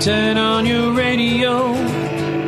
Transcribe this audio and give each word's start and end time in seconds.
turn 0.00 0.36
on 0.36 0.66
your 0.66 0.92
radio. 0.92 1.72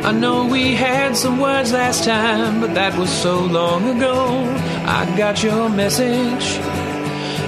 I 0.03 0.11
know 0.11 0.45
we 0.45 0.75
had 0.75 1.17
some 1.17 1.39
words 1.39 1.71
last 1.71 2.03
time, 2.03 2.61
but 2.61 2.75
that 2.75 2.97
was 2.97 3.09
so 3.09 3.39
long 3.39 3.97
ago. 3.97 4.43
I 4.85 5.05
got 5.17 5.41
your 5.43 5.69
message. 5.69 6.59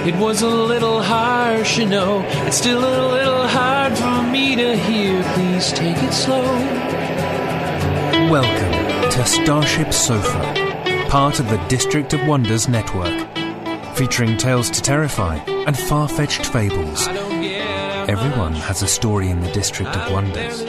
It 0.06 0.16
was 0.16 0.42
a 0.42 0.48
little 0.48 1.00
harsh, 1.00 1.78
you 1.78 1.86
know. 1.86 2.24
It's 2.46 2.56
still 2.56 2.80
a 2.80 3.12
little 3.12 3.46
hard 3.46 3.96
for 3.96 4.22
me 4.30 4.56
to 4.56 4.76
hear. 4.76 5.22
Please 5.34 5.72
take 5.72 5.96
it 5.96 6.12
slow. 6.12 6.42
Welcome 8.28 9.10
to 9.10 9.24
Starship 9.24 9.92
Sofa, 9.92 11.06
part 11.08 11.38
of 11.38 11.48
the 11.48 11.64
District 11.68 12.12
of 12.12 12.26
Wonders 12.26 12.68
network, 12.68 13.28
featuring 13.94 14.36
tales 14.36 14.68
to 14.70 14.82
terrify 14.82 15.36
and 15.66 15.78
far 15.78 16.08
fetched 16.08 16.46
fables. 16.46 17.06
Everyone 18.08 18.52
has 18.54 18.82
a 18.82 18.88
story 18.88 19.28
in 19.28 19.40
the 19.40 19.50
District 19.52 19.94
of 19.96 20.12
Wonders. 20.12 20.64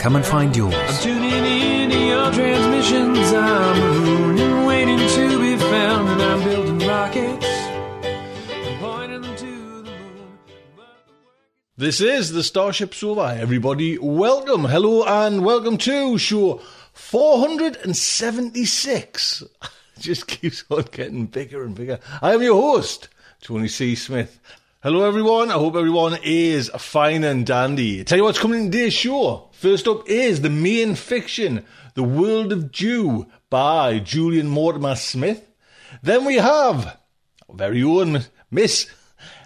Come 0.00 0.16
and 0.16 0.24
find 0.24 0.50
I'm 0.50 0.56
yours. 0.58 1.02
tuning 1.02 1.30
in 1.44 1.90
to 1.90 1.98
your 1.98 2.32
transmissions. 2.32 3.32
I'm 3.32 3.82
a 3.82 3.94
moon 4.00 4.38
and 4.38 4.66
waiting 4.66 4.98
to 4.98 5.38
be 5.40 5.56
found, 5.58 6.08
and 6.08 6.22
I'm 6.22 6.42
building 6.42 6.78
rockets. 6.88 7.44
and 7.44 8.80
pointing 8.80 9.20
them 9.22 9.36
to 9.36 9.82
the 9.82 9.90
moon. 9.90 10.38
This 11.76 12.00
is 12.00 12.32
the 12.32 12.42
Starship 12.42 12.94
Sofa. 12.94 13.36
Everybody, 13.38 13.98
welcome, 13.98 14.64
hello, 14.64 15.04
and 15.04 15.44
welcome 15.44 15.76
to 15.78 16.16
show 16.18 16.60
476. 16.94 19.42
Just 19.98 20.26
keeps 20.26 20.64
on 20.70 20.84
getting 20.92 21.26
bigger 21.26 21.62
and 21.62 21.74
bigger. 21.74 21.98
I 22.22 22.32
am 22.32 22.40
your 22.42 22.58
host, 22.60 23.08
Tony 23.42 23.68
C. 23.68 23.94
Smith. 23.94 24.40
Hello, 24.82 25.06
everyone. 25.06 25.50
I 25.50 25.58
hope 25.58 25.76
everyone 25.76 26.16
is 26.22 26.70
fine 26.78 27.22
and 27.22 27.44
dandy. 27.44 28.02
Tell 28.02 28.16
you 28.16 28.24
what's 28.24 28.38
coming 28.38 28.60
in 28.60 28.70
today's 28.70 28.94
show. 28.94 29.50
First 29.52 29.86
up 29.86 30.08
is 30.08 30.40
the 30.40 30.48
main 30.48 30.94
fiction, 30.94 31.66
The 31.96 32.02
World 32.02 32.50
of 32.50 32.72
Dew 32.72 33.26
by 33.50 33.98
Julian 33.98 34.48
Mortimer 34.48 34.94
Smith. 34.94 35.46
Then 36.02 36.24
we 36.24 36.36
have 36.36 36.96
our 37.46 37.56
very 37.56 37.82
own 37.82 38.24
Miss 38.50 38.90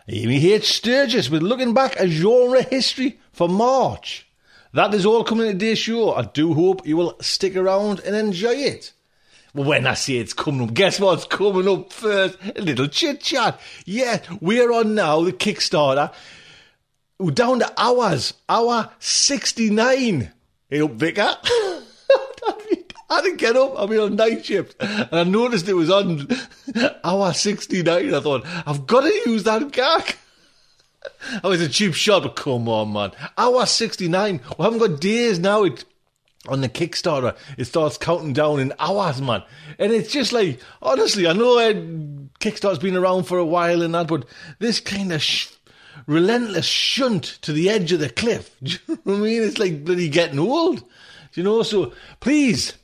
Amy 0.07 0.53
H. 0.53 0.73
Sturgis 0.73 1.29
with 1.29 1.43
Looking 1.43 1.75
Back 1.75 1.97
at 1.99 2.11
Genre 2.11 2.63
History 2.63 3.19
for 3.33 3.49
March. 3.49 4.29
That 4.73 4.95
is 4.95 5.05
all 5.05 5.25
coming 5.25 5.49
in 5.49 5.59
today's 5.59 5.81
show. 5.81 6.15
I 6.15 6.27
do 6.27 6.55
hope 6.55 6.87
you 6.87 6.97
will 6.97 7.17
stick 7.21 7.57
around 7.57 7.99
and 8.07 8.15
enjoy 8.15 8.53
it. 8.53 8.93
When 9.55 9.87
I 9.87 9.95
say 9.95 10.15
it's 10.15 10.33
coming 10.33 10.69
up, 10.69 10.75
guess 10.75 10.99
what's 10.99 11.27
coming 11.27 11.69
up 11.69 11.93
first? 11.93 12.37
A 12.57 12.61
little 12.61 12.89
chit 12.89 13.21
chat. 13.21 13.61
Yeah, 13.85 14.19
we're 14.41 14.73
on 14.73 14.97
now, 14.97 15.23
the 15.23 15.33
Kickstarter. 15.33 16.13
We're 17.21 17.31
down 17.31 17.61
to 17.61 17.73
hours. 17.79 18.35
Hour 18.49 18.91
69. 18.99 20.33
Hey 20.69 20.81
up, 20.81 20.91
Vicar. 20.91 21.37
I 23.09 23.23
didn't 23.23 23.37
get 23.37 23.55
up. 23.55 23.79
I've 23.79 23.89
been 23.89 24.01
on 24.01 24.17
night 24.17 24.45
shift. 24.45 24.75
And 24.81 25.09
I 25.13 25.23
noticed 25.23 25.69
it 25.69 25.75
was 25.75 25.89
on 25.89 26.27
hour 27.05 27.33
69. 27.33 28.13
I 28.13 28.21
thought, 28.21 28.45
I've 28.67 28.89
got 28.89 29.03
to 29.03 29.31
use 29.31 29.45
that 29.45 29.71
gag. 29.71 30.17
Oh, 31.43 31.53
it's 31.53 31.63
a 31.63 31.69
cheap 31.69 31.93
shot, 31.95 32.23
but 32.23 32.35
come 32.35 32.67
on, 32.67 32.93
man. 32.93 33.13
Hour 33.37 33.67
69. 33.67 34.41
We 34.59 34.65
haven't 34.65 34.79
got 34.79 35.01
days 35.01 35.39
now. 35.39 35.65
It, 35.65 35.85
on 36.49 36.61
the 36.61 36.69
Kickstarter, 36.69 37.37
it 37.57 37.65
starts 37.65 37.97
counting 37.97 38.33
down 38.33 38.61
in 38.61 38.73
hours, 38.79 39.21
man. 39.21 39.43
And 39.79 39.93
it's 39.93 40.13
just 40.13 40.33
like, 40.33 40.61
honestly, 40.83 41.27
I 41.27 41.33
know 41.33 41.59
uh, 41.59 41.73
Kickstarter's 42.41 42.79
been 42.79 42.97
around 42.97 43.25
for 43.25 43.39
a 43.39 43.45
while 43.45 43.83
and 43.83 43.95
that, 43.95 44.09
but 44.09 44.27
this 44.59 44.81
kind 44.81 45.13
of 45.13 45.23
sh- 45.23 45.51
relentless 46.07 46.67
shunt 46.67 47.25
to 47.43 47.53
the 47.53 47.71
edge 47.71 47.93
of 47.93 48.01
the 48.01 48.11
cliff. 48.11 48.55
Do 48.63 48.73
you 48.87 48.99
know 49.05 49.15
I 49.15 49.19
mean? 49.19 49.43
It's 49.43 49.59
like 49.59 49.85
bloody 49.85 50.09
getting 50.09 50.39
old. 50.39 50.81
Do 50.81 51.41
you 51.41 51.45
know? 51.45 51.63
So 51.63 51.93
please, 52.21 52.75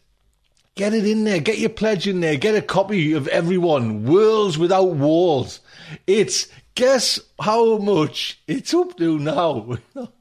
Get 0.80 0.94
it 0.94 1.06
in 1.06 1.24
there. 1.24 1.40
Get 1.40 1.58
your 1.58 1.68
pledge 1.68 2.06
in 2.06 2.20
there. 2.20 2.36
Get 2.36 2.54
a 2.54 2.62
copy 2.62 3.12
of 3.12 3.28
everyone. 3.28 4.04
Worlds 4.06 4.56
Without 4.56 4.92
Walls. 4.92 5.60
It's 6.06 6.48
guess 6.74 7.20
how 7.38 7.76
much 7.76 8.40
it's 8.46 8.72
up 8.72 8.96
to 8.96 9.18
now. 9.18 9.76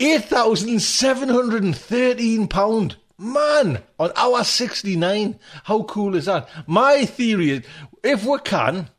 Eight 0.00 0.24
thousand 0.24 0.80
seven 0.80 1.28
hundred 1.28 1.64
and 1.64 1.76
thirteen 1.76 2.46
pound. 2.48 2.96
Man, 3.18 3.82
on 3.98 4.12
hour 4.14 4.44
sixty 4.44 4.94
nine. 4.96 5.38
How 5.64 5.82
cool 5.82 6.14
is 6.14 6.26
that? 6.26 6.48
My 6.68 7.04
theory 7.04 7.50
is, 7.50 7.64
if 8.04 8.24
we 8.24 8.38
can, 8.38 8.90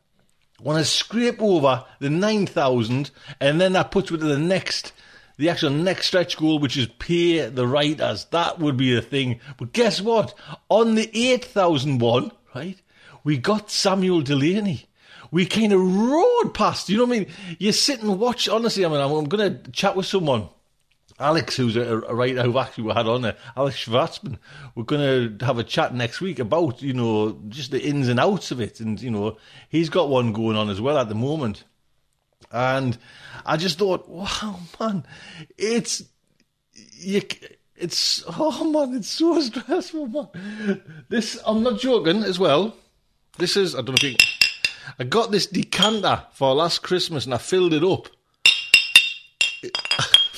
want 0.62 0.78
to 0.78 0.84
scrape 0.84 1.40
over 1.40 1.84
the 1.98 2.10
9,000 2.10 3.10
and 3.40 3.60
then 3.60 3.72
that 3.72 3.90
puts 3.90 4.10
you 4.10 4.16
to 4.16 4.24
the 4.24 4.38
next, 4.38 4.92
the 5.36 5.48
actual 5.48 5.70
next 5.70 6.08
stretch 6.08 6.36
goal, 6.36 6.58
which 6.58 6.76
is 6.76 6.86
pay 6.98 7.48
the 7.48 7.66
writers. 7.66 8.26
That 8.26 8.58
would 8.58 8.76
be 8.76 8.94
the 8.94 9.02
thing. 9.02 9.40
But 9.56 9.72
guess 9.72 10.00
what? 10.00 10.34
On 10.68 10.94
the 10.94 11.10
8,000 11.14 11.98
one, 11.98 12.32
right, 12.54 12.80
we 13.24 13.38
got 13.38 13.70
Samuel 13.70 14.22
Delany. 14.22 14.86
We 15.30 15.46
kind 15.46 15.72
of 15.72 15.80
rode 15.80 16.54
past, 16.54 16.88
you 16.88 16.96
know 16.98 17.04
what 17.04 17.16
I 17.16 17.20
mean? 17.20 17.28
You 17.58 17.70
sit 17.70 18.02
and 18.02 18.18
watch, 18.18 18.48
honestly, 18.48 18.84
I 18.84 18.88
mean, 18.88 19.00
I'm, 19.00 19.12
I'm 19.12 19.28
going 19.28 19.62
to 19.62 19.70
chat 19.70 19.94
with 19.94 20.06
someone. 20.06 20.48
Alex, 21.20 21.56
who's 21.56 21.76
a, 21.76 21.82
a 21.82 22.14
writer 22.14 22.42
who 22.42 22.58
actually 22.58 22.92
had 22.94 23.06
on 23.06 23.22
there, 23.22 23.36
Alex 23.56 23.84
Shvartsman. 23.84 24.38
We're 24.74 24.84
going 24.84 25.38
to 25.38 25.44
have 25.44 25.58
a 25.58 25.64
chat 25.64 25.94
next 25.94 26.20
week 26.20 26.38
about, 26.38 26.80
you 26.80 26.94
know, 26.94 27.38
just 27.48 27.70
the 27.70 27.82
ins 27.82 28.08
and 28.08 28.18
outs 28.18 28.50
of 28.50 28.60
it. 28.60 28.80
And, 28.80 29.00
you 29.00 29.10
know, 29.10 29.36
he's 29.68 29.90
got 29.90 30.08
one 30.08 30.32
going 30.32 30.56
on 30.56 30.70
as 30.70 30.80
well 30.80 30.98
at 30.98 31.08
the 31.08 31.14
moment. 31.14 31.64
And 32.50 32.96
I 33.44 33.58
just 33.58 33.78
thought, 33.78 34.08
wow, 34.08 34.60
man, 34.80 35.04
it's, 35.58 36.02
you, 36.72 37.20
it's, 37.76 38.24
oh 38.26 38.70
man, 38.70 38.96
it's 38.96 39.10
so 39.10 39.40
stressful, 39.40 40.06
man. 40.06 40.82
This, 41.08 41.38
I'm 41.46 41.62
not 41.62 41.78
joking 41.78 42.22
as 42.24 42.38
well. 42.38 42.74
This 43.36 43.56
is, 43.56 43.74
I 43.74 43.78
don't 43.78 43.90
know 43.90 43.94
if 43.96 44.02
you, 44.02 44.16
I 44.98 45.04
got 45.04 45.30
this 45.30 45.46
decanter 45.46 46.24
for 46.32 46.54
last 46.54 46.82
Christmas 46.82 47.26
and 47.26 47.34
I 47.34 47.38
filled 47.38 47.74
it 47.74 47.84
up 47.84 48.08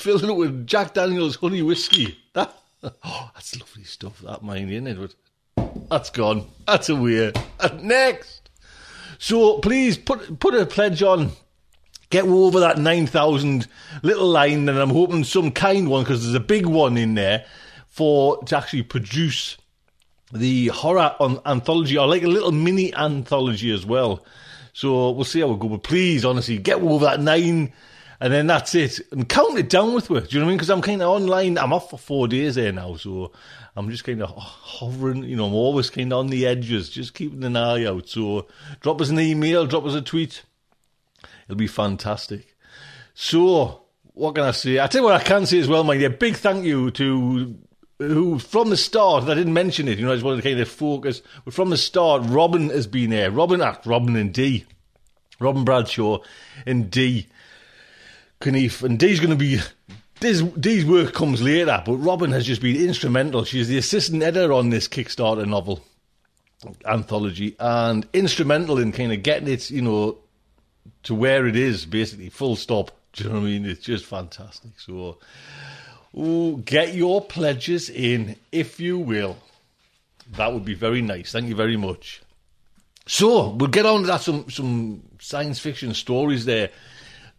filling 0.03 0.29
it 0.29 0.35
with 0.35 0.67
Jack 0.67 0.93
Daniels 0.93 1.37
honey 1.37 1.61
whiskey. 1.61 2.17
That, 2.33 2.97
oh, 3.05 3.31
that's 3.33 3.57
lovely 3.57 3.85
stuff. 3.85 4.19
That 4.19 4.43
mine, 4.43 4.69
isn't 4.69 4.87
it? 4.87 4.97
But 5.55 5.89
that's 5.89 6.09
gone. 6.09 6.47
That's 6.67 6.89
away. 6.89 7.31
And 7.61 7.83
next. 7.85 8.49
So 9.19 9.59
please 9.59 9.97
put 9.97 10.37
put 10.37 10.53
a 10.53 10.65
pledge 10.65 11.01
on. 11.01 11.31
Get 12.09 12.25
over 12.25 12.59
that 12.59 12.79
nine 12.79 13.07
thousand 13.07 13.69
little 14.01 14.27
line, 14.27 14.67
and 14.67 14.77
I'm 14.77 14.89
hoping 14.89 15.23
some 15.23 15.51
kind 15.51 15.89
one 15.89 16.03
because 16.03 16.23
there's 16.23 16.35
a 16.35 16.41
big 16.41 16.65
one 16.65 16.97
in 16.97 17.13
there 17.13 17.45
for 17.87 18.43
to 18.43 18.57
actually 18.57 18.83
produce 18.83 19.55
the 20.33 20.67
horror 20.67 21.15
on 21.21 21.39
anthology, 21.45 21.97
or 21.97 22.05
like 22.05 22.23
a 22.23 22.27
little 22.27 22.51
mini 22.51 22.93
anthology 22.95 23.71
as 23.71 23.85
well. 23.85 24.25
So 24.73 25.11
we'll 25.11 25.23
see 25.23 25.39
how 25.39 25.47
we 25.47 25.57
go. 25.57 25.69
But 25.69 25.83
please, 25.83 26.25
honestly, 26.25 26.57
get 26.57 26.81
over 26.81 27.05
that 27.05 27.21
nine, 27.21 27.71
and 28.23 28.31
then 28.31 28.47
that's 28.47 28.73
it. 28.73 29.01
And 29.11 29.27
count 29.27 29.59
it 29.59 29.69
down 29.69 29.93
with 29.93 30.09
work. 30.09 30.29
Do 30.29 30.35
you 30.35 30.39
know 30.39 30.45
what 30.45 30.47
I 30.47 30.51
mean? 30.51 30.57
Because 30.57 30.69
I'm 30.69 30.81
kind 30.81 31.01
of 31.01 31.09
online. 31.09 31.57
I'm 31.57 31.73
off 31.73 31.89
for 31.89 31.99
four 31.99 32.29
days 32.29 32.55
there 32.55 32.71
now, 32.71 32.95
so 32.95 33.33
I'm 33.75 33.89
just 33.89 34.05
kind 34.05 34.23
of 34.23 34.29
hovering. 34.29 35.25
You 35.25 35.35
know, 35.35 35.47
I'm 35.47 35.53
always 35.53 35.89
kind 35.89 36.13
of 36.13 36.19
on 36.19 36.27
the 36.27 36.47
edges, 36.47 36.89
just 36.89 37.15
keeping 37.15 37.43
an 37.43 37.57
eye 37.57 37.83
out. 37.83 38.07
So 38.07 38.47
drop 38.79 39.01
us 39.01 39.09
an 39.09 39.19
email, 39.19 39.65
drop 39.65 39.83
us 39.83 39.93
a 39.93 40.01
tweet. 40.01 40.43
It'll 41.47 41.57
be 41.57 41.67
fantastic. 41.67 42.55
So 43.13 43.81
what 44.13 44.35
can 44.35 44.45
I 44.45 44.51
say? 44.51 44.79
I 44.79 44.87
tell 44.87 45.01
you 45.01 45.07
what 45.07 45.19
I 45.19 45.23
can 45.25 45.45
say 45.45 45.59
as 45.59 45.67
well, 45.67 45.83
my 45.83 45.97
dear. 45.97 46.09
Big 46.09 46.37
thank 46.37 46.63
you 46.63 46.91
to 46.91 47.57
who 47.97 48.39
from 48.39 48.69
the 48.69 48.77
start, 48.77 49.25
I 49.25 49.33
didn't 49.33 49.53
mention 49.53 49.89
it, 49.89 49.99
you 49.99 50.05
know, 50.05 50.13
I 50.13 50.15
just 50.15 50.23
wanted 50.23 50.41
to 50.43 50.49
kind 50.49 50.61
of 50.61 50.69
focus, 50.69 51.21
but 51.43 51.53
from 51.53 51.71
the 51.71 51.77
start, 51.77 52.23
Robin 52.27 52.69
has 52.69 52.87
been 52.87 53.09
there. 53.09 53.31
Robin, 53.31 53.61
ah, 53.61 53.79
Robin 53.83 54.15
and 54.15 54.33
D. 54.33 54.63
Robin 55.41 55.65
Bradshaw 55.65 56.19
and 56.65 56.89
D. 56.89 57.27
Knief. 58.51 58.83
And 58.83 58.99
Dee's 58.99 59.19
going 59.19 59.31
to 59.31 59.35
be, 59.35 59.59
D's, 60.19 60.41
D's 60.41 60.85
work 60.85 61.13
comes 61.13 61.41
later, 61.41 61.81
but 61.85 61.95
Robin 61.95 62.31
has 62.31 62.45
just 62.45 62.61
been 62.61 62.75
instrumental. 62.75 63.43
She's 63.43 63.67
the 63.67 63.77
assistant 63.77 64.23
editor 64.23 64.53
on 64.53 64.69
this 64.69 64.87
Kickstarter 64.87 65.47
novel 65.47 65.83
anthology 66.85 67.55
and 67.59 68.07
instrumental 68.13 68.77
in 68.77 68.91
kind 68.93 69.11
of 69.11 69.21
getting 69.21 69.49
it, 69.49 69.69
you 69.69 69.81
know, 69.81 70.17
to 71.03 71.13
where 71.13 71.45
it 71.45 71.55
is, 71.55 71.85
basically, 71.85 72.29
full 72.29 72.55
stop. 72.55 72.91
Do 73.13 73.25
you 73.25 73.29
know 73.29 73.35
what 73.35 73.41
I 73.41 73.49
mean? 73.49 73.65
It's 73.65 73.81
just 73.81 74.05
fantastic. 74.05 74.79
So, 74.79 75.19
Ooh, 76.17 76.61
get 76.63 76.93
your 76.93 77.21
pledges 77.21 77.89
in, 77.89 78.35
if 78.51 78.79
you 78.79 78.99
will. 78.99 79.37
That 80.35 80.53
would 80.53 80.63
be 80.63 80.75
very 80.75 81.01
nice. 81.01 81.31
Thank 81.31 81.47
you 81.47 81.55
very 81.55 81.77
much. 81.77 82.21
So 83.07 83.49
we'll 83.49 83.69
get 83.69 83.85
on 83.85 84.01
to 84.01 84.07
that. 84.07 84.21
Some 84.21 84.49
some 84.49 85.03
science 85.19 85.59
fiction 85.59 85.93
stories 85.93 86.45
there. 86.45 86.69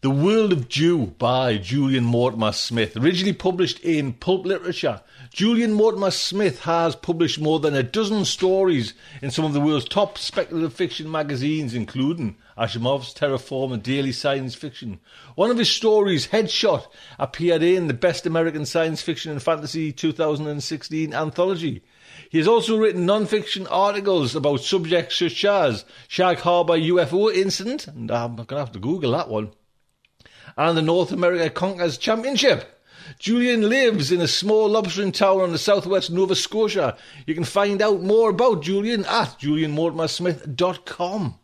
The 0.04 0.10
World 0.10 0.52
of 0.52 0.68
Dew 0.68 1.14
by 1.16 1.56
Julian 1.56 2.04
Mortimer 2.04 2.52
Smith, 2.52 2.94
originally 2.94 3.32
published 3.32 3.80
in 3.80 4.12
pulp 4.12 4.44
literature. 4.44 5.00
Julian 5.32 5.72
Mortimer 5.72 6.10
Smith 6.10 6.64
has 6.64 6.94
published 6.94 7.40
more 7.40 7.58
than 7.58 7.74
a 7.74 7.82
dozen 7.82 8.26
stories 8.26 8.92
in 9.22 9.30
some 9.30 9.46
of 9.46 9.54
the 9.54 9.62
world's 9.62 9.88
top 9.88 10.18
speculative 10.18 10.74
fiction 10.74 11.10
magazines, 11.10 11.72
including 11.72 12.36
Asimov's 12.58 13.14
Terraform 13.14 13.72
and 13.72 13.82
Daily 13.82 14.12
Science 14.12 14.54
Fiction. 14.54 15.00
One 15.36 15.50
of 15.50 15.56
his 15.56 15.70
stories, 15.70 16.26
Headshot, 16.26 16.86
appeared 17.18 17.62
in 17.62 17.86
the 17.86 17.94
Best 17.94 18.26
American 18.26 18.66
Science 18.66 19.00
Fiction 19.00 19.32
and 19.32 19.42
Fantasy 19.42 19.90
2016 19.90 21.14
anthology. 21.14 21.82
He 22.28 22.36
has 22.36 22.46
also 22.46 22.76
written 22.76 23.06
non-fiction 23.06 23.66
articles 23.68 24.36
about 24.36 24.60
subjects 24.60 25.18
such 25.18 25.46
as 25.46 25.86
Shag 26.08 26.40
Harbor 26.40 26.76
UFO 26.76 27.34
incident, 27.34 27.88
and 27.88 28.10
I'm 28.10 28.36
going 28.36 28.48
to 28.48 28.58
have 28.58 28.72
to 28.72 28.78
Google 28.78 29.12
that 29.12 29.30
one 29.30 29.52
and 30.56 30.76
the 30.76 30.82
North 30.82 31.12
America 31.12 31.50
Conkers 31.50 31.98
Championship. 31.98 32.80
Julian 33.18 33.68
lives 33.68 34.10
in 34.10 34.20
a 34.20 34.28
small 34.28 34.70
lobstering 34.70 35.12
town 35.12 35.40
on 35.40 35.52
the 35.52 35.58
southwest 35.58 36.10
Nova 36.10 36.34
Scotia. 36.34 36.96
You 37.26 37.34
can 37.34 37.44
find 37.44 37.82
out 37.82 38.02
more 38.02 38.30
about 38.30 38.62
Julian 38.62 39.04
at 39.04 39.38
julianmortimersmith.com. 39.40 41.38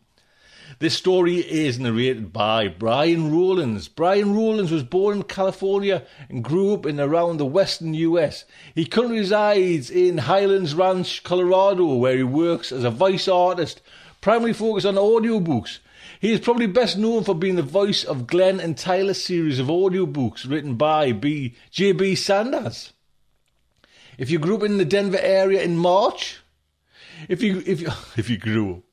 This 0.79 0.95
story 0.95 1.35
is 1.35 1.79
narrated 1.79 2.33
by 2.33 2.67
Brian 2.67 3.31
Rowlands. 3.31 3.87
Brian 3.87 4.33
Rowlands 4.33 4.71
was 4.71 4.81
born 4.81 5.17
in 5.17 5.23
California 5.23 6.03
and 6.27 6.43
grew 6.43 6.73
up 6.73 6.87
in 6.87 6.99
around 6.99 7.37
the 7.37 7.45
western 7.45 7.93
US. 7.93 8.45
He 8.73 8.85
currently 8.85 9.19
resides 9.19 9.91
in 9.91 10.17
Highlands 10.17 10.73
Ranch, 10.73 11.21
Colorado, 11.21 11.93
where 11.93 12.17
he 12.17 12.23
works 12.23 12.71
as 12.71 12.83
a 12.83 12.89
voice 12.89 13.27
artist, 13.27 13.81
primarily 14.21 14.53
focused 14.53 14.87
on 14.87 14.95
audiobooks. 14.95 15.77
He 16.21 16.31
is 16.31 16.39
probably 16.39 16.67
best 16.67 16.99
known 16.99 17.23
for 17.23 17.33
being 17.33 17.55
the 17.55 17.63
voice 17.63 18.03
of 18.03 18.27
Glenn 18.27 18.59
and 18.59 18.77
Tyler's 18.77 19.23
series 19.23 19.57
of 19.57 19.67
audiobooks 19.67 20.47
written 20.47 20.75
by 20.75 21.13
B. 21.13 21.55
J.B. 21.71 22.13
Sanders. 22.13 22.93
If 24.19 24.29
you 24.29 24.37
grew 24.37 24.57
up 24.57 24.63
in 24.63 24.77
the 24.77 24.85
Denver 24.85 25.17
area 25.19 25.63
in 25.63 25.77
March, 25.77 26.39
if 27.27 27.41
you 27.41 27.63
if 27.65 27.81
you 27.81 27.87
if 28.17 28.29
you 28.29 28.37
grew 28.37 28.75
up, 28.75 28.83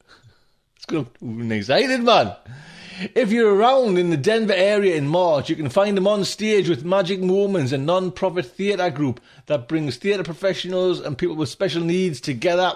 it's 0.76 0.86
to 0.86 1.06
be 1.20 1.54
excited, 1.54 2.02
man. 2.02 2.34
If 3.14 3.30
you're 3.30 3.54
around 3.54 3.98
in 3.98 4.08
the 4.08 4.16
Denver 4.16 4.54
area 4.54 4.96
in 4.96 5.06
March, 5.06 5.50
you 5.50 5.56
can 5.56 5.68
find 5.68 5.98
him 5.98 6.06
on 6.06 6.24
stage 6.24 6.66
with 6.66 6.82
Magic 6.82 7.20
Moments, 7.20 7.72
a 7.72 7.78
non-profit 7.78 8.46
theatre 8.46 8.88
group 8.88 9.20
that 9.46 9.68
brings 9.68 9.98
theatre 9.98 10.24
professionals 10.24 10.98
and 10.98 11.18
people 11.18 11.36
with 11.36 11.50
special 11.50 11.84
needs 11.84 12.22
together. 12.22 12.72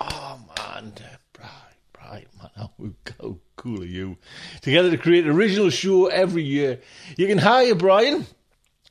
Oh 0.00 0.40
man, 0.58 0.92
bright, 1.32 1.48
bright 1.92 2.28
man, 2.36 2.50
how 2.56 2.72
go 3.18 3.38
cool 3.66 3.84
you? 3.84 4.16
Together 4.62 4.90
to 4.90 4.98
create 4.98 5.24
an 5.24 5.32
original 5.32 5.70
show 5.70 6.06
every 6.06 6.44
year. 6.44 6.80
You 7.16 7.26
can 7.26 7.38
hire 7.38 7.74
Brian 7.74 8.26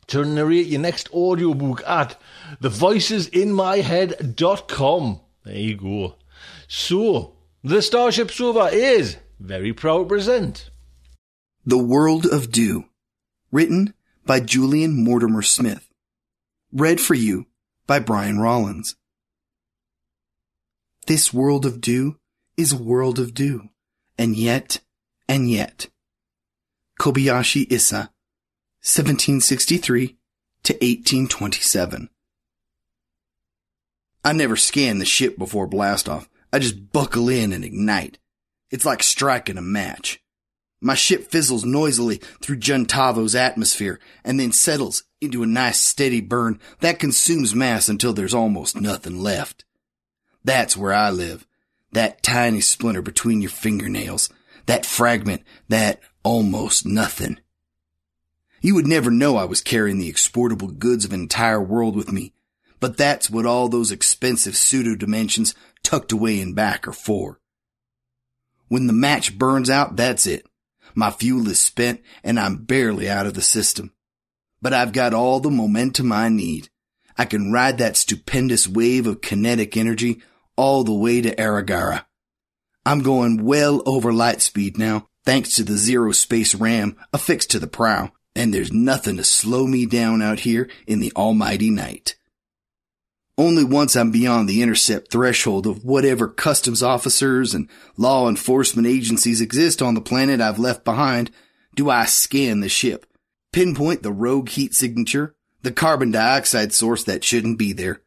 to 0.08 0.26
narrate 0.26 0.68
your 0.68 0.82
next 0.82 1.10
audiobook 1.14 1.82
at 1.88 2.20
thevoicesinmyhead.com. 2.62 5.22
There 5.46 5.56
you 5.56 5.78
go. 5.78 6.16
So, 6.68 7.38
the 7.64 7.82
Starship 7.82 8.30
Sofa 8.32 8.76
is 8.76 9.16
very 9.40 9.72
proud 9.74 10.00
to 10.00 10.10
present 10.10 10.70
The 11.66 11.78
World 11.78 12.26
of 12.26 12.52
Dew, 12.52 12.84
written 13.52 13.94
by 14.26 14.42
Julian 14.42 15.02
Mortimer 15.04 15.42
Smith. 15.42 15.88
Read 16.74 17.00
for 17.00 17.14
you 17.14 17.46
by 17.88 18.00
Brian 18.00 18.40
Rollins. 18.40 18.98
This 21.08 21.34
world 21.34 21.66
of 21.66 21.80
dew 21.82 22.18
is 22.58 22.74
a 22.74 22.78
world 22.78 23.20
of 23.20 23.36
dew 23.36 23.70
and 24.18 24.36
yet, 24.36 24.80
and 25.28 25.50
yet. 25.50 25.90
Kobayashi 27.00 27.72
Issa, 27.72 28.12
1763 28.82 30.18
to 30.64 30.74
1827. 30.74 32.10
I 34.24 34.34
never 34.34 34.56
scan 34.56 34.98
the 34.98 35.06
ship 35.06 35.38
before 35.38 35.70
blastoff. 35.70 36.28
I 36.52 36.60
just 36.60 36.92
buckle 36.92 37.30
in 37.30 37.54
and 37.54 37.64
ignite. 37.64 38.18
It's 38.72 38.86
like 38.86 39.04
striking 39.04 39.58
a 39.58 39.62
match. 39.62 40.20
My 40.82 40.96
ship 40.96 41.32
fizzles 41.32 41.66
noisily 41.66 42.18
through 42.42 42.58
Juntavo's 42.58 43.36
atmosphere 43.36 44.00
and 44.24 44.40
then 44.40 44.52
settles 44.52 45.04
into 45.22 45.44
a 45.44 45.48
nice 45.48 45.80
steady 45.80 46.22
burn 46.22 46.60
that 46.80 47.00
consumes 47.00 47.56
mass 47.56 47.90
until 47.90 48.14
there's 48.14 48.34
almost 48.34 48.80
nothing 48.80 49.22
left. 49.22 49.66
That's 50.44 50.78
where 50.78 50.94
I 50.94 51.10
live, 51.10 51.48
that 51.92 52.24
tiny 52.24 52.62
splinter 52.62 53.02
between 53.02 53.42
your 53.42 53.52
fingernails, 53.52 54.30
that 54.66 54.86
fragment, 54.86 55.44
that 55.70 56.00
almost 56.24 56.86
nothing. 56.86 57.40
You 58.62 58.76
would 58.76 58.88
never 58.88 59.12
know 59.12 59.38
I 59.38 59.46
was 59.46 59.62
carrying 59.62 60.00
the 60.00 60.10
exportable 60.10 60.70
goods 60.70 61.06
of 61.06 61.14
an 61.14 61.22
entire 61.22 61.62
world 61.62 61.96
with 61.96 62.12
me, 62.12 62.34
but 62.80 62.98
that's 62.98 63.30
what 63.30 63.46
all 63.46 63.70
those 63.70 63.92
expensive 63.92 64.58
pseudo 64.58 64.96
dimensions 64.96 65.54
tucked 65.84 66.12
away 66.12 66.40
in 66.42 66.54
back 66.54 66.88
are 66.88 66.94
for. 66.94 67.40
When 68.68 68.88
the 68.88 68.94
match 68.94 69.38
burns 69.38 69.70
out, 69.70 69.96
that's 69.96 70.26
it. 70.26 70.46
My 70.96 71.12
fuel 71.12 71.48
is 71.50 71.60
spent 71.60 72.02
and 72.24 72.40
I'm 72.40 72.64
barely 72.64 73.10
out 73.10 73.28
of 73.28 73.34
the 73.34 73.42
system. 73.42 73.94
But 74.62 74.74
I've 74.74 74.94
got 74.94 75.14
all 75.14 75.40
the 75.40 75.52
momentum 75.52 76.12
I 76.12 76.30
need. 76.30 76.70
I 77.18 77.26
can 77.26 77.52
ride 77.52 77.78
that 77.78 77.98
stupendous 77.98 78.68
wave 78.68 79.06
of 79.06 79.22
kinetic 79.22 79.78
energy 79.78 80.22
all 80.56 80.84
the 80.84 80.94
way 80.94 81.22
to 81.22 81.36
Aragara. 81.36 82.06
I'm 82.86 83.02
going 83.02 83.44
well 83.44 83.82
over 83.86 84.14
light 84.14 84.42
speed 84.42 84.78
now, 84.78 85.08
thanks 85.26 85.56
to 85.56 85.64
the 85.64 85.78
zero 85.78 86.12
space 86.12 86.54
ram 86.54 86.96
affixed 87.12 87.52
to 87.52 87.60
the 87.60 87.68
prow, 87.68 88.12
and 88.36 88.54
there's 88.54 88.72
nothing 88.72 89.18
to 89.18 89.24
slow 89.24 89.66
me 89.66 89.86
down 89.86 90.22
out 90.22 90.42
here 90.42 90.70
in 90.86 91.00
the 91.00 91.12
almighty 91.16 91.70
night. 91.70 92.16
Only 93.38 93.66
once 93.66 93.96
I'm 93.96 94.12
beyond 94.12 94.48
the 94.48 94.62
intercept 94.62 95.12
threshold 95.12 95.68
of 95.68 95.84
whatever 95.84 96.28
customs 96.28 96.82
officers 96.82 97.54
and 97.54 97.70
law 97.98 98.30
enforcement 98.30 98.88
agencies 98.88 99.42
exist 99.42 99.82
on 99.82 99.94
the 99.94 100.02
planet 100.02 100.40
I've 100.40 100.60
left 100.60 100.86
behind 100.86 101.32
do 101.76 101.90
I 101.90 102.06
scan 102.06 102.62
the 102.62 102.70
ship, 102.70 103.06
pinpoint 103.52 104.02
the 104.02 104.14
rogue 104.14 104.48
heat 104.48 104.74
signature, 104.74 105.36
the 105.62 105.74
carbon 105.74 106.12
dioxide 106.12 106.72
source 106.72 107.04
that 107.04 107.24
shouldn't 107.24 107.60
be 107.60 107.74
there. 107.74 108.02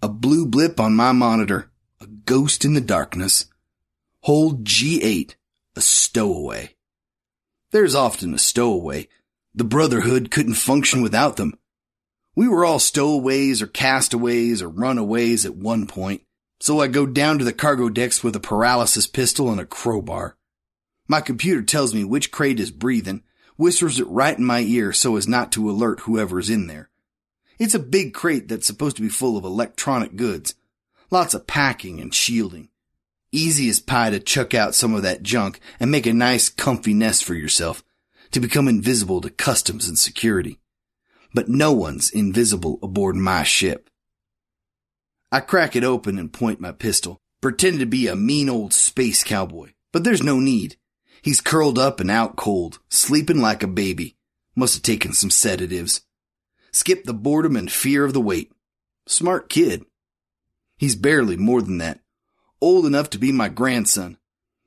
A 0.00 0.08
blue 0.08 0.46
blip 0.46 0.78
on 0.78 0.94
my 0.94 1.10
monitor, 1.10 1.71
a 2.02 2.06
ghost 2.06 2.64
in 2.64 2.74
the 2.74 2.80
darkness. 2.80 3.46
Hold 4.20 4.64
G8, 4.64 5.34
a 5.76 5.80
stowaway. 5.80 6.74
There's 7.70 7.94
often 7.94 8.34
a 8.34 8.38
stowaway. 8.38 9.08
The 9.54 9.64
Brotherhood 9.64 10.30
couldn't 10.30 10.54
function 10.54 11.00
without 11.00 11.36
them. 11.36 11.58
We 12.34 12.48
were 12.48 12.64
all 12.64 12.78
stowaways 12.78 13.62
or 13.62 13.66
castaways 13.66 14.62
or 14.62 14.68
runaways 14.68 15.46
at 15.46 15.54
one 15.54 15.86
point, 15.86 16.22
so 16.60 16.80
I 16.80 16.88
go 16.88 17.06
down 17.06 17.38
to 17.38 17.44
the 17.44 17.52
cargo 17.52 17.88
decks 17.88 18.24
with 18.24 18.34
a 18.34 18.40
paralysis 18.40 19.06
pistol 19.06 19.50
and 19.50 19.60
a 19.60 19.66
crowbar. 19.66 20.36
My 21.06 21.20
computer 21.20 21.62
tells 21.62 21.94
me 21.94 22.04
which 22.04 22.32
crate 22.32 22.58
is 22.58 22.70
breathing, 22.70 23.22
whispers 23.56 24.00
it 24.00 24.08
right 24.08 24.36
in 24.36 24.44
my 24.44 24.60
ear 24.60 24.92
so 24.92 25.16
as 25.16 25.28
not 25.28 25.52
to 25.52 25.70
alert 25.70 26.00
whoever's 26.00 26.50
in 26.50 26.66
there. 26.66 26.88
It's 27.58 27.74
a 27.74 27.78
big 27.78 28.12
crate 28.14 28.48
that's 28.48 28.66
supposed 28.66 28.96
to 28.96 29.02
be 29.02 29.08
full 29.08 29.36
of 29.36 29.44
electronic 29.44 30.16
goods, 30.16 30.54
Lots 31.12 31.34
of 31.34 31.46
packing 31.46 32.00
and 32.00 32.14
shielding. 32.14 32.70
Easy 33.32 33.68
as 33.68 33.80
pie 33.80 34.08
to 34.08 34.18
chuck 34.18 34.54
out 34.54 34.74
some 34.74 34.94
of 34.94 35.02
that 35.02 35.22
junk 35.22 35.60
and 35.78 35.90
make 35.90 36.06
a 36.06 36.14
nice 36.14 36.48
comfy 36.48 36.94
nest 36.94 37.22
for 37.22 37.34
yourself 37.34 37.84
to 38.30 38.40
become 38.40 38.66
invisible 38.66 39.20
to 39.20 39.28
customs 39.28 39.86
and 39.86 39.98
security. 39.98 40.58
But 41.34 41.50
no 41.50 41.70
one's 41.70 42.08
invisible 42.08 42.78
aboard 42.82 43.14
my 43.14 43.42
ship. 43.42 43.90
I 45.30 45.40
crack 45.40 45.76
it 45.76 45.84
open 45.84 46.18
and 46.18 46.32
point 46.32 46.60
my 46.60 46.72
pistol, 46.72 47.18
pretend 47.42 47.80
to 47.80 47.86
be 47.86 48.06
a 48.06 48.16
mean 48.16 48.48
old 48.48 48.72
space 48.72 49.22
cowboy, 49.22 49.72
but 49.92 50.04
there's 50.04 50.22
no 50.22 50.40
need. 50.40 50.76
He's 51.20 51.42
curled 51.42 51.78
up 51.78 52.00
and 52.00 52.10
out 52.10 52.36
cold, 52.36 52.78
sleeping 52.88 53.38
like 53.38 53.62
a 53.62 53.66
baby. 53.66 54.16
Must 54.56 54.76
have 54.76 54.82
taken 54.82 55.12
some 55.12 55.30
sedatives. 55.30 56.00
Skip 56.70 57.04
the 57.04 57.12
boredom 57.12 57.54
and 57.54 57.70
fear 57.70 58.02
of 58.02 58.14
the 58.14 58.20
wait. 58.20 58.50
Smart 59.06 59.50
kid. 59.50 59.84
He's 60.82 60.96
barely 60.96 61.36
more 61.36 61.62
than 61.62 61.78
that. 61.78 62.00
Old 62.60 62.86
enough 62.86 63.08
to 63.10 63.18
be 63.18 63.30
my 63.30 63.48
grandson. 63.48 64.18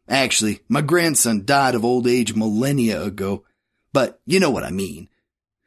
Actually, 0.07 0.62
my 0.69 0.79
grandson 0.79 1.43
died 1.43 1.75
of 1.75 1.84
old 1.84 2.07
age 2.07 2.34
millennia 2.34 3.03
ago, 3.03 3.43
but 3.91 4.22
you 4.25 4.39
know 4.39 4.50
what 4.50 4.63
I 4.63 4.72
mean. 4.72 5.10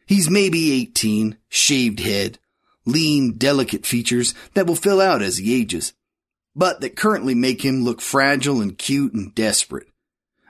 He's 0.07 0.31
maybe 0.31 0.73
18, 0.73 1.37
shaved 1.51 2.01
head, 2.01 2.39
lean, 2.87 3.33
delicate 3.33 3.85
features 3.85 4.33
that 4.55 4.67
will 4.67 4.75
fill 4.75 5.03
out 5.03 5.21
as 5.21 5.37
he 5.37 5.55
ages, 5.55 5.93
but 6.57 6.81
that 6.81 6.97
currently 6.97 7.35
make 7.35 7.63
him 7.63 7.85
look 7.85 8.01
fragile 8.01 8.63
and 8.63 8.79
cute 8.79 9.13
and 9.13 9.35
desperate. 9.35 9.89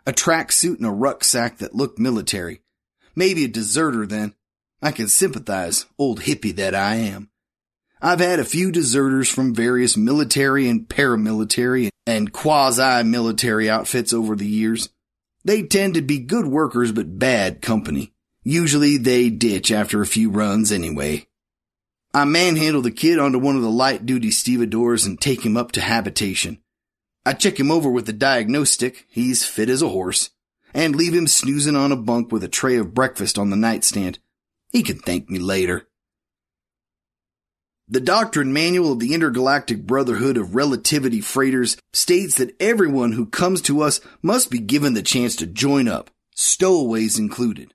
A 0.06 0.12
tracksuit 0.12 0.76
and 0.76 0.86
a 0.86 0.92
rucksack 0.92 1.58
that 1.58 1.74
look 1.74 1.98
military. 1.98 2.60
Maybe 3.16 3.46
a 3.46 3.48
deserter 3.48 4.06
then. 4.06 4.36
I 4.80 4.92
can 4.92 5.08
sympathize, 5.08 5.86
old 5.98 6.20
hippie 6.20 6.54
that 6.54 6.76
I 6.76 6.94
am. 6.94 7.30
I've 8.00 8.20
had 8.20 8.38
a 8.38 8.44
few 8.44 8.70
deserters 8.70 9.28
from 9.28 9.54
various 9.54 9.96
military 9.96 10.68
and 10.68 10.88
paramilitary 10.88 11.90
and 12.06 12.32
quasi-military 12.32 13.68
outfits 13.68 14.12
over 14.12 14.36
the 14.36 14.46
years. 14.46 14.88
They 15.44 15.62
tend 15.62 15.94
to 15.94 16.02
be 16.02 16.18
good 16.18 16.46
workers 16.46 16.92
but 16.92 17.18
bad 17.18 17.60
company. 17.60 18.12
Usually 18.44 18.96
they 18.98 19.30
ditch 19.30 19.72
after 19.72 20.00
a 20.00 20.06
few 20.06 20.30
runs 20.30 20.70
anyway. 20.70 21.26
I 22.14 22.24
manhandle 22.24 22.82
the 22.82 22.90
kid 22.90 23.18
onto 23.18 23.38
one 23.38 23.56
of 23.56 23.62
the 23.62 23.70
light 23.70 24.06
duty 24.06 24.30
stevedores 24.30 25.04
and 25.04 25.20
take 25.20 25.44
him 25.44 25.56
up 25.56 25.72
to 25.72 25.80
habitation. 25.80 26.58
I 27.26 27.34
check 27.34 27.58
him 27.58 27.70
over 27.70 27.90
with 27.90 28.06
the 28.06 28.12
diagnostic, 28.12 29.06
he's 29.08 29.44
fit 29.44 29.68
as 29.68 29.82
a 29.82 29.88
horse, 29.88 30.30
and 30.72 30.96
leave 30.96 31.12
him 31.12 31.26
snoozing 31.26 31.76
on 31.76 31.92
a 31.92 31.96
bunk 31.96 32.32
with 32.32 32.42
a 32.44 32.48
tray 32.48 32.76
of 32.76 32.94
breakfast 32.94 33.38
on 33.38 33.50
the 33.50 33.56
nightstand. 33.56 34.18
He 34.70 34.82
can 34.82 34.98
thank 34.98 35.28
me 35.28 35.38
later. 35.38 35.87
The 37.90 38.00
Doctrine 38.00 38.52
Manual 38.52 38.92
of 38.92 38.98
the 38.98 39.14
Intergalactic 39.14 39.86
Brotherhood 39.86 40.36
of 40.36 40.54
Relativity 40.54 41.22
Freighters 41.22 41.78
states 41.94 42.34
that 42.34 42.54
everyone 42.60 43.12
who 43.12 43.24
comes 43.24 43.62
to 43.62 43.80
us 43.80 44.02
must 44.20 44.50
be 44.50 44.58
given 44.58 44.92
the 44.92 45.00
chance 45.00 45.34
to 45.36 45.46
join 45.46 45.88
up, 45.88 46.10
stowaways 46.34 47.18
included. 47.18 47.72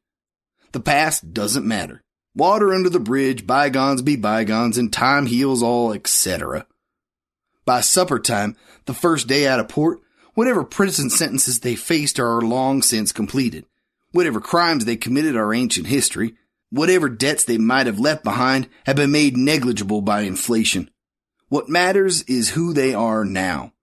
The 0.72 0.82
past 0.82 1.34
doesn't 1.34 1.66
matter. 1.66 2.04
Water 2.36 2.76
under 2.76 2.92
the 2.92 3.00
bridge, 3.00 3.48
bygones 3.48 4.04
be 4.04 4.16
bygones, 4.16 4.78
and 4.78 4.94
time 4.94 5.26
heals 5.26 5.64
all, 5.64 5.94
etc. 5.94 6.68
By 7.66 7.82
supper 7.82 8.20
time, 8.20 8.56
the 8.86 8.94
first 8.94 9.28
day 9.28 9.48
out 9.48 9.60
of 9.60 9.68
port, 9.68 10.00
whatever 10.36 10.64
prison 10.64 11.10
sentences 11.10 11.62
they 11.62 11.76
faced 11.76 12.20
are 12.20 12.40
long 12.40 12.84
since 12.84 13.12
completed. 13.12 13.66
Whatever 14.12 14.40
crimes 14.40 14.86
they 14.86 14.96
committed 14.96 15.36
are 15.36 15.56
ancient 15.56 15.88
history. 15.88 16.36
Whatever 16.74 17.08
debts 17.08 17.44
they 17.44 17.60
might 17.60 17.86
have 17.86 18.00
left 18.00 18.24
behind 18.24 18.68
have 18.88 18.96
been 18.96 19.12
made 19.12 19.38
negligible 19.38 20.02
by 20.02 20.22
inflation. 20.22 20.90
What 21.48 21.70
matters 21.70 22.24
is 22.24 22.50
who 22.50 22.74
they 22.74 22.96
are 22.96 23.24
now. 23.24 23.74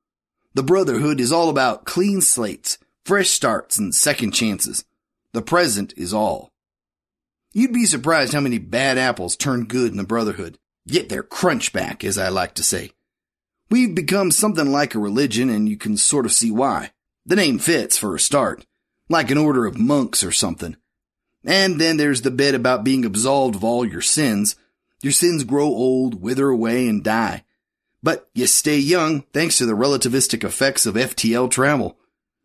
The 0.55 0.65
Brotherhood 0.65 1.21
is 1.21 1.31
all 1.31 1.51
about 1.51 1.85
clean 1.85 2.21
slates, 2.21 2.79
fresh 3.05 3.31
starts, 3.31 3.79
and 3.79 3.95
second 3.95 4.33
chances. 4.33 4.85
The 5.33 5.41
present 5.41 5.95
is 5.97 6.13
all. 6.13 6.51
You'd 7.53 7.73
be 7.73 7.87
surprised 7.87 8.33
how 8.33 8.41
many 8.41 8.59
bad 8.59 8.99
apples 8.99 9.37
turn 9.37 9.67
good 9.67 9.93
in 9.93 9.97
the 9.97 10.03
Brotherhood. 10.03 10.59
Get 10.89 11.11
their 11.11 11.23
crunch 11.23 11.73
back, 11.73 12.03
as 12.03 12.19
I 12.19 12.29
like 12.29 12.55
to 12.55 12.65
say. 12.65 12.91
We've 13.71 13.95
become 13.95 14.33
something 14.33 14.73
like 14.73 14.97
a 14.97 14.99
religion, 14.99 15.49
and 15.49 15.69
you 15.69 15.77
can 15.77 15.97
sort 15.97 16.27
of 16.27 16.33
see 16.33 16.51
why. 16.51 16.91
The 17.25 17.37
name 17.37 17.61
fits 17.61 17.97
for 17.97 18.17
a 18.17 18.19
start. 18.19 18.67
Like 19.09 19.31
an 19.31 19.39
order 19.39 19.65
of 19.65 19.79
monks 19.79 20.25
or 20.25 20.33
something. 20.33 20.77
And 21.45 21.81
then 21.81 21.97
there's 21.97 22.23
the 22.23 22.31
bit 22.31 22.55
about 22.55 22.85
being 22.85 23.05
absolved 23.05 23.55
of 23.55 23.65
all 23.65 23.85
your 23.85 24.03
sins. 24.03 24.57
Your 25.03 25.13
sins 25.13 25.45
grow 25.45 25.67
old, 25.67 26.21
wither 26.21 26.49
away, 26.49 26.87
and 26.87 27.03
die. 27.03 27.45
But 28.03 28.29
you 28.35 28.47
stay 28.47 28.79
young 28.79 29.23
thanks 29.33 29.59
to 29.59 29.67
the 29.67 29.73
relativistic 29.73 30.45
effects 30.45 30.87
of 30.87 30.95
FTL 30.95 31.51
travel. 31.51 31.99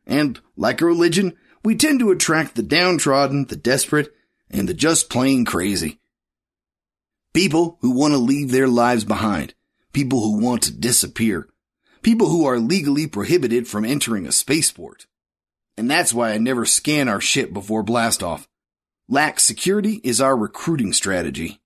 And, 0.06 0.40
like 0.56 0.82
a 0.82 0.86
religion, 0.86 1.36
we 1.64 1.76
tend 1.76 2.00
to 2.00 2.12
attract 2.12 2.56
the 2.56 2.64
downtrodden, 2.64 3.46
the 3.46 3.56
desperate, 3.56 4.14
and 4.50 4.70
the 4.70 4.74
just 4.74 5.10
plain 5.10 5.46
crazy. 5.46 6.00
People 7.34 7.78
who 7.82 7.92
want 7.92 8.14
to 8.14 8.18
leave 8.18 8.52
their 8.52 8.68
lives 8.68 9.04
behind. 9.04 9.54
People 9.92 10.22
who 10.22 10.40
want 10.40 10.64
to 10.64 10.74
disappear. 10.74 11.50
People 12.02 12.30
who 12.30 12.46
are 12.46 12.60
legally 12.60 13.08
prohibited 13.08 13.68
from 13.68 13.84
entering 13.84 14.26
a 14.28 14.32
spaceport. 14.32 15.08
And 15.76 15.90
that's 15.90 16.14
why 16.14 16.32
I 16.32 16.38
never 16.38 16.66
scan 16.66 17.10
our 17.10 17.20
ship 17.20 17.52
before 17.52 17.84
blastoff. 17.84 18.48
Lax 19.08 19.44
security 19.44 20.02
is 20.04 20.20
our 20.20 20.36
recruiting 20.36 20.92
strategy. 20.92 21.60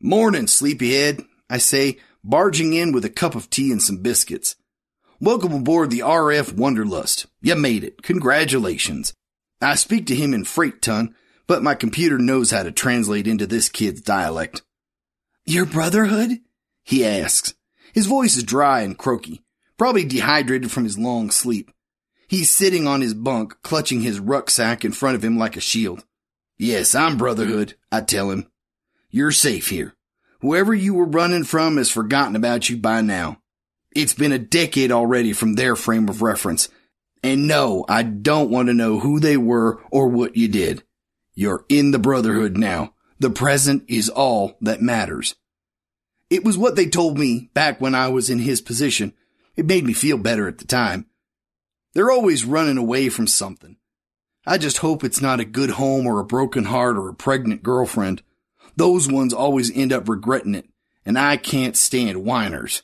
Morning, 0.00 0.46
sleepyhead, 0.46 1.22
I 1.50 1.58
say, 1.58 1.98
barging 2.24 2.72
in 2.72 2.90
with 2.92 3.04
a 3.04 3.10
cup 3.10 3.34
of 3.34 3.50
tea 3.50 3.72
and 3.72 3.82
some 3.82 3.98
biscuits. 3.98 4.56
Welcome 5.20 5.52
aboard 5.52 5.90
the 5.90 5.98
RF 5.98 6.52
Wonderlust. 6.52 7.26
You 7.42 7.56
made 7.56 7.84
it. 7.84 8.02
Congratulations. 8.02 9.12
I 9.60 9.74
speak 9.74 10.06
to 10.06 10.14
him 10.14 10.32
in 10.32 10.46
freight 10.46 10.80
tongue, 10.80 11.14
but 11.46 11.62
my 11.62 11.74
computer 11.74 12.16
knows 12.16 12.50
how 12.50 12.62
to 12.62 12.72
translate 12.72 13.26
into 13.26 13.46
this 13.46 13.68
kid's 13.68 14.00
dialect. 14.00 14.62
Your 15.44 15.66
brotherhood? 15.66 16.38
He 16.84 17.04
asks. 17.04 17.52
His 17.92 18.06
voice 18.06 18.34
is 18.34 18.44
dry 18.44 18.80
and 18.80 18.96
croaky, 18.96 19.42
probably 19.76 20.06
dehydrated 20.06 20.70
from 20.70 20.84
his 20.84 20.98
long 20.98 21.30
sleep. 21.30 21.70
He's 22.30 22.48
sitting 22.48 22.86
on 22.86 23.00
his 23.00 23.12
bunk, 23.12 23.60
clutching 23.62 24.02
his 24.02 24.20
rucksack 24.20 24.84
in 24.84 24.92
front 24.92 25.16
of 25.16 25.24
him 25.24 25.36
like 25.36 25.56
a 25.56 25.60
shield. 25.60 26.04
Yes, 26.56 26.94
I'm 26.94 27.16
Brotherhood, 27.16 27.74
I 27.90 28.02
tell 28.02 28.30
him. 28.30 28.46
You're 29.10 29.32
safe 29.32 29.70
here. 29.70 29.96
Whoever 30.40 30.72
you 30.72 30.94
were 30.94 31.06
running 31.06 31.42
from 31.42 31.76
has 31.76 31.90
forgotten 31.90 32.36
about 32.36 32.70
you 32.70 32.76
by 32.76 33.00
now. 33.00 33.38
It's 33.96 34.14
been 34.14 34.30
a 34.30 34.38
decade 34.38 34.92
already 34.92 35.32
from 35.32 35.54
their 35.54 35.74
frame 35.74 36.08
of 36.08 36.22
reference, 36.22 36.68
and 37.20 37.48
no, 37.48 37.84
I 37.88 38.04
don't 38.04 38.48
want 38.48 38.68
to 38.68 38.74
know 38.74 39.00
who 39.00 39.18
they 39.18 39.36
were 39.36 39.82
or 39.90 40.06
what 40.06 40.36
you 40.36 40.46
did. 40.46 40.84
You're 41.34 41.64
in 41.68 41.90
the 41.90 41.98
Brotherhood 41.98 42.56
now. 42.56 42.94
The 43.18 43.30
present 43.30 43.82
is 43.88 44.08
all 44.08 44.56
that 44.60 44.80
matters. 44.80 45.34
It 46.30 46.44
was 46.44 46.56
what 46.56 46.76
they 46.76 46.86
told 46.86 47.18
me 47.18 47.50
back 47.54 47.80
when 47.80 47.96
I 47.96 48.06
was 48.06 48.30
in 48.30 48.38
his 48.38 48.60
position. 48.60 49.14
It 49.56 49.66
made 49.66 49.84
me 49.84 49.94
feel 49.94 50.16
better 50.16 50.46
at 50.46 50.58
the 50.58 50.64
time. 50.64 51.06
They're 51.94 52.10
always 52.10 52.44
running 52.44 52.78
away 52.78 53.08
from 53.08 53.26
something. 53.26 53.76
I 54.46 54.58
just 54.58 54.78
hope 54.78 55.04
it's 55.04 55.20
not 55.20 55.40
a 55.40 55.44
good 55.44 55.70
home 55.70 56.06
or 56.06 56.20
a 56.20 56.24
broken 56.24 56.64
heart 56.64 56.96
or 56.96 57.08
a 57.08 57.14
pregnant 57.14 57.62
girlfriend. 57.62 58.22
Those 58.76 59.08
ones 59.08 59.34
always 59.34 59.74
end 59.74 59.92
up 59.92 60.08
regretting 60.08 60.54
it, 60.54 60.68
and 61.04 61.18
I 61.18 61.36
can't 61.36 61.76
stand 61.76 62.24
whiners. 62.24 62.82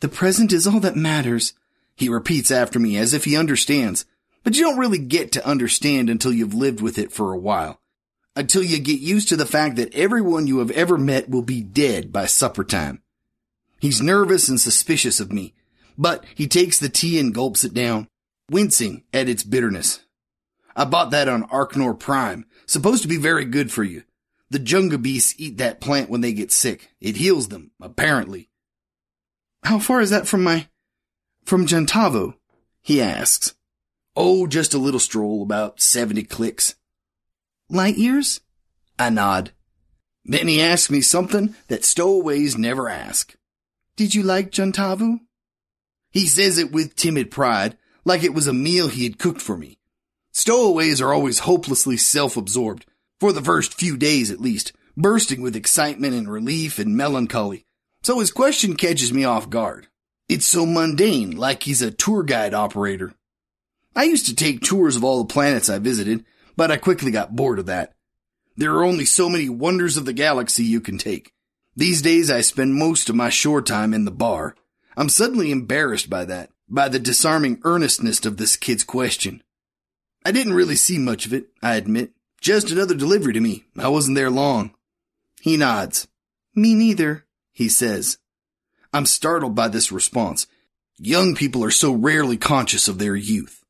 The 0.00 0.08
present 0.08 0.52
is 0.52 0.66
all 0.66 0.80
that 0.80 0.96
matters, 0.96 1.54
he 1.94 2.08
repeats 2.08 2.50
after 2.50 2.78
me 2.78 2.96
as 2.96 3.12
if 3.12 3.24
he 3.24 3.36
understands, 3.36 4.06
but 4.42 4.56
you 4.56 4.62
don't 4.62 4.78
really 4.78 4.98
get 4.98 5.32
to 5.32 5.46
understand 5.46 6.08
until 6.08 6.32
you've 6.32 6.54
lived 6.54 6.80
with 6.80 6.98
it 6.98 7.12
for 7.12 7.32
a 7.32 7.38
while. 7.38 7.80
Until 8.34 8.62
you 8.62 8.78
get 8.78 9.00
used 9.00 9.28
to 9.28 9.36
the 9.36 9.44
fact 9.44 9.76
that 9.76 9.94
everyone 9.94 10.46
you 10.46 10.60
have 10.60 10.70
ever 10.70 10.96
met 10.96 11.28
will 11.28 11.42
be 11.42 11.60
dead 11.62 12.10
by 12.10 12.26
supper 12.26 12.64
time. 12.64 13.02
He's 13.80 14.00
nervous 14.00 14.48
and 14.48 14.60
suspicious 14.60 15.20
of 15.20 15.32
me, 15.32 15.52
but 15.96 16.24
he 16.34 16.46
takes 16.46 16.78
the 16.78 16.88
tea 16.88 17.18
and 17.18 17.34
gulps 17.34 17.64
it 17.64 17.74
down, 17.74 18.08
wincing 18.50 19.04
at 19.12 19.28
its 19.28 19.42
bitterness. 19.42 20.00
I 20.76 20.84
bought 20.84 21.10
that 21.10 21.28
on 21.28 21.48
Arknor 21.48 21.98
Prime, 21.98 22.46
supposed 22.66 23.02
to 23.02 23.08
be 23.08 23.16
very 23.16 23.44
good 23.44 23.70
for 23.72 23.84
you. 23.84 24.02
The 24.50 24.58
Junga 24.58 25.00
beasts 25.00 25.34
eat 25.38 25.58
that 25.58 25.80
plant 25.80 26.10
when 26.10 26.20
they 26.20 26.32
get 26.32 26.50
sick. 26.50 26.90
It 27.00 27.16
heals 27.16 27.48
them, 27.48 27.70
apparently. 27.80 28.48
How 29.62 29.78
far 29.78 30.00
is 30.00 30.10
that 30.10 30.26
from 30.26 30.42
my 30.42 30.68
from 31.44 31.66
Jantavo? 31.66 32.34
He 32.82 33.00
asks. 33.00 33.54
Oh, 34.16 34.46
just 34.46 34.74
a 34.74 34.78
little 34.78 35.00
stroll, 35.00 35.42
about 35.42 35.80
70 35.80 36.24
clicks. 36.24 36.74
Light 37.68 37.96
years? 37.96 38.40
I 38.98 39.10
nod. 39.10 39.52
Then 40.24 40.48
he 40.48 40.60
asks 40.60 40.90
me 40.90 41.00
something 41.00 41.54
that 41.68 41.84
stowaways 41.84 42.58
never 42.58 42.88
ask. 42.88 43.36
Did 43.96 44.14
you 44.14 44.22
like 44.22 44.50
Jantavu? 44.50 45.20
He 46.10 46.26
says 46.26 46.58
it 46.58 46.72
with 46.72 46.96
timid 46.96 47.30
pride, 47.30 47.76
like 48.04 48.22
it 48.22 48.34
was 48.34 48.46
a 48.46 48.52
meal 48.52 48.88
he 48.88 49.04
had 49.04 49.18
cooked 49.18 49.40
for 49.40 49.56
me. 49.56 49.78
Stowaways 50.32 51.00
are 51.00 51.12
always 51.12 51.40
hopelessly 51.40 51.96
self-absorbed, 51.96 52.86
for 53.18 53.32
the 53.32 53.42
first 53.42 53.74
few 53.74 53.96
days 53.96 54.30
at 54.30 54.40
least, 54.40 54.72
bursting 54.96 55.42
with 55.42 55.56
excitement 55.56 56.14
and 56.14 56.30
relief 56.30 56.78
and 56.78 56.96
melancholy, 56.96 57.64
So 58.02 58.20
his 58.20 58.32
question 58.32 58.76
catches 58.76 59.12
me 59.12 59.24
off 59.24 59.50
guard. 59.50 59.88
It's 60.28 60.46
so 60.46 60.64
mundane, 60.64 61.36
like 61.36 61.64
he's 61.64 61.82
a 61.82 61.90
tour 61.90 62.22
guide 62.22 62.54
operator. 62.54 63.12
I 63.94 64.04
used 64.04 64.26
to 64.26 64.34
take 64.34 64.62
tours 64.62 64.96
of 64.96 65.04
all 65.04 65.22
the 65.22 65.32
planets 65.32 65.68
I 65.68 65.78
visited, 65.78 66.24
but 66.56 66.70
I 66.70 66.76
quickly 66.76 67.10
got 67.10 67.36
bored 67.36 67.58
of 67.58 67.66
that. 67.66 67.94
There 68.56 68.74
are 68.74 68.84
only 68.84 69.04
so 69.04 69.28
many 69.28 69.48
wonders 69.48 69.96
of 69.96 70.04
the 70.04 70.12
galaxy 70.12 70.64
you 70.64 70.80
can 70.80 70.98
take. 70.98 71.32
These 71.76 72.02
days 72.02 72.30
I 72.30 72.40
spend 72.40 72.74
most 72.74 73.08
of 73.10 73.16
my 73.16 73.28
shore 73.28 73.62
time 73.62 73.92
in 73.92 74.04
the 74.04 74.10
bar. 74.10 74.54
I'm 75.00 75.08
suddenly 75.08 75.50
embarrassed 75.50 76.10
by 76.10 76.26
that, 76.26 76.50
by 76.68 76.90
the 76.90 76.98
disarming 76.98 77.62
earnestness 77.64 78.26
of 78.26 78.36
this 78.36 78.54
kid's 78.54 78.84
question. 78.84 79.42
I 80.26 80.30
didn't 80.30 80.52
really 80.52 80.76
see 80.76 80.98
much 80.98 81.24
of 81.24 81.32
it, 81.32 81.46
I 81.62 81.76
admit. 81.76 82.10
Just 82.42 82.70
another 82.70 82.94
delivery 82.94 83.32
to 83.32 83.40
me. 83.40 83.64
I 83.78 83.88
wasn't 83.88 84.18
there 84.18 84.28
long. 84.28 84.74
He 85.40 85.56
nods. 85.56 86.06
Me 86.54 86.74
neither, 86.74 87.24
he 87.50 87.70
says. 87.70 88.18
I'm 88.92 89.06
startled 89.06 89.54
by 89.54 89.68
this 89.68 89.90
response. 89.90 90.46
Young 90.98 91.34
people 91.34 91.64
are 91.64 91.70
so 91.70 91.94
rarely 91.94 92.36
conscious 92.36 92.86
of 92.86 92.98
their 92.98 93.16
youth. 93.16 93.64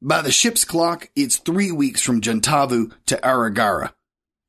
By 0.00 0.22
the 0.22 0.30
ship's 0.30 0.64
clock, 0.64 1.10
it's 1.16 1.38
three 1.38 1.72
weeks 1.72 2.02
from 2.02 2.20
Juntavu 2.20 2.92
to 3.06 3.16
Aragara. 3.16 3.94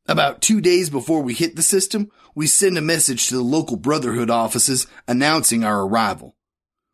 About 0.06 0.42
two 0.42 0.62
days 0.62 0.92
before 0.92 1.24
we 1.24 1.34
hit 1.34 1.56
the 1.56 1.64
system, 1.64 2.12
we 2.38 2.46
send 2.46 2.78
a 2.78 2.82
message 2.82 3.28
to 3.28 3.34
the 3.34 3.42
local 3.42 3.76
Brotherhood 3.76 4.30
offices 4.30 4.86
announcing 5.08 5.64
our 5.64 5.82
arrival. 5.82 6.36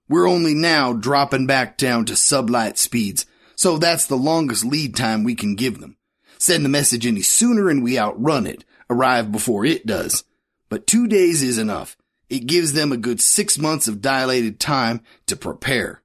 We're 0.08 0.30
only 0.30 0.54
now 0.54 0.94
dropping 0.94 1.48
back 1.48 1.78
down 1.78 2.06
to 2.06 2.14
sublight 2.14 2.78
speeds, 2.78 3.26
so 3.58 3.78
that's 3.78 4.08
the 4.08 4.16
longest 4.16 4.64
lead 4.64 4.96
time 4.96 5.26
we 5.26 5.36
can 5.36 5.56
give 5.56 5.82
them. 5.82 5.98
Send 6.38 6.64
the 6.64 6.70
message 6.70 7.06
any 7.06 7.24
sooner 7.24 7.70
and 7.70 7.84
we 7.84 8.00
outrun 8.00 8.48
it, 8.48 8.64
arrive 8.90 9.34
before 9.34 9.66
it 9.66 9.86
does. 9.86 10.24
But 10.70 10.88
two 10.88 11.08
days 11.08 11.44
is 11.44 11.58
enough. 11.58 11.98
It 12.30 12.48
gives 12.48 12.72
them 12.72 12.94
a 12.94 12.98
good 12.98 13.20
six 13.20 13.58
months 13.58 13.90
of 13.90 14.00
dilated 14.00 14.62
time 14.62 15.02
to 15.26 15.36
prepare. 15.36 16.04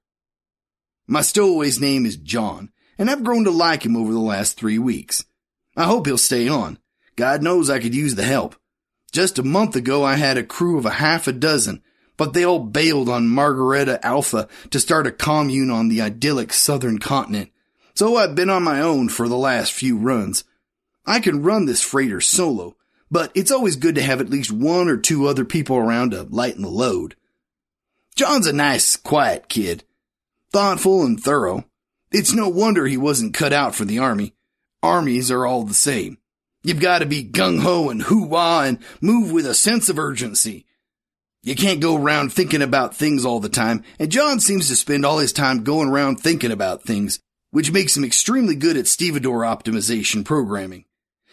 My 1.06 1.22
stowaway's 1.22 1.80
name 1.80 2.06
is 2.06 2.16
John, 2.16 2.72
and 2.98 3.08
I've 3.08 3.22
grown 3.22 3.44
to 3.44 3.52
like 3.52 3.86
him 3.86 3.96
over 3.96 4.12
the 4.12 4.18
last 4.18 4.58
three 4.58 4.80
weeks. 4.80 5.24
I 5.76 5.84
hope 5.84 6.06
he'll 6.06 6.18
stay 6.18 6.48
on. 6.48 6.80
God 7.14 7.40
knows 7.40 7.70
I 7.70 7.78
could 7.78 7.94
use 7.94 8.16
the 8.16 8.24
help. 8.24 8.56
Just 9.12 9.38
a 9.38 9.42
month 9.42 9.74
ago, 9.76 10.04
I 10.04 10.16
had 10.16 10.36
a 10.36 10.42
crew 10.42 10.78
of 10.78 10.86
a 10.86 10.90
half 10.90 11.26
a 11.26 11.32
dozen, 11.32 11.82
but 12.16 12.32
they 12.32 12.44
all 12.44 12.58
bailed 12.58 13.08
on 13.08 13.28
Margareta 13.28 14.04
Alpha 14.04 14.48
to 14.70 14.80
start 14.80 15.06
a 15.06 15.12
commune 15.12 15.70
on 15.70 15.88
the 15.88 16.00
idyllic 16.00 16.52
southern 16.52 16.98
continent. 16.98 17.50
So 17.94 18.16
I've 18.16 18.34
been 18.34 18.50
on 18.50 18.62
my 18.62 18.80
own 18.80 19.08
for 19.08 19.28
the 19.28 19.36
last 19.36 19.72
few 19.72 19.96
runs. 19.96 20.44
I 21.06 21.20
can 21.20 21.42
run 21.42 21.66
this 21.66 21.82
freighter 21.82 22.20
solo, 22.20 22.76
but 23.10 23.32
it's 23.34 23.50
always 23.50 23.76
good 23.76 23.94
to 23.94 24.02
have 24.02 24.20
at 24.20 24.30
least 24.30 24.52
one 24.52 24.88
or 24.88 24.96
two 24.96 25.26
other 25.26 25.44
people 25.44 25.76
around 25.76 26.10
to 26.10 26.22
lighten 26.24 26.62
the 26.62 26.68
load. 26.68 27.16
John's 28.14 28.46
a 28.46 28.52
nice, 28.52 28.96
quiet 28.96 29.48
kid 29.48 29.84
thoughtful 30.52 31.04
and 31.04 31.22
thorough. 31.22 31.64
It's 32.10 32.32
no 32.32 32.48
wonder 32.48 32.86
he 32.86 32.96
wasn't 32.96 33.34
cut 33.34 33.52
out 33.52 33.74
for 33.74 33.84
the 33.84 33.98
army. 33.98 34.34
Armies 34.82 35.30
are 35.30 35.46
all 35.46 35.64
the 35.64 35.74
same. 35.74 36.17
You've 36.62 36.80
got 36.80 36.98
to 36.98 37.06
be 37.06 37.24
gung 37.24 37.60
ho 37.60 37.88
and 37.88 38.02
hoo 38.02 38.24
wah 38.24 38.62
and 38.62 38.78
move 39.00 39.30
with 39.30 39.46
a 39.46 39.54
sense 39.54 39.88
of 39.88 39.98
urgency. 39.98 40.66
You 41.42 41.54
can't 41.54 41.80
go 41.80 41.96
around 41.96 42.32
thinking 42.32 42.62
about 42.62 42.96
things 42.96 43.24
all 43.24 43.38
the 43.40 43.48
time, 43.48 43.84
and 43.98 44.10
John 44.10 44.40
seems 44.40 44.68
to 44.68 44.76
spend 44.76 45.06
all 45.06 45.18
his 45.18 45.32
time 45.32 45.62
going 45.62 45.88
around 45.88 46.16
thinking 46.16 46.50
about 46.50 46.82
things, 46.82 47.20
which 47.52 47.72
makes 47.72 47.96
him 47.96 48.04
extremely 48.04 48.56
good 48.56 48.76
at 48.76 48.88
stevedore 48.88 49.42
optimization 49.42 50.24
programming. 50.24 50.84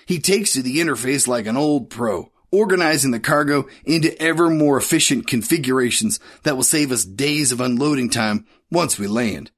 He 0.05 0.20
takes 0.20 0.53
to 0.53 0.62
the 0.62 0.77
interface 0.77 1.27
like 1.27 1.48
an 1.48 1.58
old 1.58 1.89
pro, 1.89 2.32
organizing 2.51 3.10
the 3.12 3.20
cargo 3.20 3.65
into 3.84 4.17
ever 4.22 4.50
more 4.50 4.77
efficient 4.77 5.25
configurations 5.25 6.20
that 6.44 6.55
will 6.55 6.63
save 6.63 6.91
us 6.91 7.03
days 7.03 7.51
of 7.51 7.60
unloading 7.60 8.12
time 8.12 8.46
once 8.72 9.00
we 9.00 9.08
land. 9.08 9.51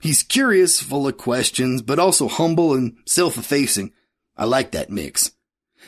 He's 0.00 0.22
curious, 0.22 0.80
full 0.80 1.08
of 1.08 1.16
questions, 1.16 1.82
but 1.82 1.98
also 1.98 2.28
humble 2.28 2.72
and 2.74 2.96
self-effacing. 3.04 3.92
I 4.36 4.44
like 4.44 4.72
that 4.72 4.90
mix. 4.90 5.32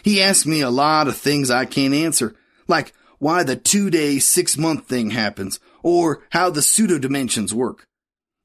He 0.02 0.22
asks 0.22 0.46
me 0.46 0.60
a 0.60 0.70
lot 0.70 1.08
of 1.08 1.16
things 1.16 1.50
I 1.50 1.64
can't 1.64 1.94
answer, 1.94 2.34
like 2.68 2.92
why 3.18 3.42
the 3.42 3.56
two-day, 3.56 4.18
six-month 4.18 4.86
thing 4.86 5.10
happens, 5.10 5.60
or 5.82 6.22
how 6.30 6.50
the 6.50 6.62
pseudo-dimensions 6.62 7.54
work. 7.54 7.86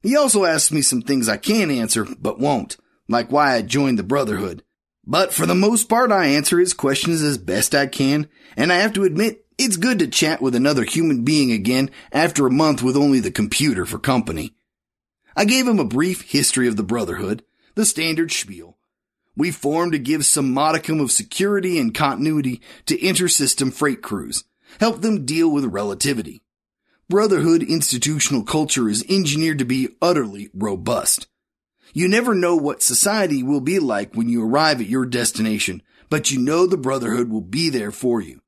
He 0.02 0.16
also 0.16 0.44
asks 0.44 0.72
me 0.72 0.80
some 0.80 1.02
things 1.02 1.28
I 1.28 1.36
can 1.36 1.70
answer, 1.70 2.06
but 2.18 2.38
won't, 2.38 2.76
like 3.08 3.30
why 3.30 3.54
I 3.54 3.62
joined 3.62 3.98
the 3.98 4.02
Brotherhood. 4.02 4.62
But 5.04 5.32
for 5.32 5.44
the 5.44 5.54
most 5.54 5.88
part, 5.88 6.12
I 6.12 6.26
answer 6.26 6.58
his 6.58 6.72
questions 6.72 7.20
as 7.22 7.36
best 7.36 7.74
I 7.74 7.86
can, 7.86 8.28
and 8.56 8.72
I 8.72 8.76
have 8.76 8.92
to 8.94 9.04
admit, 9.04 9.44
it's 9.58 9.76
good 9.76 9.98
to 9.98 10.06
chat 10.06 10.40
with 10.40 10.54
another 10.54 10.84
human 10.84 11.24
being 11.24 11.52
again 11.52 11.90
after 12.12 12.46
a 12.46 12.50
month 12.50 12.82
with 12.82 12.96
only 12.96 13.20
the 13.20 13.30
computer 13.30 13.84
for 13.84 13.98
company. 13.98 14.54
I 15.36 15.44
gave 15.44 15.66
him 15.66 15.78
a 15.78 15.84
brief 15.84 16.22
history 16.22 16.66
of 16.68 16.76
the 16.76 16.82
Brotherhood, 16.82 17.44
the 17.74 17.84
standard 17.84 18.32
spiel. 18.32 18.69
We 19.40 19.52
formed 19.52 19.92
to 19.92 19.98
give 19.98 20.26
some 20.26 20.52
modicum 20.52 21.00
of 21.00 21.10
security 21.10 21.78
and 21.78 21.94
continuity 21.94 22.60
to 22.84 22.98
intersystem 22.98 23.72
freight 23.72 24.02
crews, 24.02 24.44
help 24.78 25.00
them 25.00 25.24
deal 25.24 25.50
with 25.50 25.64
relativity. 25.64 26.42
Brotherhood 27.08 27.62
institutional 27.62 28.44
culture 28.44 28.86
is 28.86 29.02
engineered 29.08 29.58
to 29.60 29.64
be 29.64 29.96
utterly 30.02 30.50
robust. 30.52 31.26
You 31.94 32.06
never 32.06 32.34
know 32.34 32.54
what 32.54 32.82
society 32.82 33.42
will 33.42 33.62
be 33.62 33.78
like 33.78 34.14
when 34.14 34.28
you 34.28 34.44
arrive 34.44 34.78
at 34.82 34.88
your 34.88 35.06
destination, 35.06 35.80
but 36.10 36.30
you 36.30 36.38
know 36.38 36.66
the 36.66 36.76
Brotherhood 36.76 37.30
will 37.30 37.40
be 37.40 37.70
there 37.70 37.92
for 37.92 38.20
you. 38.20 38.42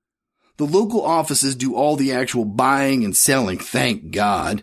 The 0.59 0.67
local 0.67 1.03
offices 1.03 1.57
do 1.57 1.75
all 1.75 1.97
the 1.97 2.13
actual 2.13 2.45
buying 2.45 3.03
and 3.03 3.17
selling, 3.17 3.57
thank 3.57 4.11
God. 4.11 4.63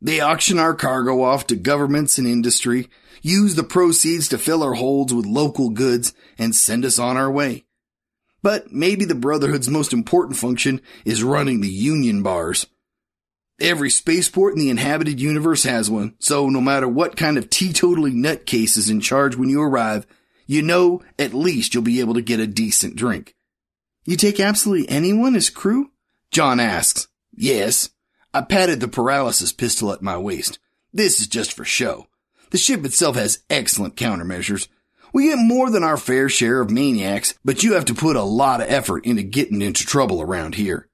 They 0.00 0.20
auction 0.20 0.58
our 0.58 0.74
cargo 0.74 1.22
off 1.22 1.46
to 1.48 1.56
governments 1.56 2.18
and 2.18 2.26
industry, 2.26 2.88
use 3.22 3.54
the 3.54 3.64
proceeds 3.64 4.28
to 4.28 4.38
fill 4.38 4.62
our 4.62 4.74
holds 4.74 5.12
with 5.14 5.26
local 5.26 5.70
goods, 5.70 6.12
and 6.38 6.54
send 6.54 6.84
us 6.84 6.98
on 6.98 7.16
our 7.16 7.30
way. 7.30 7.64
But 8.42 8.70
maybe 8.72 9.04
the 9.04 9.14
Brotherhood's 9.14 9.68
most 9.68 9.92
important 9.92 10.36
function 10.36 10.80
is 11.04 11.22
running 11.22 11.60
the 11.60 11.68
union 11.68 12.22
bars. 12.22 12.66
Every 13.58 13.88
spaceport 13.88 14.52
in 14.52 14.58
the 14.58 14.70
inhabited 14.70 15.18
universe 15.18 15.64
has 15.64 15.90
one, 15.90 16.14
so 16.18 16.48
no 16.50 16.60
matter 16.60 16.86
what 16.86 17.16
kind 17.16 17.38
of 17.38 17.48
teetotaling 17.48 18.16
nutcase 18.16 18.76
is 18.76 18.90
in 18.90 19.00
charge 19.00 19.34
when 19.34 19.48
you 19.48 19.62
arrive, 19.62 20.06
you 20.46 20.60
know 20.60 21.02
at 21.18 21.32
least 21.32 21.72
you'll 21.72 21.82
be 21.82 22.00
able 22.00 22.14
to 22.14 22.22
get 22.22 22.38
a 22.38 22.46
decent 22.46 22.96
drink. 22.96 23.34
You 24.04 24.16
take 24.16 24.38
absolutely 24.38 24.88
anyone 24.88 25.34
as 25.34 25.48
crew? 25.48 25.90
John 26.30 26.60
asks. 26.60 27.08
Yes. 27.32 27.90
I 28.36 28.42
patted 28.42 28.80
the 28.80 28.88
paralysis 28.88 29.50
pistol 29.50 29.90
at 29.92 30.02
my 30.02 30.18
waist. 30.18 30.58
This 30.92 31.22
is 31.22 31.26
just 31.26 31.54
for 31.54 31.64
show. 31.64 32.06
The 32.50 32.58
ship 32.58 32.84
itself 32.84 33.16
has 33.16 33.42
excellent 33.48 33.96
countermeasures. 33.96 34.68
We 35.14 35.30
get 35.30 35.38
more 35.38 35.70
than 35.70 35.82
our 35.82 35.96
fair 35.96 36.28
share 36.28 36.60
of 36.60 36.70
maniacs, 36.70 37.32
but 37.46 37.62
you 37.62 37.72
have 37.72 37.86
to 37.86 37.94
put 37.94 38.14
a 38.14 38.22
lot 38.22 38.60
of 38.60 38.68
effort 38.68 39.06
into 39.06 39.22
getting 39.22 39.62
into 39.62 39.86
trouble 39.86 40.20
around 40.20 40.56
here. 40.56 40.86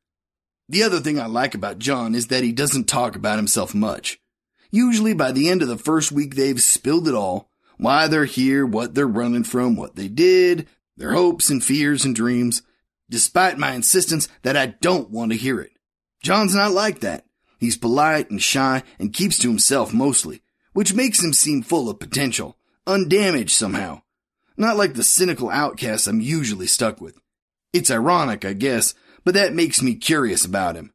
The 0.68 0.84
other 0.84 1.00
thing 1.00 1.18
I 1.18 1.26
like 1.26 1.56
about 1.56 1.80
John 1.80 2.14
is 2.14 2.28
that 2.28 2.44
he 2.44 2.52
doesn't 2.52 2.84
talk 2.84 3.16
about 3.16 3.38
himself 3.40 3.74
much. 3.74 4.20
Usually 4.70 5.12
by 5.12 5.32
the 5.32 5.48
end 5.48 5.62
of 5.62 5.68
the 5.68 5.76
first 5.76 6.12
week 6.12 6.36
they've 6.36 6.62
spilled 6.62 7.08
it 7.08 7.14
all. 7.14 7.50
Why 7.76 8.06
they're 8.06 8.24
here, 8.24 8.64
what 8.64 8.94
they're 8.94 9.04
running 9.08 9.42
from, 9.42 9.74
what 9.74 9.96
they 9.96 10.06
did, 10.06 10.68
their 10.96 11.14
hopes 11.14 11.50
and 11.50 11.64
fears 11.64 12.04
and 12.04 12.14
dreams 12.14 12.62
despite 13.10 13.58
my 13.58 13.72
insistence 13.72 14.28
that 14.42 14.56
I 14.56 14.66
don't 14.66 15.10
want 15.10 15.32
to 15.32 15.36
hear 15.36 15.60
it. 15.60 15.72
John's 16.22 16.54
not 16.54 16.70
like 16.70 17.00
that. 17.00 17.24
He's 17.62 17.76
polite 17.76 18.28
and 18.28 18.42
shy 18.42 18.82
and 18.98 19.12
keeps 19.12 19.38
to 19.38 19.48
himself 19.48 19.94
mostly, 19.94 20.42
which 20.72 20.94
makes 20.94 21.22
him 21.22 21.32
seem 21.32 21.62
full 21.62 21.88
of 21.88 22.00
potential, 22.00 22.56
undamaged 22.88 23.52
somehow. 23.52 24.02
Not 24.56 24.76
like 24.76 24.94
the 24.94 25.04
cynical 25.04 25.48
outcast 25.48 26.08
I'm 26.08 26.20
usually 26.20 26.66
stuck 26.66 27.00
with. 27.00 27.16
It's 27.72 27.88
ironic, 27.88 28.44
I 28.44 28.54
guess, 28.54 28.94
but 29.22 29.34
that 29.34 29.54
makes 29.54 29.80
me 29.80 29.94
curious 29.94 30.44
about 30.44 30.74
him. 30.74 30.92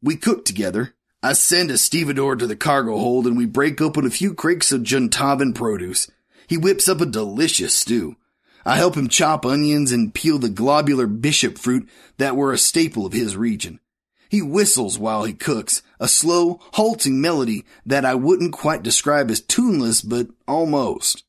We 0.00 0.14
cook 0.14 0.44
together. 0.44 0.94
I 1.24 1.32
send 1.32 1.72
a 1.72 1.76
stevedore 1.76 2.36
to 2.36 2.46
the 2.46 2.54
cargo 2.54 2.98
hold 2.98 3.26
and 3.26 3.36
we 3.36 3.44
break 3.44 3.80
open 3.80 4.06
a 4.06 4.10
few 4.10 4.32
crates 4.32 4.70
of 4.70 4.82
Juntavan 4.82 5.56
produce. 5.56 6.08
He 6.46 6.56
whips 6.56 6.88
up 6.88 7.00
a 7.00 7.06
delicious 7.06 7.74
stew. 7.74 8.14
I 8.64 8.76
help 8.76 8.96
him 8.96 9.08
chop 9.08 9.44
onions 9.44 9.90
and 9.90 10.14
peel 10.14 10.38
the 10.38 10.50
globular 10.50 11.08
bishop 11.08 11.58
fruit 11.58 11.88
that 12.18 12.36
were 12.36 12.52
a 12.52 12.58
staple 12.58 13.06
of 13.06 13.12
his 13.12 13.36
region. 13.36 13.80
He 14.28 14.42
whistles 14.42 14.98
while 14.98 15.24
he 15.24 15.32
cooks, 15.32 15.82
a 16.00 16.08
slow, 16.08 16.60
halting 16.72 17.20
melody 17.20 17.64
that 17.84 18.04
I 18.04 18.14
wouldn't 18.14 18.52
quite 18.52 18.82
describe 18.82 19.30
as 19.30 19.40
tuneless, 19.40 20.02
but 20.02 20.28
almost. 20.46 21.24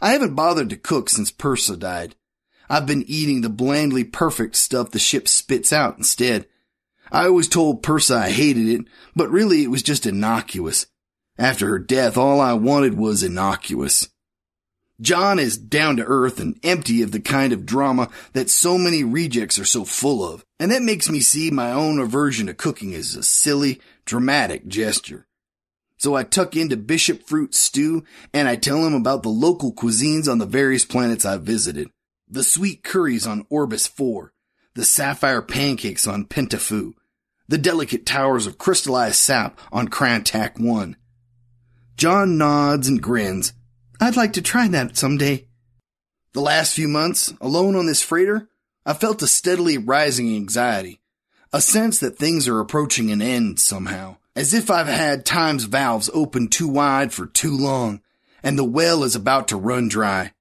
I 0.00 0.12
haven't 0.12 0.34
bothered 0.34 0.70
to 0.70 0.76
cook 0.76 1.08
since 1.08 1.30
Persa 1.30 1.78
died. 1.78 2.16
I've 2.68 2.86
been 2.86 3.04
eating 3.06 3.42
the 3.42 3.48
blandly 3.48 4.04
perfect 4.04 4.56
stuff 4.56 4.90
the 4.90 4.98
ship 4.98 5.28
spits 5.28 5.72
out 5.72 5.98
instead. 5.98 6.46
I 7.10 7.26
always 7.26 7.48
told 7.48 7.82
Persa 7.82 8.16
I 8.16 8.30
hated 8.30 8.66
it, 8.66 8.86
but 9.14 9.30
really 9.30 9.62
it 9.62 9.70
was 9.70 9.82
just 9.82 10.06
innocuous. 10.06 10.86
After 11.38 11.68
her 11.68 11.78
death, 11.78 12.16
all 12.16 12.40
I 12.40 12.54
wanted 12.54 12.94
was 12.94 13.22
innocuous. 13.22 14.08
John 15.02 15.40
is 15.40 15.58
down 15.58 15.96
to 15.96 16.04
earth 16.04 16.38
and 16.38 16.58
empty 16.62 17.02
of 17.02 17.10
the 17.10 17.20
kind 17.20 17.52
of 17.52 17.66
drama 17.66 18.08
that 18.34 18.48
so 18.48 18.78
many 18.78 19.02
rejects 19.02 19.58
are 19.58 19.64
so 19.64 19.84
full 19.84 20.24
of, 20.24 20.44
and 20.60 20.70
that 20.70 20.82
makes 20.82 21.10
me 21.10 21.18
see 21.18 21.50
my 21.50 21.72
own 21.72 21.98
aversion 21.98 22.46
to 22.46 22.54
cooking 22.54 22.94
as 22.94 23.16
a 23.16 23.24
silly, 23.24 23.80
dramatic 24.04 24.68
gesture. 24.68 25.26
So 25.98 26.14
I 26.14 26.22
tuck 26.22 26.56
into 26.56 26.76
Bishop 26.76 27.24
Fruit 27.24 27.52
Stew 27.52 28.04
and 28.32 28.48
I 28.48 28.56
tell 28.56 28.86
him 28.86 28.94
about 28.94 29.22
the 29.24 29.28
local 29.28 29.72
cuisines 29.72 30.28
on 30.30 30.38
the 30.38 30.46
various 30.46 30.84
planets 30.84 31.24
I've 31.24 31.42
visited. 31.42 31.90
The 32.28 32.44
sweet 32.44 32.84
curries 32.84 33.26
on 33.26 33.46
Orbis 33.50 33.88
4, 33.88 34.32
the 34.74 34.84
sapphire 34.84 35.42
pancakes 35.42 36.06
on 36.06 36.26
Pentafu, 36.26 36.94
the 37.48 37.58
delicate 37.58 38.06
towers 38.06 38.46
of 38.46 38.56
crystallized 38.56 39.16
sap 39.16 39.58
on 39.72 39.88
Krantak 39.88 40.60
1. 40.60 40.96
John 41.96 42.38
nods 42.38 42.88
and 42.88 43.02
grins. 43.02 43.52
I'd 44.02 44.16
like 44.16 44.34
to 44.34 44.42
try 44.42 44.68
that 44.68 44.96
someday. 44.96 45.46
The 46.32 46.40
last 46.40 46.74
few 46.74 46.88
months, 46.88 47.32
alone 47.40 47.76
on 47.76 47.86
this 47.86 48.02
freighter, 48.02 48.48
I 48.84 48.94
felt 48.94 49.22
a 49.22 49.26
steadily 49.26 49.78
rising 49.78 50.34
anxiety, 50.34 51.00
a 51.52 51.60
sense 51.60 52.00
that 52.00 52.18
things 52.18 52.48
are 52.48 52.60
approaching 52.60 53.10
an 53.10 53.22
end 53.22 53.60
somehow 53.60 54.16
as 54.34 54.54
if 54.54 54.70
I've 54.70 54.86
had 54.86 55.24
time's 55.24 55.64
valves 55.64 56.08
open 56.14 56.48
too 56.48 56.68
wide 56.68 57.12
for 57.12 57.26
too 57.26 57.56
long, 57.56 58.00
and 58.42 58.58
the 58.58 58.64
well 58.64 59.04
is 59.04 59.14
about 59.14 59.48
to 59.48 59.56
run 59.56 59.88
dry. 59.88 60.32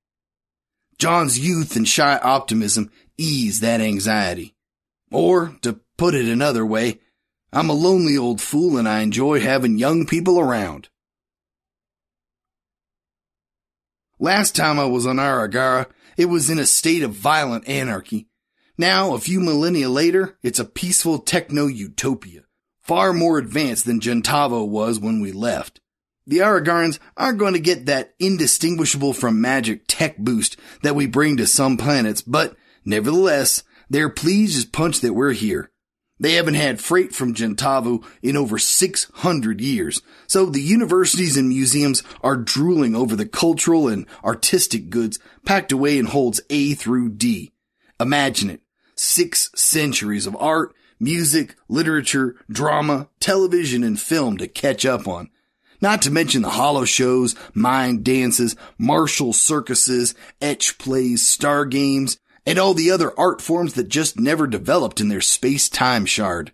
John's 0.98 1.40
youth 1.40 1.76
and 1.76 1.88
shy 1.88 2.18
optimism 2.18 2.92
ease 3.18 3.60
that 3.60 3.82
anxiety. 3.82 4.56
Or, 5.12 5.58
to 5.62 5.82
put 5.98 6.16
it 6.16 6.28
another 6.28 6.66
way, 6.66 7.02
I'm 7.52 7.70
a 7.70 7.74
lonely 7.74 8.18
old 8.18 8.40
fool 8.40 8.78
and 8.78 8.88
I 8.88 9.02
enjoy 9.02 9.42
having 9.42 9.78
young 9.78 10.06
people 10.06 10.40
around. 10.40 10.88
Last 14.22 14.56
time 14.56 14.78
I 14.78 14.86
was 14.86 15.08
on 15.08 15.16
Aragara, 15.16 15.88
it 16.16 16.26
was 16.26 16.52
in 16.52 16.60
a 16.60 16.68
state 16.68 17.02
of 17.02 17.12
violent 17.12 17.68
anarchy. 17.68 18.28
Now, 18.78 19.16
a 19.16 19.20
few 19.20 19.40
millennia 19.40 19.90
later, 19.90 20.38
it's 20.44 20.60
a 20.60 20.64
peaceful 20.64 21.18
techno-utopia 21.18 22.44
far 22.84 23.14
more 23.14 23.40
advanced 23.40 23.86
than 23.86 24.00
Gentavo 24.00 24.68
was 24.68 25.00
when 25.00 25.22
we 25.22 25.32
left. 25.32 25.82
The 26.28 26.38
Aragarans 26.38 27.00
aren't 27.18 27.40
going 27.40 27.54
to 27.54 27.60
get 27.60 27.88
that 27.88 28.14
indistinguishable 28.20 29.14
from 29.14 29.42
magic 29.42 29.86
tech 29.88 30.20
boost 30.20 30.56
that 30.84 30.94
we 30.94 31.08
bring 31.08 31.38
to 31.38 31.48
some 31.48 31.76
planets, 31.76 32.22
but 32.22 32.56
nevertheless, 32.86 33.64
they're 33.90 34.08
pleased 34.08 34.56
as 34.56 34.66
punch 34.66 35.00
that 35.00 35.14
we're 35.14 35.34
here. 35.34 35.71
They 36.22 36.34
haven't 36.34 36.54
had 36.54 36.80
freight 36.80 37.16
from 37.16 37.34
Gentavu 37.34 38.06
in 38.22 38.38
over 38.38 38.60
600 38.60 39.60
years, 39.60 40.04
so 40.28 40.46
the 40.46 40.62
universities 40.62 41.36
and 41.36 41.50
museums 41.50 42.04
are 42.22 42.38
drooling 42.38 42.96
over 42.96 43.16
the 43.16 43.26
cultural 43.26 43.88
and 43.88 44.06
artistic 44.24 44.92
goods 44.92 45.18
packed 45.46 45.72
away 45.72 45.98
in 45.98 46.06
holds 46.06 46.40
A 46.52 46.76
through 46.76 47.10
D. 47.10 47.54
Imagine 48.00 48.52
it. 48.52 48.62
Six 48.96 49.50
centuries 49.56 50.28
of 50.28 50.38
art, 50.40 50.76
music, 51.00 51.56
literature, 51.68 52.36
drama, 52.48 53.10
television, 53.20 53.84
and 53.84 54.00
film 54.00 54.38
to 54.38 54.48
catch 54.48 54.86
up 54.86 55.08
on. 55.08 55.32
Not 55.82 56.04
to 56.04 56.12
mention 56.12 56.44
the 56.44 56.50
hollow 56.52 56.86
shows, 56.86 57.34
mind 57.56 58.04
dances, 58.04 58.56
martial 58.78 59.34
circuses, 59.34 60.14
etch 60.40 60.78
plays, 60.78 61.28
star 61.28 61.66
games, 61.66 62.20
and 62.46 62.58
all 62.58 62.74
the 62.74 62.92
other 62.92 63.18
art 63.20 63.42
forms 63.42 63.74
that 63.74 63.88
just 63.88 64.20
never 64.20 64.48
developed 64.48 65.00
in 65.00 65.10
their 65.10 65.22
space-time 65.22 66.06
shard. 66.06 66.52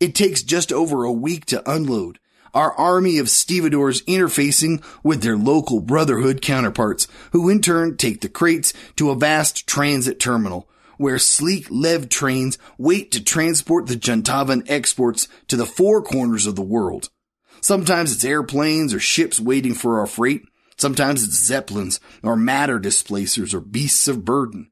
It 0.00 0.14
takes 0.14 0.42
just 0.42 0.72
over 0.72 1.04
a 1.04 1.12
week 1.12 1.44
to 1.46 1.70
unload. 1.70 2.18
Our 2.54 2.72
army 2.72 3.18
of 3.18 3.30
stevedores 3.30 4.02
interfacing 4.02 4.84
with 5.02 5.22
their 5.22 5.36
local 5.36 5.80
brotherhood 5.80 6.42
counterparts, 6.42 7.06
who 7.30 7.48
in 7.48 7.60
turn 7.60 7.96
take 7.96 8.20
the 8.20 8.28
crates 8.28 8.72
to 8.96 9.10
a 9.10 9.14
vast 9.14 9.66
transit 9.66 10.18
terminal, 10.18 10.68
where 10.98 11.18
sleek 11.18 11.66
lev 11.70 12.08
trains 12.08 12.58
wait 12.78 13.10
to 13.12 13.24
transport 13.24 13.86
the 13.86 13.94
Gentavan 13.94 14.64
exports 14.68 15.28
to 15.48 15.56
the 15.56 15.66
four 15.66 16.02
corners 16.02 16.46
of 16.46 16.56
the 16.56 16.62
world. 16.62 17.08
Sometimes 17.60 18.12
it's 18.12 18.24
airplanes 18.24 18.92
or 18.92 18.98
ships 18.98 19.38
waiting 19.38 19.74
for 19.74 20.00
our 20.00 20.06
freight. 20.06 20.42
Sometimes 20.76 21.22
it's 21.22 21.36
zeppelins 21.38 22.00
or 22.24 22.34
matter 22.34 22.80
displacers 22.80 23.54
or 23.54 23.60
beasts 23.60 24.08
of 24.08 24.24
burden. 24.24 24.71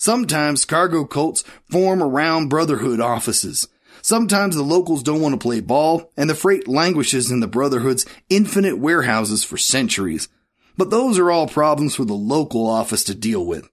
Sometimes 0.00 0.64
cargo 0.64 1.04
cults 1.04 1.44
form 1.70 2.02
around 2.02 2.48
brotherhood 2.48 3.00
offices. 3.00 3.68
Sometimes 4.00 4.56
the 4.56 4.62
locals 4.62 5.02
don't 5.02 5.20
want 5.20 5.34
to 5.34 5.38
play 5.38 5.60
ball 5.60 6.10
and 6.16 6.30
the 6.30 6.34
freight 6.34 6.66
languishes 6.66 7.30
in 7.30 7.40
the 7.40 7.46
brotherhood's 7.46 8.06
infinite 8.30 8.78
warehouses 8.78 9.44
for 9.44 9.58
centuries. 9.58 10.30
But 10.74 10.88
those 10.88 11.18
are 11.18 11.30
all 11.30 11.46
problems 11.46 11.96
for 11.96 12.06
the 12.06 12.14
local 12.14 12.66
office 12.66 13.04
to 13.04 13.14
deal 13.14 13.44
with. 13.44 13.68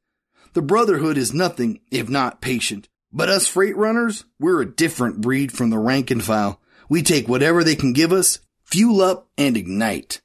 The 0.51 0.61
Brotherhood 0.61 1.17
is 1.17 1.33
nothing 1.33 1.79
if 1.91 2.09
not 2.09 2.41
patient. 2.41 2.89
But 3.13 3.29
us 3.29 3.47
freight 3.47 3.77
runners, 3.77 4.25
we're 4.37 4.61
a 4.61 4.69
different 4.69 5.21
breed 5.21 5.53
from 5.53 5.69
the 5.69 5.79
rank 5.79 6.11
and 6.11 6.21
file. 6.21 6.59
We 6.89 7.03
take 7.03 7.29
whatever 7.29 7.63
they 7.63 7.77
can 7.77 7.93
give 7.93 8.11
us, 8.11 8.39
fuel 8.65 9.01
up, 9.01 9.29
and 9.37 9.55
ignite. 9.55 10.19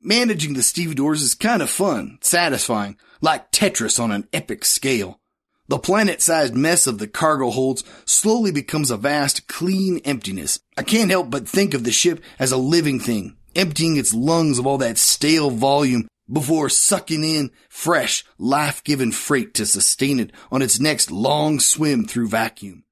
Managing 0.00 0.54
the 0.54 0.62
stevedores 0.62 1.20
is 1.20 1.34
kind 1.34 1.60
of 1.60 1.68
fun, 1.68 2.18
satisfying, 2.22 2.96
like 3.24 3.50
Tetris 3.50 3.98
on 3.98 4.12
an 4.12 4.28
epic 4.34 4.66
scale. 4.66 5.18
The 5.66 5.78
planet-sized 5.78 6.54
mess 6.54 6.86
of 6.86 6.98
the 6.98 7.08
cargo 7.08 7.50
holds 7.50 7.82
slowly 8.04 8.52
becomes 8.52 8.90
a 8.90 8.98
vast, 8.98 9.48
clean 9.48 9.98
emptiness. 10.04 10.60
I 10.76 10.82
can't 10.82 11.10
help 11.10 11.30
but 11.30 11.48
think 11.48 11.72
of 11.72 11.84
the 11.84 11.90
ship 11.90 12.22
as 12.38 12.52
a 12.52 12.58
living 12.58 13.00
thing, 13.00 13.38
emptying 13.56 13.96
its 13.96 14.12
lungs 14.12 14.58
of 14.58 14.66
all 14.66 14.76
that 14.78 14.98
stale 14.98 15.48
volume 15.48 16.06
before 16.30 16.68
sucking 16.68 17.24
in 17.24 17.50
fresh, 17.70 18.26
life-giving 18.36 19.12
freight 19.12 19.54
to 19.54 19.64
sustain 19.64 20.20
it 20.20 20.30
on 20.52 20.60
its 20.60 20.78
next 20.78 21.10
long 21.10 21.60
swim 21.60 22.06
through 22.06 22.28
vacuum. 22.28 22.84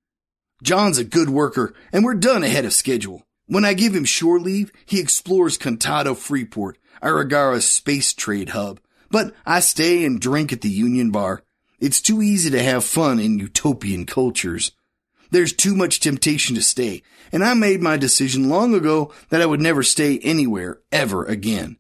John's 0.63 0.97
a 0.97 1.05
good 1.05 1.29
worker, 1.29 1.75
and 1.93 2.07
we're 2.07 2.15
done 2.15 2.43
ahead 2.43 2.65
of 2.65 2.73
schedule. 2.73 3.23
When 3.49 3.67
I 3.67 3.75
give 3.75 3.95
him 3.95 4.07
shore 4.07 4.41
leave, 4.41 4.73
he 4.87 4.99
explores 4.99 5.59
Contado 5.59 6.15
Freeport, 6.15 6.79
Aragara's 7.03 7.69
space 7.69 8.15
trade 8.15 8.51
hub. 8.51 8.81
But 9.13 9.35
I 9.45 9.61
stay 9.61 10.05
and 10.07 10.19
drink 10.19 10.53
at 10.53 10.63
the 10.63 10.71
Union 10.71 11.11
Bar. 11.11 11.43
It's 11.79 12.01
too 12.01 12.23
easy 12.23 12.51
to 12.51 12.63
have 12.63 12.83
fun 12.83 13.21
in 13.21 13.39
utopian 13.39 14.07
cultures. 14.07 14.73
There's 15.31 15.53
too 15.53 15.77
much 15.77 16.01
temptation 16.01 16.57
to 16.57 16.63
stay, 16.63 17.03
and 17.31 17.45
I 17.45 17.53
made 17.53 17.83
my 17.83 17.99
decision 17.99 18.49
long 18.49 18.75
ago 18.75 19.13
that 19.29 19.43
I 19.43 19.47
would 19.47 19.61
never 19.61 19.83
stay 19.83 20.19
anywhere 20.21 20.81
ever 20.91 21.25
again. 21.27 21.77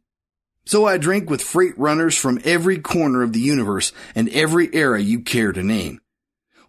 So 0.66 0.84
I 0.84 0.98
drink 0.98 1.30
with 1.30 1.40
freight 1.40 1.76
runners 1.78 2.16
from 2.16 2.38
every 2.44 2.78
corner 2.78 3.22
of 3.22 3.32
the 3.32 3.40
universe 3.40 3.92
and 4.14 4.28
every 4.28 4.68
era 4.74 5.00
you 5.00 5.20
care 5.20 5.52
to 5.52 5.62
name. 5.62 6.02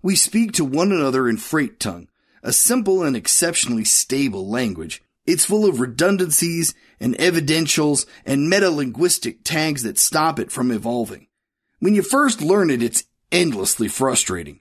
We 0.02 0.16
speak 0.16 0.54
to 0.54 0.66
one 0.66 0.94
another 0.94 1.28
in 1.28 1.38
freight 1.38 1.78
tongue, 1.80 2.08
a 2.42 2.54
simple 2.54 3.04
and 3.04 3.18
exceptionally 3.18 3.86
stable 3.86 4.50
language. 4.50 5.03
It's 5.26 5.46
full 5.46 5.66
of 5.66 5.80
redundancies 5.80 6.74
and 7.00 7.18
evidentials 7.18 8.06
and 8.26 8.52
metalinguistic 8.52 9.38
tags 9.44 9.84
that 9.84 9.98
stop 9.98 10.40
it 10.40 10.52
from 10.52 10.72
evolving. 10.72 11.28
When 11.80 11.96
you 11.96 12.02
first 12.02 12.42
learn 12.42 12.70
it, 12.70 12.84
it's 12.84 13.06
endlessly 13.32 13.88
frustrating. 13.88 14.60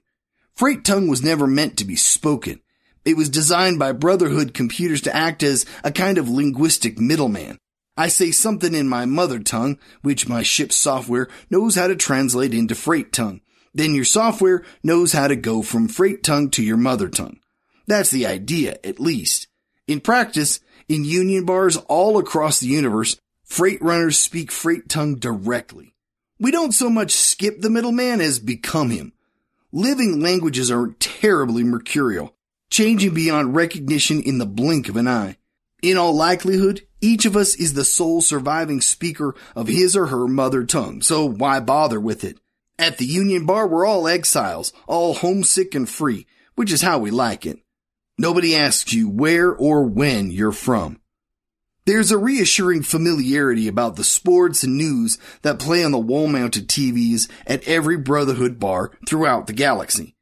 Freight 0.55 0.85
tongue 0.85 1.07
was 1.07 1.23
never 1.23 1.47
meant 1.47 1.77
to 1.77 1.85
be 1.85 1.95
spoken. 1.95 2.61
It 3.05 3.17
was 3.17 3.29
designed 3.29 3.79
by 3.79 3.91
Brotherhood 3.91 4.53
computers 4.53 5.01
to 5.01 5.15
act 5.15 5.43
as 5.43 5.65
a 5.83 5.91
kind 5.91 6.17
of 6.17 6.29
linguistic 6.29 6.97
middleman. 6.99 7.57
I 7.97 8.07
say 8.07 8.31
something 8.31 8.73
in 8.73 8.87
my 8.87 9.05
mother 9.05 9.39
tongue, 9.39 9.77
which 10.01 10.27
my 10.29 10.41
ship's 10.41 10.75
software 10.75 11.27
knows 11.49 11.75
how 11.75 11.87
to 11.87 11.95
translate 11.95 12.53
into 12.53 12.75
freight 12.75 13.11
tongue. 13.11 13.41
Then 13.73 13.93
your 13.93 14.05
software 14.05 14.63
knows 14.83 15.11
how 15.11 15.27
to 15.27 15.35
go 15.35 15.61
from 15.61 15.87
freight 15.87 16.23
tongue 16.23 16.49
to 16.51 16.63
your 16.63 16.77
mother 16.77 17.09
tongue. 17.09 17.39
That's 17.85 18.11
the 18.11 18.25
idea, 18.25 18.77
at 18.83 18.99
least. 18.99 19.47
In 19.87 19.99
practice, 19.99 20.61
in 20.87 21.03
union 21.03 21.45
bars 21.45 21.75
all 21.75 22.17
across 22.17 22.59
the 22.59 22.67
universe, 22.67 23.17
freight 23.43 23.81
runners 23.81 24.17
speak 24.17 24.51
freight 24.51 24.87
tongue 24.87 25.15
directly. 25.15 25.93
We 26.39 26.51
don't 26.51 26.71
so 26.71 26.89
much 26.89 27.11
skip 27.11 27.59
the 27.61 27.69
middleman 27.69 28.21
as 28.21 28.39
become 28.39 28.89
him. 28.89 29.13
Living 29.71 30.21
languages 30.21 30.71
are 30.71 30.95
terribly 30.99 31.63
mercurial, 31.63 32.35
changing 32.69 33.13
beyond 33.13 33.55
recognition 33.55 34.21
in 34.21 34.37
the 34.37 34.45
blink 34.45 34.87
of 34.87 34.95
an 34.95 35.07
eye. 35.07 35.37
In 35.81 35.97
all 35.97 36.15
likelihood, 36.15 36.83
each 37.01 37.25
of 37.25 37.35
us 37.35 37.55
is 37.55 37.73
the 37.73 37.83
sole 37.83 38.21
surviving 38.21 38.79
speaker 38.79 39.35
of 39.55 39.67
his 39.67 39.97
or 39.97 40.07
her 40.07 40.27
mother 40.27 40.63
tongue, 40.63 41.01
so 41.01 41.25
why 41.25 41.59
bother 41.59 41.99
with 41.99 42.23
it? 42.23 42.39
At 42.79 42.97
the 42.97 43.05
Union 43.05 43.45
Bar, 43.45 43.67
we're 43.67 43.85
all 43.85 44.07
exiles, 44.07 44.71
all 44.87 45.13
homesick 45.13 45.75
and 45.75 45.89
free, 45.89 46.25
which 46.55 46.71
is 46.71 46.81
how 46.81 46.99
we 46.99 47.11
like 47.11 47.45
it. 47.45 47.62
Nobody 48.17 48.55
asks 48.55 48.93
you 48.93 49.09
where 49.09 49.51
or 49.51 49.83
when 49.83 50.29
you're 50.29 50.51
from. 50.51 50.99
There's 51.85 52.11
a 52.11 52.17
reassuring 52.17 52.83
familiarity 52.83 53.67
about 53.67 53.95
the 53.95 54.03
sports 54.03 54.63
and 54.63 54.77
news 54.77 55.17
that 55.41 55.59
play 55.59 55.83
on 55.83 55.91
the 55.91 55.97
wall-mounted 55.97 56.69
TVs 56.69 57.29
at 57.45 57.67
every 57.67 57.97
Brotherhood 57.97 58.59
bar 58.59 58.91
throughout 59.07 59.47
the 59.47 59.53
galaxy. 59.53 60.15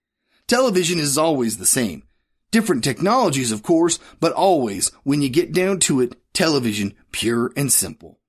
Television 0.47 0.99
is 0.99 1.17
always 1.17 1.57
the 1.57 1.65
same. 1.65 2.03
Different 2.49 2.83
technologies, 2.83 3.51
of 3.51 3.61
course, 3.61 3.99
but 4.19 4.31
always, 4.31 4.89
when 5.03 5.21
you 5.21 5.29
get 5.29 5.53
down 5.53 5.79
to 5.81 6.01
it, 6.01 6.15
television, 6.33 6.93
pure 7.11 7.51
and 7.55 7.71
simple. 7.71 8.19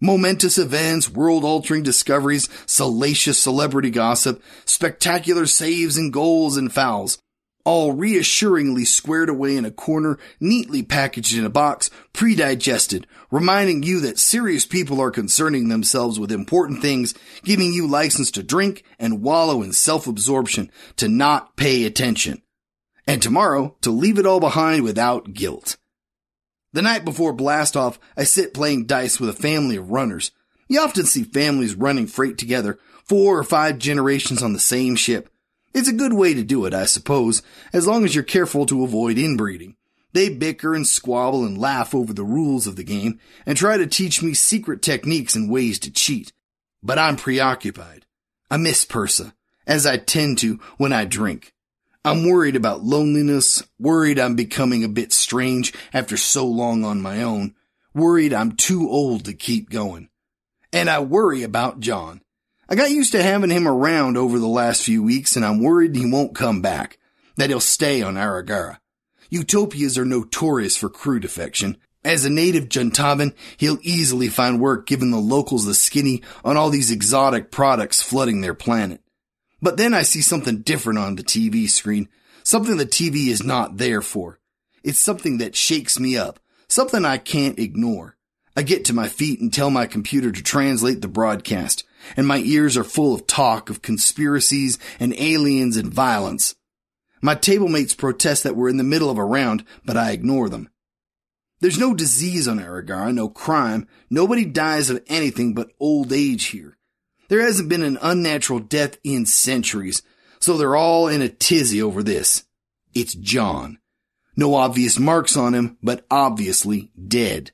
Momentous 0.00 0.56
events, 0.56 1.10
world 1.10 1.44
altering 1.44 1.82
discoveries, 1.82 2.48
salacious 2.66 3.38
celebrity 3.38 3.90
gossip, 3.90 4.42
spectacular 4.64 5.46
saves 5.46 5.96
and 5.96 6.12
goals 6.12 6.56
and 6.56 6.72
fouls, 6.72 7.18
all 7.64 7.92
reassuringly 7.92 8.84
squared 8.84 9.28
away 9.28 9.56
in 9.56 9.64
a 9.64 9.70
corner, 9.70 10.18
neatly 10.40 10.82
packaged 10.82 11.36
in 11.36 11.44
a 11.44 11.50
box, 11.50 11.90
pre-digested, 12.12 13.06
reminding 13.30 13.82
you 13.82 14.00
that 14.00 14.18
serious 14.18 14.66
people 14.66 15.00
are 15.00 15.10
concerning 15.10 15.68
themselves 15.68 16.18
with 16.18 16.32
important 16.32 16.80
things, 16.80 17.14
giving 17.44 17.72
you 17.72 17.86
license 17.86 18.30
to 18.30 18.42
drink 18.42 18.84
and 18.98 19.22
wallow 19.22 19.62
in 19.62 19.72
self-absorption, 19.72 20.70
to 20.96 21.08
not 21.08 21.56
pay 21.56 21.84
attention. 21.84 22.42
And 23.06 23.20
tomorrow, 23.20 23.76
to 23.82 23.90
leave 23.90 24.18
it 24.18 24.26
all 24.26 24.40
behind 24.40 24.84
without 24.84 25.32
guilt. 25.32 25.76
The 26.72 26.82
night 26.82 27.04
before 27.04 27.36
blastoff, 27.36 27.98
I 28.16 28.24
sit 28.24 28.54
playing 28.54 28.86
dice 28.86 29.18
with 29.18 29.30
a 29.30 29.34
family 29.34 29.76
of 29.76 29.90
runners. 29.90 30.30
You 30.68 30.80
often 30.80 31.04
see 31.04 31.24
families 31.24 31.74
running 31.74 32.06
freight 32.06 32.38
together, 32.38 32.78
four 33.04 33.36
or 33.36 33.42
five 33.42 33.78
generations 33.78 34.40
on 34.40 34.52
the 34.52 34.60
same 34.60 34.94
ship. 34.94 35.28
It's 35.72 35.88
a 35.88 35.92
good 35.92 36.12
way 36.12 36.34
to 36.34 36.42
do 36.42 36.64
it, 36.66 36.74
I 36.74 36.84
suppose, 36.84 37.42
as 37.72 37.86
long 37.86 38.04
as 38.04 38.14
you're 38.14 38.24
careful 38.24 38.66
to 38.66 38.84
avoid 38.84 39.18
inbreeding. 39.18 39.76
They 40.12 40.28
bicker 40.28 40.74
and 40.74 40.86
squabble 40.86 41.44
and 41.44 41.56
laugh 41.56 41.94
over 41.94 42.12
the 42.12 42.24
rules 42.24 42.66
of 42.66 42.76
the 42.76 42.82
game 42.82 43.20
and 43.46 43.56
try 43.56 43.76
to 43.76 43.86
teach 43.86 44.22
me 44.22 44.34
secret 44.34 44.82
techniques 44.82 45.36
and 45.36 45.50
ways 45.50 45.78
to 45.80 45.90
cheat. 45.90 46.32
But 46.82 46.98
I'm 46.98 47.16
preoccupied. 47.16 48.06
I 48.50 48.56
miss 48.56 48.84
Persa, 48.84 49.32
as 49.66 49.86
I 49.86 49.98
tend 49.98 50.38
to 50.38 50.58
when 50.78 50.92
I 50.92 51.04
drink. 51.04 51.54
I'm 52.04 52.26
worried 52.28 52.56
about 52.56 52.82
loneliness, 52.82 53.62
worried 53.78 54.18
I'm 54.18 54.34
becoming 54.34 54.82
a 54.82 54.88
bit 54.88 55.12
strange 55.12 55.72
after 55.92 56.16
so 56.16 56.46
long 56.46 56.82
on 56.82 57.02
my 57.02 57.22
own, 57.22 57.54
worried 57.94 58.32
I'm 58.32 58.52
too 58.52 58.88
old 58.88 59.26
to 59.26 59.34
keep 59.34 59.70
going. 59.70 60.08
And 60.72 60.88
I 60.88 61.00
worry 61.00 61.42
about 61.42 61.80
John. 61.80 62.22
I 62.72 62.76
got 62.76 62.92
used 62.92 63.10
to 63.12 63.22
having 63.22 63.50
him 63.50 63.66
around 63.66 64.16
over 64.16 64.38
the 64.38 64.46
last 64.46 64.84
few 64.84 65.02
weeks 65.02 65.34
and 65.34 65.44
I'm 65.44 65.60
worried 65.60 65.96
he 65.96 66.08
won't 66.08 66.36
come 66.36 66.62
back, 66.62 66.98
that 67.34 67.50
he'll 67.50 67.58
stay 67.58 68.00
on 68.00 68.14
Aragara. 68.14 68.78
Utopias 69.28 69.98
are 69.98 70.04
notorious 70.04 70.76
for 70.76 70.88
crew 70.88 71.18
defection. 71.18 71.78
As 72.04 72.24
a 72.24 72.30
native 72.30 72.68
Juntavan, 72.68 73.34
he'll 73.56 73.80
easily 73.82 74.28
find 74.28 74.60
work 74.60 74.86
given 74.86 75.10
the 75.10 75.18
locals 75.18 75.66
the 75.66 75.74
skinny 75.74 76.22
on 76.44 76.56
all 76.56 76.70
these 76.70 76.92
exotic 76.92 77.50
products 77.50 78.02
flooding 78.02 78.40
their 78.40 78.54
planet. 78.54 79.00
But 79.60 79.76
then 79.76 79.92
I 79.92 80.02
see 80.02 80.22
something 80.22 80.62
different 80.62 81.00
on 81.00 81.16
the 81.16 81.24
TV 81.24 81.68
screen, 81.68 82.08
something 82.44 82.76
the 82.76 82.86
TV 82.86 83.26
is 83.26 83.42
not 83.42 83.78
there 83.78 84.00
for. 84.00 84.38
It's 84.84 85.00
something 85.00 85.38
that 85.38 85.56
shakes 85.56 85.98
me 85.98 86.16
up, 86.16 86.38
something 86.68 87.04
I 87.04 87.18
can't 87.18 87.58
ignore. 87.58 88.16
I 88.56 88.62
get 88.62 88.84
to 88.86 88.94
my 88.94 89.08
feet 89.08 89.40
and 89.40 89.52
tell 89.52 89.70
my 89.70 89.86
computer 89.86 90.30
to 90.30 90.42
translate 90.42 91.02
the 91.02 91.08
broadcast, 91.08 91.84
and 92.16 92.26
my 92.26 92.38
ears 92.38 92.76
are 92.76 92.84
full 92.84 93.14
of 93.14 93.26
talk 93.26 93.70
of 93.70 93.82
conspiracies 93.82 94.78
and 94.98 95.14
aliens 95.18 95.76
and 95.76 95.92
violence. 95.92 96.54
My 97.22 97.34
table 97.34 97.68
mates 97.68 97.94
protest 97.94 98.44
that 98.44 98.56
we're 98.56 98.68
in 98.68 98.78
the 98.78 98.84
middle 98.84 99.10
of 99.10 99.18
a 99.18 99.24
round, 99.24 99.64
but 99.84 99.96
I 99.96 100.12
ignore 100.12 100.48
them. 100.48 100.70
There's 101.60 101.78
no 101.78 101.94
disease 101.94 102.48
on 102.48 102.58
Aragara, 102.58 103.14
no 103.14 103.28
crime. 103.28 103.86
Nobody 104.08 104.46
dies 104.46 104.88
of 104.88 105.04
anything 105.08 105.52
but 105.52 105.72
old 105.78 106.12
age 106.12 106.46
here. 106.46 106.78
There 107.28 107.42
hasn't 107.42 107.68
been 107.68 107.82
an 107.82 107.98
unnatural 108.00 108.58
death 108.58 108.98
in 109.04 109.26
centuries, 109.26 110.02
so 110.40 110.56
they're 110.56 110.74
all 110.74 111.06
in 111.06 111.20
a 111.20 111.28
tizzy 111.28 111.82
over 111.82 112.02
this. 112.02 112.44
It's 112.94 113.14
John. 113.14 113.78
No 114.36 114.54
obvious 114.54 114.98
marks 114.98 115.36
on 115.36 115.54
him, 115.54 115.76
but 115.82 116.06
obviously 116.10 116.90
dead. 117.06 117.52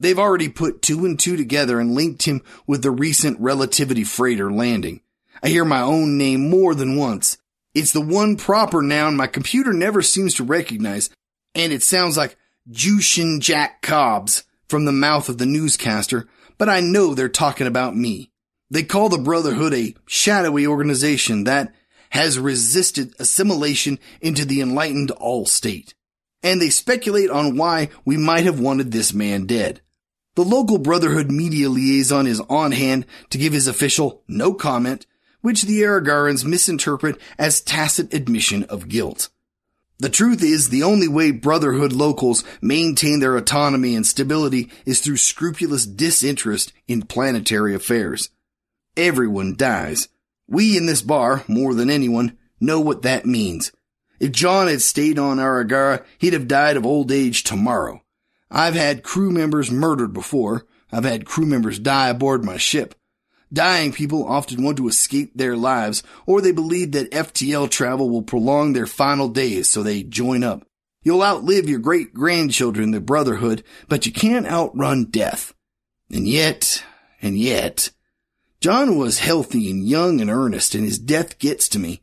They've 0.00 0.18
already 0.18 0.48
put 0.48 0.82
two 0.82 1.04
and 1.04 1.18
two 1.18 1.36
together 1.36 1.80
and 1.80 1.94
linked 1.94 2.24
him 2.24 2.42
with 2.66 2.82
the 2.82 2.90
recent 2.90 3.40
relativity 3.40 4.04
freighter 4.04 4.52
landing. 4.52 5.00
I 5.42 5.48
hear 5.48 5.64
my 5.64 5.80
own 5.80 6.18
name 6.18 6.48
more 6.48 6.74
than 6.74 6.96
once. 6.96 7.38
It's 7.74 7.92
the 7.92 8.00
one 8.00 8.36
proper 8.36 8.82
noun 8.82 9.16
my 9.16 9.26
computer 9.26 9.72
never 9.72 10.00
seems 10.02 10.34
to 10.34 10.44
recognize, 10.44 11.10
and 11.54 11.72
it 11.72 11.82
sounds 11.82 12.16
like 12.16 12.36
Jushin 12.70 13.40
Jack 13.40 13.82
Cobbs 13.82 14.44
from 14.68 14.84
the 14.84 14.92
mouth 14.92 15.28
of 15.28 15.38
the 15.38 15.46
newscaster, 15.46 16.28
but 16.56 16.68
I 16.68 16.80
know 16.80 17.14
they're 17.14 17.28
talking 17.28 17.66
about 17.66 17.96
me. 17.96 18.30
They 18.70 18.82
call 18.82 19.08
the 19.08 19.18
Brotherhood 19.18 19.74
a 19.74 19.94
shadowy 20.06 20.66
organization 20.66 21.44
that 21.44 21.74
has 22.10 22.38
resisted 22.38 23.12
assimilation 23.18 23.98
into 24.20 24.44
the 24.44 24.60
enlightened 24.60 25.10
all 25.12 25.46
state. 25.46 25.93
And 26.44 26.62
they 26.62 26.70
speculate 26.70 27.28
on 27.28 27.56
why 27.56 27.88
we 28.04 28.16
might 28.16 28.44
have 28.44 28.60
wanted 28.60 28.92
this 28.92 29.12
man 29.12 29.46
dead. 29.46 29.80
The 30.36 30.44
local 30.44 30.78
Brotherhood 30.78 31.28
media 31.28 31.68
liaison 31.68 32.28
is 32.28 32.40
on 32.48 32.70
hand 32.70 33.06
to 33.30 33.38
give 33.38 33.52
his 33.52 33.66
official 33.66 34.22
no 34.28 34.54
comment, 34.54 35.06
which 35.40 35.62
the 35.62 35.80
Aragarans 35.82 36.44
misinterpret 36.44 37.20
as 37.36 37.60
tacit 37.60 38.14
admission 38.14 38.62
of 38.64 38.88
guilt. 38.88 39.28
The 39.98 40.08
truth 40.08 40.42
is, 40.42 40.68
the 40.68 40.84
only 40.84 41.08
way 41.08 41.32
Brotherhood 41.32 41.92
locals 41.92 42.44
maintain 42.60 43.18
their 43.18 43.36
autonomy 43.36 43.96
and 43.96 44.06
stability 44.06 44.70
is 44.86 45.00
through 45.00 45.16
scrupulous 45.16 45.84
disinterest 45.84 46.72
in 46.86 47.02
planetary 47.02 47.74
affairs 47.74 48.30
everyone 48.96 49.54
dies. 49.56 50.08
We 50.46 50.76
in 50.76 50.86
this 50.86 51.02
bar, 51.02 51.44
more 51.48 51.74
than 51.74 51.90
anyone, 51.90 52.38
know 52.60 52.80
what 52.80 53.02
that 53.02 53.26
means. 53.26 53.72
If 54.20 54.32
John 54.32 54.68
had 54.68 54.82
stayed 54.82 55.18
on 55.18 55.38
Aragara, 55.38 56.04
he'd 56.18 56.32
have 56.32 56.48
died 56.48 56.76
of 56.76 56.86
old 56.86 57.10
age 57.10 57.42
tomorrow. 57.42 58.02
I've 58.50 58.74
had 58.74 59.02
crew 59.02 59.30
members 59.30 59.70
murdered 59.70 60.12
before. 60.12 60.66
I've 60.92 61.04
had 61.04 61.26
crew 61.26 61.46
members 61.46 61.78
die 61.78 62.08
aboard 62.08 62.44
my 62.44 62.56
ship. 62.56 62.94
Dying 63.52 63.92
people 63.92 64.26
often 64.26 64.62
want 64.62 64.76
to 64.78 64.88
escape 64.88 65.32
their 65.34 65.56
lives, 65.56 66.02
or 66.26 66.40
they 66.40 66.52
believe 66.52 66.92
that 66.92 67.10
FTL 67.10 67.70
travel 67.70 68.10
will 68.10 68.22
prolong 68.22 68.72
their 68.72 68.86
final 68.86 69.28
days, 69.28 69.68
so 69.68 69.82
they 69.82 70.02
join 70.02 70.42
up. 70.42 70.66
You'll 71.02 71.22
outlive 71.22 71.68
your 71.68 71.78
great 71.78 72.14
grandchildren, 72.14 72.90
the 72.90 73.00
Brotherhood, 73.00 73.62
but 73.88 74.06
you 74.06 74.12
can't 74.12 74.46
outrun 74.46 75.04
death. 75.04 75.52
And 76.10 76.26
yet, 76.26 76.82
and 77.20 77.38
yet, 77.38 77.90
John 78.60 78.96
was 78.96 79.18
healthy 79.18 79.70
and 79.70 79.86
young 79.86 80.20
and 80.20 80.30
earnest, 80.30 80.74
and 80.74 80.84
his 80.84 80.98
death 80.98 81.38
gets 81.38 81.68
to 81.70 81.78
me. 81.78 82.00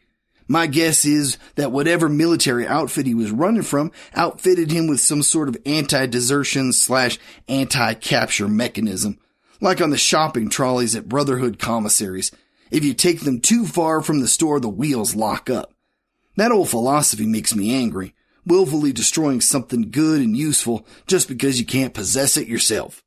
My 0.51 0.67
guess 0.67 1.05
is 1.05 1.37
that 1.55 1.71
whatever 1.71 2.09
military 2.09 2.67
outfit 2.67 3.05
he 3.05 3.15
was 3.15 3.31
running 3.31 3.61
from 3.61 3.89
outfitted 4.13 4.69
him 4.69 4.87
with 4.87 4.99
some 4.99 5.23
sort 5.23 5.47
of 5.47 5.55
anti-desertion 5.65 6.73
slash 6.73 7.17
anti-capture 7.47 8.49
mechanism. 8.49 9.17
Like 9.61 9.79
on 9.79 9.91
the 9.91 9.97
shopping 9.97 10.49
trolleys 10.49 10.93
at 10.93 11.07
Brotherhood 11.07 11.57
commissaries. 11.57 12.33
If 12.69 12.83
you 12.83 12.93
take 12.93 13.21
them 13.21 13.39
too 13.39 13.65
far 13.65 14.01
from 14.01 14.19
the 14.19 14.27
store, 14.27 14.59
the 14.59 14.67
wheels 14.67 15.15
lock 15.15 15.49
up. 15.49 15.73
That 16.35 16.51
old 16.51 16.69
philosophy 16.69 17.25
makes 17.25 17.55
me 17.55 17.73
angry, 17.73 18.13
willfully 18.45 18.91
destroying 18.91 19.39
something 19.39 19.89
good 19.89 20.19
and 20.19 20.35
useful 20.35 20.85
just 21.07 21.29
because 21.29 21.61
you 21.61 21.65
can't 21.65 21.93
possess 21.93 22.35
it 22.35 22.49
yourself. 22.49 23.01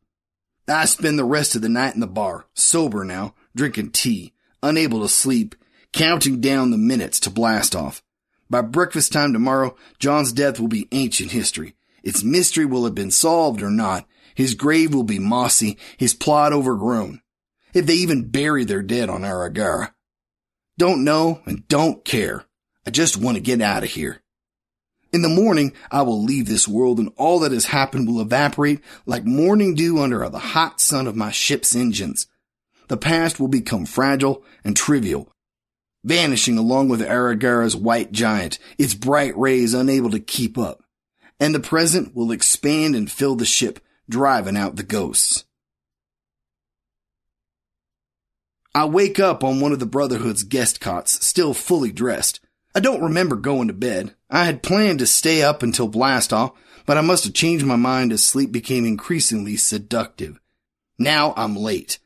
I 0.66 0.86
spend 0.86 1.18
the 1.18 1.24
rest 1.26 1.54
of 1.54 1.60
the 1.60 1.68
night 1.68 1.92
in 1.92 2.00
the 2.00 2.06
bar, 2.06 2.46
sober 2.54 3.04
now, 3.04 3.34
drinking 3.54 3.90
tea, 3.90 4.32
unable 4.62 5.02
to 5.02 5.10
sleep, 5.10 5.54
counting 5.94 6.40
down 6.40 6.72
the 6.72 6.76
minutes 6.76 7.20
to 7.20 7.30
blast 7.30 7.76
off. 7.76 8.02
By 8.50 8.62
breakfast 8.62 9.12
time 9.12 9.32
tomorrow, 9.32 9.76
John's 10.00 10.32
death 10.32 10.58
will 10.58 10.68
be 10.68 10.88
ancient 10.90 11.30
history. 11.30 11.76
Its 12.02 12.24
mystery 12.24 12.66
will 12.66 12.84
have 12.84 12.96
been 12.96 13.12
solved 13.12 13.62
or 13.62 13.70
not. 13.70 14.04
His 14.34 14.54
grave 14.54 14.92
will 14.92 15.04
be 15.04 15.20
mossy, 15.20 15.78
his 15.96 16.12
plot 16.12 16.52
overgrown. 16.52 17.22
If 17.72 17.86
they 17.86 17.94
even 17.94 18.28
bury 18.28 18.64
their 18.64 18.82
dead 18.82 19.08
on 19.08 19.22
Aragara. 19.22 19.92
Don't 20.76 21.04
know 21.04 21.40
and 21.46 21.66
don't 21.68 22.04
care. 22.04 22.44
I 22.84 22.90
just 22.90 23.16
want 23.16 23.36
to 23.36 23.40
get 23.40 23.60
out 23.62 23.84
of 23.84 23.90
here. 23.90 24.20
In 25.12 25.22
the 25.22 25.28
morning, 25.28 25.72
I 25.92 26.02
will 26.02 26.20
leave 26.20 26.46
this 26.48 26.66
world 26.66 26.98
and 26.98 27.12
all 27.16 27.38
that 27.38 27.52
has 27.52 27.66
happened 27.66 28.08
will 28.08 28.20
evaporate 28.20 28.80
like 29.06 29.24
morning 29.24 29.76
dew 29.76 30.00
under 30.00 30.28
the 30.28 30.40
hot 30.40 30.80
sun 30.80 31.06
of 31.06 31.14
my 31.14 31.30
ship's 31.30 31.76
engines 31.76 32.26
the 32.88 32.96
past 32.96 33.40
will 33.40 33.48
become 33.48 33.86
fragile 33.86 34.44
and 34.62 34.76
trivial, 34.76 35.32
vanishing 36.04 36.58
along 36.58 36.88
with 36.88 37.00
Aragara's 37.00 37.74
white 37.74 38.12
giant, 38.12 38.58
its 38.78 38.94
bright 38.94 39.36
rays 39.36 39.74
unable 39.74 40.10
to 40.10 40.20
keep 40.20 40.56
up. 40.56 40.82
And 41.40 41.54
the 41.54 41.60
present 41.60 42.14
will 42.14 42.30
expand 42.30 42.94
and 42.94 43.10
fill 43.10 43.34
the 43.34 43.44
ship, 43.44 43.80
driving 44.08 44.56
out 44.56 44.76
the 44.76 44.82
ghosts. 44.84 45.44
I 48.74 48.84
wake 48.86 49.18
up 49.18 49.42
on 49.42 49.60
one 49.60 49.72
of 49.72 49.78
the 49.78 49.86
Brotherhood's 49.86 50.42
guest 50.42 50.80
cots, 50.80 51.24
still 51.24 51.54
fully 51.54 51.92
dressed. 51.92 52.40
I 52.74 52.80
don't 52.80 53.02
remember 53.02 53.36
going 53.36 53.68
to 53.68 53.74
bed. 53.74 54.14
I 54.28 54.44
had 54.44 54.64
planned 54.64 54.98
to 54.98 55.06
stay 55.06 55.42
up 55.42 55.62
until 55.62 55.88
blastoff, 55.88 56.54
but 56.84 56.98
I 56.98 57.00
must 57.00 57.24
have 57.24 57.34
changed 57.34 57.64
my 57.64 57.76
mind 57.76 58.12
as 58.12 58.24
sleep 58.24 58.50
became 58.50 58.84
increasingly 58.84 59.56
seductive. 59.56 60.40
Now 60.98 61.34
I'm 61.36 61.56
late. 61.56 61.98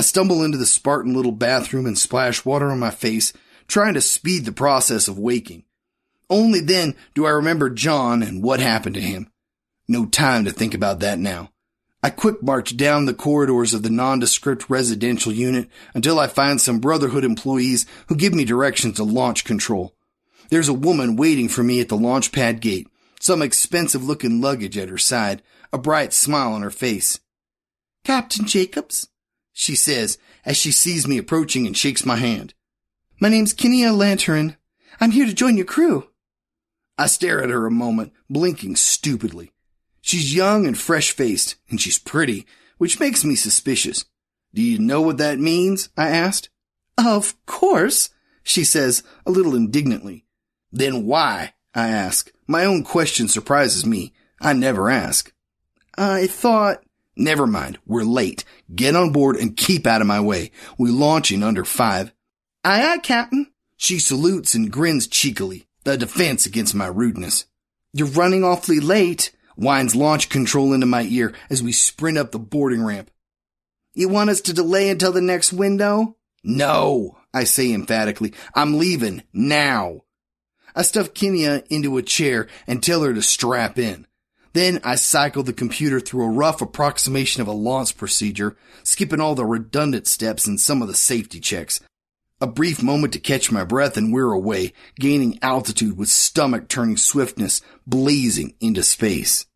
I 0.00 0.02
stumble 0.02 0.42
into 0.42 0.56
the 0.56 0.64
Spartan 0.64 1.12
little 1.12 1.30
bathroom 1.30 1.84
and 1.84 1.98
splash 1.98 2.42
water 2.42 2.70
on 2.70 2.78
my 2.78 2.90
face, 2.90 3.34
trying 3.68 3.92
to 3.92 4.00
speed 4.00 4.46
the 4.46 4.50
process 4.50 5.08
of 5.08 5.18
waking. 5.18 5.64
Only 6.30 6.60
then 6.60 6.94
do 7.14 7.26
I 7.26 7.30
remember 7.32 7.68
John 7.68 8.22
and 8.22 8.42
what 8.42 8.60
happened 8.60 8.94
to 8.94 9.02
him. 9.02 9.30
No 9.86 10.06
time 10.06 10.46
to 10.46 10.52
think 10.52 10.72
about 10.72 11.00
that 11.00 11.18
now. 11.18 11.50
I 12.02 12.08
quick 12.08 12.42
march 12.42 12.78
down 12.78 13.04
the 13.04 13.12
corridors 13.12 13.74
of 13.74 13.82
the 13.82 13.90
nondescript 13.90 14.70
residential 14.70 15.34
unit 15.34 15.68
until 15.92 16.18
I 16.18 16.28
find 16.28 16.58
some 16.58 16.80
Brotherhood 16.80 17.22
employees 17.22 17.84
who 18.06 18.16
give 18.16 18.32
me 18.32 18.46
directions 18.46 18.96
to 18.96 19.04
launch 19.04 19.44
control. 19.44 19.94
There's 20.48 20.70
a 20.70 20.72
woman 20.72 21.16
waiting 21.16 21.50
for 21.50 21.62
me 21.62 21.78
at 21.82 21.90
the 21.90 21.96
launch 21.98 22.32
pad 22.32 22.62
gate, 22.62 22.88
some 23.20 23.42
expensive 23.42 24.02
looking 24.02 24.40
luggage 24.40 24.78
at 24.78 24.88
her 24.88 24.96
side, 24.96 25.42
a 25.74 25.76
bright 25.76 26.14
smile 26.14 26.54
on 26.54 26.62
her 26.62 26.70
face. 26.70 27.20
Captain 28.02 28.46
Jacobs, 28.46 29.09
she 29.52 29.74
says 29.74 30.18
as 30.44 30.56
she 30.56 30.72
sees 30.72 31.06
me 31.06 31.18
approaching 31.18 31.66
and 31.66 31.76
shakes 31.76 32.04
my 32.04 32.16
hand. 32.16 32.54
My 33.20 33.28
name's 33.28 33.52
Kenya 33.52 33.92
Lantern. 33.92 34.56
I'm 35.00 35.10
here 35.10 35.26
to 35.26 35.34
join 35.34 35.56
your 35.56 35.66
crew. 35.66 36.08
I 36.96 37.06
stare 37.06 37.42
at 37.42 37.50
her 37.50 37.66
a 37.66 37.70
moment, 37.70 38.12
blinking 38.28 38.76
stupidly. 38.76 39.52
She's 40.02 40.34
young 40.34 40.66
and 40.66 40.76
fresh 40.76 41.12
faced, 41.12 41.56
and 41.68 41.80
she's 41.80 41.98
pretty, 41.98 42.46
which 42.78 43.00
makes 43.00 43.24
me 43.24 43.34
suspicious. 43.34 44.04
Do 44.54 44.62
you 44.62 44.78
know 44.78 45.00
what 45.00 45.18
that 45.18 45.38
means? 45.38 45.88
I 45.96 46.08
asked. 46.08 46.50
Of 46.98 47.34
course, 47.46 48.10
she 48.42 48.64
says 48.64 49.02
a 49.24 49.30
little 49.30 49.54
indignantly. 49.54 50.26
Then 50.72 51.06
why? 51.06 51.54
I 51.74 51.88
ask. 51.88 52.30
My 52.46 52.64
own 52.64 52.82
question 52.82 53.28
surprises 53.28 53.86
me. 53.86 54.12
I 54.40 54.52
never 54.52 54.90
ask. 54.90 55.32
I 55.96 56.26
thought, 56.26 56.82
never 57.20 57.46
mind. 57.46 57.78
We're 57.86 58.02
late. 58.02 58.44
Get 58.74 58.96
on 58.96 59.12
board 59.12 59.36
and 59.36 59.56
keep 59.56 59.86
out 59.86 60.00
of 60.00 60.06
my 60.06 60.20
way. 60.20 60.50
We 60.78 60.90
launch 60.90 61.30
in 61.30 61.42
under 61.42 61.64
five. 61.64 62.12
Aye, 62.64 62.94
aye, 62.94 62.98
Captain. 62.98 63.52
She 63.76 63.98
salutes 63.98 64.54
and 64.54 64.70
grins 64.70 65.06
cheekily, 65.06 65.66
a 65.86 65.96
defense 65.96 66.46
against 66.46 66.74
my 66.74 66.86
rudeness. 66.86 67.46
You're 67.92 68.08
running 68.08 68.44
awfully 68.44 68.80
late, 68.80 69.32
whines 69.56 69.96
launch 69.96 70.28
control 70.28 70.72
into 70.72 70.86
my 70.86 71.02
ear 71.02 71.32
as 71.48 71.62
we 71.62 71.72
sprint 71.72 72.18
up 72.18 72.30
the 72.30 72.38
boarding 72.38 72.82
ramp. 72.82 73.10
You 73.94 74.08
want 74.08 74.30
us 74.30 74.40
to 74.42 74.52
delay 74.52 74.90
until 74.90 75.12
the 75.12 75.20
next 75.20 75.52
window? 75.52 76.16
No, 76.44 77.18
I 77.34 77.44
say 77.44 77.72
emphatically. 77.72 78.34
I'm 78.54 78.78
leaving 78.78 79.22
now. 79.32 80.02
I 80.74 80.82
stuff 80.82 81.14
Kenya 81.14 81.64
into 81.68 81.96
a 81.96 82.02
chair 82.02 82.48
and 82.66 82.82
tell 82.82 83.02
her 83.02 83.12
to 83.12 83.22
strap 83.22 83.78
in. 83.78 84.06
Then 84.52 84.80
I 84.82 84.96
cycle 84.96 85.42
the 85.42 85.52
computer 85.52 86.00
through 86.00 86.24
a 86.24 86.30
rough 86.30 86.60
approximation 86.60 87.40
of 87.40 87.48
a 87.48 87.52
launch 87.52 87.96
procedure, 87.96 88.56
skipping 88.82 89.20
all 89.20 89.34
the 89.34 89.44
redundant 89.44 90.06
steps 90.06 90.46
and 90.46 90.60
some 90.60 90.82
of 90.82 90.88
the 90.88 90.94
safety 90.94 91.38
checks. 91.38 91.80
A 92.40 92.46
brief 92.46 92.82
moment 92.82 93.12
to 93.12 93.20
catch 93.20 93.52
my 93.52 93.64
breath 93.64 93.96
and 93.96 94.12
we're 94.12 94.32
away, 94.32 94.72
gaining 94.98 95.38
altitude 95.42 95.96
with 95.96 96.08
stomach 96.08 96.68
turning 96.68 96.96
swiftness, 96.96 97.60
blazing 97.86 98.54
into 98.60 98.82
space. 98.82 99.46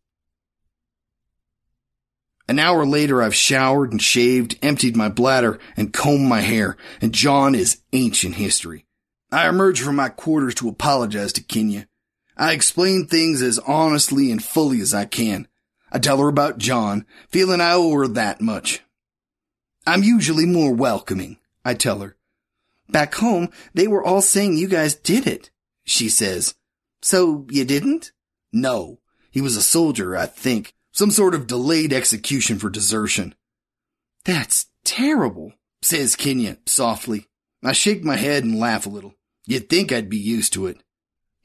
An 2.47 2.59
hour 2.59 2.85
later, 2.85 3.23
I've 3.23 3.35
showered 3.35 3.91
and 3.91 4.01
shaved, 4.01 4.59
emptied 4.61 4.95
my 4.95 5.09
bladder, 5.09 5.59
and 5.75 5.91
combed 5.91 6.29
my 6.29 6.41
hair, 6.41 6.77
and 7.01 7.11
John 7.11 7.55
is 7.55 7.81
ancient 7.91 8.35
history. 8.35 8.85
I 9.31 9.49
emerge 9.49 9.81
from 9.81 9.95
my 9.95 10.09
quarters 10.09 10.53
to 10.55 10.69
apologize 10.69 11.33
to 11.33 11.43
Kenya. 11.43 11.87
I 12.37 12.53
explain 12.53 13.07
things 13.07 13.41
as 13.41 13.59
honestly 13.59 14.31
and 14.31 14.43
fully 14.43 14.81
as 14.81 14.93
I 14.93 15.05
can. 15.05 15.47
I 15.91 15.99
tell 15.99 16.17
her 16.17 16.27
about 16.27 16.57
John, 16.57 17.05
feeling 17.29 17.61
I 17.61 17.73
owe 17.73 17.93
her 17.93 18.07
that 18.07 18.41
much. 18.41 18.81
I'm 19.87 20.03
usually 20.03 20.45
more 20.45 20.73
welcoming, 20.73 21.37
I 21.63 21.75
tell 21.75 21.99
her. 21.99 22.17
Back 22.89 23.15
home, 23.15 23.49
they 23.73 23.87
were 23.87 24.03
all 24.03 24.21
saying 24.21 24.57
you 24.57 24.67
guys 24.67 24.95
did 24.95 25.27
it, 25.27 25.51
she 25.83 26.09
says. 26.09 26.55
So 27.01 27.45
you 27.49 27.65
didn't? 27.65 28.11
No. 28.51 28.99
He 29.31 29.41
was 29.41 29.55
a 29.55 29.61
soldier, 29.61 30.15
I 30.15 30.25
think. 30.25 30.73
Some 30.91 31.11
sort 31.11 31.35
of 31.35 31.47
delayed 31.47 31.93
execution 31.93 32.57
for 32.57 32.69
desertion. 32.69 33.35
That's 34.23 34.67
terrible, 34.83 35.53
says 35.81 36.15
Kenya 36.15 36.57
softly. 36.65 37.27
I 37.63 37.73
shake 37.73 38.03
my 38.03 38.15
head 38.15 38.43
and 38.43 38.59
laugh 38.59 38.85
a 38.85 38.89
little. 38.89 39.15
You'd 39.45 39.69
think 39.69 39.91
I'd 39.91 40.09
be 40.09 40.17
used 40.17 40.53
to 40.53 40.67
it. 40.67 40.77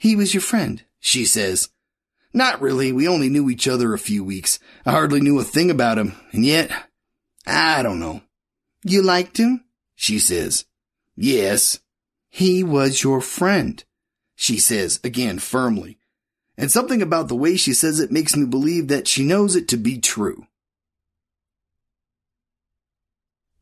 He 0.00 0.16
was 0.16 0.32
your 0.32 0.40
friend, 0.40 0.82
she 0.98 1.26
says. 1.26 1.68
Not 2.32 2.62
really. 2.62 2.90
We 2.90 3.06
only 3.06 3.28
knew 3.28 3.50
each 3.50 3.68
other 3.68 3.92
a 3.92 3.98
few 3.98 4.24
weeks. 4.24 4.58
I 4.86 4.92
hardly 4.92 5.20
knew 5.20 5.38
a 5.38 5.44
thing 5.44 5.70
about 5.70 5.98
him. 5.98 6.14
And 6.32 6.42
yet, 6.42 6.72
I 7.46 7.82
don't 7.82 8.00
know. 8.00 8.22
You 8.82 9.02
liked 9.02 9.36
him? 9.36 9.62
She 9.94 10.18
says. 10.18 10.64
Yes. 11.16 11.80
He 12.30 12.64
was 12.64 13.02
your 13.02 13.20
friend, 13.20 13.84
she 14.34 14.56
says 14.56 15.00
again 15.04 15.38
firmly. 15.38 15.98
And 16.56 16.72
something 16.72 17.02
about 17.02 17.28
the 17.28 17.36
way 17.36 17.56
she 17.56 17.74
says 17.74 18.00
it 18.00 18.10
makes 18.10 18.34
me 18.34 18.46
believe 18.46 18.88
that 18.88 19.06
she 19.06 19.22
knows 19.22 19.54
it 19.54 19.68
to 19.68 19.76
be 19.76 19.98
true. 19.98 20.46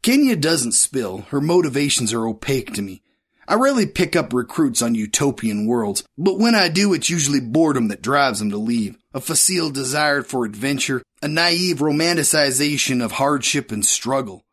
Kenya 0.03 0.37
doesn't 0.37 0.73
spill. 0.73 1.23
Her 1.31 1.41
motivations 1.41 2.13
are 2.13 2.29
opaque 2.29 2.75
to 2.75 2.83
me. 2.83 3.03
I 3.51 3.55
rarely 3.55 3.87
pick 3.87 4.15
up 4.15 4.35
recruits 4.35 4.83
on 4.83 4.95
utopian 4.95 5.67
worlds, 5.67 6.05
but 6.19 6.39
when 6.39 6.55
I 6.55 6.69
do, 6.69 6.93
it's 6.93 7.09
usually 7.09 7.41
boredom 7.41 7.89
that 7.89 8.03
drives 8.03 8.41
them 8.41 8.51
to 8.51 8.59
leave. 8.59 8.99
A 9.15 9.23
facile 9.23 9.71
desire 9.71 10.23
for 10.23 10.45
adventure, 10.45 11.03
a 11.23 11.29
naive 11.29 11.79
romanticization 11.79 13.03
of 13.03 13.13
hardship 13.13 13.73
and 13.73 13.87
struggle. 13.87 14.45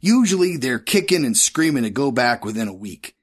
Usually 0.00 0.56
they're 0.56 0.78
kicking 0.78 1.24
and 1.24 1.36
screaming 1.36 1.82
to 1.82 1.90
go 1.90 2.12
back 2.12 2.44
within 2.44 2.68
a 2.68 2.72
week. 2.72 3.16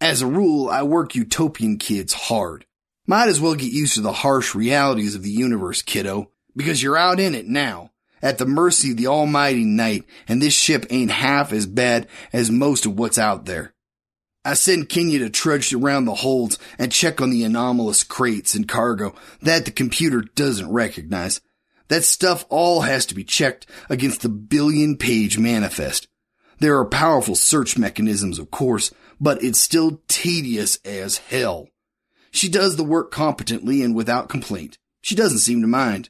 As 0.00 0.22
a 0.22 0.26
rule, 0.26 0.68
I 0.68 0.82
work 0.82 1.14
utopian 1.14 1.78
kids 1.78 2.12
hard. 2.12 2.66
Might 3.06 3.28
as 3.28 3.40
well 3.40 3.54
get 3.54 3.70
used 3.70 3.94
to 3.94 4.00
the 4.00 4.12
harsh 4.12 4.56
realities 4.56 5.14
of 5.14 5.22
the 5.22 5.30
universe, 5.30 5.82
kiddo, 5.82 6.32
because 6.56 6.82
you're 6.82 6.96
out 6.96 7.20
in 7.20 7.36
it 7.36 7.46
now, 7.46 7.92
at 8.20 8.38
the 8.38 8.46
mercy 8.46 8.90
of 8.90 8.96
the 8.96 9.06
almighty 9.06 9.64
night, 9.64 10.04
and 10.26 10.42
this 10.42 10.54
ship 10.54 10.84
ain't 10.90 11.12
half 11.12 11.52
as 11.52 11.66
bad 11.66 12.08
as 12.32 12.50
most 12.50 12.86
of 12.86 12.98
what's 12.98 13.18
out 13.18 13.44
there. 13.44 13.72
I 14.48 14.54
send 14.54 14.88
Kenya 14.88 15.18
to 15.18 15.28
trudge 15.28 15.74
around 15.74 16.06
the 16.06 16.14
holds 16.14 16.58
and 16.78 16.90
check 16.90 17.20
on 17.20 17.28
the 17.28 17.44
anomalous 17.44 18.02
crates 18.02 18.54
and 18.54 18.66
cargo 18.66 19.14
that 19.42 19.66
the 19.66 19.70
computer 19.70 20.22
doesn't 20.22 20.72
recognize. 20.72 21.42
That 21.88 22.02
stuff 22.02 22.46
all 22.48 22.80
has 22.80 23.04
to 23.06 23.14
be 23.14 23.24
checked 23.24 23.66
against 23.90 24.22
the 24.22 24.30
billion 24.30 24.96
page 24.96 25.38
manifest. 25.38 26.08
There 26.60 26.78
are 26.78 26.86
powerful 26.86 27.34
search 27.34 27.76
mechanisms, 27.76 28.38
of 28.38 28.50
course, 28.50 28.90
but 29.20 29.42
it's 29.44 29.60
still 29.60 30.00
tedious 30.08 30.78
as 30.82 31.18
hell. 31.18 31.68
She 32.30 32.48
does 32.48 32.76
the 32.76 32.84
work 32.84 33.10
competently 33.10 33.82
and 33.82 33.94
without 33.94 34.30
complaint. 34.30 34.78
She 35.02 35.14
doesn't 35.14 35.40
seem 35.40 35.60
to 35.60 35.66
mind. 35.66 36.08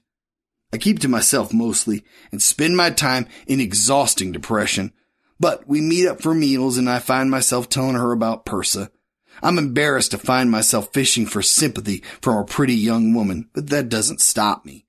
I 0.73 0.79
keep 0.79 1.01
to 1.01 1.09
myself 1.09 1.53
mostly 1.53 2.05
and 2.31 2.41
spend 2.41 2.77
my 2.77 2.91
time 2.91 3.27
in 3.49 3.59
exhausting 3.59 4.31
depression, 4.31 4.93
but 5.41 5.69
we 5.69 5.81
meet 5.81 6.07
up 6.07 6.21
for 6.21 6.35
meals 6.35 6.79
and 6.79 6.89
I 6.89 6.99
find 6.99 7.31
myself 7.31 7.69
telling 7.69 7.95
her 7.95 8.13
about 8.13 8.45
Persa. 8.45 8.91
I'm 9.43 9.59
embarrassed 9.59 10.11
to 10.11 10.19
find 10.19 10.51
myself 10.51 10.93
fishing 10.93 11.27
for 11.27 11.43
sympathy 11.43 12.03
from 12.21 12.39
a 12.39 12.45
pretty 12.45 12.75
young 12.75 13.15
woman, 13.15 13.49
but 13.55 13.69
that 13.69 13.89
doesn't 13.89 14.21
stop 14.21 14.65
me. 14.65 14.87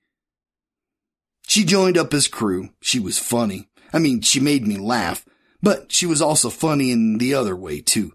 She 1.46 1.64
joined 1.64 1.98
up 1.98 2.12
as 2.14 2.28
crew. 2.28 2.70
She 2.80 2.98
was 2.98 3.18
funny. 3.18 3.68
I 3.92 3.98
mean, 3.98 4.22
she 4.22 4.40
made 4.40 4.66
me 4.66 4.76
laugh, 4.76 5.24
but 5.62 5.92
she 5.92 6.06
was 6.06 6.22
also 6.22 6.50
funny 6.50 6.90
in 6.90 7.18
the 7.18 7.34
other 7.34 7.56
way 7.56 7.80
too. 7.80 8.12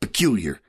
Peculiar. 0.00 0.60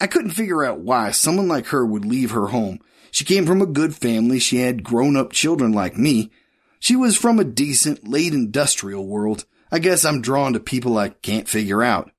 I 0.00 0.06
couldn't 0.06 0.32
figure 0.32 0.64
out 0.64 0.80
why 0.80 1.10
someone 1.10 1.48
like 1.48 1.66
her 1.68 1.84
would 1.84 2.04
leave 2.04 2.30
her 2.32 2.48
home. 2.48 2.80
She 3.10 3.24
came 3.24 3.46
from 3.46 3.62
a 3.62 3.66
good 3.66 3.96
family. 3.96 4.38
She 4.38 4.58
had 4.58 4.84
grown 4.84 5.16
up 5.16 5.32
children 5.32 5.72
like 5.72 5.96
me. 5.96 6.30
She 6.78 6.94
was 6.94 7.16
from 7.16 7.38
a 7.38 7.44
decent, 7.44 8.06
late 8.06 8.34
industrial 8.34 9.06
world. 9.06 9.46
I 9.70 9.78
guess 9.78 10.04
I'm 10.04 10.22
drawn 10.22 10.52
to 10.52 10.60
people 10.60 10.98
I 10.98 11.10
can't 11.10 11.48
figure 11.48 11.82
out. 11.82 12.10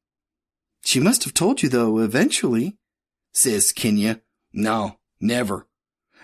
She 0.84 1.00
must 1.00 1.24
have 1.24 1.34
told 1.34 1.64
you 1.64 1.70
though, 1.70 2.00
eventually, 2.00 2.78
says 3.34 3.72
Kenya. 3.72 4.22
No, 4.54 4.98
never. 5.20 5.68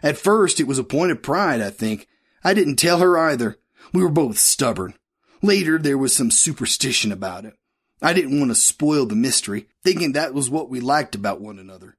At 0.02 0.18
first, 0.18 0.60
it 0.60 0.68
was 0.68 0.80
a 0.80 0.84
point 0.84 1.12
of 1.12 1.22
pride, 1.22 1.62
I 1.62 1.70
think. 1.70 2.08
I 2.44 2.54
didn't 2.54 2.76
tell 2.76 3.00
her 3.00 3.18
either. 3.18 3.58
We 3.94 4.04
were 4.04 4.10
both 4.10 4.38
stubborn. 4.38 4.96
Later, 5.42 5.78
there 5.78 5.98
was 5.98 6.16
some 6.16 6.32
superstition 6.32 7.12
about 7.12 7.46
it. 7.46 7.54
I 8.02 8.14
didn't 8.14 8.38
want 8.38 8.52
to 8.52 8.56
spoil 8.56 9.06
the 9.06 9.16
mystery, 9.16 9.68
thinking 9.84 10.14
that 10.14 10.34
was 10.34 10.50
what 10.50 10.70
we 10.70 10.82
liked 10.82 11.16
about 11.16 11.40
one 11.40 11.58
another. 11.58 11.96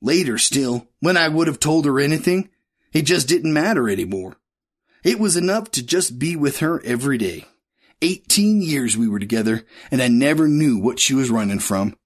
Later 0.00 0.38
still, 0.38 0.88
when 1.00 1.16
I 1.16 1.28
would 1.28 1.46
have 1.46 1.58
told 1.60 1.84
her 1.84 1.98
anything, 1.98 2.48
it 2.92 3.02
just 3.02 3.28
didn't 3.28 3.52
matter 3.52 3.88
anymore. 3.88 4.36
It 5.02 5.18
was 5.18 5.36
enough 5.36 5.70
to 5.72 5.82
just 5.84 6.18
be 6.18 6.36
with 6.36 6.58
her 6.58 6.80
every 6.84 7.18
day. 7.18 7.44
Eighteen 8.02 8.60
years 8.60 8.96
we 8.96 9.08
were 9.08 9.20
together, 9.20 9.64
and 9.92 10.02
I 10.02 10.08
never 10.08 10.48
knew 10.48 10.76
what 10.76 10.98
she 10.98 11.14
was 11.14 11.30
running 11.30 11.60
from. 11.60 11.96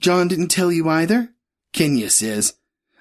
John 0.00 0.28
didn't 0.28 0.48
tell 0.48 0.70
you 0.70 0.88
either? 0.88 1.30
Kenya 1.72 2.10
says. 2.10 2.54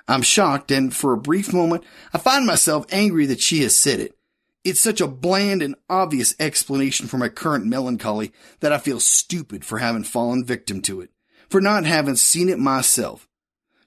I'm 0.08 0.22
shocked, 0.22 0.72
and 0.72 0.96
for 0.96 1.12
a 1.12 1.18
brief 1.18 1.52
moment, 1.52 1.84
I 2.14 2.18
find 2.18 2.46
myself 2.46 2.86
angry 2.92 3.26
that 3.26 3.42
she 3.42 3.62
has 3.64 3.76
said 3.76 4.00
it. 4.00 4.18
It's 4.64 4.80
such 4.80 5.02
a 5.02 5.08
bland 5.08 5.62
and 5.62 5.76
obvious 5.90 6.34
explanation 6.40 7.08
for 7.08 7.18
my 7.18 7.28
current 7.28 7.66
melancholy 7.66 8.32
that 8.62 8.72
I 8.72 8.78
feel 8.78 9.02
stupid 9.02 9.66
for 9.66 9.80
having 9.80 10.04
fallen 10.04 10.46
victim 10.46 10.82
to 10.84 11.02
it, 11.02 11.10
for 11.50 11.60
not 11.60 11.86
having 11.86 12.16
seen 12.16 12.48
it 12.48 12.58
myself. 12.58 13.28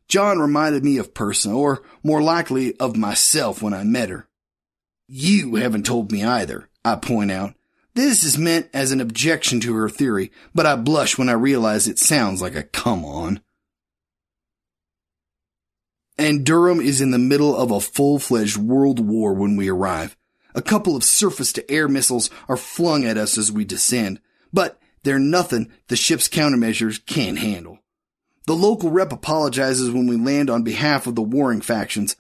John 0.09 0.39
reminded 0.39 0.85
me 0.85 0.99
of 0.99 1.15
Persa, 1.15 1.55
or 1.55 1.83
more 2.03 2.21
likely 2.23 2.77
of 2.77 2.97
myself 2.97 3.63
when 3.63 3.73
I 3.73 3.85
met 3.85 4.11
her. 4.11 4.29
You 5.09 5.55
haven't 5.55 5.87
told 5.87 6.13
me 6.13 6.23
either, 6.23 6.69
I 6.85 6.97
point 6.97 7.31
out. 7.31 7.55
This 7.95 8.23
is 8.23 8.39
meant 8.39 8.69
as 8.73 8.93
an 8.93 9.01
objection 9.01 9.61
to 9.61 9.75
her 9.75 9.89
theory, 9.89 10.31
but 10.55 10.67
I 10.67 10.77
blush 10.77 11.19
when 11.19 11.29
I 11.29 11.33
realize 11.33 11.89
it 11.89 11.99
sounds 11.99 12.41
like 12.41 12.55
a 12.55 12.63
come 12.63 13.05
on. 13.05 13.41
Andurum 16.19 16.85
is 16.85 17.01
in 17.01 17.11
the 17.11 17.19
middle 17.19 17.57
of 17.57 17.71
a 17.71 17.81
full-fledged 17.81 18.59
world 18.59 19.01
war 19.01 19.33
when 19.33 19.57
we 19.57 19.69
arrive. 19.69 20.17
A 20.55 20.63
couple 20.63 20.95
of 20.95 21.05
surface-to-air 21.05 21.89
missiles 21.89 22.29
are 22.49 22.57
flung 22.57 23.05
at 23.05 23.17
us 23.17 23.39
as 23.39 23.51
we 23.51 23.65
descend, 23.65 24.21
but 24.53 24.79
they're 25.03 25.19
nothing 25.19 25.73
the 25.89 25.97
ship's 25.97 26.29
countermeasures 26.29 27.05
can't 27.07 27.39
handle. 27.39 27.79
The 28.47 28.55
local 28.55 28.91
rep 28.91 29.13
apologizes 29.13 29.91
when 29.91 30.07
we 30.07 30.17
land 30.17 30.51
on 30.51 30.63
behalf 30.63 31.07
of 31.07 31.15
the 31.15 31.23
warring 31.23 31.61
factions. 31.61 32.17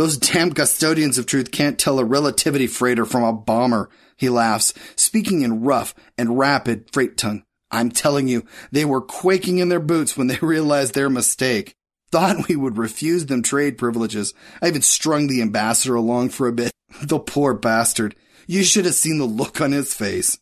Those 0.00 0.16
damn 0.16 0.54
custodians 0.54 1.18
of 1.18 1.26
truth 1.26 1.50
can't 1.50 1.78
tell 1.78 1.98
a 1.98 2.06
relativity 2.06 2.66
freighter 2.66 3.04
from 3.04 3.22
a 3.22 3.34
bomber, 3.34 3.90
he 4.16 4.30
laughs, 4.30 4.72
speaking 4.96 5.42
in 5.42 5.60
rough 5.60 5.94
and 6.16 6.38
rapid 6.38 6.90
freight 6.90 7.18
tongue. 7.18 7.44
I'm 7.70 7.90
telling 7.90 8.26
you, 8.26 8.46
they 8.72 8.86
were 8.86 9.02
quaking 9.02 9.58
in 9.58 9.68
their 9.68 9.78
boots 9.78 10.16
when 10.16 10.28
they 10.28 10.38
realized 10.40 10.94
their 10.94 11.10
mistake. 11.10 11.74
Thought 12.10 12.48
we 12.48 12.56
would 12.56 12.78
refuse 12.78 13.26
them 13.26 13.42
trade 13.42 13.76
privileges. 13.76 14.32
I 14.62 14.68
even 14.68 14.80
strung 14.80 15.26
the 15.26 15.42
ambassador 15.42 15.96
along 15.96 16.30
for 16.30 16.48
a 16.48 16.52
bit. 16.52 16.72
The 17.02 17.18
poor 17.18 17.52
bastard. 17.52 18.16
You 18.46 18.64
should 18.64 18.86
have 18.86 18.94
seen 18.94 19.18
the 19.18 19.26
look 19.26 19.60
on 19.60 19.72
his 19.72 19.92
face. 19.92 20.38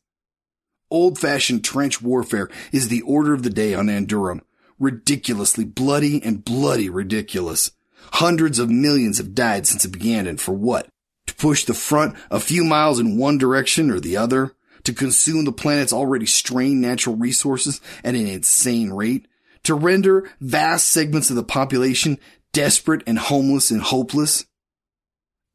Old 0.89 1.19
fashioned 1.19 1.65
trench 1.65 2.01
warfare 2.01 2.49
is 2.71 2.87
the 2.87 3.03
order 3.03 3.35
of 3.35 3.43
the 3.43 3.51
day 3.51 3.75
on 3.75 3.89
Andurum. 3.89 4.43
Ridiculously 4.79 5.65
bloody 5.65 6.23
and 6.23 6.45
bloody 6.45 6.89
ridiculous. 6.89 7.73
Hundreds 8.15 8.59
of 8.59 8.71
millions 8.71 9.19
have 9.19 9.35
died 9.35 9.67
since 9.67 9.85
it 9.85 9.93
began 9.93 10.27
and 10.27 10.41
for 10.41 10.53
what? 10.53 10.89
To 11.27 11.35
push 11.35 11.65
the 11.65 11.75
front 11.75 12.17
a 12.31 12.41
few 12.41 12.65
miles 12.65 12.99
in 12.99 13.19
one 13.19 13.39
direction 13.39 13.91
or 13.91 14.01
the 14.01 14.17
other? 14.17 14.55
To 14.85 14.93
consume 14.93 15.45
the 15.45 15.53
planet's 15.53 15.93
already 15.93 16.27
strained 16.27 16.81
natural 16.81 17.17
resources 17.17 17.81
at 18.03 18.15
an 18.15 18.27
insane 18.27 18.91
rate? 18.91 19.27
To 19.65 19.75
render 19.75 20.31
vast 20.41 20.89
segments 20.89 21.31
of 21.31 21.37
the 21.37 21.43
population 21.43 22.19
desperate 22.53 23.03
and 23.07 23.19
homeless 23.19 23.71
and 23.71 23.83
hopeless? 23.83 24.47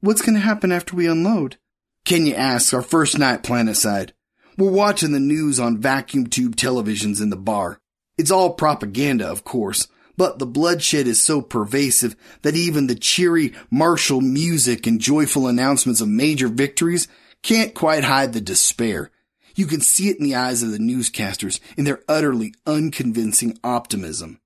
What's 0.02 0.22
going 0.22 0.36
to 0.36 0.42
happen 0.42 0.72
after 0.72 0.96
we 0.96 1.08
unload? 1.08 1.58
Kenya 2.06 2.36
asks 2.36 2.74
our 2.74 2.82
first 2.82 3.18
night 3.18 3.44
planetside. 3.44 4.12
We're 4.58 4.70
watching 4.70 5.14
the 5.14 5.20
news 5.20 5.60
on 5.60 5.80
vacuum 5.80 6.28
tube 6.28 6.56
televisions 6.56 7.22
in 7.22 7.30
the 7.30 7.38
bar. 7.38 7.80
It's 8.18 8.30
all 8.30 8.54
propaganda, 8.54 9.28
of 9.28 9.44
course, 9.44 9.88
but 10.18 10.40
the 10.40 10.46
bloodshed 10.46 11.08
is 11.08 11.22
so 11.22 11.42
pervasive 11.42 12.16
that 12.42 12.56
even 12.56 12.88
the 12.88 12.96
cheery 12.96 13.54
martial 13.72 14.22
music 14.22 14.86
and 14.86 15.00
joyful 15.00 15.48
announcements 15.48 16.02
of 16.02 16.08
major 16.08 16.48
victories 16.48 17.08
can't 17.42 17.74
quite 17.74 18.04
hide 18.04 18.34
the 18.34 18.42
despair. 18.42 19.12
You 19.56 19.66
can 19.66 19.82
see 19.82 20.10
it 20.10 20.18
in 20.18 20.24
the 20.24 20.36
eyes 20.36 20.64
of 20.64 20.72
the 20.72 20.80
newscasters 20.80 21.60
in 21.78 21.84
their 21.86 22.02
utterly 22.08 22.54
unconvincing 22.66 23.58
optimism. 23.64 24.40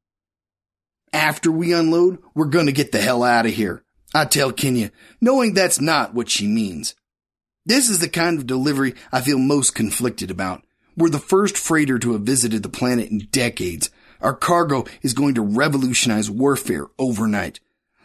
After 1.14 1.52
we 1.52 1.74
unload, 1.74 2.20
we're 2.36 2.46
gonna 2.46 2.72
get 2.72 2.92
the 2.92 3.02
hell 3.02 3.24
out 3.24 3.46
of 3.46 3.54
here. 3.54 3.84
I 4.14 4.26
tell 4.26 4.52
Kenya, 4.52 4.92
knowing 5.22 5.54
that's 5.54 5.80
not 5.80 6.14
what 6.14 6.30
she 6.30 6.48
means. 6.48 6.96
This 7.66 7.90
is 7.90 8.00
the 8.00 8.10
kind 8.10 8.38
of 8.40 8.48
delivery 8.48 8.96
I 9.12 9.22
feel 9.22 9.38
most 9.38 9.76
conflicted 9.76 10.32
about. 10.32 10.64
We're 10.96 11.10
the 11.10 11.20
first 11.20 11.58
freighter 11.58 12.00
to 12.00 12.14
have 12.14 12.22
visited 12.22 12.64
the 12.64 12.70
planet 12.70 13.12
in 13.12 13.28
decades. 13.32 13.90
Our 14.22 14.36
cargo 14.36 14.86
is 15.02 15.14
going 15.14 15.36
to 15.36 15.42
revolutionize 15.42 16.30
warfare 16.30 16.88
overnight. 16.98 17.60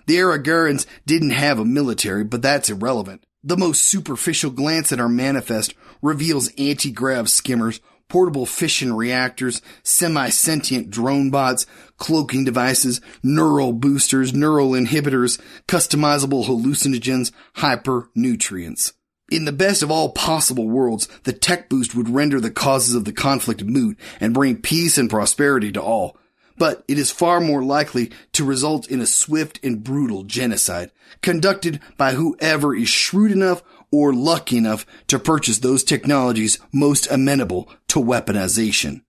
The 0.07 0.17
Aragarans 0.17 0.87
didn't 1.07 1.31
have 1.31 1.59
a 1.59 1.65
military, 1.65 2.25
but 2.25 2.43
that's 2.43 2.71
irrelevant. 2.71 3.25
The 3.45 3.57
most 3.57 3.85
superficial 3.85 4.51
glance 4.51 4.93
at 4.93 5.01
our 5.01 5.09
manifest 5.09 5.75
reveals 6.01 6.53
anti-grav 6.59 7.29
skimmers, 7.29 7.81
portable 8.09 8.47
fission 8.47 8.95
reactors, 8.95 9.63
semi-sentient 9.83 10.91
drone 10.91 11.31
bots, 11.31 11.67
cloaking 11.97 12.45
devices, 12.45 13.01
neural 13.23 13.73
boosters, 13.73 14.35
neural 14.35 14.73
inhibitors, 14.73 15.41
customizable 15.67 16.45
hallucinogens, 16.45 17.33
hyper 17.57 18.11
nutrients. 18.15 18.93
In 19.33 19.47
the 19.47 19.51
best 19.51 19.83
of 19.83 19.91
all 19.91 20.11
possible 20.11 20.69
worlds, 20.69 21.09
the 21.23 21.33
tech 21.33 21.71
boost 21.71 21.95
would 21.95 22.11
render 22.11 22.39
the 22.39 22.51
causes 22.51 22.95
of 22.95 23.07
the 23.07 23.15
conflict 23.15 23.65
moot 23.65 23.99
and 24.21 24.35
bring 24.35 24.61
peace 24.61 24.99
and 24.99 25.09
prosperity 25.09 25.73
to 25.73 25.81
all. 25.81 26.19
But 26.59 26.85
it 26.87 26.99
is 26.99 27.11
far 27.11 27.41
more 27.41 27.65
likely 27.65 28.13
to 28.33 28.45
result 28.45 28.91
in 28.91 29.01
a 29.01 29.07
swift 29.07 29.59
and 29.65 29.83
brutal 29.83 30.25
genocide, 30.25 30.91
conducted 31.23 31.81
by 31.97 32.13
whoever 32.13 32.77
is 32.77 32.91
shrewd 32.91 33.33
enough 33.33 33.63
or 33.91 34.13
lucky 34.13 34.59
enough 34.59 34.85
to 35.07 35.19
purchase 35.19 35.61
those 35.61 35.83
technologies 35.83 36.59
most 36.71 37.11
amenable 37.11 37.71
to 37.89 38.01
weaponization. 38.01 39.01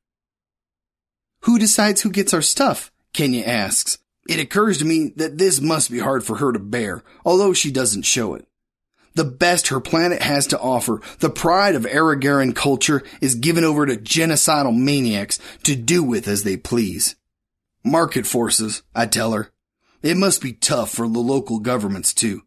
Who 1.42 1.60
decides 1.60 2.00
who 2.00 2.12
gets 2.12 2.34
our 2.34 2.42
stuff? 2.42 2.94
Kenya 3.12 3.44
asks. 3.44 3.98
It 4.30 4.40
occurs 4.40 4.78
to 4.78 4.86
me 4.86 5.12
that 5.18 5.38
this 5.38 5.60
must 5.60 5.92
be 5.92 6.00
hard 6.00 6.24
for 6.24 6.38
her 6.38 6.54
to 6.54 6.60
bear, 6.60 7.04
although 7.26 7.52
she 7.52 7.72
doesn't 7.72 8.04
show 8.04 8.36
it. 8.36 8.48
The 9.16 9.24
best 9.24 9.68
her 9.68 9.80
planet 9.80 10.22
has 10.22 10.48
to 10.48 10.60
offer, 10.60 11.02
the 11.20 11.30
pride 11.30 11.76
of 11.76 11.84
Aragaran 11.84 12.56
culture, 12.56 13.04
is 13.22 13.36
given 13.36 13.64
over 13.64 13.86
to 13.86 13.96
genocidal 13.96 14.76
maniacs 14.76 15.40
to 15.64 15.76
do 15.76 16.04
with 16.04 16.28
as 16.28 16.44
they 16.44 16.58
please. 16.58 17.16
Market 17.84 18.26
forces, 18.26 18.82
I 18.96 19.06
tell 19.06 19.34
her. 19.34 19.52
It 20.02 20.18
must 20.18 20.42
be 20.42 20.54
tough 20.54 20.90
for 20.92 21.08
the 21.08 21.20
local 21.20 21.60
governments 21.60 22.14
too. 22.14 22.42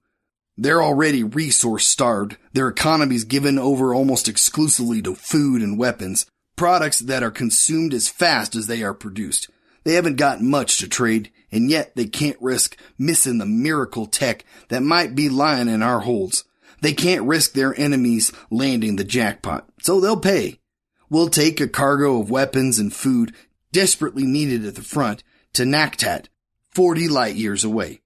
They're 0.59 0.83
already 0.83 1.23
resource 1.23 1.87
starved, 1.87 2.37
their 2.53 2.69
economies 2.69 3.25
given 3.25 3.59
over 3.59 3.95
almost 3.95 4.29
exclusively 4.29 5.03
to 5.03 5.15
food 5.15 5.63
and 5.63 5.79
weapons, 5.79 6.27
products 6.57 6.99
that 7.01 7.23
are 7.23 7.31
consumed 7.31 7.93
as 7.93 8.09
fast 8.09 8.57
as 8.57 8.67
they 8.67 8.83
are 8.83 8.95
produced. 8.95 9.51
They 9.85 9.93
haven't 9.93 10.17
got 10.17 10.41
much 10.41 10.79
to 10.79 10.89
trade, 10.89 11.31
and 11.53 11.71
yet 11.71 11.95
they 11.95 12.07
can't 12.07 12.41
risk 12.41 12.77
missing 12.99 13.39
the 13.39 13.47
miracle 13.47 14.07
tech 14.07 14.45
that 14.69 14.83
might 14.83 15.15
be 15.15 15.29
lying 15.29 15.69
in 15.69 15.83
our 15.83 16.01
holds. 16.01 16.45
They 16.81 16.93
can't 16.93 17.27
risk 17.27 17.53
their 17.53 17.79
enemies 17.79 18.33
landing 18.51 18.97
the 18.97 19.05
jackpot, 19.05 19.69
so 19.81 20.01
they'll 20.01 20.21
pay. 20.21 20.61
We'll 21.09 21.29
take 21.29 21.61
a 21.61 21.69
cargo 21.69 22.21
of 22.21 22.31
weapons 22.31 22.79
and 22.79 22.93
food 22.93 23.35
desperately 23.73 24.25
needed 24.25 24.65
at 24.65 24.75
the 24.75 24.83
front 24.83 25.23
to 25.55 25.63
Naktat, 25.63 26.27
40 26.71 27.09
light 27.09 27.37
years 27.37 27.65
away. 27.65 28.01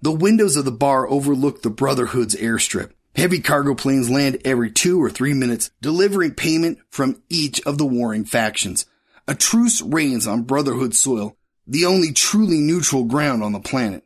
The 0.00 0.12
windows 0.12 0.56
of 0.56 0.64
the 0.64 0.72
bar 0.72 1.08
overlook 1.08 1.62
the 1.62 1.70
Brotherhood's 1.70 2.34
airstrip. 2.34 2.90
Heavy 3.14 3.40
cargo 3.40 3.74
planes 3.74 4.10
land 4.10 4.40
every 4.44 4.70
two 4.70 5.02
or 5.02 5.10
three 5.10 5.34
minutes, 5.34 5.70
delivering 5.80 6.34
payment 6.34 6.78
from 6.90 7.22
each 7.28 7.60
of 7.66 7.78
the 7.78 7.86
warring 7.86 8.24
factions. 8.24 8.86
A 9.28 9.34
truce 9.34 9.80
reigns 9.80 10.26
on 10.26 10.42
Brotherhood 10.42 10.94
soil, 10.94 11.36
the 11.66 11.84
only 11.84 12.12
truly 12.12 12.58
neutral 12.58 13.04
ground 13.04 13.42
on 13.42 13.52
the 13.52 13.60
planet. 13.60 14.04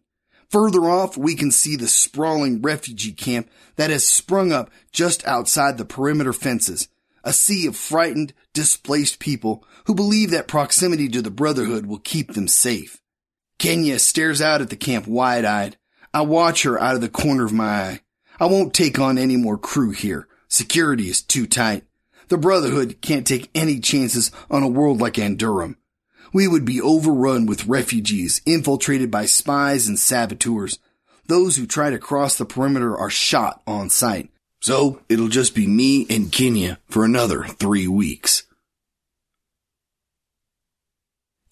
Further 0.50 0.88
off, 0.88 1.16
we 1.16 1.34
can 1.34 1.50
see 1.50 1.76
the 1.76 1.88
sprawling 1.88 2.62
refugee 2.62 3.12
camp 3.12 3.50
that 3.76 3.90
has 3.90 4.06
sprung 4.06 4.52
up 4.52 4.70
just 4.92 5.26
outside 5.26 5.76
the 5.76 5.84
perimeter 5.84 6.32
fences. 6.32 6.88
A 7.24 7.32
sea 7.32 7.66
of 7.66 7.76
frightened, 7.76 8.32
displaced 8.52 9.18
people 9.18 9.64
who 9.86 9.94
believe 9.94 10.30
that 10.30 10.46
proximity 10.46 11.08
to 11.08 11.20
the 11.20 11.30
Brotherhood 11.30 11.86
will 11.86 11.98
keep 11.98 12.34
them 12.34 12.46
safe. 12.46 13.02
Kenya 13.58 13.98
stares 13.98 14.40
out 14.40 14.60
at 14.60 14.70
the 14.70 14.76
camp 14.76 15.08
wide-eyed. 15.08 15.76
I 16.14 16.20
watch 16.22 16.62
her 16.62 16.80
out 16.80 16.94
of 16.94 17.00
the 17.00 17.08
corner 17.08 17.44
of 17.44 17.52
my 17.52 17.64
eye. 17.64 18.00
I 18.38 18.46
won't 18.46 18.74
take 18.74 18.98
on 18.98 19.18
any 19.18 19.36
more 19.36 19.58
crew 19.58 19.90
here. 19.90 20.28
Security 20.48 21.08
is 21.08 21.22
too 21.22 21.46
tight. 21.46 21.84
The 22.28 22.38
Brotherhood 22.38 23.00
can't 23.00 23.26
take 23.26 23.50
any 23.54 23.80
chances 23.80 24.30
on 24.50 24.62
a 24.62 24.68
world 24.68 25.00
like 25.00 25.14
Andurum 25.14 25.76
we 26.32 26.48
would 26.48 26.64
be 26.64 26.80
overrun 26.80 27.46
with 27.46 27.66
refugees 27.66 28.40
infiltrated 28.46 29.10
by 29.10 29.26
spies 29.26 29.88
and 29.88 29.98
saboteurs. 29.98 30.78
Those 31.26 31.56
who 31.56 31.66
try 31.66 31.90
to 31.90 31.98
cross 31.98 32.36
the 32.36 32.44
perimeter 32.44 32.96
are 32.96 33.10
shot 33.10 33.62
on 33.66 33.90
sight. 33.90 34.30
So 34.60 35.00
it'll 35.08 35.28
just 35.28 35.54
be 35.54 35.66
me 35.66 36.06
and 36.08 36.32
Kenya 36.32 36.78
for 36.88 37.04
another 37.04 37.44
three 37.44 37.88
weeks. 37.88 38.44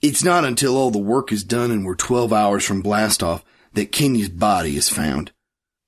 It's 0.02 0.24
not 0.24 0.44
until 0.44 0.76
all 0.76 0.90
the 0.90 0.98
work 0.98 1.32
is 1.32 1.44
done 1.44 1.70
and 1.70 1.84
we're 1.84 1.94
12 1.94 2.32
hours 2.32 2.64
from 2.64 2.82
blastoff 2.82 3.42
that 3.72 3.92
Kenya's 3.92 4.28
body 4.28 4.76
is 4.76 4.88
found. 4.88 5.32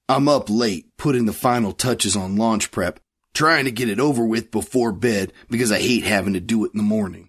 I'm 0.08 0.28
up 0.28 0.48
late 0.48 0.86
putting 0.96 1.26
the 1.26 1.32
final 1.32 1.72
touches 1.72 2.16
on 2.16 2.36
launch 2.36 2.70
prep, 2.70 3.00
trying 3.34 3.64
to 3.66 3.70
get 3.70 3.88
it 3.88 4.00
over 4.00 4.24
with 4.24 4.50
before 4.50 4.92
bed 4.92 5.32
because 5.50 5.70
I 5.70 5.80
hate 5.80 6.04
having 6.04 6.32
to 6.34 6.40
do 6.40 6.64
it 6.64 6.72
in 6.72 6.78
the 6.78 6.82
morning 6.82 7.25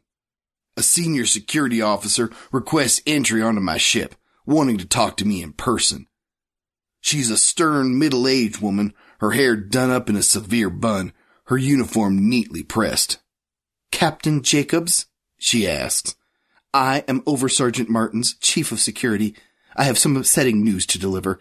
a 0.77 0.83
senior 0.83 1.25
security 1.25 1.81
officer 1.81 2.29
requests 2.51 3.01
entry 3.05 3.41
onto 3.41 3.59
my 3.59 3.77
ship, 3.77 4.15
wanting 4.45 4.77
to 4.77 4.85
talk 4.85 5.17
to 5.17 5.25
me 5.25 5.41
in 5.41 5.53
person. 5.53 6.07
She's 7.01 7.29
a 7.29 7.37
stern, 7.37 7.97
middle-aged 7.97 8.61
woman, 8.61 8.93
her 9.19 9.31
hair 9.31 9.55
done 9.55 9.89
up 9.89 10.09
in 10.09 10.15
a 10.15 10.21
severe 10.21 10.69
bun, 10.69 11.13
her 11.45 11.57
uniform 11.57 12.29
neatly 12.29 12.63
pressed. 12.63 13.17
Captain 13.91 14.43
Jacobs? 14.43 15.07
she 15.37 15.67
asks. 15.67 16.15
I 16.73 17.03
am 17.07 17.21
Oversergeant 17.21 17.89
Martins, 17.89 18.35
Chief 18.35 18.71
of 18.71 18.79
Security. 18.79 19.35
I 19.75 19.85
have 19.85 19.97
some 19.97 20.17
upsetting 20.17 20.63
news 20.63 20.85
to 20.87 20.99
deliver. 20.99 21.39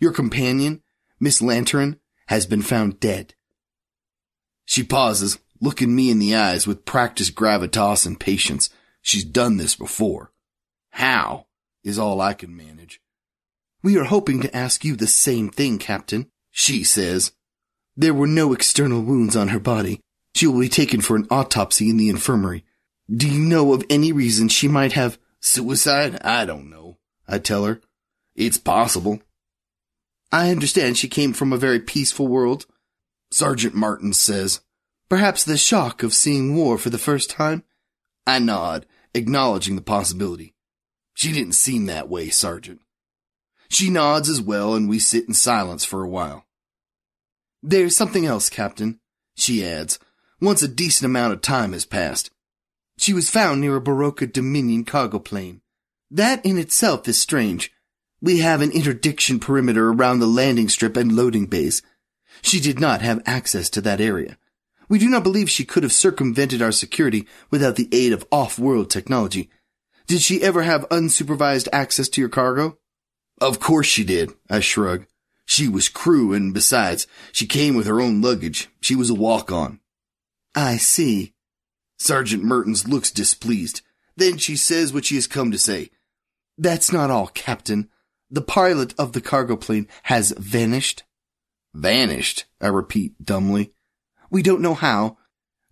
Your 0.00 0.12
companion, 0.12 0.82
Miss 1.20 1.42
Lantern, 1.42 1.98
has 2.28 2.46
been 2.46 2.62
found 2.62 3.00
dead. 3.00 3.34
She 4.64 4.82
pauses, 4.82 5.38
looking 5.60 5.94
me 5.94 6.10
in 6.10 6.18
the 6.18 6.34
eyes 6.36 6.66
with 6.66 6.84
practiced 6.84 7.34
gravitas 7.34 8.06
and 8.06 8.20
patience. 8.20 8.70
She's 9.08 9.24
done 9.24 9.56
this 9.56 9.74
before. 9.74 10.32
How 10.90 11.46
is 11.82 11.98
all 11.98 12.20
I 12.20 12.34
can 12.34 12.54
manage. 12.54 13.00
We 13.82 13.96
are 13.96 14.04
hoping 14.04 14.42
to 14.42 14.54
ask 14.54 14.84
you 14.84 14.96
the 14.96 15.06
same 15.06 15.48
thing, 15.48 15.78
Captain, 15.78 16.30
she 16.50 16.84
says. 16.84 17.32
There 17.96 18.12
were 18.12 18.26
no 18.26 18.52
external 18.52 19.00
wounds 19.00 19.34
on 19.34 19.48
her 19.48 19.58
body. 19.58 20.00
She 20.34 20.46
will 20.46 20.60
be 20.60 20.68
taken 20.68 21.00
for 21.00 21.16
an 21.16 21.26
autopsy 21.30 21.88
in 21.88 21.96
the 21.96 22.10
infirmary. 22.10 22.66
Do 23.10 23.26
you 23.26 23.40
know 23.40 23.72
of 23.72 23.82
any 23.88 24.12
reason 24.12 24.50
she 24.50 24.68
might 24.68 24.92
have 24.92 25.18
suicide? 25.40 26.20
I 26.20 26.44
don't 26.44 26.68
know. 26.68 26.98
I 27.26 27.38
tell 27.38 27.64
her. 27.64 27.80
It's 28.36 28.58
possible. 28.58 29.22
I 30.30 30.50
understand 30.50 30.98
she 30.98 31.08
came 31.08 31.32
from 31.32 31.54
a 31.54 31.56
very 31.56 31.80
peaceful 31.80 32.28
world. 32.28 32.66
Sergeant 33.30 33.74
Martins 33.74 34.20
says. 34.20 34.60
Perhaps 35.08 35.44
the 35.44 35.56
shock 35.56 36.02
of 36.02 36.12
seeing 36.12 36.54
war 36.54 36.76
for 36.76 36.90
the 36.90 36.98
first 36.98 37.30
time? 37.30 37.64
I 38.26 38.38
nod, 38.38 38.84
acknowledging 39.14 39.76
the 39.76 39.82
possibility. 39.82 40.54
She 41.14 41.32
didn't 41.32 41.54
seem 41.54 41.86
that 41.86 42.08
way, 42.08 42.28
Sergeant. 42.28 42.80
She 43.68 43.90
nods 43.90 44.28
as 44.28 44.40
well, 44.40 44.74
and 44.74 44.88
we 44.88 44.98
sit 44.98 45.26
in 45.26 45.34
silence 45.34 45.84
for 45.84 46.02
a 46.02 46.08
while. 46.08 46.46
There's 47.62 47.96
something 47.96 48.24
else, 48.24 48.48
Captain, 48.48 49.00
she 49.36 49.64
adds, 49.64 49.98
once 50.40 50.62
a 50.62 50.68
decent 50.68 51.06
amount 51.06 51.32
of 51.32 51.42
time 51.42 51.72
has 51.72 51.84
passed. 51.84 52.30
She 52.96 53.12
was 53.12 53.30
found 53.30 53.60
near 53.60 53.76
a 53.76 53.80
Baroka 53.80 54.32
Dominion 54.32 54.84
cargo 54.84 55.18
plane. 55.18 55.60
That 56.10 56.44
in 56.44 56.58
itself 56.58 57.06
is 57.08 57.18
strange. 57.18 57.70
We 58.20 58.38
have 58.38 58.60
an 58.62 58.72
interdiction 58.72 59.38
perimeter 59.38 59.90
around 59.90 60.18
the 60.18 60.26
landing 60.26 60.68
strip 60.68 60.96
and 60.96 61.14
loading 61.14 61.46
bays. 61.46 61.82
She 62.42 62.60
did 62.60 62.80
not 62.80 63.02
have 63.02 63.22
access 63.26 63.70
to 63.70 63.80
that 63.82 64.00
area. 64.00 64.38
We 64.88 64.98
do 64.98 65.08
not 65.08 65.22
believe 65.22 65.50
she 65.50 65.64
could 65.64 65.82
have 65.82 65.92
circumvented 65.92 66.62
our 66.62 66.72
security 66.72 67.26
without 67.50 67.76
the 67.76 67.88
aid 67.92 68.12
of 68.12 68.26
off-world 68.32 68.90
technology. 68.90 69.50
Did 70.06 70.22
she 70.22 70.42
ever 70.42 70.62
have 70.62 70.88
unsupervised 70.88 71.68
access 71.72 72.08
to 72.10 72.20
your 72.20 72.30
cargo? 72.30 72.78
Of 73.40 73.60
course 73.60 73.86
she 73.86 74.04
did, 74.04 74.32
I 74.48 74.60
shrug. 74.60 75.06
She 75.44 75.68
was 75.68 75.88
crew, 75.88 76.32
and 76.32 76.52
besides, 76.52 77.06
she 77.32 77.46
came 77.46 77.74
with 77.74 77.86
her 77.86 78.00
own 78.00 78.20
luggage. 78.20 78.68
She 78.80 78.94
was 78.94 79.10
a 79.10 79.14
walk-on. 79.14 79.80
I 80.54 80.76
see. 80.76 81.34
Sergeant 81.98 82.42
Martins 82.42 82.88
looks 82.88 83.10
displeased. 83.10 83.82
Then 84.16 84.38
she 84.38 84.56
says 84.56 84.92
what 84.92 85.04
she 85.04 85.14
has 85.14 85.26
come 85.26 85.50
to 85.50 85.58
say. 85.58 85.90
That's 86.56 86.92
not 86.92 87.10
all, 87.10 87.28
Captain. 87.28 87.88
The 88.30 88.42
pilot 88.42 88.94
of 88.98 89.12
the 89.12 89.20
cargo 89.20 89.56
plane 89.56 89.88
has 90.04 90.32
vanished. 90.32 91.04
Vanished, 91.74 92.46
I 92.60 92.66
repeat 92.68 93.24
dumbly. 93.24 93.72
We 94.30 94.42
don't 94.42 94.62
know 94.62 94.74
how. 94.74 95.18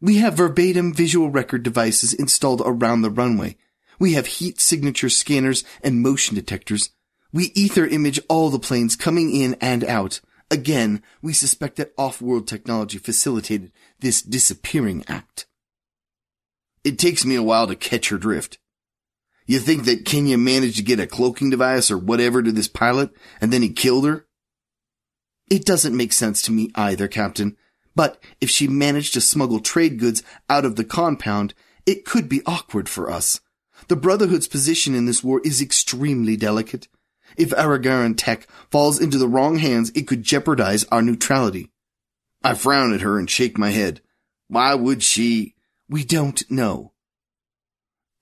We 0.01 0.19
have 0.19 0.35
verbatim 0.35 0.93
visual 0.95 1.31
record 1.31 1.63
devices 1.63 2.13
installed 2.13 2.63
around 2.65 3.03
the 3.03 3.11
runway. 3.11 3.57
We 3.99 4.13
have 4.13 4.27
heat 4.27 4.61
signature 4.61 5.09
scanners 5.09 5.65
and 5.83 6.03
motion 6.03 6.35
detectors. 6.35 6.91
We 7.33 7.53
ether 7.55 7.87
image 7.87 8.21
all 8.29 8.51
the 8.51 8.59
planes 8.59 8.97
coming 8.97 9.35
in 9.35 9.55
and 9.61 9.85
out. 9.85 10.21
Again, 10.51 11.03
we 11.23 11.33
suspect 11.33 11.77
that 11.77 11.93
off-world 11.99 12.47
technology 12.47 12.99
facilitated 12.99 13.73
this 14.01 14.23
disappearing 14.23 15.05
act. 15.09 15.47
It 16.85 16.99
takes 16.99 17.25
me 17.25 17.35
a 17.35 17.43
while 17.43 17.67
to 17.67 17.75
catch 17.75 18.11
her 18.11 18.19
drift. 18.19 18.59
You 19.47 19.59
think 19.59 19.85
that 19.85 20.05
Kenya 20.05 20.39
managed 20.39 20.77
to 20.77 20.83
get 20.83 21.01
a 21.01 21.07
cloaking 21.07 21.51
device 21.51 21.91
or 21.91 21.99
whatever 21.99 22.43
to 22.43 22.53
this 22.53 22.69
pilot 22.69 23.11
and 23.41 23.53
then 23.53 23.63
he 23.63 23.71
killed 23.71 24.07
her? 24.07 24.27
It 25.49 25.65
doesn't 25.65 25.97
make 25.97 26.13
sense 26.13 26.43
to 26.43 26.53
me 26.53 26.71
either, 26.75 27.09
Captain. 27.09 27.57
But 27.97 28.23
if 28.41 28.51
she 28.51 28.69
managed 28.69 29.15
to 29.15 29.21
smuggle 29.21 29.59
trade 29.59 29.99
goods 29.99 30.23
out 30.49 30.65
of 30.65 30.77
the 30.77 30.85
compound, 30.85 31.55
it 31.85 32.05
could 32.05 32.29
be 32.29 32.43
awkward 32.47 32.89
for 32.89 33.11
us. 33.11 33.41
The 33.89 33.97
Brotherhood's 33.97 34.47
position 34.47 34.95
in 34.95 35.07
this 35.07 35.25
war 35.25 35.41
is 35.45 35.61
extremely 35.61 36.37
delicate. 36.37 36.87
If 37.37 37.51
Aragaran 37.51 38.15
tech 38.17 38.47
falls 38.71 39.01
into 39.01 39.19
the 39.19 39.29
wrong 39.29 39.59
hands, 39.59 39.91
it 39.95 40.07
could 40.07 40.23
jeopardize 40.23 40.85
our 40.93 41.03
neutrality. 41.03 41.73
I 42.45 42.55
frown 42.55 42.95
at 42.95 43.01
her 43.01 43.19
and 43.19 43.29
shake 43.29 43.59
my 43.59 43.71
head. 43.71 44.01
Why 44.49 44.75
would 44.75 45.03
she? 45.03 45.55
We 45.89 46.05
don't 46.05 46.49
know. 46.51 46.93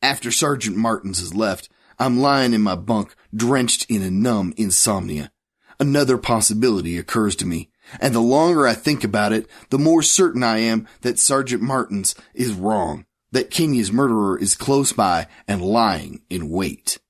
After 0.00 0.30
Sergeant 0.30 0.76
Martins 0.76 1.18
has 1.18 1.34
left, 1.34 1.68
I'm 1.98 2.18
lying 2.18 2.52
in 2.52 2.62
my 2.62 2.76
bunk, 2.76 3.14
drenched 3.34 3.86
in 3.88 4.02
a 4.02 4.10
numb 4.10 4.54
insomnia. 4.56 5.32
Another 5.80 6.18
possibility 6.18 6.98
occurs 6.98 7.36
to 7.36 7.46
me, 7.46 7.70
and 8.00 8.14
the 8.14 8.20
longer 8.20 8.66
I 8.66 8.74
think 8.74 9.04
about 9.04 9.32
it, 9.32 9.48
the 9.70 9.78
more 9.78 10.02
certain 10.02 10.42
I 10.42 10.58
am 10.58 10.86
that 11.02 11.18
Sergeant 11.18 11.62
Martins 11.62 12.14
is 12.34 12.52
wrong 12.52 13.06
that 13.34 13.50
Kenya's 13.50 13.92
murderer 13.92 14.38
is 14.38 14.54
close 14.54 14.92
by 14.92 15.26
and 15.48 15.60
lying 15.60 16.22
in 16.30 16.48
wait. 16.48 17.00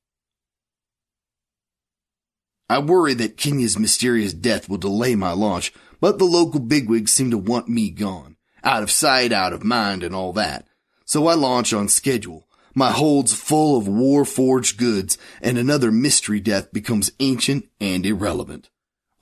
I 2.69 2.79
worry 2.79 3.13
that 3.15 3.37
Kenya's 3.37 3.79
mysterious 3.79 4.33
death 4.33 4.67
will 4.67 4.79
delay 4.79 5.15
my 5.17 5.33
launch, 5.33 5.71
but 6.01 6.19
the 6.19 6.25
local 6.25 6.61
bigwigs 6.61 7.13
seem 7.13 7.31
to 7.31 7.37
want 7.37 7.69
me 7.69 7.91
gone. 7.91 8.37
Out 8.65 8.83
of 8.83 8.91
sight, 8.91 9.33
out 9.33 9.53
of 9.53 9.65
mind, 9.65 10.03
and 10.03 10.15
all 10.15 10.33
that. 10.33 10.67
So 11.05 11.27
I 11.27 11.35
launch 11.35 11.75
on 11.75 11.89
schedule. 11.89 12.49
My 12.75 12.91
holds 12.91 13.35
full 13.35 13.77
of 13.77 13.87
war-forged 13.87 14.79
goods, 14.79 15.19
and 15.43 15.59
another 15.59 15.93
mystery 15.93 16.41
death 16.41 16.73
becomes 16.73 17.13
ancient 17.21 17.69
and 17.79 18.07
irrelevant. 18.07 18.71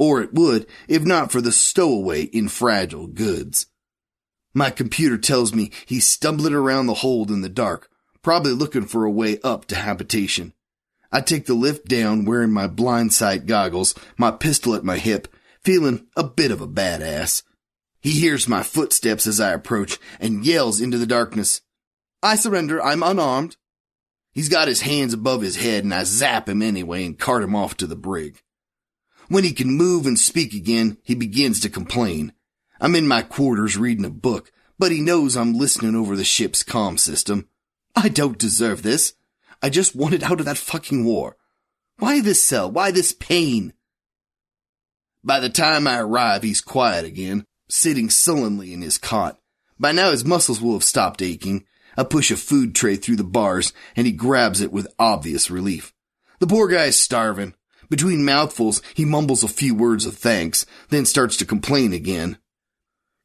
Or 0.03 0.21
it 0.21 0.35
would, 0.35 0.67
if 0.89 1.05
not 1.05 1.31
for 1.31 1.41
the 1.41 1.53
stowaway 1.53 2.23
in 2.23 2.49
fragile 2.49 3.07
goods. 3.07 3.67
My 4.53 4.69
computer 4.69 5.17
tells 5.17 5.55
me 5.55 5.71
he's 5.87 6.09
stumbling 6.09 6.55
around 6.55 6.89
the 6.89 6.95
hold 6.95 7.31
in 7.31 7.43
the 7.43 7.49
dark, 7.49 7.89
probably 8.21 8.51
looking 8.51 8.87
for 8.87 9.05
a 9.05 9.11
way 9.13 9.39
up 9.45 9.67
to 9.67 9.77
habitation. 9.77 10.55
I 11.13 11.21
take 11.21 11.47
the 11.47 11.55
lift 11.55 11.87
down 11.87 12.25
wearing 12.25 12.51
my 12.51 12.67
blind 12.67 13.13
sight 13.13 13.47
goggles, 13.47 13.95
my 14.17 14.33
pistol 14.33 14.75
at 14.75 14.83
my 14.83 14.99
hip, 14.99 15.29
feeling 15.63 16.09
a 16.17 16.25
bit 16.25 16.51
of 16.51 16.61
a 16.61 16.67
badass. 16.67 17.45
He 18.01 18.11
hears 18.11 18.49
my 18.49 18.65
footsteps 18.65 19.29
as 19.29 19.39
I 19.39 19.53
approach 19.53 20.01
and 20.19 20.45
yells 20.45 20.81
into 20.81 20.99
the 20.99 21.07
darkness. 21.07 21.61
I 22.25 22.35
surrender. 22.35 22.83
I'm 22.83 23.05
unarmed. 23.05 23.57
He's 24.33 24.49
got 24.49 24.67
his 24.67 24.81
hands 24.81 25.15
above 25.15 25.43
his 25.43 25.59
head 25.59 25.85
and 25.85 25.95
I 25.95 26.03
zap 26.03 26.49
him 26.49 26.61
anyway 26.61 27.07
and 27.07 27.17
cart 27.17 27.45
him 27.45 27.55
off 27.55 27.77
to 27.77 27.87
the 27.87 27.95
brig. 27.95 28.43
When 29.33 29.45
he 29.45 29.55
can 29.55 29.71
move 29.71 30.05
and 30.05 30.19
speak 30.19 30.53
again, 30.53 30.99
he 31.03 31.15
begins 31.15 31.61
to 31.61 31.71
complain. 31.71 32.35
I'm 32.79 32.95
in 32.95 33.09
my 33.09 33.23
quarters 33.23 33.79
reading 33.79 34.05
a 34.05 34.11
book, 34.11 34.53
but 34.79 34.93
he 34.93 35.01
knows 35.01 35.39
I'm 35.39 35.55
listening 35.55 35.95
over 35.95 36.17
the 36.17 36.23
ship's 36.23 36.63
comm 36.63 36.99
system. 36.99 37.49
I 37.97 38.11
don't 38.11 38.37
deserve 38.37 38.83
this. 38.83 39.15
I 39.63 39.71
just 39.71 39.97
wanted 39.97 40.23
out 40.23 40.41
of 40.41 40.45
that 40.45 40.59
fucking 40.59 41.07
war. 41.07 41.39
Why 41.99 42.21
this 42.21 42.45
cell? 42.45 42.71
Why 42.71 42.91
this 42.91 43.15
pain? 43.15 43.73
By 45.25 45.41
the 45.41 45.49
time 45.49 45.87
I 45.87 45.99
arrive, 45.99 46.43
he's 46.43 46.61
quiet 46.61 47.07
again, 47.07 47.47
sitting 47.71 48.11
sullenly 48.11 48.75
in 48.75 48.83
his 48.83 48.99
cot. 48.99 49.39
By 49.81 49.93
now 49.93 50.11
his 50.11 50.27
muscles 50.27 50.61
will 50.61 50.75
have 50.75 50.85
stopped 50.85 51.23
aching. 51.23 51.65
I 51.97 52.05
push 52.05 52.31
a 52.31 52.37
food 52.37 52.75
tray 52.75 52.97
through 52.97 53.17
the 53.17 53.25
bars 53.25 53.73
and 53.97 54.07
he 54.07 54.13
grabs 54.13 54.61
it 54.61 54.73
with 54.73 54.93
obvious 54.99 55.51
relief. 55.51 55.95
The 56.39 56.47
poor 56.47 56.69
guy 56.69 56.85
is 56.85 57.01
starving. 57.01 57.55
Between 57.93 58.25
mouthfuls, 58.25 58.81
he 58.95 59.05
mumbles 59.05 59.43
a 59.43 59.49
few 59.49 59.75
words 59.75 60.07
of 60.07 60.17
thanks, 60.17 60.65
then 60.89 61.05
starts 61.05 61.37
to 61.37 61.45
complain 61.45 61.93
again. 61.93 62.39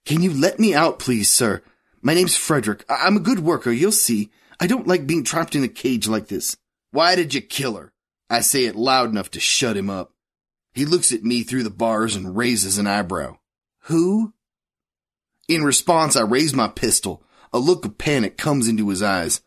Can 0.06 0.22
you 0.22 0.34
let 0.34 0.60
me 0.60 0.76
out, 0.76 1.00
please, 1.00 1.32
sir? 1.32 1.64
My 2.02 2.14
name's 2.14 2.36
Frederick. 2.36 2.84
I- 2.90 3.08
am 3.08 3.16
a 3.16 3.22
good 3.22 3.40
worker, 3.40 3.72
you'll 3.72 3.94
see. 3.94 4.30
I 4.60 4.68
don't 4.68 4.86
like 4.86 5.08
being 5.08 5.24
trapped 5.24 5.56
in 5.56 5.64
a 5.64 5.70
cage 5.70 6.10
like 6.10 6.28
this. 6.28 6.58
Why 6.92 7.16
did 7.16 7.34
you 7.34 7.40
kill 7.40 7.78
her? 7.78 7.94
I 8.30 8.42
say 8.42 8.66
it 8.66 8.76
loud 8.76 9.10
enough 9.10 9.32
to 9.32 9.40
shut 9.40 9.78
him 9.78 9.90
up. 9.90 10.14
He 10.74 10.84
looks 10.84 11.14
at 11.14 11.24
me 11.24 11.44
through 11.44 11.64
the 11.64 11.70
bars 11.70 12.18
and 12.18 12.36
raises 12.36 12.78
an 12.78 12.88
eyebrow. 12.88 13.38
Who? 13.84 14.34
In 15.48 15.64
response, 15.64 16.18
I 16.18 16.24
raise 16.24 16.54
my 16.54 16.68
pistol. 16.68 17.24
A 17.54 17.58
look 17.58 17.86
of 17.86 17.98
panic 17.98 18.36
comes 18.38 18.68
into 18.68 18.90
his 18.90 19.02
eyes. 19.02 19.40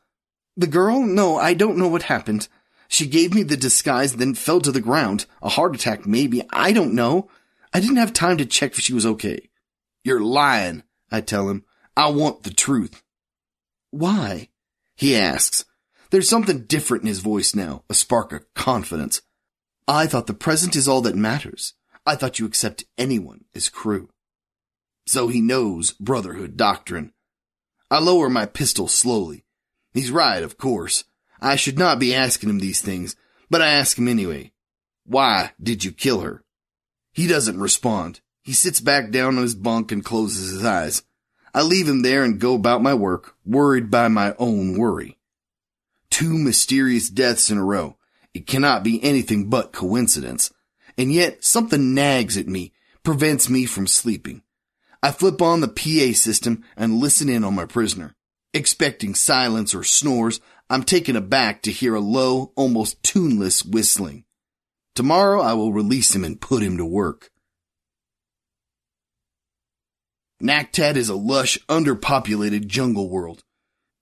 The 0.57 0.67
girl? 0.67 1.03
No, 1.03 1.37
I 1.37 1.53
don't 1.53 1.77
know 1.77 1.89
what 1.89 2.05
happened. 2.05 2.49
She 2.93 3.07
gave 3.07 3.33
me 3.33 3.45
the 3.45 3.57
disguise, 3.57 4.17
then 4.17 4.35
fell 4.35 4.61
to 4.61 4.73
the 4.73 4.81
ground. 4.81 5.27
A 5.43 5.49
heart 5.49 5.77
attack, 5.77 6.07
maybe. 6.07 6.43
I 6.51 6.73
don't 6.73 6.93
know. 6.93 7.31
I 7.73 7.79
didn't 7.79 7.99
have 7.99 8.13
time 8.13 8.37
to 8.39 8.45
check 8.45 8.73
if 8.73 8.81
she 8.81 8.93
was 8.93 9.07
okay. 9.07 9.49
You're 10.03 10.21
lying, 10.21 10.83
I 11.11 11.21
tell 11.21 11.49
him. 11.49 11.65
I 11.97 12.11
want 12.11 12.43
the 12.43 12.51
truth. 12.51 13.01
Why? 13.93 14.49
He 14.97 15.17
asks. 15.17 15.65
There's 16.11 16.29
something 16.29 16.65
different 16.65 17.05
in 17.05 17.09
his 17.09 17.21
voice 17.21 17.55
now, 17.55 17.85
a 17.89 17.95
spark 17.95 18.33
of 18.33 18.53
confidence. 18.55 19.23
I 19.87 20.09
thought 20.09 20.27
the 20.27 20.35
present 20.35 20.75
is 20.75 20.89
all 20.89 21.01
that 21.03 21.15
matters. 21.15 21.75
I 22.05 22.17
thought 22.17 22.41
you 22.41 22.47
accept 22.47 22.87
anyone 22.99 23.45
as 23.55 23.69
crew. 23.69 24.09
So 25.07 25.29
he 25.29 25.41
knows 25.41 25.93
brotherhood 25.93 26.57
doctrine. 26.57 27.13
I 27.89 28.01
lower 28.01 28.29
my 28.29 28.47
pistol 28.47 28.89
slowly. 28.89 29.45
He's 29.95 30.11
right, 30.11 30.43
of 30.43 30.59
course. 30.59 31.05
I 31.41 31.57
should 31.57 31.79
not 31.79 31.99
be 31.99 32.15
asking 32.15 32.51
him 32.51 32.59
these 32.59 32.81
things, 32.81 33.17
but 33.49 33.63
I 33.63 33.71
ask 33.71 33.99
him 33.99 34.09
anyway. 34.09 34.53
Why 35.05 35.53
did 35.61 35.85
you 35.85 35.93
kill 35.93 36.21
her? 36.21 36.45
He 37.13 37.27
doesn't 37.27 37.59
respond. 37.59 38.21
He 38.43 38.53
sits 38.53 38.81
back 38.81 39.11
down 39.11 39.37
on 39.37 39.43
his 39.43 39.55
bunk 39.55 39.93
and 39.93 40.05
closes 40.05 40.53
his 40.53 40.65
eyes. 40.65 41.03
I 41.53 41.63
leave 41.63 41.89
him 41.89 42.03
there 42.03 42.23
and 42.23 42.39
go 42.39 42.55
about 42.55 42.83
my 42.83 42.95
work, 42.95 43.35
worried 43.45 43.91
by 43.91 44.09
my 44.09 44.35
own 44.39 44.79
worry. 44.79 45.19
Two 46.11 46.39
mysterious 46.39 47.09
deaths 47.09 47.51
in 47.51 47.59
a 47.59 47.65
row. 47.65 47.97
It 48.33 48.47
cannot 48.47 48.85
be 48.85 49.03
anything 49.03 49.49
but 49.49 49.73
coincidence. 49.73 50.53
And 50.97 51.13
yet 51.13 51.45
something 51.45 51.95
nags 51.95 52.37
at 52.37 52.47
me, 52.47 52.73
prevents 53.03 53.49
me 53.49 53.65
from 53.65 53.87
sleeping. 53.87 54.43
I 55.03 55.13
flip 55.13 55.41
on 55.41 55.61
the 55.61 55.69
PA 55.69 56.15
system 56.15 56.65
and 56.77 56.99
listen 56.99 57.29
in 57.29 57.43
on 57.43 57.55
my 57.55 57.65
prisoner. 57.65 58.15
Expecting 58.53 59.15
silence 59.15 59.75
or 59.75 59.83
snores, 59.83 60.41
I'm 60.71 60.85
taken 60.85 61.17
aback 61.17 61.63
to 61.63 61.73
hear 61.73 61.97
a 61.97 62.01
low, 62.01 62.53
almost 62.55 63.03
tuneless 63.03 63.65
whistling. 63.65 64.25
Tomorrow 64.95 65.43
I 65.43 65.55
will 65.55 65.73
release 65.73 66.15
him 66.15 66.23
and 66.23 66.41
put 66.41 66.63
him 66.63 66.77
to 66.77 66.85
work. 66.85 67.31
Naktat 70.41 70.95
is 70.95 71.09
a 71.09 71.17
lush, 71.17 71.59
underpopulated 71.69 72.69
jungle 72.69 73.11
world. 73.11 73.43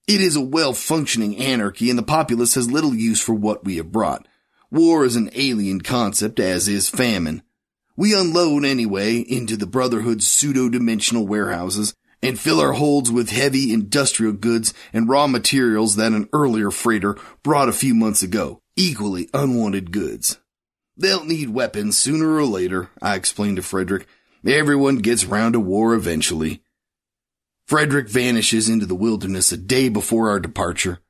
It 0.06 0.20
is 0.20 0.36
a 0.36 0.42
well-functioning 0.42 1.38
anarchy 1.38 1.88
and 1.88 1.98
the 1.98 2.02
populace 2.02 2.54
has 2.54 2.70
little 2.70 2.94
use 2.94 3.20
for 3.20 3.34
what 3.34 3.64
we 3.64 3.76
have 3.78 3.90
brought. 3.90 4.28
War 4.70 5.06
is 5.06 5.16
an 5.16 5.30
alien 5.34 5.80
concept, 5.80 6.38
as 6.38 6.68
is 6.68 6.90
famine. 6.90 7.42
We 7.96 8.14
unload 8.14 8.66
anyway 8.66 9.16
into 9.20 9.56
the 9.56 9.66
Brotherhood's 9.66 10.26
pseudo-dimensional 10.26 11.26
warehouses 11.26 11.94
and 12.22 12.38
fill 12.38 12.60
our 12.60 12.72
holds 12.72 13.10
with 13.10 13.30
heavy 13.30 13.72
industrial 13.72 14.32
goods 14.32 14.74
and 14.92 15.08
raw 15.08 15.26
materials 15.26 15.96
that 15.96 16.12
an 16.12 16.28
earlier 16.32 16.70
freighter 16.70 17.16
brought 17.42 17.68
a 17.68 17.72
few 17.72 17.94
months 17.94 18.22
ago. 18.22 18.60
Equally 18.76 19.28
unwanted 19.34 19.90
goods. 19.90 20.38
They'll 20.96 21.24
need 21.24 21.50
weapons 21.50 21.96
sooner 21.96 22.34
or 22.34 22.44
later, 22.44 22.90
I 23.00 23.14
explained 23.14 23.56
to 23.56 23.62
Frederick. 23.62 24.06
Everyone 24.46 24.98
gets 24.98 25.24
round 25.24 25.52
to 25.52 25.60
war 25.60 25.94
eventually. 25.94 26.62
Frederick 27.66 28.08
vanishes 28.08 28.68
into 28.68 28.86
the 28.86 28.94
wilderness 28.94 29.52
a 29.52 29.56
day 29.56 29.88
before 29.88 30.30
our 30.30 30.40
departure. 30.40 31.00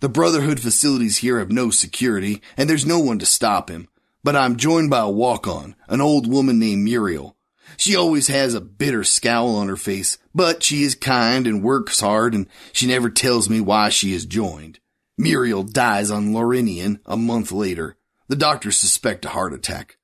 The 0.00 0.08
Brotherhood 0.08 0.60
facilities 0.60 1.18
here 1.18 1.38
have 1.38 1.50
no 1.50 1.70
security, 1.70 2.42
and 2.56 2.68
there's 2.68 2.86
no 2.86 2.98
one 2.98 3.18
to 3.18 3.26
stop 3.26 3.70
him. 3.70 3.88
But 4.24 4.34
I'm 4.34 4.56
joined 4.56 4.90
by 4.90 5.00
a 5.00 5.10
walk-on, 5.10 5.76
an 5.88 6.00
old 6.00 6.26
woman 6.26 6.58
named 6.58 6.82
Muriel. 6.82 7.35
She 7.76 7.96
always 7.96 8.28
has 8.28 8.54
a 8.54 8.60
bitter 8.60 9.04
scowl 9.04 9.56
on 9.56 9.68
her 9.68 9.76
face, 9.76 10.18
but 10.34 10.62
she 10.62 10.82
is 10.82 10.94
kind 10.94 11.46
and 11.46 11.62
works 11.62 12.00
hard, 12.00 12.34
and 12.34 12.46
she 12.72 12.86
never 12.86 13.10
tells 13.10 13.48
me 13.48 13.60
why 13.60 13.88
she 13.88 14.12
is 14.12 14.26
joined. 14.26 14.78
Muriel 15.18 15.62
dies 15.62 16.10
on 16.10 16.32
Lorinian 16.32 17.00
a 17.06 17.16
month 17.16 17.52
later. 17.52 17.96
The 18.28 18.36
doctors 18.36 18.78
suspect 18.78 19.24
a 19.24 19.30
heart 19.30 19.52
attack. 19.52 19.96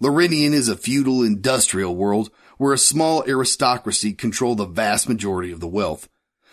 Lorinian 0.00 0.52
is 0.52 0.68
a 0.68 0.76
feudal 0.76 1.22
industrial 1.22 1.94
world 1.94 2.30
where 2.56 2.72
a 2.72 2.78
small 2.78 3.24
aristocracy 3.26 4.12
control 4.12 4.54
the 4.54 4.64
vast 4.64 5.08
majority 5.08 5.52
of 5.52 5.60
the 5.60 5.68
wealth. 5.68 6.08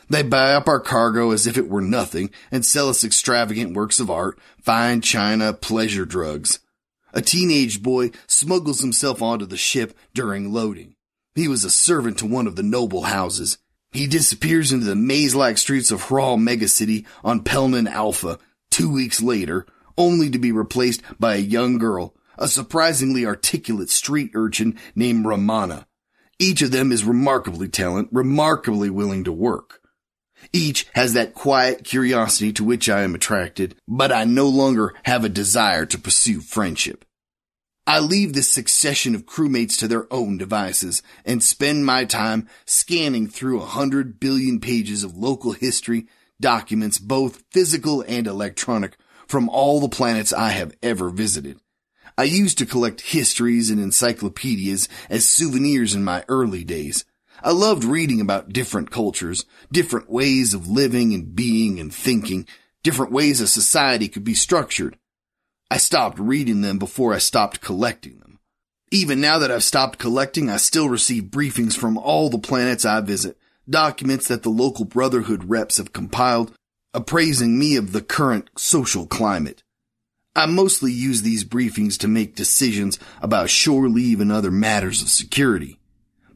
They 0.09 0.23
buy 0.23 0.53
up 0.53 0.67
our 0.67 0.79
cargo 0.79 1.31
as 1.31 1.47
if 1.47 1.57
it 1.57 1.69
were 1.69 1.81
nothing 1.81 2.29
and 2.51 2.63
sell 2.65 2.89
us 2.89 3.03
extravagant 3.03 3.75
works 3.75 3.99
of 3.99 4.11
art, 4.11 4.39
fine 4.61 5.01
china, 5.01 5.53
pleasure 5.53 6.05
drugs. 6.05 6.59
A 7.15 7.21
teenage 7.21 7.81
boy 7.81 8.11
smuggles 8.27 8.81
himself 8.81 9.21
onto 9.21 9.45
the 9.45 9.55
ship 9.55 9.97
during 10.13 10.51
loading. 10.51 10.95
He 11.33 11.47
was 11.47 11.63
a 11.63 11.69
servant 11.69 12.17
to 12.19 12.25
one 12.25 12.45
of 12.45 12.57
the 12.57 12.63
noble 12.63 13.03
houses. 13.03 13.57
He 13.93 14.05
disappears 14.05 14.73
into 14.73 14.85
the 14.85 14.95
maze-like 14.95 15.57
streets 15.57 15.91
of 15.91 16.03
Hral 16.03 16.37
megacity 16.37 17.05
on 17.23 17.43
Pelman 17.43 17.87
Alpha 17.87 18.37
two 18.69 18.91
weeks 18.91 19.21
later, 19.21 19.65
only 19.97 20.29
to 20.29 20.37
be 20.37 20.51
replaced 20.51 21.01
by 21.17 21.35
a 21.35 21.39
young 21.39 21.77
girl 21.77 22.13
a 22.37 22.49
surprisingly 22.49 23.25
articulate 23.25 23.89
street 23.89 24.31
urchin 24.33 24.77
named 24.93 25.25
Ramana. 25.25 25.85
Each 26.37 26.61
of 26.61 26.71
them 26.71 26.91
is 26.91 27.05
remarkably 27.05 27.69
talented, 27.69 28.13
remarkably 28.13 28.89
willing 28.89 29.23
to 29.23 29.31
work. 29.31 29.79
Each 30.53 30.87
has 30.93 31.13
that 31.13 31.33
quiet 31.33 31.83
curiosity 31.83 32.53
to 32.53 32.63
which 32.63 32.89
I 32.89 33.01
am 33.01 33.15
attracted, 33.15 33.75
but 33.87 34.11
I 34.11 34.25
no 34.25 34.47
longer 34.47 34.93
have 35.03 35.23
a 35.23 35.29
desire 35.29 35.85
to 35.85 35.99
pursue 35.99 36.41
friendship. 36.41 37.05
I 37.87 37.99
leave 37.99 38.33
this 38.33 38.49
succession 38.49 39.13
of 39.13 39.27
crewmates 39.27 39.77
to 39.77 39.87
their 39.87 40.11
own 40.11 40.39
devices 40.39 41.03
and 41.23 41.43
spend 41.43 41.85
my 41.85 42.05
time 42.05 42.49
scanning 42.65 43.27
through 43.27 43.61
a 43.61 43.65
hundred 43.65 44.19
billion 44.19 44.59
pages 44.59 45.03
of 45.03 45.15
local 45.15 45.51
history, 45.51 46.07
documents, 46.41 46.97
both 46.97 47.43
physical 47.51 48.03
and 48.07 48.25
electronic, 48.25 48.97
from 49.27 49.49
all 49.49 49.79
the 49.79 49.89
planets 49.89 50.33
I 50.33 50.49
have 50.49 50.75
ever 50.81 51.09
visited. 51.09 51.59
I 52.17 52.23
used 52.23 52.57
to 52.59 52.65
collect 52.65 53.01
histories 53.01 53.69
and 53.69 53.79
encyclopedias 53.79 54.87
as 55.09 55.27
souvenirs 55.27 55.93
in 55.93 56.03
my 56.03 56.23
early 56.27 56.63
days. 56.63 57.05
I 57.45 57.51
loved 57.51 57.83
reading 57.83 58.21
about 58.21 58.53
different 58.53 58.89
cultures, 58.89 59.45
different 59.71 60.09
ways 60.09 60.55
of 60.55 60.67
living 60.67 61.13
and 61.13 61.35
being 61.35 61.79
and 61.79 61.93
thinking, 61.93 62.47
different 62.81 63.11
ways 63.11 63.39
a 63.39 63.45
society 63.45 64.07
could 64.07 64.23
be 64.23 64.33
structured. 64.33 64.97
I 65.69 65.77
stopped 65.77 66.17
reading 66.17 66.61
them 66.61 66.79
before 66.79 67.13
I 67.13 67.19
stopped 67.19 67.61
collecting 67.61 68.17
them. 68.17 68.39
Even 68.89 69.21
now 69.21 69.37
that 69.37 69.51
I've 69.51 69.63
stopped 69.63 69.99
collecting, 69.99 70.49
I 70.49 70.57
still 70.57 70.89
receive 70.89 71.25
briefings 71.25 71.77
from 71.77 71.99
all 71.99 72.31
the 72.31 72.39
planets 72.39 72.83
I 72.83 72.99
visit, 73.01 73.37
documents 73.69 74.27
that 74.27 74.41
the 74.41 74.49
local 74.49 74.83
Brotherhood 74.83 75.43
reps 75.47 75.77
have 75.77 75.93
compiled, 75.93 76.51
appraising 76.95 77.59
me 77.59 77.75
of 77.75 77.91
the 77.91 78.01
current 78.01 78.49
social 78.57 79.05
climate. 79.05 79.61
I 80.35 80.47
mostly 80.47 80.91
use 80.91 81.21
these 81.21 81.45
briefings 81.45 81.99
to 81.99 82.07
make 82.07 82.35
decisions 82.35 82.97
about 83.21 83.51
shore 83.51 83.87
leave 83.87 84.19
and 84.19 84.31
other 84.31 84.49
matters 84.49 85.03
of 85.03 85.09
security. 85.09 85.77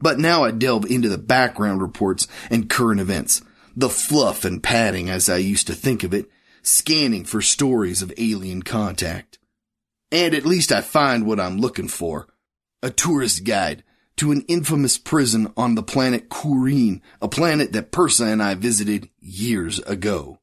But 0.02 0.20
now 0.20 0.43
I 0.43 0.52
delve 0.52 0.86
into 0.86 1.10
the 1.10 1.18
background 1.18 1.82
reports 1.82 2.28
and 2.50 2.70
current 2.70 3.02
events, 3.02 3.41
the 3.76 3.89
fluff 3.89 4.45
and 4.45 4.64
padding 4.64 5.10
as 5.10 5.30
I 5.30 5.38
used 5.38 5.68
to 5.68 5.74
think 5.74 6.04
of 6.04 6.14
it, 6.14 6.30
scanning 6.62 7.26
for 7.26 7.41
stories 7.41 8.02
of 8.02 8.14
alien 8.18 8.64
contact. 8.64 9.39
And 10.12 10.34
at 10.34 10.45
least 10.45 10.72
I 10.72 10.82
find 10.82 11.26
what 11.26 11.39
I'm 11.39 11.60
looking 11.60 11.88
for. 11.88 12.28
A 12.82 12.89
tourist 12.89 13.43
guide 13.43 13.84
to 14.18 14.32
an 14.32 14.43
infamous 14.47 14.97
prison 14.97 15.52
on 15.56 15.76
the 15.76 15.84
planet 15.84 16.30
Kureen, 16.30 17.02
a 17.22 17.28
planet 17.28 17.74
that 17.74 17.91
Persa 17.91 18.32
and 18.32 18.41
I 18.43 18.56
visited 18.56 19.10
years 19.20 19.80
ago. 19.80 20.39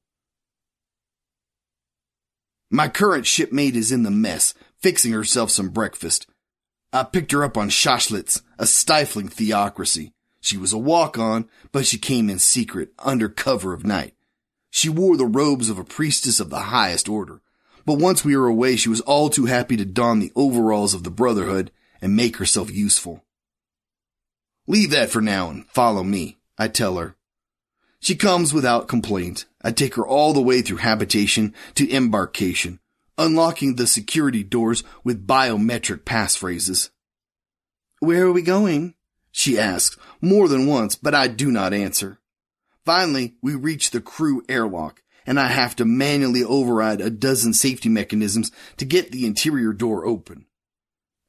My 2.71 2.89
current 2.89 3.27
shipmate 3.27 3.77
is 3.77 3.93
in 3.93 4.03
the 4.03 4.11
mess, 4.11 4.55
fixing 4.81 5.13
herself 5.13 5.51
some 5.51 5.69
breakfast. 5.69 6.27
I 6.93 7.05
picked 7.05 7.33
her 7.33 7.45
up 7.45 7.57
on 7.57 7.69
Shashlitz, 7.69 8.43
a 8.59 8.67
stifling 8.67 9.29
theocracy. 9.29 10.13
She 10.41 10.57
was 10.57 10.73
a 10.73 10.79
walk-on, 10.79 11.49
but 11.73 11.87
she 11.87 11.99
came 11.99 12.31
in 12.31 12.39
secret, 12.39 12.93
under 12.99 13.29
cover 13.29 13.73
of 13.73 13.85
night. 13.85 14.15
She 14.71 14.89
wore 14.89 15.17
the 15.17 15.27
robes 15.27 15.69
of 15.69 15.79
a 15.79 15.85
priestess 15.85 16.39
of 16.39 16.51
the 16.51 16.61
highest 16.61 17.09
order. 17.09 17.41
But 17.85 17.99
once 17.99 18.25
we 18.25 18.37
were 18.37 18.47
away, 18.47 18.77
she 18.77 18.89
was 18.89 19.01
all 19.01 19.31
too 19.31 19.47
happy 19.47 19.77
to 19.77 19.85
don 19.85 20.21
the 20.21 20.33
overalls 20.37 20.95
of 20.95 21.03
the 21.03 21.11
Brotherhood 21.11 21.71
and 22.01 22.15
make 22.15 22.37
herself 22.37 22.71
useful. 22.71 23.25
Leave 24.67 24.91
that 24.91 25.11
for 25.11 25.21
now 25.21 25.51
and 25.51 25.67
follow 25.69 26.03
me, 26.03 26.39
I 26.59 26.69
tell 26.69 26.97
her. 26.97 27.17
She 28.01 28.17
comes 28.17 28.53
without 28.53 28.89
complaint. 28.89 29.47
I 29.63 29.71
take 29.73 29.95
her 29.95 30.07
all 30.07 30.33
the 30.33 30.43
way 30.43 30.63
through 30.63 30.79
habitation 30.79 31.55
to 31.75 31.91
embarkation, 31.91 32.81
unlocking 33.19 33.77
the 33.77 33.87
security 33.87 34.43
doors 34.43 34.85
with 35.05 35.27
biometric 35.27 36.05
passphrases. 36.05 36.91
Where 38.01 38.27
are 38.27 38.33
we 38.33 38.43
going? 38.43 38.95
She 39.33 39.59
asks 39.59 39.99
more 40.21 40.49
than 40.49 40.67
once, 40.67 40.97
but 40.97 41.15
I 41.15 41.29
do 41.29 41.51
not 41.51 41.73
answer. 41.73 42.19
Finally, 42.85 43.35
we 43.43 43.55
reach 43.55 43.91
the 43.91 44.01
crew 44.01 44.43
airlock, 44.49 45.03
and 45.27 45.41
I 45.41 45.49
have 45.49 45.75
to 45.77 45.85
manually 45.85 46.45
override 46.45 47.01
a 47.01 47.11
dozen 47.11 47.53
safety 47.53 47.89
mechanisms 47.89 48.53
to 48.77 48.85
get 48.85 49.13
the 49.13 49.27
interior 49.27 49.73
door 49.73 50.07
open. 50.07 50.47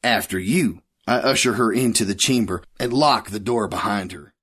After 0.04 0.38
you, 0.38 0.84
I 1.08 1.16
usher 1.16 1.54
her 1.54 1.72
into 1.72 2.06
the 2.06 2.16
chamber 2.16 2.64
and 2.80 2.94
lock 2.94 3.30
the 3.30 3.40
door 3.40 3.68
behind 3.68 4.12
her. 4.12 4.34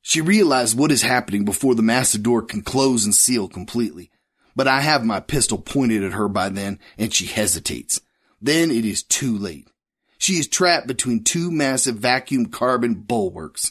She 0.00 0.20
realized 0.20 0.78
what 0.78 0.92
is 0.92 1.02
happening 1.02 1.44
before 1.44 1.74
the 1.74 1.82
massive 1.82 2.22
door 2.22 2.42
can 2.42 2.62
close 2.62 3.04
and 3.04 3.14
seal 3.14 3.48
completely. 3.48 4.10
But 4.58 4.66
I 4.66 4.80
have 4.80 5.04
my 5.04 5.20
pistol 5.20 5.58
pointed 5.58 6.02
at 6.02 6.14
her 6.14 6.26
by 6.26 6.48
then 6.48 6.80
and 6.98 7.14
she 7.14 7.26
hesitates. 7.26 8.00
Then 8.42 8.72
it 8.72 8.84
is 8.84 9.04
too 9.04 9.38
late. 9.38 9.68
She 10.18 10.32
is 10.32 10.48
trapped 10.48 10.88
between 10.88 11.22
two 11.22 11.52
massive 11.52 11.94
vacuum 11.94 12.46
carbon 12.46 12.94
bulwarks. 12.94 13.70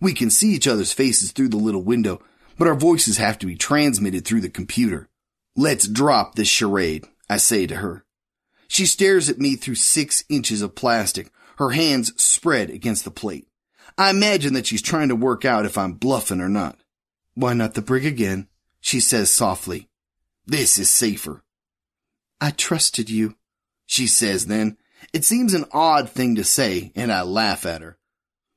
We 0.00 0.14
can 0.14 0.30
see 0.30 0.50
each 0.50 0.68
other's 0.68 0.92
faces 0.92 1.32
through 1.32 1.48
the 1.48 1.56
little 1.56 1.82
window, 1.82 2.22
but 2.56 2.68
our 2.68 2.76
voices 2.76 3.16
have 3.16 3.36
to 3.40 3.46
be 3.46 3.56
transmitted 3.56 4.24
through 4.24 4.42
the 4.42 4.48
computer. 4.48 5.08
Let's 5.56 5.88
drop 5.88 6.36
this 6.36 6.46
charade, 6.46 7.04
I 7.28 7.38
say 7.38 7.66
to 7.66 7.74
her. 7.74 8.04
She 8.68 8.86
stares 8.86 9.28
at 9.28 9.40
me 9.40 9.56
through 9.56 9.74
six 9.74 10.22
inches 10.28 10.62
of 10.62 10.76
plastic, 10.76 11.32
her 11.56 11.70
hands 11.70 12.12
spread 12.22 12.70
against 12.70 13.04
the 13.04 13.10
plate. 13.10 13.48
I 13.98 14.10
imagine 14.10 14.54
that 14.54 14.68
she's 14.68 14.82
trying 14.82 15.08
to 15.08 15.16
work 15.16 15.44
out 15.44 15.66
if 15.66 15.76
I'm 15.76 15.94
bluffing 15.94 16.40
or 16.40 16.48
not. 16.48 16.78
Why 17.34 17.54
not 17.54 17.74
the 17.74 17.82
brig 17.82 18.06
again? 18.06 18.46
She 18.80 19.00
says 19.00 19.30
softly. 19.32 19.88
This 20.48 20.78
is 20.78 20.88
safer. 20.88 21.44
I 22.40 22.52
trusted 22.52 23.10
you, 23.10 23.36
she 23.84 24.06
says 24.06 24.46
then. 24.46 24.78
It 25.12 25.26
seems 25.26 25.52
an 25.52 25.66
odd 25.72 26.08
thing 26.08 26.36
to 26.36 26.42
say, 26.42 26.90
and 26.96 27.12
I 27.12 27.20
laugh 27.20 27.66
at 27.66 27.82
her. 27.82 27.98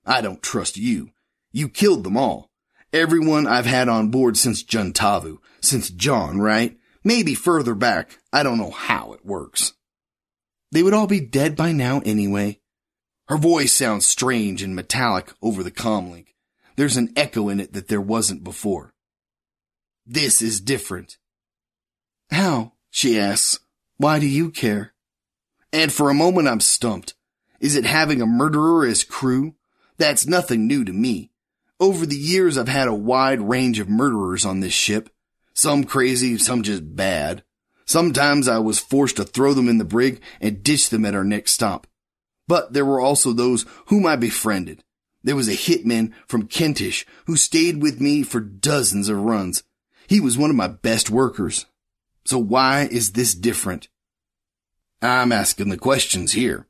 I 0.06 0.22
don't 0.22 0.42
trust 0.42 0.78
you. 0.78 1.10
You 1.52 1.68
killed 1.68 2.06
them 2.06 2.16
all. 2.16 2.50
Everyone 2.94 3.46
I've 3.46 3.66
had 3.66 3.90
on 3.90 4.10
board 4.10 4.38
since 4.38 4.64
Juntavu, 4.64 5.40
since 5.60 5.90
John, 5.90 6.40
right? 6.40 6.78
Maybe 7.04 7.36
further 7.36 7.76
back. 7.76 8.20
I 8.32 8.44
don't 8.44 8.58
know 8.58 8.72
how 8.72 9.12
it 9.12 9.26
works. 9.26 9.74
They 10.72 10.84
would 10.84 10.94
all 10.94 11.08
be 11.08 11.20
dead 11.20 11.58
by 11.58 11.74
now 11.74 12.02
anyway. 12.06 12.62
Her 13.28 13.38
voice 13.38 13.74
sounds 13.74 14.06
strange 14.06 14.64
and 14.64 14.78
metallic 14.78 15.34
over 15.42 15.62
the 15.62 15.72
comlink. 15.72 16.28
There's 16.78 16.96
an 16.96 17.12
echo 17.18 17.50
in 17.50 17.60
it 17.60 17.74
that 17.74 17.90
there 17.90 18.00
wasn't 18.00 18.46
before. 18.46 18.94
This 20.06 20.42
is 20.42 20.62
different. 20.62 21.18
How? 22.32 22.74
She 22.90 23.20
asks. 23.20 23.60
Why 23.98 24.20
do 24.20 24.28
you 24.28 24.50
care? 24.50 24.94
And 25.74 25.92
for 25.92 26.10
a 26.10 26.16
moment 26.16 26.48
I'm 26.48 26.60
stumped. 26.60 27.14
Is 27.60 27.76
it 27.76 27.86
having 27.86 28.22
a 28.22 28.26
murderer 28.26 28.86
as 28.86 29.04
crew? 29.04 29.56
That's 29.98 30.26
nothing 30.26 30.66
new 30.66 30.84
to 30.84 30.92
me. 30.92 31.32
Over 31.80 32.06
the 32.06 32.18
years 32.18 32.58
I've 32.58 32.68
had 32.68 32.88
a 32.88 32.94
wide 32.94 33.42
range 33.42 33.80
of 33.80 33.90
murderers 33.90 34.46
on 34.46 34.60
this 34.60 34.74
ship. 34.74 35.10
Some 35.54 35.84
crazy, 35.84 36.38
some 36.38 36.64
just 36.64 36.96
bad. 36.96 37.44
Sometimes 37.86 38.48
I 38.48 38.60
was 38.60 38.80
forced 38.80 39.18
to 39.18 39.24
throw 39.24 39.54
them 39.54 39.68
in 39.68 39.78
the 39.78 39.86
brig 39.86 40.22
and 40.40 40.64
ditch 40.64 40.90
them 40.90 41.06
at 41.06 41.16
our 41.16 41.24
next 41.24 41.52
stop. 41.52 41.88
But 42.48 42.74
there 42.74 42.86
were 42.86 43.02
also 43.02 43.34
those 43.34 43.66
whom 43.88 44.06
I 44.06 44.16
befriended. 44.16 44.84
There 45.24 45.36
was 45.36 45.48
a 45.48 45.52
hitman 45.52 46.14
from 46.28 46.48
Kentish 46.48 47.06
who 47.26 47.36
stayed 47.36 47.82
with 47.82 48.02
me 48.02 48.24
for 48.24 48.40
dozens 48.40 49.10
of 49.10 49.18
runs. 49.18 49.64
He 50.08 50.20
was 50.20 50.38
one 50.38 50.50
of 50.50 50.56
my 50.56 50.68
best 50.68 51.10
workers. 51.10 51.66
So 52.26 52.38
why 52.38 52.88
is 52.92 53.14
this 53.14 53.34
different? 53.34 53.88
I'm 55.02 55.32
asking 55.32 55.70
the 55.70 55.78
questions 55.78 56.34
here. 56.34 56.68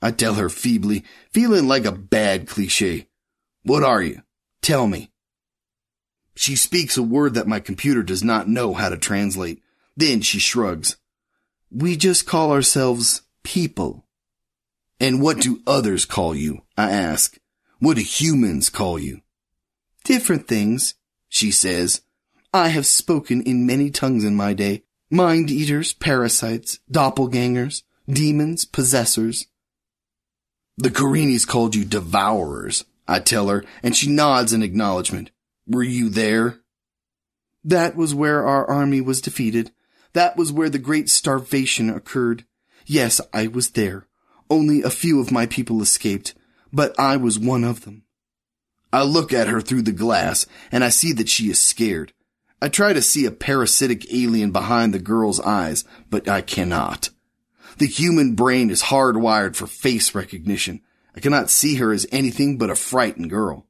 I 0.00 0.10
tell 0.10 0.34
her 0.34 0.48
feebly, 0.48 1.04
feeling 1.30 1.68
like 1.68 1.84
a 1.84 1.92
bad 1.92 2.46
cliche. 2.46 3.08
What 3.62 3.82
are 3.82 4.02
you? 4.02 4.22
Tell 4.62 4.86
me. 4.86 5.10
She 6.34 6.56
speaks 6.56 6.96
a 6.96 7.02
word 7.02 7.34
that 7.34 7.46
my 7.46 7.60
computer 7.60 8.02
does 8.02 8.24
not 8.24 8.48
know 8.48 8.74
how 8.74 8.88
to 8.88 8.96
translate. 8.96 9.62
Then 9.96 10.20
she 10.20 10.38
shrugs. 10.38 10.96
We 11.70 11.96
just 11.96 12.26
call 12.26 12.52
ourselves 12.52 13.22
people. 13.42 14.06
And 15.00 15.20
what 15.20 15.40
do 15.40 15.60
others 15.66 16.04
call 16.04 16.34
you? 16.34 16.62
I 16.76 16.90
ask. 16.90 17.38
What 17.78 17.96
do 17.96 18.02
humans 18.02 18.70
call 18.70 18.98
you? 18.98 19.20
Different 20.04 20.48
things, 20.48 20.94
she 21.28 21.50
says. 21.50 22.02
I 22.52 22.68
have 22.68 22.86
spoken 22.86 23.42
in 23.42 23.66
many 23.66 23.90
tongues 23.90 24.24
in 24.24 24.34
my 24.34 24.54
day. 24.54 24.83
Mind 25.10 25.50
eaters, 25.50 25.92
parasites, 25.92 26.78
doppelgangers, 26.90 27.82
demons, 28.08 28.64
possessors. 28.64 29.46
The 30.76 30.90
Korinis 30.90 31.46
called 31.46 31.74
you 31.74 31.84
devourers, 31.84 32.84
I 33.06 33.20
tell 33.20 33.48
her, 33.48 33.64
and 33.82 33.94
she 33.94 34.10
nods 34.10 34.52
in 34.52 34.62
acknowledgement. 34.62 35.30
Were 35.66 35.82
you 35.82 36.08
there? 36.08 36.60
That 37.62 37.96
was 37.96 38.14
where 38.14 38.46
our 38.46 38.66
army 38.68 39.00
was 39.00 39.20
defeated. 39.20 39.72
That 40.14 40.36
was 40.36 40.52
where 40.52 40.70
the 40.70 40.78
great 40.78 41.10
starvation 41.10 41.90
occurred. 41.90 42.44
Yes, 42.86 43.20
I 43.32 43.46
was 43.46 43.70
there. 43.70 44.06
Only 44.50 44.82
a 44.82 44.90
few 44.90 45.20
of 45.20 45.30
my 45.30 45.46
people 45.46 45.82
escaped, 45.82 46.34
but 46.72 46.98
I 46.98 47.16
was 47.16 47.38
one 47.38 47.64
of 47.64 47.84
them. 47.84 48.04
I 48.92 49.02
look 49.02 49.32
at 49.32 49.48
her 49.48 49.60
through 49.60 49.82
the 49.82 49.92
glass, 49.92 50.46
and 50.72 50.82
I 50.82 50.88
see 50.88 51.12
that 51.12 51.28
she 51.28 51.50
is 51.50 51.60
scared. 51.60 52.12
I 52.64 52.68
try 52.68 52.94
to 52.94 53.02
see 53.02 53.26
a 53.26 53.30
parasitic 53.30 54.10
alien 54.10 54.50
behind 54.50 54.94
the 54.94 54.98
girl's 54.98 55.38
eyes, 55.38 55.84
but 56.08 56.30
I 56.30 56.40
cannot. 56.40 57.10
The 57.76 57.86
human 57.86 58.36
brain 58.36 58.70
is 58.70 58.84
hardwired 58.84 59.54
for 59.54 59.66
face 59.66 60.14
recognition. 60.14 60.80
I 61.14 61.20
cannot 61.20 61.50
see 61.50 61.74
her 61.74 61.92
as 61.92 62.06
anything 62.10 62.56
but 62.56 62.70
a 62.70 62.74
frightened 62.74 63.28
girl. 63.28 63.66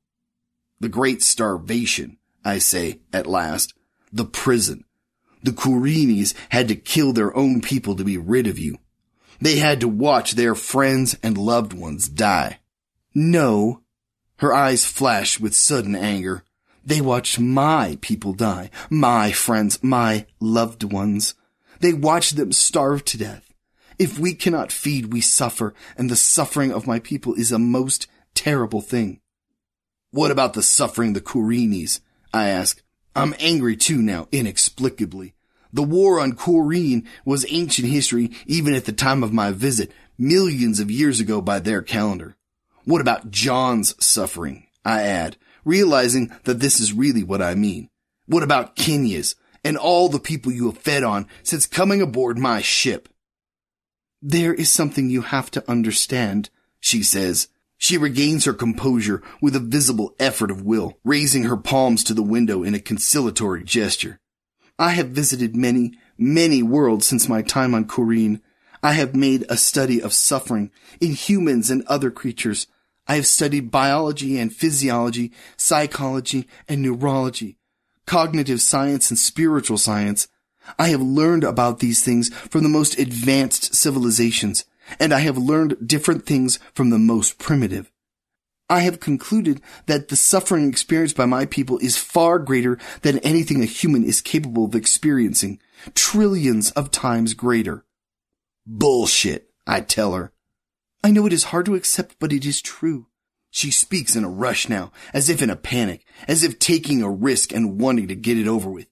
The 0.78 0.88
great 0.88 1.24
starvation, 1.24 2.18
I 2.45 2.59
say 2.59 3.01
at 3.12 3.26
last. 3.26 3.74
The 4.12 4.26
prison. 4.26 4.84
The 5.42 5.51
Kurinis 5.51 6.32
had 6.51 6.68
to 6.68 6.76
kill 6.76 7.12
their 7.12 7.36
own 7.36 7.62
people 7.62 7.97
to 7.97 8.05
be 8.05 8.16
rid 8.16 8.47
of 8.47 8.61
you. 8.61 8.78
They 9.40 9.57
had 9.57 9.80
to 9.80 9.88
watch 9.88 10.34
their 10.34 10.55
friends 10.55 11.18
and 11.20 11.36
loved 11.36 11.72
ones 11.72 12.09
die. 12.09 12.61
No. 13.12 13.82
Her 14.36 14.55
eyes 14.55 14.84
flash 14.84 15.40
with 15.40 15.57
sudden 15.57 15.97
anger. 15.97 16.45
They 16.85 17.01
watched 17.01 17.41
my 17.41 17.99
people 18.01 18.35
die. 18.35 18.70
My 18.91 19.32
friends, 19.32 19.82
my 19.82 20.26
loved 20.39 20.85
ones. 20.85 21.35
They 21.80 21.93
watched 21.93 22.37
them 22.37 22.53
starve 22.53 23.05
to 23.07 23.18
death. 23.18 23.53
If 23.99 24.18
we 24.18 24.35
cannot 24.35 24.72
feed, 24.72 25.12
we 25.12 25.20
suffer, 25.20 25.72
and 25.97 26.11
the 26.11 26.16
suffering 26.16 26.72
of 26.72 26.87
my 26.87 26.99
people 26.99 27.35
is 27.35 27.53
a 27.53 27.59
most 27.59 28.07
terrible 28.35 28.80
thing. 28.80 29.20
What 30.11 30.30
about 30.30 30.55
the 30.55 30.62
suffering 30.62 31.12
the 31.12 31.20
Kurinis? 31.20 32.01
I 32.32 32.49
ask. 32.49 32.82
I'm 33.16 33.35
angry 33.39 33.76
too 33.76 34.03
now, 34.03 34.28
inexplicably. 34.32 35.35
The 35.72 35.82
war 35.82 36.20
on 36.20 36.35
Koreen 36.35 37.07
was 37.24 37.47
ancient 37.49 37.89
history 37.89 38.30
even 38.47 38.74
at 38.74 38.85
the 38.85 38.93
time 38.93 39.22
of 39.22 39.32
my 39.32 39.53
visit, 39.53 39.93
millions 40.18 40.80
of 40.80 40.91
years 40.91 41.20
ago 41.20 41.41
by 41.41 41.59
their 41.59 41.82
calendar. 41.82 42.37
What 42.85 43.01
about 43.01 43.30
John's 43.30 43.95
suffering? 44.05 44.66
I 44.85 45.03
add, 45.03 45.37
realizing 45.65 46.33
that 46.45 46.61
this 46.61 46.81
is 46.81 46.93
really 46.93 47.23
what 47.23 47.43
I 47.43 47.55
mean. 47.55 47.89
What 48.27 48.43
about 48.43 48.77
Kenya's 48.77 49.37
and 49.65 49.77
all 49.77 50.09
the 50.09 50.21
people 50.21 50.53
you 50.53 50.67
have 50.67 50.79
fed 50.79 51.03
on 51.03 51.27
since 51.43 51.67
coming 51.67 52.01
aboard 52.01 52.39
my 52.39 52.61
ship? 52.61 53.09
There 54.23 54.55
is 54.55 54.73
something 54.73 55.11
you 55.11 55.23
have 55.23 55.51
to 55.53 55.71
understand, 55.71 56.51
she 56.81 57.03
says, 57.03 57.49
she 57.77 57.99
regains 57.99 58.47
her 58.47 58.55
composure 58.55 59.23
with 59.43 59.55
a 59.55 59.61
visible 59.61 60.15
effort 60.19 60.51
of 60.51 60.62
will, 60.62 60.99
raising 61.05 61.45
her 61.45 61.57
palms 61.57 62.03
to 62.05 62.15
the 62.15 62.23
window 62.23 62.62
in 62.62 62.75
a 62.75 62.81
conciliatory 62.81 63.65
gesture. 63.65 64.21
I 64.79 64.93
have 64.93 65.09
visited 65.09 65.55
many, 65.55 65.93
many 66.17 66.62
worlds 66.62 67.07
since 67.07 67.29
my 67.29 67.43
time 67.43 67.75
on 67.75 67.85
Koreen. 67.85 68.41
I 68.83 68.93
have 68.93 69.15
made 69.15 69.45
a 69.49 69.57
study 69.57 70.01
of 70.01 70.15
suffering 70.15 70.71
in 71.01 71.12
humans 71.12 71.71
and 71.71 71.85
other 71.87 72.11
creatures. 72.11 72.67
I 73.07 73.16
have 73.16 73.26
studied 73.26 73.70
biology 73.70 74.38
and 74.38 74.55
physiology, 74.55 75.32
psychology 75.57 76.48
and 76.68 76.82
neurology, 76.82 77.59
cognitive 78.07 78.61
science 78.61 79.11
and 79.11 79.18
spiritual 79.18 79.78
science. 79.78 80.28
I 80.78 80.88
have 80.88 81.02
learned 81.02 81.44
about 81.44 81.80
these 81.80 82.02
things 82.02 82.34
from 82.34 82.62
the 82.62 82.68
most 82.68 82.98
advanced 82.98 83.74
civilizations 83.74 84.64
and 84.98 85.12
I 85.12 85.20
have 85.20 85.38
learned 85.38 85.76
different 85.86 86.26
things 86.26 86.59
from 86.74 86.90
the 86.90 86.98
most 86.98 87.38
primitive. 87.38 87.90
I 88.68 88.80
have 88.80 89.00
concluded 89.00 89.61
that 89.86 90.09
the 90.09 90.16
suffering 90.16 90.68
experienced 90.68 91.16
by 91.16 91.26
my 91.26 91.44
people 91.44 91.78
is 91.78 91.98
far 91.98 92.38
greater 92.38 92.78
than 93.02 93.18
anything 93.18 93.62
a 93.62 93.66
human 93.66 94.05
is 94.05 94.20
capable 94.20 94.64
of 94.64 94.74
experiencing, 94.74 95.61
trillions 95.94 96.70
of 96.70 96.90
times 96.90 97.34
greater. 97.34 97.84
Bullshit, 98.66 99.50
I 99.66 99.80
tell 99.80 100.14
her. 100.14 100.32
I 101.05 101.12
know 101.12 101.26
it 101.26 101.32
is 101.32 101.44
hard 101.44 101.66
to 101.66 101.76
accept, 101.76 102.16
but 102.18 102.32
it 102.32 102.44
is 102.44 102.61
true. 102.61 103.07
She 103.50 103.70
speaks 103.70 104.16
in 104.16 104.24
a 104.24 104.28
rush 104.28 104.68
now, 104.68 104.90
as 105.12 105.28
if 105.28 105.40
in 105.40 105.50
a 105.50 105.55
panic, 105.55 106.05
as 106.26 106.42
if 106.42 106.59
taking 106.59 107.02
a 107.02 107.09
risk 107.11 107.52
and 107.52 107.80
wanting 107.80 108.09
to 108.09 108.16
get 108.16 108.38
it 108.38 108.48
over 108.48 108.68
with. 108.68 108.88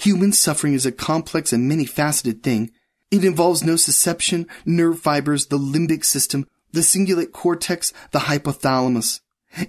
Human 0.00 0.32
suffering 0.32 0.72
is 0.72 0.86
a 0.86 0.92
complex 0.92 1.52
and 1.52 1.68
many 1.68 1.84
faceted 1.84 2.42
thing, 2.42 2.70
it 3.10 3.24
involves 3.24 3.62
nociception, 3.62 4.48
nerve 4.64 4.98
fibers, 4.98 5.46
the 5.46 5.58
limbic 5.58 6.04
system, 6.04 6.46
the 6.72 6.80
cingulate 6.80 7.32
cortex, 7.32 7.92
the 8.10 8.20
hypothalamus. 8.20 9.20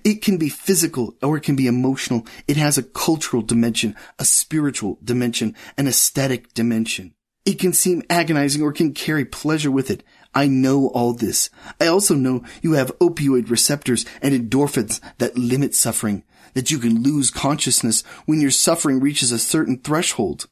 It 0.04 0.22
can 0.22 0.38
be 0.38 0.50
physical 0.50 1.16
or 1.22 1.38
it 1.38 1.44
can 1.44 1.56
be 1.56 1.68
emotional. 1.68 2.26
It 2.48 2.58
has 2.58 2.78
a 2.78 2.84
cultural 2.84 3.44
dimension, 3.44 3.96
a 4.18 4.26
spiritual 4.26 4.98
dimension, 5.04 5.56
an 5.78 5.88
aesthetic 5.88 6.54
dimension. 6.54 7.14
It 7.46 7.60
can 7.60 7.74
seem 7.74 8.04
agonizing 8.10 8.62
or 8.62 8.74
can 8.74 8.94
carry 8.94 9.24
pleasure 9.24 9.72
with 9.72 9.90
it. 9.92 10.04
I 10.38 10.46
know 10.46 10.90
all 10.90 11.14
this. 11.14 11.50
I 11.82 11.88
also 11.88 12.14
know 12.14 12.44
you 12.62 12.74
have 12.74 12.96
opioid 13.00 13.50
receptors 13.50 14.06
and 14.22 14.36
endorphins 14.36 15.02
that 15.18 15.36
limit 15.36 15.74
suffering, 15.74 16.24
that 16.54 16.70
you 16.70 16.78
can 16.78 17.02
lose 17.02 17.32
consciousness 17.32 18.04
when 18.28 18.40
your 18.40 18.52
suffering 18.52 19.00
reaches 19.00 19.32
a 19.32 19.40
certain 19.40 19.80
threshold. 19.80 20.46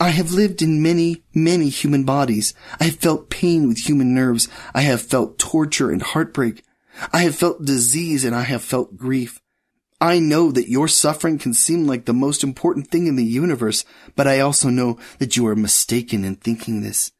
I 0.00 0.08
have 0.08 0.32
lived 0.32 0.62
in 0.62 0.82
many, 0.82 1.24
many 1.34 1.68
human 1.68 2.04
bodies. 2.04 2.54
I 2.80 2.84
have 2.84 2.96
felt 2.96 3.28
pain 3.28 3.68
with 3.68 3.86
human 3.86 4.14
nerves. 4.14 4.48
I 4.72 4.80
have 4.80 5.02
felt 5.02 5.38
torture 5.38 5.90
and 5.90 6.00
heartbreak. 6.00 6.64
I 7.12 7.24
have 7.24 7.36
felt 7.36 7.66
disease 7.66 8.24
and 8.24 8.34
I 8.34 8.44
have 8.44 8.62
felt 8.62 8.96
grief. 8.96 9.42
I 10.00 10.20
know 10.20 10.50
that 10.52 10.70
your 10.70 10.88
suffering 10.88 11.38
can 11.38 11.52
seem 11.52 11.86
like 11.86 12.06
the 12.06 12.14
most 12.14 12.42
important 12.42 12.90
thing 12.90 13.08
in 13.08 13.16
the 13.16 13.26
universe, 13.26 13.84
but 14.16 14.26
I 14.26 14.40
also 14.40 14.70
know 14.70 14.98
that 15.18 15.36
you 15.36 15.46
are 15.48 15.54
mistaken 15.54 16.24
in 16.24 16.36
thinking 16.36 16.80
this. 16.80 17.12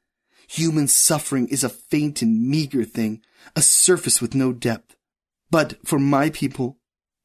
Human 0.53 0.89
suffering 0.89 1.49
is 1.49 1.65
a 1.65 1.69
faint 1.69 2.23
and 2.23 2.47
meager 2.49 2.85
thing, 2.85 3.23
a 3.57 3.63
surface 3.63 4.21
with 4.21 4.35
no 4.35 4.53
depth. 4.53 4.97
But 5.51 5.77
for 5.87 5.99
my 5.99 6.31
people, 6.31 6.79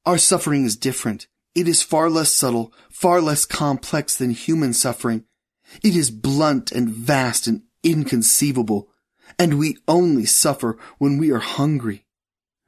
our 0.05 0.17
suffering 0.17 0.65
is 0.65 0.77
different. 0.77 1.27
It 1.53 1.67
is 1.67 1.81
far 1.81 2.09
less 2.09 2.33
subtle, 2.33 2.73
far 2.89 3.19
less 3.19 3.45
complex 3.45 4.15
than 4.15 4.31
human 4.31 4.73
suffering, 4.73 5.25
it 5.83 5.95
is 5.95 6.11
blunt 6.11 6.71
and 6.71 6.89
vast 6.89 7.47
and 7.47 7.63
inconceivable, 7.83 8.89
and 9.37 9.59
we 9.59 9.77
only 9.87 10.25
suffer 10.25 10.77
when 10.97 11.17
we 11.17 11.31
are 11.31 11.39
hungry. 11.39 12.05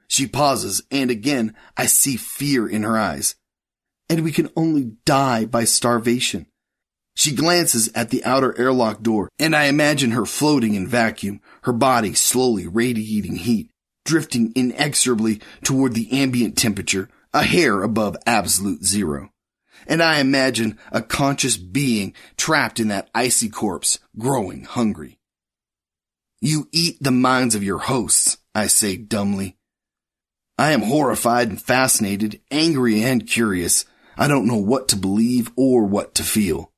She 0.08 0.28
pauses, 0.28 0.82
and 0.92 1.10
again 1.10 1.56
I 1.78 1.86
see 1.86 2.18
fear 2.18 2.68
in 2.68 2.84
her 2.84 2.98
eyes. 2.98 3.36
and 4.12 4.24
we 4.24 4.32
can 4.32 4.50
only 4.56 4.94
die 5.06 5.46
by 5.46 5.64
starvation. 5.64 6.48
She 7.20 7.36
glances 7.36 7.90
at 7.94 8.12
the 8.12 8.24
outer 8.24 8.58
airlock 8.58 9.02
door, 9.02 9.28
and 9.38 9.54
I 9.54 9.66
imagine 9.66 10.12
her 10.12 10.26
floating 10.26 10.76
in 10.76 10.88
vacuum, 10.88 11.42
her 11.64 11.74
body 11.74 12.14
slowly 12.14 12.66
radiating 12.66 13.36
heat, 13.36 13.70
drifting 14.06 14.54
inexorably 14.56 15.42
toward 15.62 15.96
the 15.96 16.10
ambient 16.14 16.58
temperature, 16.58 17.10
a 17.34 17.44
hair 17.44 17.84
above 17.84 18.16
absolute 18.26 18.86
zero. 18.86 19.32
And 19.86 20.02
I 20.02 20.22
imagine 20.22 20.80
a 20.94 21.02
conscious 21.02 21.58
being 21.58 22.14
trapped 22.38 22.80
in 22.80 22.88
that 22.88 23.10
icy 23.14 23.50
corpse, 23.50 24.00
growing 24.18 24.64
hungry. 24.64 25.20
You 26.40 26.70
eat 26.72 27.00
the 27.02 27.12
minds 27.12 27.54
of 27.54 27.66
your 27.66 27.80
hosts, 27.80 28.38
I 28.56 28.68
say 28.68 28.96
dumbly. 28.96 29.58
I 30.58 30.72
am 30.72 30.84
horrified 30.84 31.50
and 31.50 31.62
fascinated, 31.62 32.40
angry 32.50 33.04
and 33.04 33.28
curious. 33.28 33.84
I 34.18 34.30
don't 34.30 34.48
know 34.48 34.56
what 34.56 34.88
to 34.88 34.96
believe 34.96 35.52
or 35.58 35.84
what 35.84 36.16
to 36.16 36.24
feel. 36.24 36.72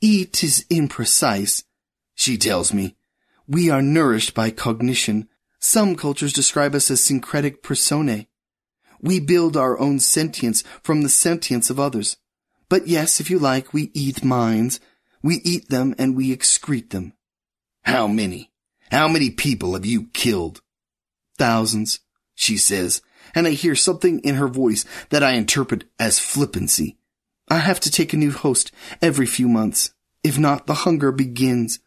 Eat 0.00 0.44
is 0.44 0.66
imprecise, 0.70 1.64
she 2.14 2.36
tells 2.36 2.72
me. 2.72 2.96
We 3.48 3.70
are 3.70 3.82
nourished 3.82 4.34
by 4.34 4.50
cognition. 4.50 5.28
Some 5.58 5.96
cultures 5.96 6.32
describe 6.32 6.74
us 6.74 6.90
as 6.90 7.02
syncretic 7.02 7.62
personae. 7.62 8.28
We 9.00 9.20
build 9.20 9.56
our 9.56 9.78
own 9.78 10.00
sentience 10.00 10.62
from 10.82 11.02
the 11.02 11.08
sentience 11.08 11.70
of 11.70 11.80
others. 11.80 12.16
But 12.68 12.88
yes, 12.88 13.20
if 13.20 13.30
you 13.30 13.38
like, 13.38 13.72
we 13.72 13.90
eat 13.94 14.24
minds. 14.24 14.80
We 15.22 15.36
eat 15.44 15.68
them 15.68 15.94
and 15.98 16.16
we 16.16 16.36
excrete 16.36 16.90
them. 16.90 17.14
How 17.82 18.06
many? 18.06 18.52
How 18.90 19.08
many 19.08 19.30
people 19.30 19.74
have 19.74 19.86
you 19.86 20.08
killed? 20.12 20.60
Thousands, 21.38 22.00
she 22.34 22.56
says, 22.56 23.02
and 23.34 23.46
I 23.46 23.50
hear 23.50 23.74
something 23.74 24.20
in 24.20 24.36
her 24.36 24.48
voice 24.48 24.84
that 25.10 25.22
I 25.22 25.32
interpret 25.32 25.84
as 25.98 26.18
flippancy. 26.18 26.98
I 27.48 27.58
have 27.58 27.80
to 27.80 27.90
take 27.90 28.12
a 28.12 28.16
new 28.16 28.32
host 28.32 28.72
every 29.00 29.26
few 29.26 29.48
months. 29.48 29.92
If 30.24 30.38
not, 30.38 30.66
the 30.66 30.74
hunger 30.74 31.12
begins. 31.12 31.78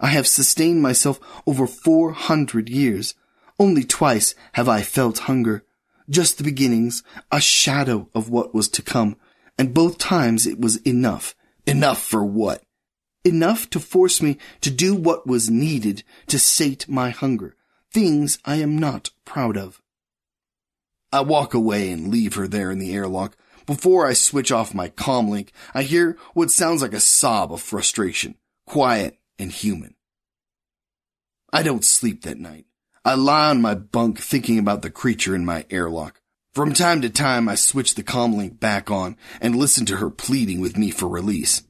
I 0.00 0.08
have 0.08 0.26
sustained 0.26 0.82
myself 0.82 1.20
over 1.46 1.66
four 1.66 2.12
hundred 2.12 2.68
years. 2.68 3.14
Only 3.58 3.84
twice 3.84 4.34
have 4.54 4.68
I 4.68 4.82
felt 4.82 5.20
hunger. 5.20 5.64
Just 6.10 6.38
the 6.38 6.44
beginnings, 6.44 7.02
a 7.30 7.40
shadow 7.40 8.08
of 8.14 8.28
what 8.28 8.54
was 8.54 8.68
to 8.70 8.82
come. 8.82 9.16
And 9.56 9.72
both 9.72 9.98
times 9.98 10.46
it 10.46 10.60
was 10.60 10.78
enough. 10.78 11.36
Enough 11.66 12.02
for 12.02 12.24
what? 12.24 12.62
Enough 13.24 13.70
to 13.70 13.80
force 13.80 14.20
me 14.20 14.36
to 14.60 14.70
do 14.70 14.94
what 14.94 15.26
was 15.26 15.48
needed 15.48 16.02
to 16.26 16.38
sate 16.38 16.88
my 16.88 17.10
hunger. 17.10 17.56
Things 17.92 18.38
I 18.44 18.56
am 18.56 18.76
not 18.76 19.10
proud 19.24 19.56
of. 19.56 19.80
I 21.12 21.20
walk 21.20 21.54
away 21.54 21.92
and 21.92 22.08
leave 22.08 22.34
her 22.34 22.48
there 22.48 22.72
in 22.72 22.80
the 22.80 22.92
airlock. 22.92 23.36
Before 23.66 24.06
I 24.06 24.12
switch 24.12 24.52
off 24.52 24.74
my 24.74 24.88
comlink, 24.90 25.48
I 25.72 25.84
hear 25.84 26.18
what 26.34 26.50
sounds 26.50 26.82
like 26.82 26.92
a 26.92 27.00
sob 27.00 27.52
of 27.52 27.62
frustration, 27.62 28.36
quiet 28.66 29.18
and 29.38 29.50
human. 29.50 29.94
I 31.52 31.62
don't 31.62 31.84
sleep 31.84 32.22
that 32.22 32.38
night. 32.38 32.66
I 33.04 33.14
lie 33.14 33.50
on 33.50 33.62
my 33.62 33.74
bunk 33.74 34.18
thinking 34.18 34.58
about 34.58 34.82
the 34.82 34.90
creature 34.90 35.34
in 35.34 35.44
my 35.44 35.64
airlock. 35.70 36.20
From 36.54 36.72
time 36.72 37.00
to 37.02 37.10
time, 37.10 37.48
I 37.48 37.54
switch 37.54 37.94
the 37.94 38.02
comlink 38.02 38.60
back 38.60 38.90
on 38.90 39.16
and 39.40 39.56
listen 39.56 39.86
to 39.86 39.96
her 39.96 40.10
pleading 40.10 40.60
with 40.60 40.76
me 40.76 40.90
for 40.90 41.08
release. 41.08 41.62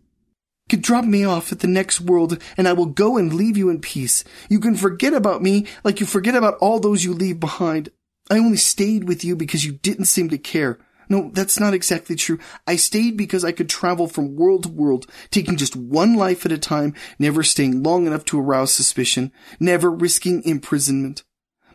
Could 0.68 0.82
drop 0.82 1.04
me 1.04 1.24
off 1.24 1.52
at 1.52 1.60
the 1.60 1.68
next 1.68 2.00
world 2.00 2.42
and 2.56 2.66
I 2.66 2.72
will 2.72 2.86
go 2.86 3.16
and 3.16 3.32
leave 3.32 3.56
you 3.56 3.68
in 3.68 3.80
peace. 3.80 4.24
You 4.48 4.58
can 4.58 4.74
forget 4.74 5.12
about 5.12 5.42
me 5.42 5.66
like 5.84 6.00
you 6.00 6.06
forget 6.06 6.34
about 6.34 6.58
all 6.58 6.80
those 6.80 7.04
you 7.04 7.12
leave 7.12 7.38
behind. 7.38 7.90
I 8.30 8.38
only 8.38 8.56
stayed 8.56 9.04
with 9.04 9.24
you 9.24 9.36
because 9.36 9.64
you 9.64 9.72
didn't 9.72 10.06
seem 10.06 10.30
to 10.30 10.38
care. 10.38 10.78
No, 11.08 11.30
that's 11.32 11.60
not 11.60 11.74
exactly 11.74 12.16
true. 12.16 12.38
I 12.66 12.76
stayed 12.76 13.16
because 13.16 13.44
I 13.44 13.52
could 13.52 13.68
travel 13.68 14.08
from 14.08 14.36
world 14.36 14.64
to 14.64 14.68
world, 14.68 15.06
taking 15.30 15.56
just 15.56 15.76
one 15.76 16.16
life 16.16 16.46
at 16.46 16.52
a 16.52 16.58
time, 16.58 16.94
never 17.18 17.42
staying 17.42 17.82
long 17.82 18.06
enough 18.06 18.24
to 18.26 18.40
arouse 18.40 18.72
suspicion, 18.72 19.32
never 19.60 19.90
risking 19.90 20.42
imprisonment. 20.44 21.22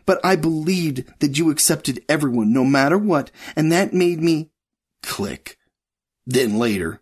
But 0.06 0.20
I 0.24 0.36
believed 0.36 1.04
that 1.20 1.38
you 1.38 1.50
accepted 1.50 2.04
everyone, 2.08 2.52
no 2.52 2.64
matter 2.64 2.98
what, 2.98 3.30
and 3.54 3.70
that 3.70 3.92
made 3.92 4.20
me 4.20 4.50
click. 5.02 5.56
Then 6.26 6.58
later, 6.58 7.00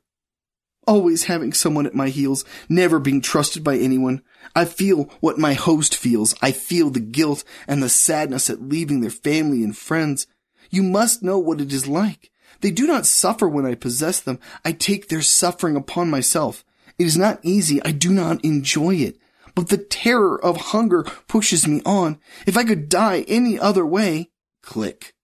always 0.87 1.25
having 1.25 1.53
someone 1.53 1.87
at 1.87 1.95
my 1.95 2.09
heels, 2.09 2.45
never 2.69 2.99
being 2.99 3.21
trusted 3.21 3.63
by 3.63 3.77
anyone. 3.77 4.23
I 4.57 4.65
feel 4.65 5.05
what 5.21 5.39
my 5.39 5.53
host 5.53 5.95
feels. 5.95 6.35
I 6.41 6.51
feel 6.53 6.91
the 6.91 7.01
guilt 7.01 7.45
and 7.67 7.83
the 7.83 7.89
sadness 7.89 8.49
at 8.51 8.63
leaving 8.63 9.01
their 9.01 9.11
family 9.11 9.63
and 9.63 9.77
friends. 9.77 10.27
You 10.71 10.83
must 10.83 11.23
know 11.23 11.39
what 11.39 11.61
it 11.61 11.73
is 11.73 11.87
like. 11.87 12.31
They 12.61 12.71
do 12.71 12.87
not 12.87 13.07
suffer 13.07 13.49
when 13.49 13.67
I 13.67 13.75
possess 13.75 14.21
them. 14.21 14.39
I 14.65 14.73
take 14.73 15.09
their 15.09 15.23
suffering 15.23 15.77
upon 15.77 16.11
myself. 16.11 16.65
It 16.99 17.07
is 17.07 17.17
not 17.17 17.41
easy. 17.43 17.83
I 17.85 17.93
do 17.93 18.13
not 18.13 18.45
enjoy 18.45 18.97
it. 18.97 19.19
But 19.55 19.69
the 19.69 19.79
terror 19.79 20.43
of 20.43 20.57
hunger 20.57 21.05
pushes 21.27 21.67
me 21.67 21.83
on. 21.85 22.19
If 22.47 22.57
I 22.57 22.65
could 22.65 22.89
die 22.89 23.25
any 23.29 23.59
other 23.59 23.87
way, 23.87 24.31
click. 24.63 25.15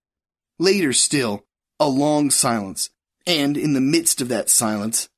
Later 0.57 0.93
still, 0.93 1.45
a 1.79 1.87
long 1.87 2.31
silence. 2.31 2.89
And 3.27 3.57
in 3.57 3.73
the 3.73 3.81
midst 3.81 4.21
of 4.21 4.27
that 4.29 4.49
silence, 4.49 5.09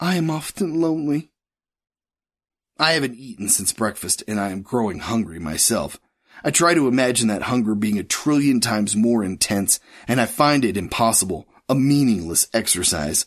I 0.00 0.16
am 0.16 0.30
often 0.30 0.80
lonely. 0.80 1.30
I 2.78 2.92
haven't 2.92 3.16
eaten 3.16 3.48
since 3.48 3.72
breakfast 3.72 4.24
and 4.26 4.40
I 4.40 4.50
am 4.50 4.62
growing 4.62 5.00
hungry 5.00 5.38
myself. 5.38 6.00
I 6.44 6.50
try 6.50 6.74
to 6.74 6.88
imagine 6.88 7.28
that 7.28 7.42
hunger 7.42 7.74
being 7.74 7.98
a 7.98 8.04
trillion 8.04 8.60
times 8.60 8.96
more 8.96 9.22
intense 9.22 9.78
and 10.08 10.20
I 10.20 10.26
find 10.26 10.64
it 10.64 10.76
impossible, 10.76 11.46
a 11.68 11.74
meaningless 11.74 12.48
exercise. 12.52 13.26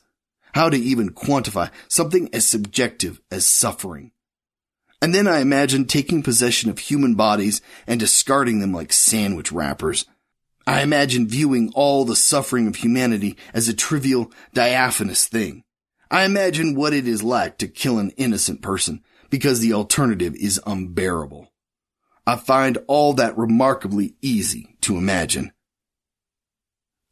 How 0.54 0.70
to 0.70 0.78
even 0.78 1.10
quantify 1.10 1.70
something 1.88 2.30
as 2.34 2.48
subjective 2.48 3.20
as 3.30 3.46
suffering. 3.46 4.12
And 5.02 5.14
then 5.14 5.28
I 5.28 5.40
imagine 5.40 5.86
taking 5.86 6.24
possession 6.24 6.70
of 6.70 6.80
human 6.80 7.16
bodies 7.16 7.62
and 7.86 8.00
discarding 8.00 8.60
them 8.60 8.72
like 8.72 8.94
sandwich 8.94 9.52
wrappers. 9.52 10.06
I 10.66 10.82
imagine 10.82 11.28
viewing 11.28 11.72
all 11.76 12.06
the 12.06 12.16
suffering 12.16 12.68
of 12.68 12.78
humanity 12.78 13.38
as 13.54 13.68
a 13.68 13.74
trivial, 13.74 14.32
diaphanous 14.54 15.28
thing. 15.28 15.64
I 16.10 16.24
imagine 16.24 16.76
what 16.76 16.94
it 16.94 17.08
is 17.08 17.22
like 17.22 17.58
to 17.60 17.68
kill 17.68 18.00
an 18.00 18.12
innocent 18.12 18.62
person 18.62 19.04
because 19.30 19.60
the 19.60 19.74
alternative 19.74 20.36
is 20.36 20.60
unbearable. 20.66 21.52
I 22.28 22.38
find 22.38 22.80
all 22.88 23.14
that 23.14 23.38
remarkably 23.38 24.16
easy 24.22 24.76
to 24.82 24.98
imagine. 24.98 25.52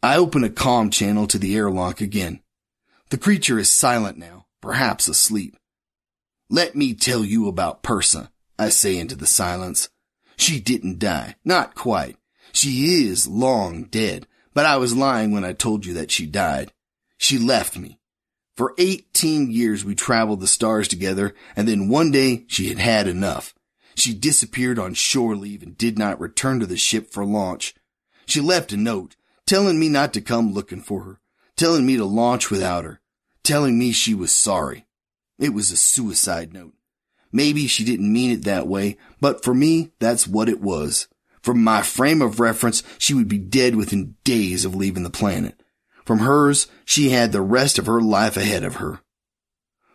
I 0.02 0.18
open 0.18 0.44
a 0.44 0.50
comm 0.50 0.92
channel 0.92 1.28
to 1.28 1.38
the 1.38 1.56
airlock 1.56 2.02
again. 2.02 2.42
The 3.10 3.18
creature 3.18 3.60
is 3.60 3.70
silent 3.70 4.18
now, 4.18 4.48
perhaps 4.62 5.08
asleep. 5.08 5.56
Let 6.50 6.76
me 6.76 6.94
tell 6.94 7.24
you 7.24 7.48
about 7.48 7.84
Persa, 7.84 8.30
I 8.58 8.70
say 8.70 8.98
into 8.98 9.16
the 9.16 9.28
silence. 9.28 9.90
She 10.36 10.60
didn't 10.60 11.00
die, 11.00 11.36
not 11.46 11.76
quite. 11.76 12.18
She 12.52 13.06
is 13.08 13.28
long 13.28 13.84
dead, 13.84 14.28
but 14.54 14.66
I 14.66 14.78
was 14.78 14.96
lying 14.96 15.32
when 15.32 15.46
I 15.46 15.54
told 15.54 15.86
you 15.86 15.94
that 15.94 16.12
she 16.12 16.26
died. 16.26 16.74
She 17.18 17.38
left 17.38 17.78
me. 17.78 18.00
For 18.58 18.74
18 18.78 19.52
years 19.52 19.86
we 19.86 19.96
traveled 19.96 20.40
the 20.40 20.48
stars 20.48 20.88
together, 20.88 21.34
and 21.56 21.68
then 21.68 21.88
one 21.88 22.12
day 22.12 22.46
she 22.48 22.70
had 22.70 22.78
had 22.78 23.08
enough. 23.08 23.54
She 23.96 24.14
disappeared 24.14 24.80
on 24.80 24.94
shore 24.94 25.36
leave 25.36 25.64
and 25.64 25.78
did 25.78 25.98
not 25.98 26.20
return 26.20 26.60
to 26.60 26.66
the 26.66 26.78
ship 26.78 27.12
for 27.12 27.26
launch. 27.26 27.76
She 28.26 28.42
left 28.42 28.74
a 28.74 28.78
note 28.78 29.16
telling 29.46 29.80
me 29.80 29.90
not 29.90 30.14
to 30.14 30.22
come 30.22 30.54
looking 30.54 30.82
for 30.82 31.04
her, 31.04 31.20
telling 31.56 31.86
me 31.86 31.98
to 31.98 32.06
launch 32.06 32.50
without 32.50 32.86
her, 32.86 33.02
telling 33.44 33.78
me 33.78 33.92
she 33.92 34.14
was 34.14 34.34
sorry. 34.34 34.86
It 35.38 35.54
was 35.54 35.72
a 35.72 35.78
suicide 35.78 36.54
note. 36.54 36.74
Maybe 37.32 37.68
she 37.68 37.84
didn't 37.84 38.14
mean 38.14 38.32
it 38.32 38.44
that 38.44 38.68
way, 38.68 38.98
but 39.20 39.44
for 39.44 39.54
me, 39.54 39.92
that's 40.00 40.28
what 40.28 40.50
it 40.50 40.62
was. 40.62 41.08
From 41.42 41.64
my 41.64 41.82
frame 41.82 42.22
of 42.22 42.40
reference, 42.40 42.84
she 42.98 43.14
would 43.14 43.28
be 43.28 43.40
dead 43.40 43.76
within 43.76 44.16
days 44.24 44.64
of 44.64 44.76
leaving 44.76 45.04
the 45.04 45.10
planet. 45.10 45.62
From 46.06 46.20
hers, 46.20 46.68
she 46.86 47.10
had 47.10 47.32
the 47.32 47.42
rest 47.42 47.80
of 47.80 47.86
her 47.88 48.02
life 48.02 48.38
ahead 48.38 48.64
of 48.64 48.76
her. 48.76 49.02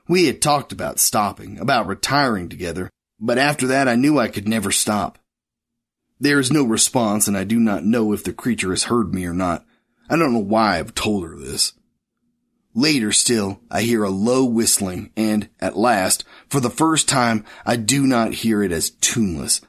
We 0.08 0.26
had 0.26 0.42
talked 0.42 0.72
about 0.72 0.98
stopping, 0.98 1.58
about 1.58 1.86
retiring 1.86 2.48
together, 2.48 2.90
but 3.20 3.38
after 3.38 3.66
that 3.68 3.88
I 3.88 3.94
knew 3.94 4.18
I 4.18 4.28
could 4.28 4.48
never 4.48 4.70
stop. 4.70 5.18
There 6.20 6.38
is 6.40 6.52
no 6.52 6.64
response 6.64 7.28
and 7.28 7.36
I 7.36 7.44
do 7.44 7.60
not 7.60 7.84
know 7.84 8.12
if 8.12 8.24
the 8.24 8.32
creature 8.32 8.70
has 8.70 8.84
heard 8.84 9.14
me 9.14 9.24
or 9.24 9.34
not. 9.34 9.64
I 10.10 10.16
don't 10.16 10.32
know 10.32 10.38
why 10.38 10.78
I've 10.78 10.94
told 10.94 11.24
her 11.24 11.36
this. 11.36 11.74
Later 12.74 13.12
still, 13.12 13.60
I 13.70 13.82
hear 13.82 14.04
a 14.04 14.10
low 14.10 14.44
whistling 14.44 15.10
and, 15.16 15.48
at 15.58 15.76
last, 15.76 16.24
for 16.48 16.60
the 16.60 16.70
first 16.70 17.08
time, 17.08 17.44
I 17.66 17.76
do 17.76 18.06
not 18.06 18.34
hear 18.34 18.62
it 18.62 18.72
as 18.72 18.90
tuneless. 18.90 19.60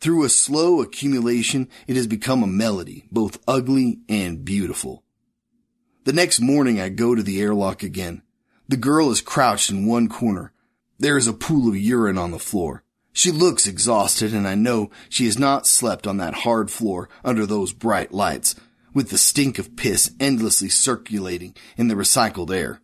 Through 0.00 0.24
a 0.24 0.28
slow 0.28 0.82
accumulation, 0.82 1.68
it 1.86 1.96
has 1.96 2.06
become 2.06 2.42
a 2.42 2.48
melody, 2.48 3.06
both 3.10 3.38
ugly 3.46 4.00
and 4.08 4.44
beautiful. 4.44 5.04
The 6.04 6.12
next 6.12 6.40
morning 6.40 6.80
I 6.80 6.88
go 6.88 7.14
to 7.14 7.22
the 7.22 7.40
airlock 7.40 7.82
again. 7.82 8.22
The 8.68 8.76
girl 8.76 9.10
is 9.10 9.20
crouched 9.20 9.70
in 9.70 9.86
one 9.86 10.08
corner. 10.08 10.52
There 10.98 11.16
is 11.16 11.28
a 11.28 11.32
pool 11.32 11.68
of 11.68 11.76
urine 11.76 12.18
on 12.18 12.32
the 12.32 12.38
floor. 12.38 12.81
She 13.12 13.30
looks 13.30 13.66
exhausted 13.66 14.32
and 14.32 14.48
I 14.48 14.54
know 14.54 14.90
she 15.08 15.26
has 15.26 15.38
not 15.38 15.66
slept 15.66 16.06
on 16.06 16.16
that 16.16 16.34
hard 16.34 16.70
floor 16.70 17.08
under 17.24 17.46
those 17.46 17.72
bright 17.72 18.12
lights. 18.12 18.54
with 18.94 19.08
the 19.08 19.16
stink 19.16 19.58
of 19.58 19.74
piss 19.74 20.12
endlessly 20.20 20.68
circulating 20.68 21.54
in 21.78 21.88
the 21.88 21.94
recycled 21.94 22.50
air. 22.50 22.80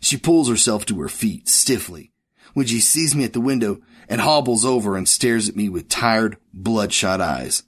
She 0.00 0.18
pulls 0.18 0.48
herself 0.48 0.84
to 0.86 1.00
her 1.00 1.08
feet 1.08 1.48
stiffly 1.48 2.12
when 2.52 2.66
she 2.66 2.80
sees 2.80 3.14
me 3.14 3.24
at 3.24 3.32
the 3.32 3.40
window 3.40 3.80
and 4.08 4.20
hobbles 4.20 4.64
over 4.64 4.96
and 4.96 5.08
stares 5.08 5.48
at 5.48 5.56
me 5.56 5.68
with 5.68 5.88
tired, 5.88 6.36
bloodshot 6.52 7.20
eyes. 7.20 7.62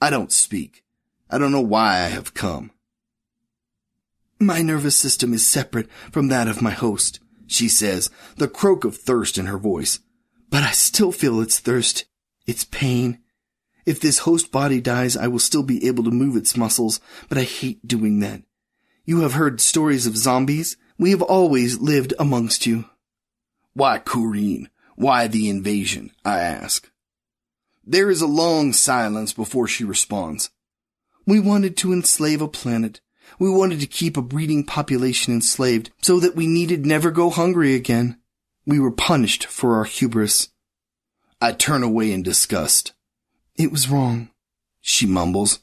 I 0.00 0.10
don't 0.10 0.32
speak. 0.32 0.84
I 1.30 1.38
don't 1.38 1.52
know 1.52 1.60
why 1.60 2.00
I 2.00 2.08
have 2.08 2.34
come. 2.34 2.70
My 4.38 4.60
nervous 4.60 4.96
system 4.96 5.32
is 5.32 5.46
separate 5.46 5.90
from 6.10 6.28
that 6.28 6.48
of 6.48 6.60
my 6.60 6.72
host, 6.72 7.20
she 7.46 7.68
says, 7.68 8.10
the 8.36 8.48
croak 8.48 8.84
of 8.84 8.96
thirst 8.96 9.38
in 9.38 9.46
her 9.46 9.58
voice. 9.58 10.00
But 10.54 10.62
I 10.62 10.70
still 10.70 11.10
feel 11.10 11.40
its 11.40 11.58
thirst, 11.58 12.04
its 12.46 12.62
pain. 12.62 13.18
If 13.86 13.98
this 13.98 14.18
host 14.18 14.52
body 14.52 14.80
dies, 14.80 15.16
I 15.16 15.26
will 15.26 15.40
still 15.40 15.64
be 15.64 15.84
able 15.88 16.04
to 16.04 16.12
move 16.12 16.36
its 16.36 16.56
muscles, 16.56 17.00
but 17.28 17.36
I 17.36 17.42
hate 17.42 17.88
doing 17.88 18.20
that. 18.20 18.42
You 19.04 19.22
have 19.22 19.32
heard 19.32 19.60
stories 19.60 20.06
of 20.06 20.16
zombies. 20.16 20.76
We 20.96 21.10
have 21.10 21.22
always 21.22 21.80
lived 21.80 22.14
amongst 22.20 22.66
you. 22.66 22.84
Why, 23.72 23.98
Corinne? 23.98 24.68
Why 24.94 25.26
the 25.26 25.48
invasion? 25.48 26.12
I 26.24 26.38
ask. 26.38 26.88
There 27.84 28.08
is 28.08 28.22
a 28.22 28.28
long 28.28 28.72
silence 28.72 29.32
before 29.32 29.66
she 29.66 29.82
responds. 29.82 30.50
We 31.26 31.40
wanted 31.40 31.76
to 31.78 31.92
enslave 31.92 32.40
a 32.40 32.46
planet. 32.46 33.00
We 33.40 33.50
wanted 33.50 33.80
to 33.80 33.88
keep 33.88 34.16
a 34.16 34.22
breeding 34.22 34.62
population 34.62 35.34
enslaved 35.34 35.90
so 36.00 36.20
that 36.20 36.36
we 36.36 36.46
needed 36.46 36.86
never 36.86 37.10
go 37.10 37.28
hungry 37.28 37.74
again. 37.74 38.20
We 38.66 38.78
were 38.78 38.90
punished 38.90 39.46
for 39.46 39.76
our 39.76 39.84
hubris. 39.84 40.48
I 41.40 41.52
turn 41.52 41.82
away 41.82 42.12
in 42.12 42.22
disgust. 42.22 42.94
It 43.56 43.70
was 43.70 43.90
wrong, 43.90 44.30
she 44.80 45.06
mumbles. 45.06 45.60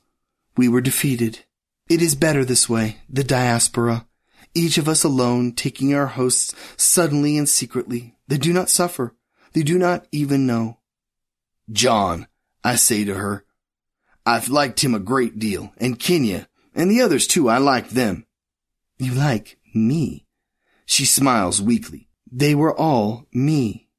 We 0.55 0.67
were 0.67 0.81
defeated. 0.81 1.45
It 1.89 2.01
is 2.01 2.15
better 2.15 2.45
this 2.45 2.69
way, 2.69 2.97
the 3.09 3.23
diaspora. 3.23 4.07
Each 4.53 4.77
of 4.77 4.87
us 4.87 5.03
alone, 5.03 5.53
taking 5.53 5.93
our 5.93 6.07
hosts 6.07 6.53
suddenly 6.77 7.37
and 7.37 7.49
secretly. 7.49 8.15
They 8.27 8.37
do 8.37 8.53
not 8.53 8.69
suffer. 8.69 9.15
They 9.53 9.63
do 9.63 9.77
not 9.77 10.05
even 10.11 10.45
know. 10.45 10.77
John, 11.71 12.27
I 12.63 12.75
say 12.75 13.03
to 13.05 13.15
her, 13.15 13.45
I've 14.25 14.49
liked 14.49 14.83
him 14.83 14.93
a 14.93 14.99
great 14.99 15.39
deal, 15.39 15.73
and 15.77 15.99
Kenya, 15.99 16.47
and 16.75 16.91
the 16.91 17.01
others 17.01 17.25
too, 17.27 17.49
I 17.49 17.57
liked 17.57 17.95
them. 17.95 18.25
You 18.97 19.13
like 19.13 19.57
me? 19.73 20.27
She 20.85 21.05
smiles 21.05 21.61
weakly. 21.61 22.07
They 22.31 22.55
were 22.55 22.73
all 22.73 23.27
me. 23.33 23.89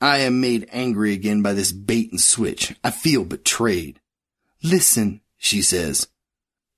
I 0.00 0.18
am 0.18 0.40
made 0.40 0.68
angry 0.70 1.12
again 1.12 1.42
by 1.42 1.52
this 1.52 1.72
bait 1.72 2.10
and 2.10 2.20
switch. 2.20 2.74
I 2.84 2.90
feel 2.90 3.24
betrayed. 3.24 4.00
Listen, 4.62 5.20
she 5.36 5.62
says. 5.62 6.08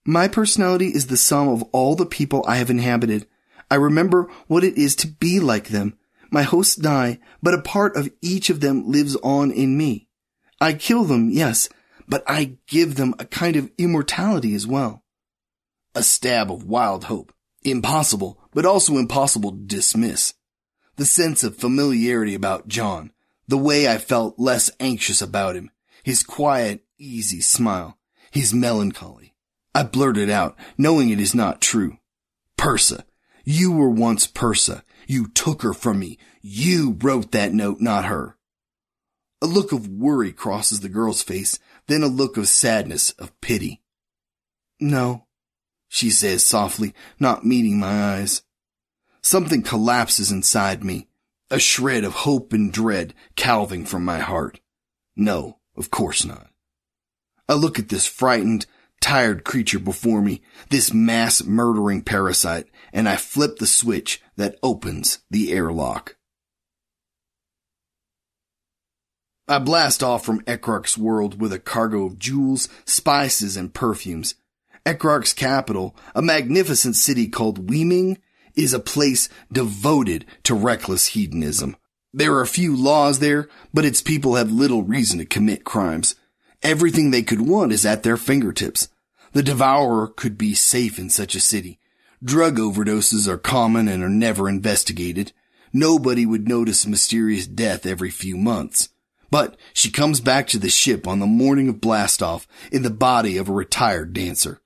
My 0.06 0.28
personality 0.28 0.86
is 0.86 1.08
the 1.08 1.16
sum 1.16 1.48
of 1.48 1.62
all 1.72 1.94
the 1.94 2.06
people 2.06 2.44
I 2.48 2.56
have 2.56 2.70
inhabited. 2.70 3.26
I 3.70 3.74
remember 3.74 4.30
what 4.46 4.64
it 4.64 4.78
is 4.78 4.96
to 4.96 5.06
be 5.06 5.40
like 5.40 5.68
them. 5.68 5.98
My 6.30 6.42
hosts 6.42 6.76
die, 6.76 7.18
but 7.42 7.54
a 7.54 7.60
part 7.60 7.96
of 7.96 8.10
each 8.22 8.48
of 8.48 8.60
them 8.60 8.90
lives 8.90 9.16
on 9.16 9.50
in 9.50 9.76
me. 9.76 10.08
I 10.60 10.72
kill 10.72 11.04
them, 11.04 11.28
yes, 11.30 11.68
but 12.06 12.22
I 12.26 12.56
give 12.66 12.94
them 12.94 13.14
a 13.18 13.24
kind 13.24 13.56
of 13.56 13.70
immortality 13.76 14.54
as 14.54 14.66
well. 14.66 15.02
A 15.94 16.02
stab 16.02 16.50
of 16.50 16.64
wild 16.64 17.04
hope. 17.04 17.32
Impossible, 17.62 18.37
but 18.52 18.66
also 18.66 18.96
impossible 18.96 19.52
to 19.52 19.58
dismiss. 19.58 20.34
The 20.96 21.04
sense 21.04 21.44
of 21.44 21.56
familiarity 21.56 22.34
about 22.34 22.68
John, 22.68 23.12
the 23.46 23.58
way 23.58 23.88
I 23.88 23.98
felt 23.98 24.38
less 24.38 24.70
anxious 24.80 25.22
about 25.22 25.56
him, 25.56 25.70
his 26.02 26.22
quiet, 26.22 26.84
easy 26.98 27.40
smile, 27.40 27.98
his 28.30 28.52
melancholy. 28.52 29.34
I 29.74 29.84
blurted 29.84 30.28
out, 30.28 30.56
knowing 30.76 31.10
it 31.10 31.20
is 31.20 31.34
not 31.34 31.60
true. 31.60 31.98
Persa, 32.56 33.04
you 33.44 33.72
were 33.72 33.88
once 33.88 34.26
Persa. 34.26 34.82
You 35.06 35.28
took 35.28 35.62
her 35.62 35.72
from 35.72 36.00
me. 36.00 36.18
You 36.42 36.98
wrote 37.00 37.30
that 37.32 37.52
note, 37.52 37.80
not 37.80 38.06
her. 38.06 38.36
A 39.40 39.46
look 39.46 39.70
of 39.70 39.88
worry 39.88 40.32
crosses 40.32 40.80
the 40.80 40.88
girl's 40.88 41.22
face, 41.22 41.58
then 41.86 42.02
a 42.02 42.08
look 42.08 42.36
of 42.36 42.48
sadness, 42.48 43.12
of 43.12 43.40
pity. 43.40 43.82
No, 44.80 45.27
she 45.88 46.10
says 46.10 46.44
softly, 46.44 46.94
not 47.18 47.44
meeting 47.44 47.78
my 47.78 48.14
eyes. 48.14 48.42
Something 49.22 49.62
collapses 49.62 50.30
inside 50.30 50.84
me, 50.84 51.08
a 51.50 51.58
shred 51.58 52.04
of 52.04 52.14
hope 52.14 52.52
and 52.52 52.72
dread 52.72 53.14
calving 53.36 53.84
from 53.84 54.04
my 54.04 54.18
heart. 54.18 54.60
No, 55.16 55.58
of 55.76 55.90
course 55.90 56.24
not. 56.24 56.48
I 57.48 57.54
look 57.54 57.78
at 57.78 57.88
this 57.88 58.06
frightened, 58.06 58.66
tired 59.00 59.44
creature 59.44 59.78
before 59.78 60.20
me, 60.20 60.42
this 60.70 60.92
mass 60.92 61.42
murdering 61.42 62.02
parasite, 62.02 62.66
and 62.92 63.08
I 63.08 63.16
flip 63.16 63.58
the 63.58 63.66
switch 63.66 64.22
that 64.36 64.58
opens 64.62 65.20
the 65.30 65.52
airlock. 65.52 66.16
I 69.50 69.58
blast 69.58 70.02
off 70.02 70.26
from 70.26 70.42
Ekrark's 70.42 70.98
world 70.98 71.40
with 71.40 71.54
a 71.54 71.58
cargo 71.58 72.04
of 72.04 72.18
jewels, 72.18 72.68
spices, 72.84 73.56
and 73.56 73.72
perfumes. 73.72 74.34
Ekrark's 74.88 75.34
capital, 75.34 75.94
a 76.14 76.22
magnificent 76.22 76.96
city 76.96 77.28
called 77.28 77.68
Weeming, 77.68 78.16
is 78.54 78.72
a 78.72 78.80
place 78.80 79.28
devoted 79.52 80.24
to 80.44 80.54
reckless 80.54 81.08
hedonism. 81.08 81.76
There 82.14 82.38
are 82.38 82.46
few 82.46 82.74
laws 82.74 83.18
there, 83.18 83.50
but 83.74 83.84
its 83.84 84.00
people 84.00 84.36
have 84.36 84.50
little 84.50 84.82
reason 84.82 85.18
to 85.18 85.26
commit 85.26 85.64
crimes. 85.64 86.14
Everything 86.62 87.10
they 87.10 87.22
could 87.22 87.42
want 87.42 87.70
is 87.70 87.84
at 87.84 88.02
their 88.02 88.16
fingertips. 88.16 88.88
The 89.32 89.42
devourer 89.42 90.08
could 90.08 90.38
be 90.38 90.54
safe 90.54 90.98
in 90.98 91.10
such 91.10 91.34
a 91.34 91.40
city. 91.40 91.78
Drug 92.24 92.56
overdoses 92.56 93.28
are 93.28 93.36
common 93.36 93.88
and 93.88 94.02
are 94.02 94.08
never 94.08 94.48
investigated. 94.48 95.32
Nobody 95.70 96.24
would 96.24 96.48
notice 96.48 96.86
a 96.86 96.88
mysterious 96.88 97.46
death 97.46 97.84
every 97.84 98.10
few 98.10 98.38
months. 98.38 98.88
But 99.30 99.58
she 99.74 99.90
comes 99.90 100.20
back 100.20 100.46
to 100.48 100.58
the 100.58 100.70
ship 100.70 101.06
on 101.06 101.18
the 101.18 101.26
morning 101.26 101.68
of 101.68 101.76
blastoff 101.76 102.46
in 102.72 102.82
the 102.82 102.90
body 102.90 103.36
of 103.36 103.50
a 103.50 103.52
retired 103.52 104.14
dancer. 104.14 104.62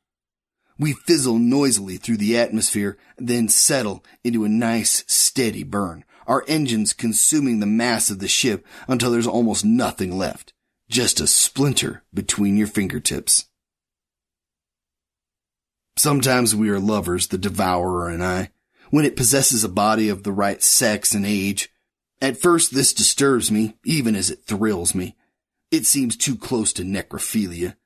We 0.83 0.95
fizzle 0.95 1.39
noisily 1.39 1.97
through 1.97 2.17
the 2.17 2.37
atmosphere, 2.37 2.99
then 3.17 3.49
settle 3.49 4.05
into 4.25 4.43
a 4.43 4.49
nice, 4.49 5.05
steady 5.07 5.63
burn, 5.63 6.05
our 6.27 6.45
engines 6.49 6.93
consuming 6.93 7.61
the 7.61 7.67
mass 7.67 8.11
of 8.11 8.19
the 8.19 8.27
ship 8.27 8.67
until 8.89 9.13
there's 9.13 9.29
almost 9.29 9.65
nothing 9.65 10.19
left. 10.19 10.53
Just 10.91 11.21
a 11.21 11.29
splinter 11.29 12.03
between 12.13 12.57
your 12.57 12.67
fingertips. 12.67 13.45
Sometimes 15.97 16.53
we 16.53 16.69
are 16.69 16.81
lovers, 16.81 17.29
the 17.29 17.39
devourer 17.39 18.09
and 18.09 18.25
I, 18.25 18.51
when 18.91 19.05
it 19.05 19.15
possesses 19.15 19.63
a 19.63 19.69
body 19.69 20.09
of 20.09 20.25
the 20.25 20.33
right 20.33 20.61
sex 20.61 21.15
and 21.15 21.25
age, 21.25 21.73
at 22.21 22.43
first, 22.43 22.75
this 22.75 22.93
disturbs 22.93 23.53
me, 23.53 23.77
even 23.85 24.17
as 24.17 24.31
it 24.33 24.47
thrills 24.47 24.97
me. 24.97 25.15
It 25.71 25.87
seems 25.87 26.17
too 26.17 26.35
close 26.35 26.73
to 26.73 26.83
necrophilia. 26.83 27.77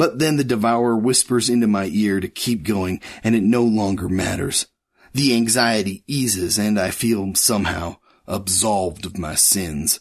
But 0.00 0.18
then 0.18 0.38
the 0.38 0.44
devourer 0.44 0.96
whispers 0.96 1.50
into 1.50 1.66
my 1.66 1.84
ear 1.92 2.20
to 2.20 2.26
keep 2.26 2.62
going, 2.62 3.02
and 3.22 3.34
it 3.34 3.42
no 3.42 3.64
longer 3.64 4.08
matters. 4.08 4.66
The 5.12 5.36
anxiety 5.36 6.04
eases, 6.06 6.58
and 6.58 6.80
I 6.80 6.90
feel 6.90 7.34
somehow 7.34 7.96
absolved 8.26 9.04
of 9.04 9.18
my 9.18 9.34
sins. 9.34 10.00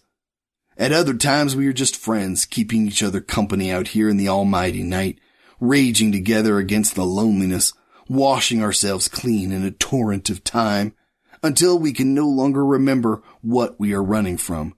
At 0.78 0.94
other 0.94 1.16
times, 1.16 1.54
we 1.54 1.68
are 1.68 1.74
just 1.74 1.98
friends, 1.98 2.46
keeping 2.46 2.88
each 2.88 3.04
other 3.04 3.20
company 3.20 3.74
out 3.74 3.90
here 3.90 4.08
in 4.08 4.16
the 4.16 4.30
almighty 4.30 4.84
night, 4.84 5.20
raging 5.60 6.14
together 6.14 6.60
against 6.60 6.96
the 6.96 7.04
loneliness, 7.04 7.74
washing 8.08 8.64
ourselves 8.64 9.10
clean 9.10 9.52
in 9.52 9.66
a 9.66 9.72
torrent 9.72 10.30
of 10.30 10.46
time, 10.46 10.96
until 11.44 11.78
we 11.78 11.92
can 11.92 12.14
no 12.14 12.26
longer 12.26 12.66
remember 12.66 13.22
what 13.42 13.78
we 13.82 13.94
are 13.94 14.02
running 14.02 14.38
from. 14.38 14.76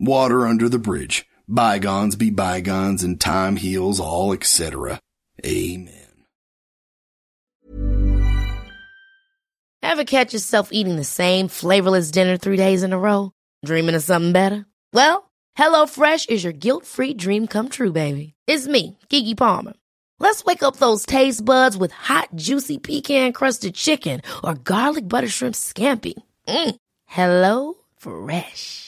Water 0.00 0.48
under 0.48 0.68
the 0.68 0.80
bridge. 0.80 1.28
Bygones 1.48 2.14
be 2.14 2.28
bygones 2.28 3.02
and 3.02 3.18
time 3.18 3.56
heals 3.56 4.00
all, 4.00 4.32
etc. 4.34 5.00
Amen. 5.46 6.04
Ever 9.82 10.04
catch 10.04 10.34
yourself 10.34 10.68
eating 10.72 10.96
the 10.96 11.04
same 11.04 11.48
flavorless 11.48 12.10
dinner 12.10 12.36
three 12.36 12.58
days 12.58 12.82
in 12.82 12.92
a 12.92 12.98
row? 12.98 13.32
Dreaming 13.64 13.94
of 13.94 14.02
something 14.02 14.32
better? 14.32 14.66
Well, 14.92 15.30
HelloFresh 15.56 16.28
is 16.28 16.44
your 16.44 16.52
guilt-free 16.52 17.14
dream 17.14 17.46
come 17.46 17.70
true, 17.70 17.92
baby. 17.92 18.34
It's 18.46 18.66
me, 18.66 18.98
Keke 19.08 19.36
Palmer. 19.36 19.72
Let's 20.20 20.44
wake 20.44 20.62
up 20.62 20.76
those 20.76 21.06
taste 21.06 21.44
buds 21.44 21.76
with 21.76 21.92
hot, 21.92 22.28
juicy 22.34 22.76
pecan 22.78 23.32
crusted 23.32 23.74
chicken 23.74 24.20
or 24.44 24.54
garlic 24.54 25.08
butter 25.08 25.28
shrimp 25.28 25.54
scampi. 25.54 26.14
Mm. 26.46 26.76
Hello 27.06 27.74
Fresh. 27.96 28.87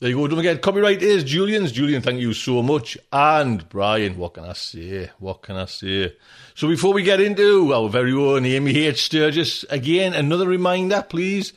There 0.00 0.08
you 0.08 0.16
go. 0.16 0.26
Don't 0.26 0.38
forget, 0.38 0.62
copyright 0.62 1.02
is 1.02 1.24
Julian's. 1.24 1.72
Julian, 1.72 2.00
thank 2.00 2.20
you 2.20 2.32
so 2.32 2.62
much. 2.62 2.96
And 3.12 3.68
Brian, 3.68 4.16
what 4.16 4.32
can 4.32 4.44
I 4.44 4.54
say? 4.54 5.10
What 5.18 5.42
can 5.42 5.56
I 5.56 5.66
say? 5.66 6.16
So 6.54 6.68
before 6.68 6.94
we 6.94 7.02
get 7.02 7.20
into 7.20 7.74
our 7.74 7.90
very 7.90 8.14
own 8.14 8.46
Amy 8.46 8.78
H. 8.78 9.04
Sturgis, 9.04 9.64
again, 9.64 10.14
another 10.14 10.48
reminder, 10.48 11.04
please. 11.06 11.52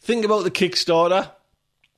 Think 0.00 0.24
about 0.24 0.42
the 0.42 0.50
Kickstarter 0.50 1.30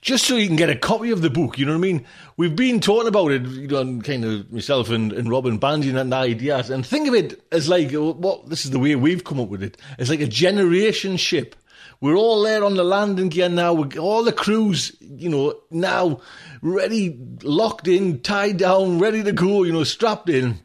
just 0.02 0.26
so 0.26 0.36
you 0.36 0.46
can 0.46 0.56
get 0.56 0.68
a 0.68 0.76
copy 0.76 1.10
of 1.12 1.22
the 1.22 1.30
book. 1.30 1.58
You 1.58 1.64
know 1.64 1.72
what 1.72 1.78
I 1.78 1.92
mean? 1.92 2.06
We've 2.36 2.54
been 2.54 2.78
talking 2.78 3.08
about 3.08 3.32
it, 3.32 3.46
you 3.46 3.66
know, 3.66 3.98
kind 4.02 4.22
of 4.22 4.52
myself 4.52 4.90
and, 4.90 5.14
and 5.14 5.30
Robin 5.30 5.58
bandying 5.58 5.98
and 5.98 6.12
ideas, 6.12 6.68
and 6.68 6.84
think 6.84 7.08
of 7.08 7.14
it 7.14 7.42
as 7.50 7.70
like 7.70 7.92
what 7.92 8.50
this 8.50 8.66
is 8.66 8.70
the 8.70 8.78
way 8.78 8.96
we've 8.96 9.24
come 9.24 9.40
up 9.40 9.48
with 9.48 9.62
it. 9.62 9.78
It's 9.98 10.10
like 10.10 10.20
a 10.20 10.26
generation 10.26 11.16
ship. 11.16 11.56
We're 12.00 12.16
all 12.16 12.42
there 12.42 12.64
on 12.64 12.74
the 12.74 12.84
landing 12.84 13.28
gear 13.28 13.48
now. 13.48 13.72
We're, 13.72 13.98
all 13.98 14.24
the 14.24 14.32
crews, 14.32 14.96
you 15.00 15.28
know, 15.28 15.54
now 15.70 16.20
ready, 16.62 17.18
locked 17.42 17.88
in, 17.88 18.20
tied 18.20 18.58
down, 18.58 18.98
ready 18.98 19.22
to 19.22 19.32
go. 19.32 19.62
You 19.62 19.72
know, 19.72 19.84
strapped 19.84 20.28
in. 20.28 20.60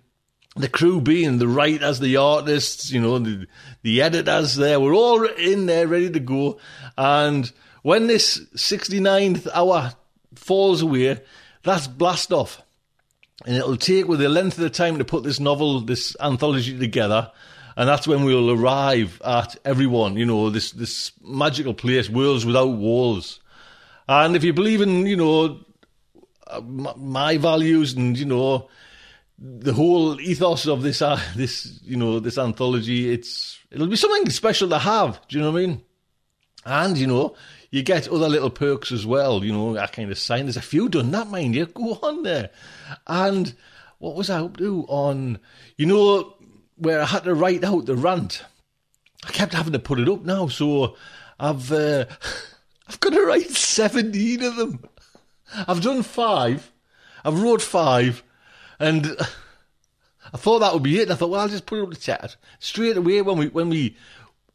The 0.58 0.68
crew 0.68 1.00
being 1.00 1.38
the 1.38 1.48
writers, 1.48 2.00
the 2.00 2.18
artists, 2.18 2.92
you 2.92 3.00
know, 3.00 3.20
the 3.20 3.48
the 3.84 4.02
editors. 4.02 4.56
There, 4.56 4.80
we're 4.82 4.94
all 4.94 5.24
in 5.26 5.66
there, 5.66 5.88
ready 5.88 6.10
to 6.10 6.20
go, 6.20 6.60
and 6.98 7.50
when 7.82 8.08
this 8.08 8.40
69th 8.56 9.48
hour 9.54 9.94
falls 10.36 10.82
away, 10.82 11.22
that's 11.64 11.88
blast 11.88 12.32
off. 12.32 12.62
And 13.46 13.56
it'll 13.56 13.78
take 13.78 14.08
with 14.08 14.20
the 14.20 14.30
length 14.30 14.58
of 14.58 14.64
the 14.64 14.70
time 14.70 14.98
to 15.00 15.06
put 15.06 15.24
this 15.24 15.40
novel, 15.40 15.82
this 15.82 16.16
anthology 16.20 16.78
together. 16.78 17.32
And 17.76 17.88
that's 17.88 18.08
when 18.08 18.24
we'll 18.24 18.52
arrive 18.52 19.22
at 19.24 19.56
everyone, 19.64 20.18
you 20.18 20.26
know, 20.26 20.50
this, 20.50 20.72
this 20.72 21.12
magical 21.24 21.74
place, 21.74 22.10
Worlds 22.10 22.46
Without 22.46 22.72
Walls. 22.72 23.40
And 24.08 24.36
if 24.36 24.44
you 24.44 24.54
believe 24.54 24.82
in, 24.82 25.06
you 25.06 25.16
know, 25.16 25.60
my 26.62 27.38
values 27.38 27.94
and, 27.94 28.18
you 28.18 28.26
know, 28.26 28.70
the 29.40 29.74
whole 29.74 30.20
ethos 30.20 30.68
of 30.68 30.82
this, 30.82 31.02
uh, 31.02 31.20
this, 31.36 31.80
you 31.84 31.98
know, 31.98 32.20
this 32.20 32.38
anthology, 32.38 33.12
it's, 33.12 33.60
it'll 33.72 33.88
be 33.88 33.96
something 33.96 34.30
special 34.30 34.70
to 34.70 34.80
have. 34.80 35.20
Do 35.28 35.38
you 35.38 35.44
know 35.44 35.52
what 35.52 35.62
I 35.62 35.66
mean? 35.66 35.82
And, 36.66 36.98
you 36.98 37.08
know, 37.08 37.36
you 37.72 37.82
get 37.84 38.08
other 38.08 38.30
little 38.30 38.50
perks 38.50 38.92
as 38.92 39.06
well, 39.06 39.44
you 39.44 39.52
know, 39.52 39.74
that 39.74 39.94
kind 39.94 40.12
of 40.12 40.18
sign. 40.18 40.46
There's 40.46 40.58
a 40.58 40.62
few 40.62 40.90
done 40.90 41.12
that, 41.12 41.30
mind 41.30 41.56
you. 41.56 41.66
Go 41.74 41.98
on 42.04 42.24
there. 42.24 42.52
And 43.08 43.54
what 43.98 44.16
was 44.16 44.30
I 44.30 44.42
up 44.42 44.58
to 44.58 44.86
on, 44.88 45.40
you 45.78 45.86
know, 45.86 46.36
where 46.82 47.02
I 47.02 47.06
had 47.06 47.24
to 47.26 47.34
write 47.34 47.64
out 47.64 47.86
the 47.86 47.96
rant? 47.96 48.44
I 49.24 49.32
kept 49.32 49.54
having 49.54 49.74
to 49.74 49.80
put 49.80 50.00
it 50.00 50.10
up 50.10 50.24
now, 50.24 50.48
so 50.48 50.96
I've 51.40 51.72
uh, 51.72 52.06
I've 52.88 53.00
got 53.00 53.14
to 53.14 53.26
write 53.26 53.52
17 53.52 54.44
of 54.44 54.56
them. 54.56 54.84
I've 55.68 55.82
done 55.82 56.04
five. 56.04 56.72
I've 57.24 57.42
wrote 57.42 57.62
five, 57.62 58.24
and 58.80 59.16
I 60.34 60.38
thought 60.38 60.60
that 60.60 60.74
would 60.74 60.84
be 60.84 61.00
it. 61.00 61.12
I 61.12 61.16
thought, 61.16 61.30
well, 61.30 61.42
I'll 61.42 61.48
just 61.48 61.66
put 61.66 61.80
it 61.80 61.84
up 61.84 61.90
the 61.90 61.96
chat 61.96 62.36
straight 62.60 62.98
away 62.98 63.22
when 63.22 63.38
we 63.38 63.48
when 63.48 63.70
we 63.70 63.96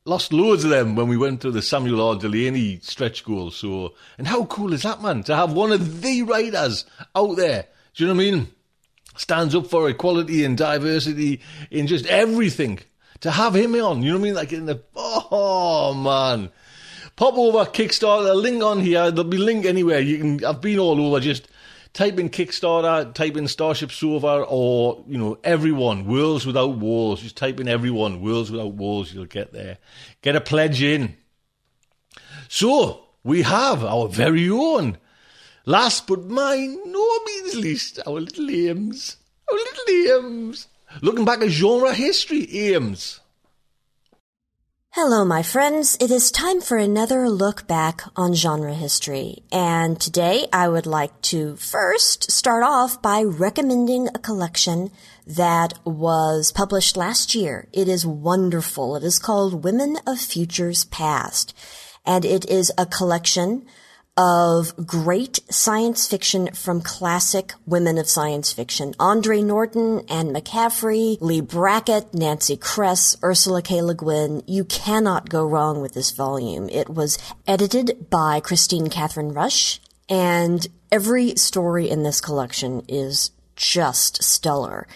lost 0.04 0.32
loads 0.32 0.64
of 0.64 0.70
them 0.70 0.94
when 0.96 1.08
we 1.08 1.16
went 1.16 1.40
to 1.42 1.50
the 1.50 1.62
Samuel 1.62 2.00
R. 2.00 2.16
Delany 2.16 2.80
stretch 2.80 3.24
goal. 3.24 3.50
So, 3.50 3.94
and 4.18 4.26
how 4.26 4.44
cool 4.46 4.72
is 4.72 4.82
that, 4.82 5.02
man? 5.02 5.22
To 5.24 5.36
have 5.36 5.52
one 5.52 5.72
of 5.72 6.02
the 6.02 6.22
writers 6.22 6.86
out 7.14 7.36
there. 7.36 7.66
Do 7.94 8.04
you 8.04 8.08
know 8.08 8.14
what 8.14 8.22
I 8.26 8.30
mean? 8.30 8.48
Stands 9.16 9.54
up 9.54 9.66
for 9.66 9.88
equality 9.88 10.44
and 10.44 10.56
diversity 10.56 11.40
in 11.70 11.86
just 11.86 12.06
everything. 12.06 12.80
To 13.20 13.30
have 13.30 13.56
him 13.56 13.74
on, 13.74 14.02
you 14.02 14.10
know 14.10 14.18
what 14.18 14.20
I 14.20 14.24
mean? 14.24 14.34
Like 14.34 14.52
in 14.52 14.66
the, 14.66 14.82
oh 14.94 15.94
man. 15.94 16.50
Pop 17.16 17.34
over 17.34 17.64
Kickstarter, 17.64 18.34
link 18.34 18.62
on 18.62 18.80
here. 18.80 19.10
There'll 19.10 19.30
be 19.30 19.38
link 19.38 19.64
anywhere. 19.64 20.00
You 20.00 20.18
can, 20.18 20.44
I've 20.44 20.60
been 20.60 20.78
all 20.78 21.00
over 21.00 21.18
just 21.18 21.48
type 21.96 22.18
in 22.18 22.28
Kickstarter, 22.28 23.12
type 23.14 23.38
in 23.38 23.48
Starship 23.48 23.90
Sofa, 23.90 24.44
or 24.46 25.02
you 25.08 25.16
know 25.16 25.38
everyone 25.42 26.06
Worlds 26.06 26.44
Without 26.44 26.76
Walls. 26.76 27.22
Just 27.22 27.38
type 27.38 27.58
in 27.58 27.68
everyone 27.68 28.20
Worlds 28.20 28.50
Without 28.50 28.74
Walls. 28.74 29.14
You'll 29.14 29.24
get 29.24 29.54
there. 29.54 29.78
Get 30.20 30.36
a 30.36 30.40
pledge 30.42 30.82
in. 30.82 31.16
So 32.48 33.06
we 33.24 33.42
have 33.42 33.82
our 33.82 34.08
very 34.08 34.48
own. 34.50 34.98
Last 35.68 36.06
but 36.06 36.28
by 36.28 36.58
no 36.86 37.24
means 37.24 37.56
least, 37.56 37.98
our 38.06 38.20
little 38.20 38.48
Ames. 38.48 39.16
Our 39.50 39.58
little 39.58 40.24
Ames. 40.24 40.68
Looking 41.02 41.24
back 41.24 41.42
at 41.42 41.48
genre 41.48 41.92
history, 41.92 42.46
Ames. 42.68 43.18
Hello, 44.90 45.24
my 45.24 45.42
friends. 45.42 45.98
It 46.00 46.12
is 46.12 46.30
time 46.30 46.60
for 46.60 46.76
another 46.78 47.28
look 47.28 47.66
back 47.66 48.02
on 48.14 48.32
genre 48.34 48.74
history. 48.74 49.42
And 49.50 50.00
today 50.00 50.46
I 50.52 50.68
would 50.68 50.86
like 50.86 51.20
to 51.32 51.56
first 51.56 52.30
start 52.30 52.62
off 52.62 53.02
by 53.02 53.24
recommending 53.24 54.06
a 54.06 54.20
collection 54.20 54.92
that 55.26 55.74
was 55.84 56.52
published 56.52 56.96
last 56.96 57.34
year. 57.34 57.66
It 57.72 57.88
is 57.88 58.06
wonderful. 58.06 58.94
It 58.94 59.02
is 59.02 59.18
called 59.18 59.64
Women 59.64 59.96
of 60.06 60.20
Futures 60.20 60.84
Past. 60.84 61.52
And 62.04 62.24
it 62.24 62.48
is 62.48 62.70
a 62.78 62.86
collection 62.86 63.66
of 64.16 64.74
great 64.86 65.40
science 65.50 66.06
fiction 66.06 66.48
from 66.54 66.80
classic 66.80 67.52
women 67.66 67.98
of 67.98 68.08
science 68.08 68.52
fiction. 68.52 68.94
Andre 68.98 69.42
Norton, 69.42 70.04
Anne 70.08 70.32
McCaffrey, 70.32 71.18
Leigh 71.20 71.42
Brackett, 71.42 72.14
Nancy 72.14 72.56
Kress, 72.56 73.16
Ursula 73.22 73.60
K. 73.60 73.82
Le 73.82 73.94
Guin. 73.94 74.42
You 74.46 74.64
cannot 74.64 75.28
go 75.28 75.44
wrong 75.44 75.82
with 75.82 75.92
this 75.92 76.12
volume. 76.12 76.68
It 76.70 76.88
was 76.88 77.18
edited 77.46 78.08
by 78.08 78.40
Kristine 78.40 78.88
Kathryn 78.88 79.34
Rusch, 79.34 79.80
and 80.08 80.66
every 80.90 81.36
story 81.36 81.90
in 81.90 82.02
this 82.02 82.20
collection 82.20 82.82
is 82.88 83.32
just 83.54 84.22
stellar. 84.22 84.86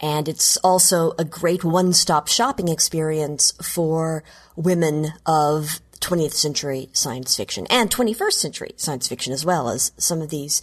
And 0.00 0.28
it's 0.28 0.56
also 0.58 1.12
a 1.18 1.24
great 1.24 1.62
one-stop 1.62 2.26
shopping 2.26 2.68
experience 2.68 3.52
for 3.62 4.24
women 4.56 5.12
of 5.26 5.80
20th 6.02 6.34
century 6.34 6.88
science 6.92 7.36
fiction 7.36 7.66
and 7.70 7.90
21st 7.90 8.32
century 8.32 8.72
science 8.76 9.08
fiction 9.08 9.32
as 9.32 9.44
well 9.44 9.70
as 9.70 9.92
some 9.96 10.20
of 10.20 10.30
these 10.30 10.60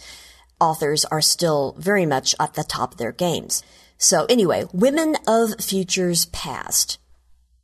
authors 0.60 1.04
are 1.06 1.20
still 1.20 1.74
very 1.78 2.06
much 2.06 2.34
at 2.38 2.54
the 2.54 2.62
top 2.62 2.92
of 2.92 2.98
their 2.98 3.12
games. 3.12 3.62
So 3.98 4.26
anyway, 4.28 4.64
Women 4.72 5.16
of 5.26 5.60
Futures 5.60 6.26
Past. 6.26 6.98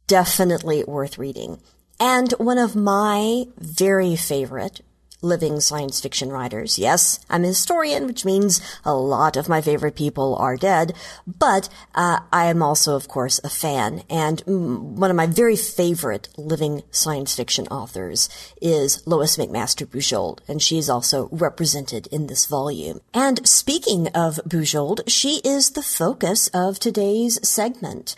Definitely 0.07 0.85
worth 0.85 1.19
reading. 1.19 1.61
And 1.99 2.33
one 2.33 2.59
of 2.59 2.77
my 2.77 3.45
very 3.59 4.17
favorite 4.17 4.81
living 5.27 5.61
science 5.61 6.01
fiction 6.01 6.31
writers. 6.31 6.79
Yes, 6.79 7.21
I'm 7.29 7.45
a 7.45 7.49
historian, 7.49 8.07
which 8.07 8.25
means 8.25 8.61
a 8.85 8.95
lot 8.95 9.37
of 9.37 9.49
my 9.49 9.61
favorite 9.61 9.97
people 9.97 10.37
are 10.37 10.57
dead, 10.57 10.95
but 11.27 11.69
uh, 11.95 12.21
I 12.33 12.47
am 12.47 12.63
also, 12.63 12.97
of 12.97 13.09
course, 13.09 13.41
a 13.45 13.51
fan. 13.51 14.03
And 14.09 14.41
one 14.47 15.11
of 15.11 15.17
my 15.17 15.27
very 15.27 15.57
favorite 15.57 16.29
living 16.37 16.83
science 16.91 17.35
fiction 17.35 17.67
authors 17.69 18.29
is 18.63 19.07
Lois 19.07 19.37
McMaster 19.37 19.87
Bujold, 19.87 20.41
and 20.49 20.63
she's 20.63 20.89
also 20.89 21.29
represented 21.33 22.07
in 22.09 22.27
this 22.27 22.47
volume. 22.47 23.01
And 23.13 23.47
speaking 23.47 24.09
of 24.09 24.41
Bujold, 24.47 25.01
she 25.09 25.41
is 25.45 25.71
the 25.71 25.83
focus 25.83 26.49
of 26.55 26.79
today's 26.79 27.47
segment. 27.47 28.17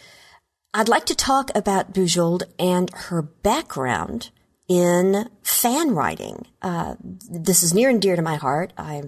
I'd 0.74 0.88
like 0.88 1.06
to 1.06 1.14
talk 1.14 1.50
about 1.54 1.94
Bujold 1.94 2.42
and 2.58 2.90
her 2.94 3.22
background 3.22 4.30
in 4.68 5.30
fan 5.42 5.92
writing. 5.92 6.46
Uh, 6.60 6.94
this 7.00 7.62
is 7.62 7.72
near 7.72 7.88
and 7.88 8.02
dear 8.02 8.16
to 8.16 8.22
my 8.22 8.36
heart. 8.36 8.74
I 8.76 9.02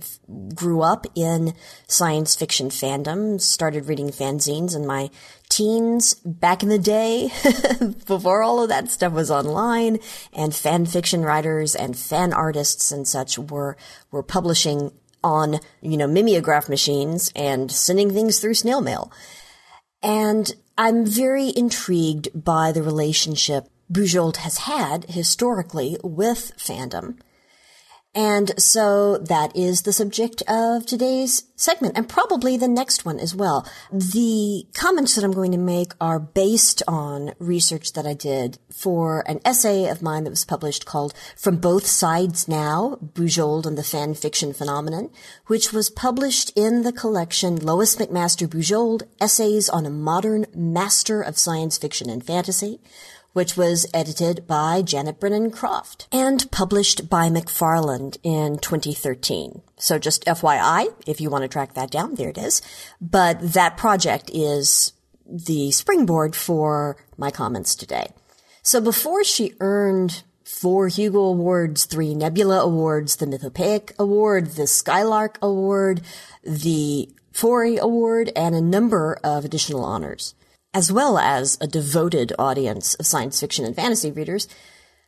grew 0.55 0.81
up 0.81 1.07
in 1.15 1.55
science 1.87 2.35
fiction 2.35 2.71
fandom, 2.71 3.39
started 3.41 3.87
reading 3.87 4.09
fanzines 4.09 4.75
in 4.75 4.87
my 4.87 5.11
teens 5.51 6.15
back 6.25 6.63
in 6.63 6.71
the 6.71 6.79
day, 6.79 7.31
before 8.07 8.43
all 8.43 8.63
of 8.63 8.71
that 8.71 8.91
stuff 8.91 9.13
was 9.13 9.31
online, 9.31 9.99
and 10.33 10.55
fan 10.55 10.87
fiction 10.87 11.23
writers 11.23 11.75
and 11.75 11.99
fan 11.99 12.33
artists 12.33 12.91
and 12.91 13.07
such 13.07 13.39
were 13.39 13.77
were 14.11 14.23
publishing 14.23 14.93
on 15.23 15.61
you 15.83 15.99
know 15.99 16.07
mimeograph 16.07 16.71
machines 16.71 17.31
and 17.37 17.71
sending 17.71 18.11
things 18.11 18.41
through 18.41 18.55
snail 18.55 18.81
mail. 18.81 19.13
And 20.03 20.51
I'm 20.79 21.05
very 21.05 21.53
intrigued 21.55 22.29
by 22.33 22.73
the 22.73 22.83
relationship 22.83 23.69
Bujold 23.91 24.37
has 24.39 24.59
had 24.59 25.05
historically 25.09 25.97
with 26.03 26.53
fandom. 26.57 27.19
And 28.13 28.61
so 28.61 29.19
that 29.19 29.55
is 29.55 29.83
the 29.83 29.93
subject 29.93 30.43
of 30.49 30.85
today's 30.85 31.45
segment 31.55 31.97
and 31.97 32.09
probably 32.09 32.57
the 32.57 32.67
next 32.67 33.05
one 33.05 33.21
as 33.21 33.37
well. 33.37 33.65
The 33.93 34.67
comments 34.75 35.15
that 35.15 35.23
I'm 35.23 35.31
going 35.31 35.53
to 35.53 35.59
make 35.59 35.93
are 36.01 36.19
based 36.19 36.83
on 36.89 37.35
research 37.39 37.93
that 37.93 38.07
I 38.09 38.15
did 38.15 38.59
for 38.73 39.23
an 39.29 39.39
essay 39.45 39.89
of 39.89 40.03
mine 40.03 40.25
that 40.25 40.31
was 40.31 40.45
published 40.45 40.87
called 40.87 41.15
From 41.37 41.59
Both 41.59 41.87
Sides 41.87 42.49
Now, 42.49 42.99
Bujold 43.01 43.65
and 43.65 43.79
the 43.79 43.85
Fan 43.85 44.15
Fiction 44.15 44.53
Phenomenon, 44.53 45.11
which 45.47 45.73
was 45.73 45.89
published 45.89 46.51
in 46.57 46.83
the 46.83 46.93
collection 46.93 47.65
Lois 47.65 47.95
McMaster 47.95 48.49
Bujold 48.49 49.05
Essays 49.21 49.69
on 49.69 49.87
a 49.87 49.91
Modern 49.91 50.47
Master 50.53 51.23
of 51.23 51.39
Science 51.39 51.79
Fiction 51.79 52.11
and 52.11 52.27
Fantasy, 52.27 52.81
which 53.33 53.57
was 53.57 53.87
edited 53.95 54.47
by 54.47 54.83
Janet 54.83 55.21
Brennan 55.21 55.51
Croft 55.51 56.09
and 56.11 56.51
published 56.51 57.09
by 57.09 57.29
McFarland 57.29 58.19
in 58.23 58.59
2013. 58.59 59.63
So 59.77 59.99
just 59.99 60.25
FYI, 60.25 60.93
if 61.07 61.21
you 61.21 61.31
want 61.31 61.43
to 61.43 61.49
track 61.49 61.75
that 61.75 61.91
down, 61.91 62.15
there 62.15 62.29
it 62.29 62.39
is. 62.39 62.61
But 63.01 63.53
that 63.53 63.77
project 63.77 64.31
is 64.33 64.93
the 65.27 65.71
springboard 65.71 66.35
for 66.35 66.97
my 67.17 67.31
comments 67.31 67.75
today. 67.75 68.11
So 68.63 68.81
before 68.81 69.25
she 69.25 69.55
earned 69.61 70.23
four 70.45 70.89
Hugo 70.89 71.21
Awards, 71.21 71.85
three 71.85 72.15
Nebula 72.15 72.61
Awards, 72.61 73.17
the 73.17 73.27
Mythopoeic 73.27 73.97
Award, 73.99 74.47
the 74.53 74.67
Skylark 74.67 75.39
Award, 75.41 76.03
the 76.43 77.09
Forry 77.33 77.77
Award, 77.77 78.33
and 78.35 78.55
a 78.55 78.61
number 78.61 79.19
of 79.23 79.45
additional 79.45 79.85
honors 79.85 80.35
as 80.73 80.93
well 80.93 81.19
as 81.19 81.59
a 81.61 81.67
devoted 81.67 82.33
audience 82.39 82.95
of 82.95 83.07
science 83.07 83.41
fiction 83.41 83.65
and 83.65 83.75
fantasy 83.75 84.11
readers, 84.11 84.49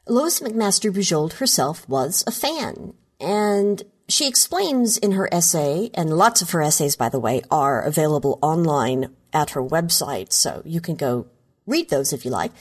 Lois 0.09 0.41
McMaster 0.41 0.93
Bujold 0.93 1.35
herself 1.35 1.89
was 1.89 2.25
a 2.27 2.33
fan. 2.33 2.95
And 3.21 3.83
she 4.09 4.29
explains 4.29 4.99
in 4.99 5.13
her 5.13 5.33
essay, 5.33 5.91
and 5.95 6.17
lots 6.17 6.43
of 6.43 6.51
her 6.51 6.63
essays, 6.63 6.97
by 6.97 7.09
the 7.09 7.21
way, 7.21 7.43
are 7.51 7.81
available 7.81 8.39
online 8.43 9.15
at 9.33 9.51
her 9.51 9.63
website, 9.63 10.33
so 10.33 10.63
you 10.65 10.81
can 10.81 10.97
go 10.97 11.27
read 11.67 11.89
those 11.89 12.13
if 12.13 12.25
you 12.25 12.31
like. 12.31 12.53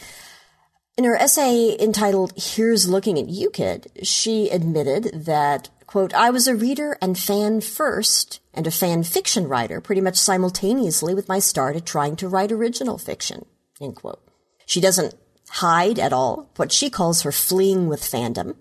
In 0.98 1.04
her 1.04 1.16
essay 1.16 1.76
entitled 1.80 2.34
Here's 2.36 2.88
Looking 2.88 3.18
at 3.18 3.28
You 3.28 3.50
Kid, 3.50 3.92
she 4.04 4.50
admitted 4.50 5.26
that 5.26 5.70
Quote, 5.92 6.14
I 6.14 6.30
was 6.30 6.48
a 6.48 6.56
reader 6.56 6.98
and 7.02 7.20
fan 7.20 7.60
first 7.60 8.40
and 8.54 8.66
a 8.66 8.72
fan 8.72 9.04
fiction 9.04 9.50
writer 9.50 9.82
pretty 9.82 10.00
much 10.00 10.16
simultaneously 10.16 11.14
with 11.14 11.28
my 11.28 11.40
start 11.40 11.76
at 11.76 11.86
trying 11.86 12.16
to 12.16 12.30
write 12.30 12.54
original 12.54 12.98
fiction. 12.98 13.44
End 13.82 13.98
quote. 13.98 14.26
She 14.66 14.80
doesn't 14.80 15.16
hide 15.50 16.00
at 16.00 16.14
all 16.14 16.50
what 16.56 16.72
she 16.72 16.90
calls 16.90 17.24
her 17.24 17.32
fleeing 17.34 17.90
with 17.90 18.00
fandom. 18.00 18.56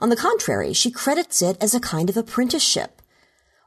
On 0.00 0.08
the 0.08 0.16
contrary, 0.16 0.72
she 0.72 0.90
credits 0.90 1.40
it 1.40 1.56
as 1.60 1.72
a 1.72 1.78
kind 1.78 2.10
of 2.10 2.16
apprenticeship. 2.16 3.00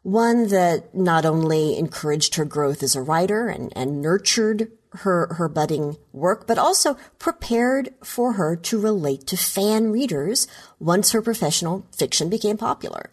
One 0.04 0.50
that 0.50 0.94
not 0.94 1.26
only 1.26 1.78
encouraged 1.78 2.36
her 2.36 2.44
growth 2.44 2.84
as 2.84 2.98
a 2.98 3.02
writer 3.02 3.48
and, 3.48 3.72
and 3.78 4.02
nurtured 4.02 4.74
her, 5.00 5.34
her 5.36 5.48
budding 5.50 5.98
work, 6.12 6.48
but 6.48 6.58
also 6.58 6.98
prepared 7.20 7.94
for 8.04 8.34
her 8.34 8.56
to 8.56 8.80
relate 8.80 9.28
to 9.28 9.38
fan 9.38 9.92
readers 9.92 10.48
once 10.80 11.12
her 11.12 11.22
professional 11.22 11.86
fiction 11.92 12.30
became 12.30 12.58
popular. 12.58 13.10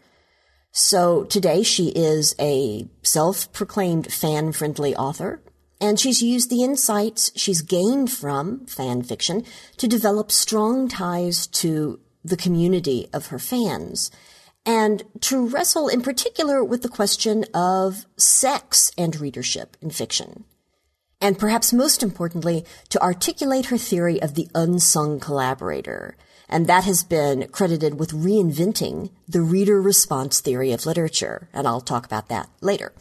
So 0.73 1.25
today 1.25 1.63
she 1.63 1.89
is 1.89 2.35
a 2.39 2.89
self-proclaimed 3.03 4.13
fan-friendly 4.13 4.97
author, 4.97 5.43
and 5.81 6.01
she's 6.01 6.23
used 6.23 6.49
the 6.49 6.63
insights 6.63 7.31
she's 7.37 7.61
gained 7.61 8.11
from 8.11 8.67
fan 8.67 9.03
fiction 9.03 9.45
to 9.77 9.89
develop 9.89 10.33
strong 10.33 10.89
ties 10.89 11.47
to 11.49 12.01
the 12.25 12.37
community 12.37 13.09
of 13.13 13.27
her 13.27 13.39
fans 13.39 14.11
and 14.65 15.03
to 15.21 15.47
wrestle 15.47 15.89
in 15.89 16.01
particular 16.01 16.63
with 16.63 16.83
the 16.83 16.89
question 16.89 17.45
of 17.53 18.07
sex 18.17 18.93
and 18.97 19.21
readership 19.21 19.77
in 19.83 19.91
fiction 19.91 20.45
and 21.23 21.39
perhaps 21.39 21.73
most 21.73 22.03
importantly, 22.03 22.67
to 22.89 23.01
articulate 23.01 23.67
her 23.67 23.79
theory 23.79 24.21
of 24.21 24.35
the 24.35 24.49
unsung 24.57 25.21
collaborator. 25.21 26.17
And 26.49 26.67
that 26.67 26.85
has 26.85 27.05
been 27.05 27.49
credited 27.49 27.99
with 27.99 28.11
reinventing 28.11 29.11
the 29.29 29.41
reader 29.41 29.81
response 29.81 30.41
theory 30.41 30.73
of 30.73 30.85
literature. 30.85 31.49
And 31.53 31.67
I'll 31.67 31.81
talk 31.81 32.05
about 32.05 32.29
that 32.29 32.51
later. 32.61 32.93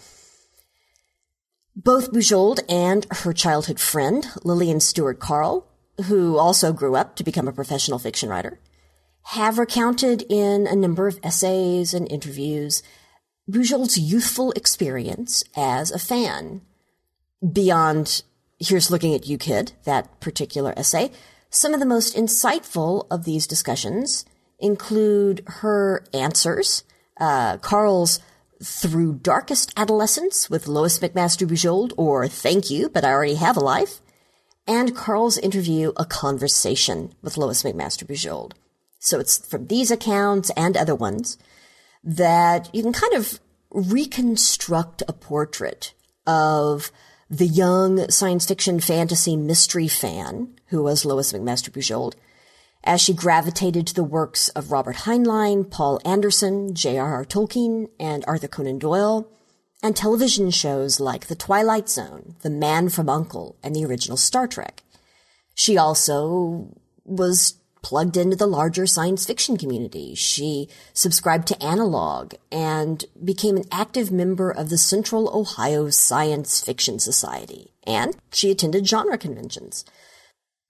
Both 1.76 2.14
Bujold 2.14 2.60
and 2.70 3.08
her 3.10 3.34
childhood 3.34 3.80
friend, 3.80 4.28
Lillian 4.44 4.80
Stewart 4.80 5.20
Carl, 5.20 5.68
who 6.06 6.38
also 6.38 6.72
grew 6.72 6.96
up 6.96 7.16
to 7.16 7.24
become 7.24 7.48
a 7.48 7.54
professional 7.54 7.98
fiction 7.98 8.30
writer, 8.30 8.60
have 9.24 9.58
recounted 9.58 10.24
in 10.30 10.68
a 10.68 10.76
number 10.76 11.08
of 11.08 11.20
essays 11.24 11.94
and 11.94 12.10
interviews 12.12 12.84
Bujold's 13.50 13.98
youthful 13.98 14.52
experience 14.52 15.44
as 15.56 15.92
a 15.92 16.00
fan 16.00 16.62
beyond 17.50 18.24
Here's 18.60 18.92
Looking 18.92 19.16
at 19.16 19.28
You 19.28 19.38
Kid, 19.38 19.74
that 19.86 20.20
particular 20.20 20.74
essay, 20.78 21.12
some 21.50 21.74
of 21.74 21.80
the 21.80 21.86
most 21.86 22.16
insightful 22.16 23.08
of 23.10 23.26
these 23.26 23.48
discussions 23.48 24.26
include 24.60 25.44
her 25.48 26.06
answers, 26.14 26.84
uh, 27.20 27.58
Carl's 27.58 28.20
Through 28.64 29.16
Darkest 29.16 29.74
Adolescence 29.76 30.50
with 30.50 30.68
Lois 30.68 31.00
McMaster 31.00 31.48
Bujold, 31.48 31.94
or 31.98 32.28
Thank 32.28 32.70
You, 32.70 32.88
but 32.88 33.04
I 33.04 33.10
Already 33.10 33.36
Have 33.36 33.58
a 33.58 33.62
Life, 33.62 34.00
and 34.68 34.96
Carl's 34.96 35.38
interview, 35.40 35.92
A 35.98 36.06
Conversation 36.06 37.14
with 37.22 37.38
Lois 37.38 37.64
McMaster 37.64 38.06
Bujold. 38.06 38.54
So 39.00 39.20
it's 39.20 39.44
from 39.46 39.68
these 39.68 39.90
accounts 39.90 40.52
and 40.52 40.78
other 40.78 40.94
ones 40.94 41.40
that 42.04 42.74
you 42.74 42.84
can 42.84 42.94
kind 42.94 43.14
of 43.14 43.40
reconstruct 43.72 45.02
a 45.08 45.14
portrait 45.14 45.94
of 46.28 46.92
the 47.32 47.48
young 47.48 48.10
science 48.10 48.46
fiction 48.46 48.82
fantasy 48.82 49.38
mystery 49.38 49.88
fan, 49.88 50.54
who 50.68 50.84
was 50.84 51.06
Lois 51.06 51.32
McMaster 51.32 51.70
Bujold, 51.70 52.14
as 52.84 53.00
she 53.00 53.14
gravitated 53.14 53.88
to 53.88 53.94
the 53.94 54.04
works 54.04 54.50
of 54.50 54.70
Robert 54.70 54.98
Heinlein, 54.98 55.72
Poul 55.72 56.02
Anderson, 56.04 56.76
J.R.R. 56.76 57.24
Tolkien, 57.24 57.88
and 57.98 58.26
Arthur 58.28 58.50
Conan 58.50 58.80
Doyle, 58.80 59.30
and 59.82 59.96
television 59.96 60.52
shows 60.52 61.00
like 61.00 61.28
The 61.28 61.36
Twilight 61.36 61.88
Zone, 61.88 62.36
The 62.42 62.50
Man 62.50 62.90
from 62.90 63.08
Uncle, 63.08 63.56
and 63.64 63.74
the 63.74 63.86
original 63.86 64.18
Star 64.18 64.46
Trek. 64.46 64.84
She 65.56 65.78
also 65.78 66.76
was 67.06 67.61
plugged 67.82 68.18
into 68.18 68.36
the 68.36 68.48
larger 68.48 68.86
science 68.86 69.26
fiction 69.26 69.58
community. 69.58 70.16
She 70.16 70.70
subscribed 70.94 71.48
to 71.48 71.64
Analog 71.64 72.34
and 72.52 73.06
became 73.24 73.58
an 73.58 73.66
active 73.72 74.12
member 74.12 74.52
of 74.52 74.70
the 74.70 74.78
Central 74.78 75.36
Ohio 75.36 75.90
Science 75.90 76.62
Fiction 76.62 77.00
Society. 77.00 77.72
And 77.86 78.16
she 78.32 78.52
attended 78.52 78.88
genre 78.88 79.18
conventions. 79.18 79.86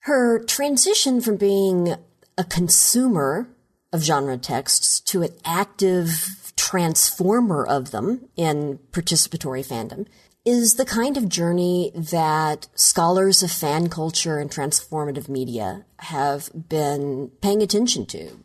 Her 0.04 0.40
transition 0.44 1.22
from 1.22 1.38
being 1.38 1.96
a 2.38 2.44
consumer 2.44 3.50
of 3.94 4.04
genre 4.04 4.38
texts 4.38 5.00
to 5.02 5.22
an 5.22 5.32
active 5.44 6.54
transformer 6.56 7.66
of 7.66 7.92
them 7.92 8.30
in 8.36 8.80
participatory 8.92 9.66
fandom 9.66 10.08
is 10.44 10.76
the 10.76 10.86
kind 10.86 11.18
of 11.18 11.30
journey 11.30 11.92
that 11.94 12.68
scholars 12.74 13.44
of 13.44 13.52
fan 13.52 13.90
culture 13.90 14.40
and 14.40 14.50
transformative 14.50 15.30
media 15.30 15.86
have 16.00 16.50
been 16.70 17.32
paying 17.42 17.62
attention 17.62 18.06
to. 18.08 18.44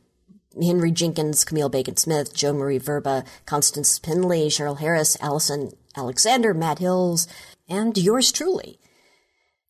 Henry 0.63 0.91
Jenkins, 0.91 1.45
Camille 1.45 1.69
Bacon 1.69 1.97
Smith, 1.97 2.35
Jo 2.35 2.53
Marie 2.53 2.79
Verba, 2.79 3.25
Constance 3.45 3.99
Penley, 3.99 4.49
Cheryl 4.49 4.79
Harris, 4.79 5.17
Allison 5.21 5.73
Alexander, 5.97 6.55
Matt 6.55 6.79
Hills, 6.79 7.27
and 7.69 7.97
yours 7.97 8.33
truly. 8.33 8.79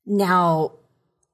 Now, 0.04 0.72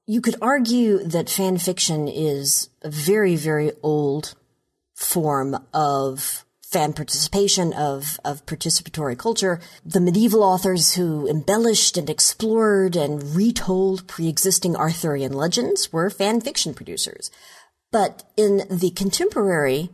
you 0.05 0.21
could 0.21 0.35
argue 0.41 0.99
that 1.03 1.29
fan 1.29 1.57
fiction 1.57 2.07
is 2.07 2.69
a 2.81 2.89
very, 2.89 3.35
very 3.35 3.71
old 3.81 4.35
form 4.93 5.57
of 5.73 6.42
fan 6.73 6.91
participation, 6.93 7.71
of, 7.73 8.19
of 8.25 8.45
participatory 8.47 9.17
culture. 9.17 9.61
The 9.85 10.01
medieval 10.01 10.41
authors 10.41 10.95
who 10.95 11.29
embellished 11.29 11.95
and 11.97 12.09
explored 12.09 12.95
and 12.95 13.35
retold 13.35 14.07
pre-existing 14.07 14.75
Arthurian 14.75 15.33
legends 15.33 15.93
were 15.93 16.09
fan 16.09 16.41
fiction 16.41 16.73
producers. 16.73 17.29
But 17.91 18.23
in 18.35 18.63
the 18.71 18.89
contemporary 18.89 19.91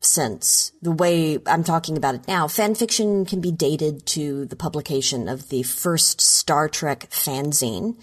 sense, 0.00 0.72
the 0.80 0.92
way 0.92 1.38
I'm 1.46 1.62
talking 1.62 1.96
about 1.96 2.14
it 2.14 2.26
now, 2.26 2.48
fan 2.48 2.74
fiction 2.74 3.26
can 3.26 3.42
be 3.42 3.52
dated 3.52 4.06
to 4.06 4.46
the 4.46 4.56
publication 4.56 5.28
of 5.28 5.50
the 5.50 5.62
first 5.62 6.22
Star 6.22 6.70
Trek 6.70 7.10
fanzine, 7.10 7.96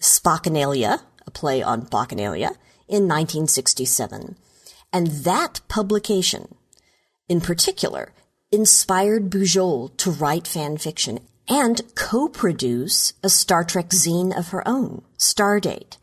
Spockanalia, 0.00 1.00
a 1.24 1.30
play 1.30 1.62
on 1.62 1.86
Bacchanalia, 1.86 2.56
in 2.88 3.06
1967. 3.06 4.36
And 4.92 5.06
that 5.06 5.60
publication, 5.68 6.56
in 7.32 7.40
particular, 7.40 8.12
inspired 8.50 9.30
Bujold 9.30 9.96
to 9.96 10.10
write 10.10 10.46
fan 10.46 10.76
fiction 10.76 11.18
and 11.48 11.80
co-produce 11.94 13.14
a 13.22 13.30
Star 13.30 13.64
Trek 13.64 13.88
zine 13.88 14.36
of 14.36 14.48
her 14.48 14.62
own, 14.68 15.00
Stardate. 15.16 15.96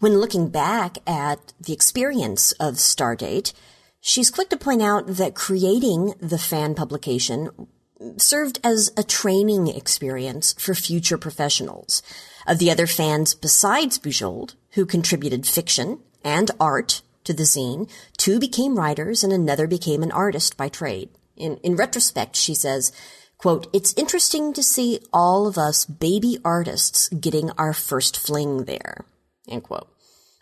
When 0.00 0.18
looking 0.18 0.48
back 0.48 0.98
at 1.06 1.52
the 1.60 1.72
experience 1.72 2.50
of 2.58 2.74
Stardate, 2.74 3.52
she's 4.00 4.32
quick 4.32 4.48
to 4.48 4.56
point 4.56 4.82
out 4.82 5.06
that 5.06 5.36
creating 5.36 6.14
the 6.18 6.38
fan 6.38 6.74
publication 6.74 7.48
served 8.16 8.58
as 8.64 8.90
a 8.96 9.04
training 9.04 9.68
experience 9.68 10.54
for 10.58 10.74
future 10.74 11.18
professionals. 11.18 12.02
Of 12.48 12.58
the 12.58 12.72
other 12.72 12.88
fans 12.88 13.36
besides 13.36 13.96
Bujold, 13.96 14.56
who 14.70 14.86
contributed 14.86 15.46
fiction 15.46 16.00
and 16.24 16.50
art 16.58 17.00
to 17.24 17.32
the 17.32 17.44
zine, 17.44 17.90
two 18.16 18.38
became 18.38 18.78
writers 18.78 19.22
and 19.22 19.32
another 19.32 19.66
became 19.66 20.02
an 20.02 20.12
artist 20.12 20.56
by 20.56 20.68
trade. 20.68 21.10
In, 21.36 21.56
in 21.58 21.76
retrospect, 21.76 22.36
she 22.36 22.54
says, 22.54 22.92
quote, 23.38 23.66
it's 23.72 23.94
interesting 23.94 24.52
to 24.52 24.62
see 24.62 25.00
all 25.12 25.46
of 25.46 25.58
us 25.58 25.84
baby 25.84 26.38
artists 26.44 27.08
getting 27.08 27.50
our 27.52 27.72
first 27.72 28.18
fling 28.18 28.64
there, 28.64 29.04
end 29.48 29.64
quote. 29.64 29.88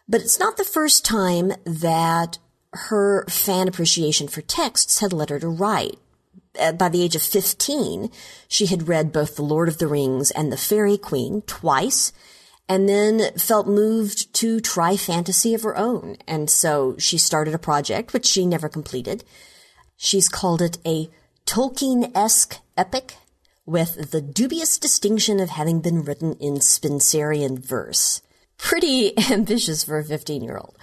But 0.09 0.21
it's 0.21 0.41
not 0.41 0.57
the 0.57 0.65
first 0.65 1.05
time 1.05 1.53
that 1.65 2.39
her 2.73 3.25
fan 3.29 3.69
appreciation 3.69 4.29
for 4.29 4.43
texts 4.43 4.99
had 4.99 5.13
led 5.13 5.31
her 5.31 5.39
to 5.39 5.49
write. 5.49 5.99
Uh, 6.59 6.73
by 6.73 6.89
the 6.89 7.03
age 7.03 7.15
of 7.15 7.23
15, 7.23 8.11
she 8.49 8.67
had 8.67 8.89
read 8.89 9.13
both 9.13 9.37
The 9.37 9.43
Lord 9.43 9.69
of 9.69 9.79
the 9.79 9.87
Rings 9.87 10.33
and 10.33 10.53
The 10.53 10.57
Faerie 10.57 10.99
Queene 10.99 11.43
twice, 11.47 12.13
and 12.71 12.89
then 12.89 13.33
felt 13.37 13.67
moved 13.67 14.33
to 14.33 14.61
try 14.61 14.97
fantasy 14.97 15.55
of 15.55 15.65
her 15.65 15.77
own. 15.77 16.17
And 16.29 16.49
so 16.49 16.95
she 16.99 17.19
started 17.19 17.53
a 17.53 17.59
project, 17.59 18.13
which 18.13 18.25
she 18.25 18.47
never 18.47 18.69
completed. 18.69 19.25
She's 19.97 20.29
called 20.29 20.63
it 20.63 20.79
a 20.87 21.11
Tolkien-esque 21.47 22.61
epic 22.77 23.17
with 23.67 24.13
the 24.13 24.21
dubious 24.21 24.79
distinction 24.79 25.41
of 25.41 25.51
having 25.51 25.81
been 25.81 26.05
written 26.05 26.35
in 26.35 26.61
Spenserian 26.61 27.59
verse. 27.59 28.23
Pretty 28.57 29.19
ambitious 29.33 29.83
for 29.83 29.99
a 29.99 30.05
15 30.05 30.45
year 30.45 30.57
old. 30.57 30.79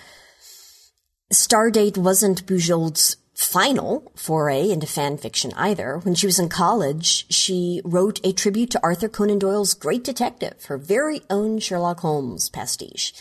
Stardate 1.32 1.98
wasn't 1.98 2.46
Bujold's 2.46 3.16
final 3.38 4.12
foray 4.16 4.72
into 4.72 4.88
fan 4.88 5.16
fiction 5.16 5.54
either. 5.56 6.00
When 6.00 6.16
she 6.16 6.26
was 6.26 6.40
in 6.40 6.50
college, 6.50 7.32
she 7.32 7.82
wrote 7.86 8.20
a 8.24 8.34
tribute 8.34 8.72
to 8.72 8.80
Arthur 8.82 9.08
Conan 9.08 9.38
Doyle's 9.38 9.76
Great 9.76 10.04
Detective, 10.04 10.66
her 10.66 10.78
very 10.80 11.22
own 11.30 11.60
Sherlock 11.60 12.00
Holmes 12.00 12.50
pastiche. 12.50 13.14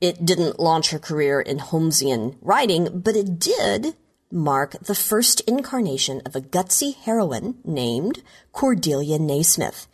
It 0.00 0.24
didn't 0.24 0.58
launch 0.58 0.88
her 0.88 0.98
career 0.98 1.38
in 1.38 1.58
Holmesian 1.58 2.38
writing, 2.40 3.00
but 3.00 3.14
it 3.14 3.38
did 3.38 3.94
mark 4.30 4.72
the 4.80 4.94
first 4.94 5.40
incarnation 5.42 6.22
of 6.24 6.34
a 6.34 6.40
gutsy 6.40 6.96
heroine 6.96 7.58
named 7.62 8.22
Cordelia 8.52 9.18
Naismith, 9.18 9.86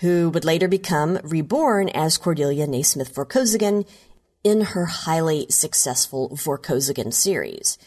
who 0.00 0.28
would 0.30 0.44
later 0.44 0.66
become 0.66 1.20
reborn 1.22 1.88
as 1.90 2.18
Cordelia 2.18 2.66
Naismith 2.66 3.14
Vorkosigan 3.14 3.86
in 4.42 4.60
her 4.62 4.86
highly 4.86 5.46
successful 5.50 6.30
Vorkosigan 6.30 7.12
series. 7.14 7.78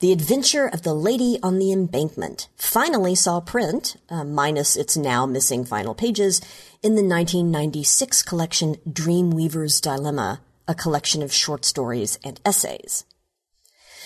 The 0.00 0.12
Adventure 0.12 0.66
of 0.66 0.82
the 0.82 0.92
Lady 0.92 1.38
on 1.42 1.58
the 1.58 1.72
Embankment 1.72 2.48
finally 2.54 3.14
saw 3.14 3.40
print, 3.40 3.96
uh, 4.10 4.24
minus 4.24 4.76
its 4.76 4.94
now 4.94 5.24
missing 5.24 5.64
final 5.64 5.94
pages, 5.94 6.42
in 6.82 6.96
the 6.96 7.02
1996 7.02 8.22
collection 8.22 8.76
Dreamweaver's 8.86 9.80
Dilemma, 9.80 10.42
a 10.68 10.74
collection 10.74 11.22
of 11.22 11.32
short 11.32 11.64
stories 11.64 12.18
and 12.22 12.38
essays. 12.44 13.06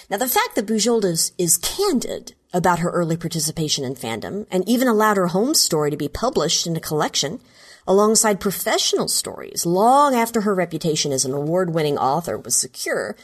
Now, 0.09 0.19
the 0.19 0.29
fact 0.29 0.55
that 0.55 0.67
Bujold 0.67 1.05
is, 1.05 1.33
is 1.39 1.57
candid 1.57 2.35
about 2.53 2.79
her 2.79 2.91
early 2.91 3.17
participation 3.17 3.85
in 3.85 3.97
fandom 3.97 4.47
and 4.49 4.69
even 4.69 4.87
allowed 4.87 5.17
her 5.17 5.29
home 5.29 5.55
story 5.55 5.91
to 5.91 5.97
be 5.97 6.09
published 6.09 6.69
in 6.69 6.77
a 6.77 6.81
collection 6.81 7.41
alongside 7.85 8.39
professional 8.39 9.09
stories 9.09 9.67
long 9.67 10.15
after 10.15 10.43
her 10.43 10.55
reputation 10.55 11.11
as 11.11 11.25
an 11.25 11.33
award-winning 11.33 11.99
author 11.99 12.39
was 12.39 12.55
secure, 12.55 13.17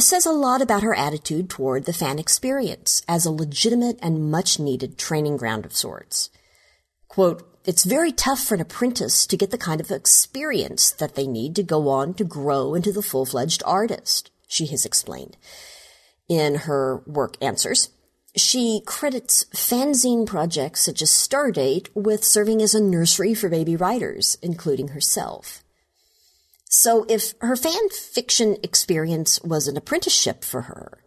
says 0.00 0.26
a 0.26 0.32
lot 0.32 0.62
about 0.62 0.82
her 0.82 0.94
attitude 0.94 1.50
toward 1.50 1.84
the 1.84 1.92
fan 1.92 2.18
experience 2.18 3.02
as 3.06 3.26
a 3.26 3.30
legitimate 3.30 3.98
and 4.02 4.30
much 4.30 4.58
needed 4.58 4.98
training 4.98 5.36
ground 5.36 5.64
of 5.66 5.76
sorts. 5.76 6.30
Quote, 7.08 7.48
it's 7.64 7.84
very 7.84 8.10
tough 8.10 8.40
for 8.40 8.54
an 8.54 8.60
apprentice 8.60 9.26
to 9.26 9.36
get 9.36 9.50
the 9.50 9.58
kind 9.58 9.80
of 9.80 9.90
experience 9.90 10.90
that 10.90 11.14
they 11.14 11.26
need 11.26 11.54
to 11.56 11.62
go 11.62 11.88
on 11.88 12.14
to 12.14 12.24
grow 12.24 12.74
into 12.74 12.90
the 12.90 13.02
full-fledged 13.02 13.62
artist, 13.64 14.30
she 14.48 14.66
has 14.66 14.84
explained 14.84 15.36
in 16.28 16.54
her 16.54 17.02
work 17.06 17.36
answers. 17.42 17.90
She 18.34 18.80
credits 18.86 19.44
fanzine 19.54 20.26
projects 20.26 20.80
such 20.80 21.02
as 21.02 21.10
Stardate 21.10 21.88
with 21.94 22.24
serving 22.24 22.62
as 22.62 22.74
a 22.74 22.80
nursery 22.80 23.34
for 23.34 23.50
baby 23.50 23.76
writers, 23.76 24.38
including 24.40 24.88
herself. 24.88 25.62
So 26.74 27.04
if 27.06 27.34
her 27.42 27.54
fan 27.54 27.90
fiction 27.90 28.56
experience 28.62 29.38
was 29.42 29.68
an 29.68 29.76
apprenticeship 29.76 30.42
for 30.42 30.62
her, 30.62 31.04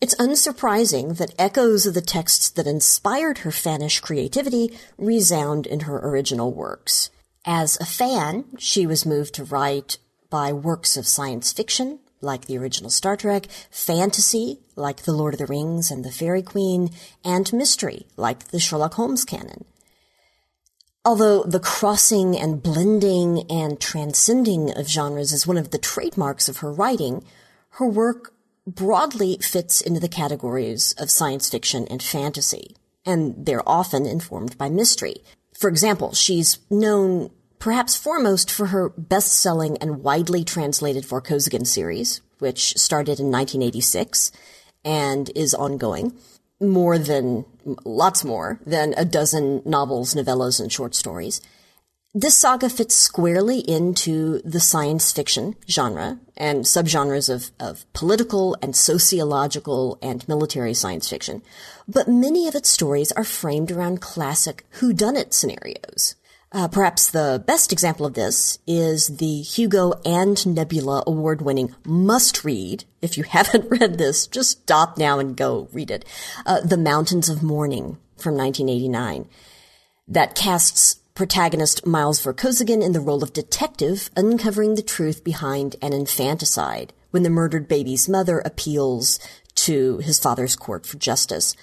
it's 0.00 0.14
unsurprising 0.14 1.18
that 1.18 1.34
echoes 1.36 1.84
of 1.84 1.94
the 1.94 2.00
texts 2.00 2.48
that 2.50 2.68
inspired 2.68 3.38
her 3.38 3.50
fanish 3.50 4.00
creativity 4.00 4.78
resound 4.96 5.66
in 5.66 5.80
her 5.80 5.98
original 5.98 6.52
works. 6.52 7.10
As 7.44 7.76
a 7.80 7.84
fan, 7.84 8.44
she 8.56 8.86
was 8.86 9.04
moved 9.04 9.34
to 9.34 9.42
write 9.44 9.98
by 10.30 10.52
works 10.52 10.96
of 10.96 11.08
science 11.08 11.52
fiction, 11.52 11.98
like 12.20 12.44
the 12.44 12.56
original 12.56 12.88
Star 12.88 13.16
Trek, 13.16 13.48
fantasy, 13.68 14.60
like 14.76 15.02
The 15.02 15.12
Lord 15.12 15.34
of 15.34 15.38
the 15.38 15.46
Rings 15.46 15.90
and 15.90 16.04
The 16.04 16.12
Faerie 16.12 16.40
Queen, 16.40 16.90
and 17.24 17.52
mystery, 17.52 18.06
like 18.16 18.52
the 18.52 18.60
Sherlock 18.60 18.94
Holmes 18.94 19.24
canon. 19.24 19.64
Although 21.04 21.44
the 21.44 21.60
crossing 21.60 22.38
and 22.38 22.62
blending 22.62 23.50
and 23.50 23.80
transcending 23.80 24.76
of 24.76 24.86
genres 24.86 25.32
is 25.32 25.46
one 25.46 25.56
of 25.56 25.70
the 25.70 25.78
trademarks 25.78 26.48
of 26.48 26.58
her 26.58 26.70
writing, 26.70 27.24
her 27.70 27.86
work 27.86 28.34
broadly 28.66 29.38
fits 29.40 29.80
into 29.80 29.98
the 29.98 30.08
categories 30.08 30.94
of 30.98 31.10
science 31.10 31.48
fiction 31.48 31.86
and 31.88 32.02
fantasy, 32.02 32.76
and 33.06 33.46
they're 33.46 33.66
often 33.66 34.04
informed 34.04 34.58
by 34.58 34.68
mystery. 34.68 35.16
For 35.54 35.70
example, 35.70 36.12
she's 36.12 36.58
known 36.68 37.30
perhaps 37.58 37.96
foremost 37.96 38.50
for 38.50 38.66
her 38.66 38.90
best-selling 38.90 39.78
and 39.78 40.02
widely 40.02 40.44
translated 40.44 41.04
Vorkosigan 41.04 41.66
series, 41.66 42.20
which 42.40 42.76
started 42.76 43.18
in 43.18 43.30
1986 43.30 44.32
and 44.84 45.30
is 45.34 45.54
ongoing. 45.54 46.12
More 46.60 46.98
than, 46.98 47.46
lots 47.84 48.24
more 48.24 48.60
than 48.66 48.94
a 48.96 49.04
dozen 49.04 49.62
novels, 49.64 50.14
novellas, 50.14 50.60
and 50.60 50.70
short 50.70 50.94
stories. 50.94 51.40
This 52.12 52.36
saga 52.36 52.68
fits 52.68 52.96
squarely 52.96 53.60
into 53.60 54.42
the 54.44 54.58
science 54.58 55.12
fiction 55.12 55.54
genre 55.68 56.18
and 56.36 56.64
subgenres 56.64 57.32
of, 57.32 57.52
of 57.60 57.90
political 57.92 58.56
and 58.60 58.74
sociological 58.74 59.96
and 60.02 60.26
military 60.26 60.74
science 60.74 61.08
fiction, 61.08 61.40
but 61.86 62.08
many 62.08 62.48
of 62.48 62.56
its 62.56 62.68
stories 62.68 63.12
are 63.12 63.22
framed 63.22 63.70
around 63.70 64.00
classic 64.00 64.66
whodunit 64.80 65.32
scenarios. 65.32 66.16
Uh, 66.52 66.66
perhaps 66.66 67.10
the 67.10 67.42
best 67.46 67.72
example 67.72 68.04
of 68.04 68.14
this 68.14 68.58
is 68.66 69.18
the 69.18 69.40
Hugo 69.42 69.92
and 70.04 70.44
Nebula 70.44 71.04
award 71.06 71.42
winning 71.42 71.74
must 71.84 72.44
read. 72.44 72.84
If 73.00 73.16
you 73.16 73.22
haven't 73.28 73.70
read 73.70 73.98
this, 73.98 74.26
just 74.26 74.62
stop 74.62 74.98
now 74.98 75.18
and 75.20 75.36
go 75.36 75.68
read 75.72 75.90
it. 75.90 76.04
Uh, 76.44 76.60
the 76.60 76.76
Mountains 76.76 77.28
of 77.28 77.42
Mourning 77.42 77.98
from 78.16 78.36
1989 78.36 79.28
that 80.08 80.34
casts 80.34 80.96
protagonist 81.14 81.86
Miles 81.86 82.20
Vorkosigan 82.20 82.82
in 82.82 82.92
the 82.92 83.00
role 83.00 83.22
of 83.22 83.32
detective 83.32 84.10
uncovering 84.16 84.74
the 84.74 84.82
truth 84.82 85.22
behind 85.22 85.76
an 85.80 85.92
infanticide 85.92 86.92
when 87.10 87.22
the 87.22 87.30
murdered 87.30 87.68
baby's 87.68 88.08
mother 88.08 88.40
appeals 88.40 89.20
to 89.54 89.98
his 89.98 90.18
father's 90.18 90.56
court 90.56 90.86
for 90.86 90.96
justice. 90.96 91.54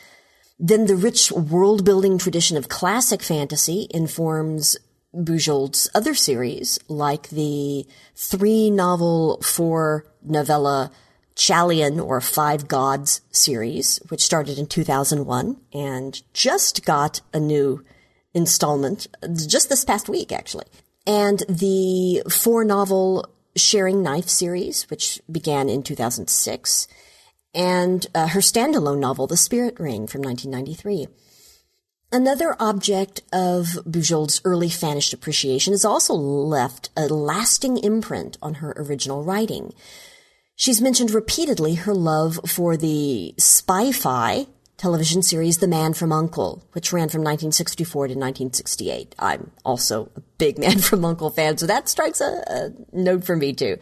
Then 0.60 0.88
the 0.88 0.96
rich 0.96 1.32
world 1.32 1.86
building 1.86 2.18
tradition 2.18 2.58
of 2.58 2.70
classic 2.70 3.22
fantasy 3.22 3.88
informs 3.92 4.78
Bujold's 5.16 5.90
other 5.94 6.14
series, 6.14 6.80
like 6.88 7.30
the 7.30 7.86
three 8.16 8.70
novel, 8.70 9.40
four 9.42 10.06
novella 10.24 10.92
Chalion 11.36 12.00
or 12.00 12.20
Five 12.20 12.68
Gods 12.68 13.22
series, 13.32 14.00
which 14.10 14.24
started 14.24 14.58
in 14.58 14.66
2001 14.66 15.58
and 15.74 16.22
just 16.34 16.84
got 16.84 17.22
a 17.32 17.40
new 17.40 17.86
installment 18.34 19.08
uh, 19.22 19.28
just 19.28 19.70
this 19.70 19.86
past 19.86 20.10
week, 20.10 20.32
actually. 20.32 20.66
And 21.06 21.44
the 21.48 22.24
four 22.30 22.66
novel 22.66 23.30
Sharing 23.56 24.04
Knife 24.04 24.28
series, 24.28 24.90
which 24.90 25.22
began 25.32 25.70
in 25.70 25.84
2006, 25.84 26.88
and 27.54 28.06
uh, 28.14 28.28
her 28.28 28.40
standalone 28.40 29.00
novel, 29.00 29.28
The 29.28 29.38
Spirit 29.38 29.80
Ring 29.80 30.08
from 30.08 30.22
1993. 30.22 31.08
Another 32.12 32.56
object 32.60 33.22
of 33.34 33.78
Bujold's 33.86 34.40
early 34.46 34.70
fanish 34.70 35.14
appreciation 35.14 35.74
has 35.74 35.84
also 35.84 36.14
left 36.14 36.90
a 36.96 37.08
lasting 37.08 37.78
imprint 37.78 38.38
on 38.42 38.56
her 38.56 38.74
original 38.78 39.24
writing. 39.24 39.74
She's 40.56 40.82
mentioned 40.82 41.12
repeatedly 41.12 41.76
her 41.76 41.94
love 41.94 42.40
for 42.48 42.78
the 42.78 43.36
spy-fi 43.38 44.48
television 44.78 45.22
series 45.22 45.58
The 45.58 45.68
Man 45.68 45.94
from 45.94 46.14
Uncle, 46.14 46.64
which 46.72 46.94
ran 46.94 47.10
from 47.10 47.22
1964 47.22 48.08
to 48.08 48.14
1968. 48.14 49.16
I'm 49.20 49.52
also 49.66 50.10
a 50.16 50.22
big 50.38 50.58
Man 50.60 50.80
from 50.80 51.04
Uncle 51.04 51.30
fan, 51.30 51.58
so 51.58 51.68
that 51.68 51.90
strikes 51.90 52.22
a, 52.22 52.44
a 52.48 52.72
note 52.94 53.26
for 53.26 53.36
me 53.36 53.54
too. 53.54 53.78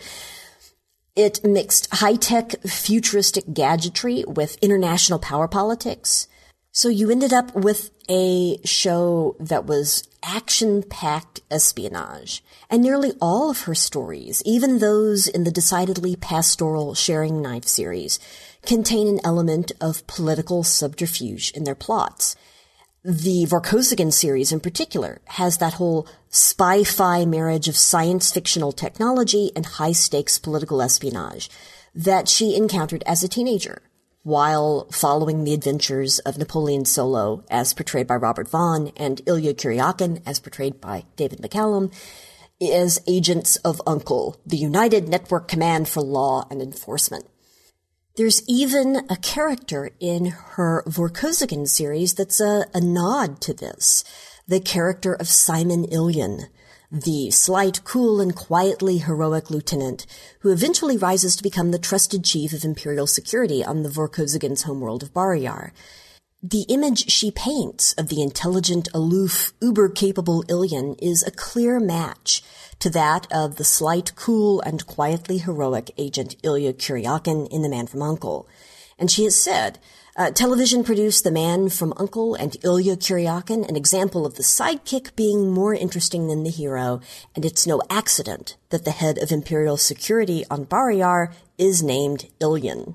It 1.15 1.45
mixed 1.45 1.87
high-tech 1.93 2.61
futuristic 2.63 3.53
gadgetry 3.53 4.25
with 4.27 4.57
international 4.61 5.17
power 5.17 5.47
politics. 5.47 6.27
So 6.73 6.89
you 6.89 7.09
ended 7.09 7.31
up 7.31 7.55
with 7.55 7.91
a 8.09 8.59
show 8.65 9.37
that 9.39 9.65
was 9.65 10.03
action-packed 10.23 11.39
espionage. 11.49 12.43
And 12.69 12.81
nearly 12.81 13.13
all 13.21 13.49
of 13.49 13.61
her 13.61 13.75
stories, 13.75 14.43
even 14.45 14.79
those 14.79 15.27
in 15.27 15.45
the 15.45 15.51
decidedly 15.51 16.17
pastoral 16.17 16.95
Sharing 16.95 17.41
Knife 17.41 17.65
series, 17.65 18.19
contain 18.65 19.07
an 19.07 19.21
element 19.23 19.71
of 19.79 20.05
political 20.07 20.63
subterfuge 20.63 21.51
in 21.51 21.63
their 21.63 21.75
plots. 21.75 22.35
The 23.07 23.45
Vorkosigan 23.45 24.11
series 24.11 24.51
in 24.51 24.59
particular 24.59 25.21
has 25.25 25.59
that 25.59 25.75
whole 25.75 26.07
spy-fi 26.29 27.23
marriage 27.25 27.67
of 27.67 27.77
science 27.77 28.31
fictional 28.31 28.71
technology 28.71 29.51
and 29.55 29.63
high-stakes 29.63 30.39
political 30.39 30.81
espionage 30.81 31.47
that 31.93 32.27
she 32.27 32.55
encountered 32.55 33.03
as 33.05 33.21
a 33.21 33.27
teenager 33.27 33.83
while 34.23 34.87
following 34.91 35.43
the 35.43 35.53
adventures 35.53 36.17
of 36.17 36.39
Napoleon 36.39 36.83
Solo, 36.83 37.43
as 37.47 37.75
portrayed 37.75 38.07
by 38.07 38.15
Robert 38.15 38.49
Vaughn, 38.49 38.91
and 38.97 39.21
Ilya 39.27 39.53
Kuryakin, 39.53 40.23
as 40.25 40.39
portrayed 40.39 40.81
by 40.81 41.03
David 41.15 41.41
McCallum, 41.41 41.93
as 42.59 43.03
agents 43.05 43.57
of 43.57 43.83
UNCLE, 43.85 44.35
the 44.47 44.57
United 44.57 45.07
Network 45.07 45.47
Command 45.47 45.87
for 45.87 46.01
Law 46.01 46.47
and 46.49 46.59
Enforcement. 46.59 47.27
There's 48.17 48.41
even 48.47 49.05
a 49.09 49.17
character 49.17 49.91
in 49.99 50.27
her 50.27 50.85
Vorkosigan 50.87 51.67
series 51.67 52.13
that's 52.13 52.39
a, 52.39 52.65
a 52.73 52.79
nod 52.79 53.41
to 53.41 53.53
this. 53.53 54.05
The 54.47 54.61
character 54.61 55.13
of 55.13 55.27
Simon 55.27 55.85
Illyan, 55.87 56.45
the 56.89 57.29
slight, 57.31 57.83
cool, 57.83 58.21
and 58.21 58.33
quietly 58.33 58.99
heroic 58.99 59.51
lieutenant 59.51 60.05
who 60.39 60.53
eventually 60.53 60.95
rises 60.95 61.35
to 61.35 61.43
become 61.43 61.71
the 61.71 61.77
trusted 61.77 62.23
chief 62.23 62.53
of 62.53 62.63
imperial 62.63 63.05
security 63.05 63.65
on 63.65 63.83
the 63.83 63.89
Vorkosigan's 63.89 64.63
homeworld 64.63 65.03
of 65.03 65.13
Barrayar. 65.13 65.71
The 66.47 66.67
image 66.69 67.09
she 67.09 67.31
paints 67.31 67.93
of 67.93 68.09
the 68.09 68.21
intelligent, 68.21 68.87
aloof, 68.93 69.51
uber-capable 69.61 70.43
Illyan 70.43 70.95
is 71.01 71.23
a 71.23 71.31
clear 71.31 71.79
match 71.79 72.43
to 72.77 72.91
that 72.91 73.25
of 73.31 73.55
the 73.55 73.63
slight, 73.63 74.15
cool, 74.15 74.61
and 74.61 74.85
quietly 74.85 75.39
heroic 75.39 75.89
agent 75.97 76.35
Ilya 76.43 76.73
Kuryakin 76.73 77.47
in 77.49 77.63
The 77.63 77.69
Man 77.69 77.87
from 77.87 78.03
Uncle. 78.03 78.47
And 78.99 79.09
she 79.09 79.23
has 79.23 79.35
said, 79.35 79.79
uh, 80.15 80.29
television 80.29 80.83
produced 80.83 81.23
The 81.23 81.31
Man 81.31 81.69
from 81.69 81.95
Uncle 81.97 82.35
and 82.35 82.55
Ilya 82.63 82.97
Kuryakin, 82.97 83.67
an 83.67 83.75
example 83.75 84.23
of 84.23 84.35
the 84.35 84.43
sidekick 84.43 85.15
being 85.15 85.49
more 85.49 85.73
interesting 85.73 86.27
than 86.27 86.43
the 86.43 86.51
hero, 86.51 87.01
and 87.35 87.43
it's 87.43 87.65
no 87.65 87.81
accident 87.89 88.55
that 88.69 88.85
the 88.85 88.91
head 88.91 89.17
of 89.17 89.31
Imperial 89.31 89.77
Security 89.77 90.45
on 90.51 90.67
Barrayar 90.67 91.33
is 91.57 91.81
named 91.81 92.29
Illyan. 92.39 92.93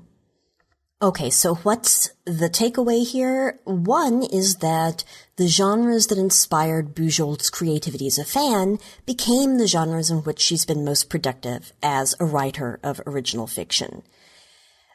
Okay, 1.03 1.31
so 1.31 1.55
what's 1.55 2.11
the 2.25 2.47
takeaway 2.47 3.03
here? 3.03 3.59
One 3.63 4.21
is 4.21 4.57
that 4.57 5.03
the 5.35 5.47
genres 5.47 6.05
that 6.07 6.19
inspired 6.19 6.93
Bujold's 6.93 7.49
creativity 7.49 8.05
as 8.05 8.19
a 8.19 8.23
fan 8.23 8.77
became 9.07 9.57
the 9.57 9.65
genres 9.65 10.11
in 10.11 10.19
which 10.19 10.39
she's 10.39 10.63
been 10.63 10.85
most 10.85 11.09
productive 11.09 11.73
as 11.81 12.13
a 12.19 12.25
writer 12.25 12.79
of 12.83 13.01
original 13.07 13.47
fiction. 13.47 14.03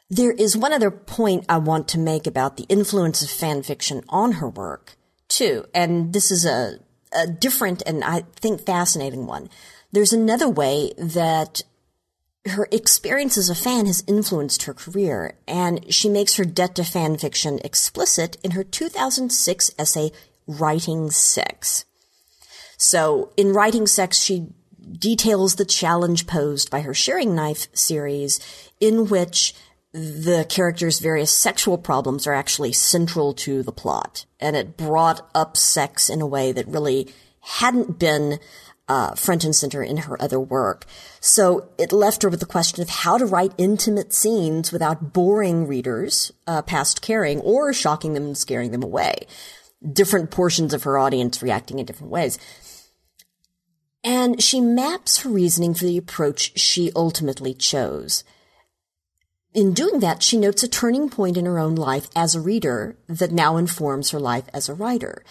There 0.09 0.31
is 0.31 0.55
one 0.55 0.71
other 0.71 0.91
point 0.91 1.43
I 1.49 1.57
want 1.57 1.89
to 1.89 1.99
make 1.99 2.25
about 2.25 2.55
the 2.55 2.67
influence 2.69 3.21
of 3.21 3.29
fan 3.29 3.61
fiction 3.61 4.01
on 4.07 4.33
her 4.33 4.47
work, 4.47 4.95
too, 5.27 5.65
and 5.75 6.13
this 6.13 6.31
is 6.31 6.45
a, 6.45 6.79
a 7.11 7.27
different 7.27 7.83
and 7.85 8.01
I 8.05 8.21
think 8.37 8.65
fascinating 8.65 9.25
one. 9.25 9.49
There's 9.91 10.13
another 10.13 10.47
way 10.47 10.93
that 10.97 11.63
her 12.49 12.67
experience 12.71 13.37
as 13.37 13.49
a 13.49 13.55
fan 13.55 13.85
has 13.85 14.03
influenced 14.07 14.63
her 14.63 14.73
career, 14.73 15.37
and 15.47 15.93
she 15.93 16.09
makes 16.09 16.35
her 16.35 16.45
debt 16.45 16.75
to 16.75 16.83
fan 16.83 17.17
fiction 17.17 17.59
explicit 17.63 18.37
in 18.43 18.51
her 18.51 18.63
2006 18.63 19.71
essay, 19.77 20.11
Writing 20.47 21.09
Sex. 21.11 21.85
So, 22.77 23.31
in 23.37 23.53
Writing 23.53 23.87
Sex, 23.87 24.19
she 24.19 24.47
details 24.91 25.55
the 25.55 25.65
challenge 25.65 26.27
posed 26.27 26.69
by 26.69 26.81
her 26.81 26.93
Sharing 26.93 27.35
Knife 27.35 27.67
series, 27.73 28.39
in 28.79 29.07
which 29.07 29.53
the 29.91 30.45
character's 30.47 30.99
various 30.99 31.31
sexual 31.31 31.77
problems 31.77 32.27
are 32.27 32.33
actually 32.33 32.71
central 32.71 33.33
to 33.33 33.63
the 33.63 33.71
plot. 33.71 34.25
And 34.39 34.55
it 34.55 34.77
brought 34.77 35.27
up 35.33 35.57
sex 35.57 36.09
in 36.09 36.21
a 36.21 36.27
way 36.27 36.51
that 36.51 36.67
really 36.67 37.11
hadn't 37.41 37.97
been 37.97 38.39
uh, 38.87 39.15
front 39.15 39.43
and 39.43 39.55
center 39.55 39.83
in 39.83 39.97
her 39.97 40.21
other 40.21 40.39
work. 40.39 40.85
So 41.19 41.69
it 41.77 41.91
left 41.91 42.23
her 42.23 42.29
with 42.29 42.39
the 42.39 42.45
question 42.45 42.81
of 42.81 42.89
how 42.89 43.17
to 43.17 43.25
write 43.25 43.53
intimate 43.57 44.13
scenes 44.13 44.71
without 44.71 45.13
boring 45.13 45.67
readers 45.67 46.31
uh, 46.45 46.61
past 46.61 47.01
caring 47.01 47.39
or 47.41 47.73
shocking 47.73 48.13
them 48.13 48.25
and 48.25 48.37
scaring 48.37 48.71
them 48.71 48.83
away. 48.83 49.27
Different 49.91 50.31
portions 50.31 50.73
of 50.73 50.83
her 50.83 50.97
audience 50.97 51.41
reacting 51.41 51.79
in 51.79 51.85
different 51.85 52.11
ways. 52.11 52.39
And 54.03 54.41
she 54.41 54.61
maps 54.61 55.21
her 55.21 55.29
reasoning 55.29 55.73
for 55.73 55.85
the 55.85 55.97
approach 55.97 56.57
she 56.57 56.91
ultimately 56.95 57.53
chose 57.53 58.23
in 59.57 59.73
doing 59.73 60.01
that, 60.01 60.21
she 60.21 60.37
notes 60.37 60.61
a 60.61 60.67
turning 60.67 61.09
point 61.09 61.35
in 61.35 61.45
her 61.45 61.57
own 61.57 61.73
life 61.73 62.09
as 62.15 62.35
a 62.35 62.39
reader 62.39 62.95
that 63.07 63.31
now 63.31 63.57
informs 63.57 64.11
her 64.11 64.19
life 64.19 64.45
as 64.53 64.69
a 64.69 64.75
writer. 64.75 65.23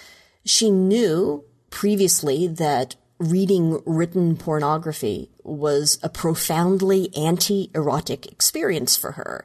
She 0.45 0.69
knew 0.69 1.45
previously 1.71 2.49
that 2.49 2.97
reading 3.19 3.81
written 3.87 4.37
pornography 4.37 5.31
was 5.43 5.99
a 6.03 6.09
profoundly 6.09 7.15
anti-erotic 7.17 8.27
experience 8.27 8.97
for 8.97 9.13
her 9.13 9.45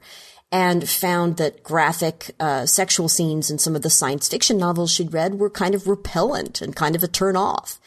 and 0.52 0.90
found 0.90 1.38
that 1.38 1.64
graphic 1.64 2.32
uh, 2.40 2.66
sexual 2.66 3.08
scenes 3.08 3.50
in 3.50 3.58
some 3.58 3.76
of 3.76 3.82
the 3.82 3.90
science 3.90 4.28
fiction 4.28 4.58
novels 4.58 4.92
she'd 4.92 5.14
read 5.14 5.36
were 5.36 5.50
kind 5.50 5.74
of 5.74 5.88
repellent 5.88 6.62
and 6.62 6.76
kind 6.76 6.96
of 6.96 7.04
a 7.04 7.08
turn 7.08 7.38
off. 7.38 7.80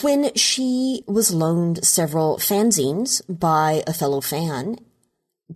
When 0.00 0.32
she 0.34 1.02
was 1.08 1.34
loaned 1.34 1.84
several 1.84 2.36
fanzines 2.36 3.20
by 3.28 3.82
a 3.86 3.92
fellow 3.92 4.20
fan 4.20 4.76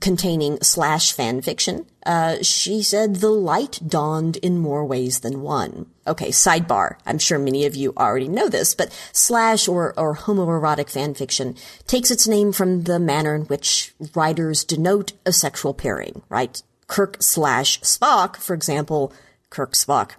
containing 0.01 0.59
slash 0.63 1.13
fan 1.13 1.43
fiction, 1.43 1.87
uh, 2.05 2.43
she 2.43 2.83
said 2.83 3.17
the 3.17 3.31
light 3.31 3.79
dawned 3.87 4.37
in 4.39 4.59
more 4.59 4.85
ways 4.85 5.21
than 5.21 5.43
one. 5.43 5.87
Okay, 6.07 6.29
sidebar. 6.29 6.97
I'm 7.05 7.19
sure 7.19 7.39
many 7.39 7.67
of 7.67 7.75
you 7.75 7.93
already 7.97 8.29
know 8.29 8.49
this, 8.49 8.75
but 8.75 8.97
slash 9.13 9.69
or, 9.69 9.99
or 9.99 10.15
homoerotic 10.15 10.91
fan 10.91 11.15
fiction 11.15 11.57
takes 11.87 12.11
its 12.11 12.29
name 12.29 12.53
from 12.53 12.85
the 12.85 12.99
manner 12.99 13.35
in 13.35 13.43
which 13.43 13.95
writers 14.15 14.65
denote 14.65 15.13
a 15.25 15.33
sexual 15.33 15.75
pairing, 15.75 16.23
right? 16.29 16.63
Kirk 16.87 17.17
slash 17.21 17.81
Spock, 17.81 18.37
for 18.37 18.55
example, 18.55 19.13
Kirk 19.51 19.73
Spock, 19.73 20.13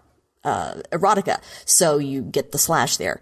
uh, 0.44 0.76
erotica. 0.92 1.40
So 1.66 1.98
you 1.98 2.22
get 2.22 2.52
the 2.52 2.58
slash 2.58 2.98
there. 2.98 3.22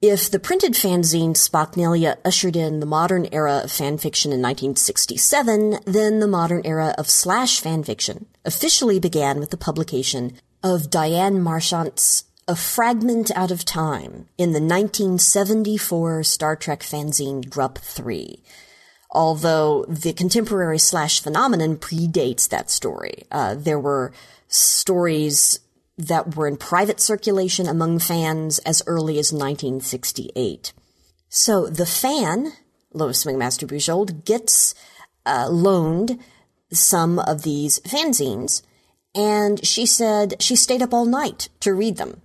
If 0.00 0.30
the 0.30 0.38
printed 0.38 0.74
fanzine 0.74 1.34
Spockanalia 1.34 2.18
ushered 2.24 2.54
in 2.54 2.78
the 2.78 2.86
modern 2.86 3.26
era 3.32 3.62
of 3.64 3.70
fanfiction 3.70 4.26
in 4.26 4.40
1967, 4.40 5.80
then 5.86 6.20
the 6.20 6.28
modern 6.28 6.62
era 6.64 6.94
of 6.96 7.10
slash 7.10 7.60
fanfiction 7.60 8.26
officially 8.44 9.00
began 9.00 9.40
with 9.40 9.50
the 9.50 9.56
publication 9.56 10.34
of 10.62 10.90
Diane 10.90 11.40
Marchant's 11.40 12.24
A 12.46 12.56
Fragment 12.56 13.30
Out 13.36 13.50
of 13.50 13.64
Time 13.64 14.28
in 14.36 14.52
the 14.52 14.60
1974 14.60 16.22
Star 16.24 16.56
Trek 16.56 16.80
fanzine 16.80 17.48
Grup 17.48 17.78
3. 17.78 18.42
Although 19.10 19.84
the 19.88 20.12
contemporary 20.12 20.78
slash 20.78 21.20
phenomenon 21.22 21.76
predates 21.76 22.48
that 22.48 22.70
story. 22.70 23.24
Uh, 23.30 23.54
there 23.54 23.80
were 23.80 24.12
stories 24.48 25.60
that 25.96 26.36
were 26.36 26.46
in 26.46 26.56
private 26.56 27.00
circulation 27.00 27.66
among 27.66 27.98
fans 27.98 28.58
as 28.60 28.82
early 28.86 29.18
as 29.18 29.32
1968. 29.32 30.72
So 31.28 31.66
the 31.66 31.86
fan, 31.86 32.52
Lois 32.92 33.24
McMaster 33.24 33.68
Bujold, 33.68 34.24
gets 34.24 34.74
uh, 35.26 35.48
loaned 35.50 36.20
some 36.72 37.18
of 37.18 37.42
these 37.42 37.80
fanzines, 37.80 38.62
and 39.14 39.64
she 39.66 39.86
said 39.86 40.40
she 40.40 40.56
stayed 40.56 40.82
up 40.82 40.94
all 40.94 41.04
night 41.04 41.48
to 41.60 41.74
read 41.74 41.96
them. 41.96 42.22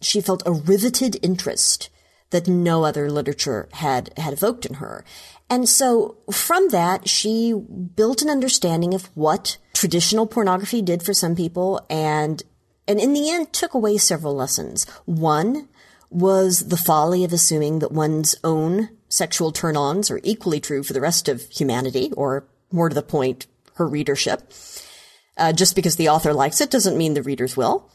She 0.00 0.20
felt 0.20 0.42
a 0.46 0.52
riveted 0.52 1.18
interest 1.22 1.90
that 2.30 2.48
no 2.48 2.84
other 2.84 3.10
literature 3.10 3.68
had, 3.74 4.12
had 4.16 4.32
evoked 4.32 4.66
in 4.66 4.74
her. 4.74 5.04
And 5.48 5.68
so 5.68 6.16
from 6.32 6.68
that, 6.70 7.08
she 7.08 7.52
built 7.52 8.22
an 8.22 8.30
understanding 8.30 8.94
of 8.94 9.04
what 9.14 9.58
traditional 9.72 10.26
pornography 10.26 10.82
did 10.82 11.02
for 11.02 11.14
some 11.14 11.36
people 11.36 11.84
and, 11.88 12.42
and 12.88 12.98
in 12.98 13.12
the 13.12 13.30
end 13.30 13.52
took 13.52 13.74
away 13.74 13.98
several 13.98 14.34
lessons. 14.34 14.84
One 15.04 15.68
was 16.10 16.68
the 16.68 16.76
folly 16.76 17.24
of 17.24 17.32
assuming 17.32 17.80
that 17.80 17.92
one's 17.92 18.34
own 18.42 18.88
sexual 19.08 19.52
turn-ons 19.52 20.10
are 20.10 20.20
equally 20.22 20.60
true 20.60 20.82
for 20.82 20.92
the 20.92 21.00
rest 21.00 21.28
of 21.28 21.42
humanity, 21.50 22.10
or 22.16 22.46
more 22.72 22.88
to 22.88 22.94
the 22.94 23.02
point, 23.02 23.46
her 23.74 23.86
readership. 23.86 24.52
Uh, 25.36 25.52
just 25.52 25.74
because 25.74 25.96
the 25.96 26.08
author 26.08 26.32
likes 26.32 26.60
it 26.60 26.70
doesn't 26.70 26.96
mean 26.96 27.14
the 27.14 27.22
readers 27.22 27.56
will. 27.56 27.90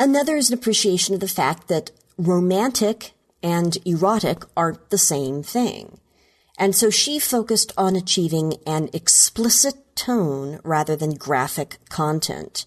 Another 0.00 0.36
is 0.36 0.48
an 0.50 0.54
appreciation 0.54 1.14
of 1.14 1.20
the 1.20 1.28
fact 1.28 1.68
that 1.68 1.90
romantic 2.16 3.12
and 3.42 3.76
erotic 3.84 4.44
aren't 4.56 4.90
the 4.90 4.98
same 4.98 5.42
thing. 5.42 5.98
And 6.58 6.74
so 6.74 6.90
she 6.90 7.18
focused 7.18 7.72
on 7.76 7.94
achieving 7.94 8.54
an 8.66 8.90
explicit 8.92 9.74
tone 9.94 10.60
rather 10.64 10.96
than 10.96 11.14
graphic 11.14 11.78
content. 11.88 12.64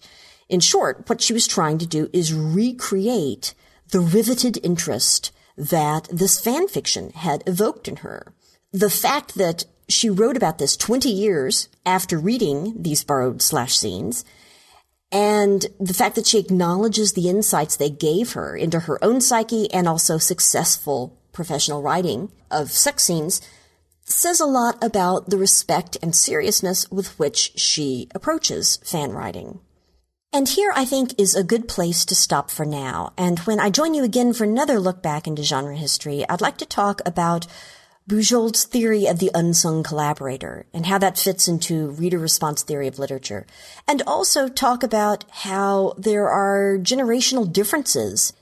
In 0.48 0.60
short, 0.60 1.08
what 1.08 1.20
she 1.20 1.32
was 1.32 1.46
trying 1.46 1.78
to 1.78 1.86
do 1.86 2.08
is 2.12 2.32
recreate 2.32 3.54
the 3.90 4.00
riveted 4.00 4.58
interest 4.62 5.32
that 5.56 6.08
this 6.10 6.40
fan 6.40 6.68
fiction 6.68 7.10
had 7.10 7.42
evoked 7.46 7.88
in 7.88 7.96
her. 7.96 8.34
The 8.72 8.90
fact 8.90 9.34
that 9.34 9.64
she 9.92 10.10
wrote 10.10 10.36
about 10.36 10.58
this 10.58 10.76
20 10.76 11.08
years 11.08 11.68
after 11.84 12.18
reading 12.18 12.74
these 12.82 13.04
borrowed 13.04 13.42
slash 13.42 13.76
scenes 13.76 14.24
and 15.12 15.66
the 15.78 15.92
fact 15.92 16.14
that 16.14 16.26
she 16.26 16.38
acknowledges 16.38 17.12
the 17.12 17.28
insights 17.28 17.76
they 17.76 17.90
gave 17.90 18.32
her 18.32 18.56
into 18.56 18.80
her 18.80 19.02
own 19.04 19.20
psyche 19.20 19.70
and 19.70 19.86
also 19.86 20.16
successful 20.16 21.18
professional 21.32 21.82
writing 21.82 22.32
of 22.50 22.70
sex 22.70 23.04
scenes 23.04 23.42
says 24.04 24.40
a 24.40 24.46
lot 24.46 24.82
about 24.82 25.28
the 25.28 25.36
respect 25.36 25.98
and 26.02 26.14
seriousness 26.14 26.90
with 26.90 27.18
which 27.18 27.52
she 27.56 28.08
approaches 28.14 28.78
fan 28.78 29.12
writing. 29.12 29.60
And 30.32 30.48
here 30.48 30.72
I 30.74 30.86
think 30.86 31.20
is 31.20 31.34
a 31.34 31.44
good 31.44 31.68
place 31.68 32.06
to 32.06 32.14
stop 32.14 32.50
for 32.50 32.64
now. 32.64 33.12
And 33.18 33.38
when 33.40 33.60
I 33.60 33.68
join 33.68 33.92
you 33.92 34.02
again 34.02 34.32
for 34.32 34.44
another 34.44 34.80
look 34.80 35.02
back 35.02 35.26
into 35.26 35.42
genre 35.42 35.76
history, 35.76 36.26
I'd 36.26 36.40
like 36.40 36.56
to 36.58 36.66
talk 36.66 37.02
about 37.04 37.46
Bujold's 38.08 38.64
theory 38.64 39.06
of 39.06 39.18
the 39.20 39.30
unsung 39.34 39.82
collaborator 39.82 40.66
and 40.74 40.86
how 40.86 40.98
that 40.98 41.18
fits 41.18 41.46
into 41.46 41.90
reader 41.90 42.18
response 42.18 42.62
theory 42.62 42.88
of 42.88 42.98
literature. 42.98 43.46
And 43.86 44.02
also 44.06 44.48
talk 44.48 44.82
about 44.82 45.24
how 45.30 45.94
there 45.96 46.28
are 46.28 46.78
generational 46.78 47.50
differences 47.50 48.32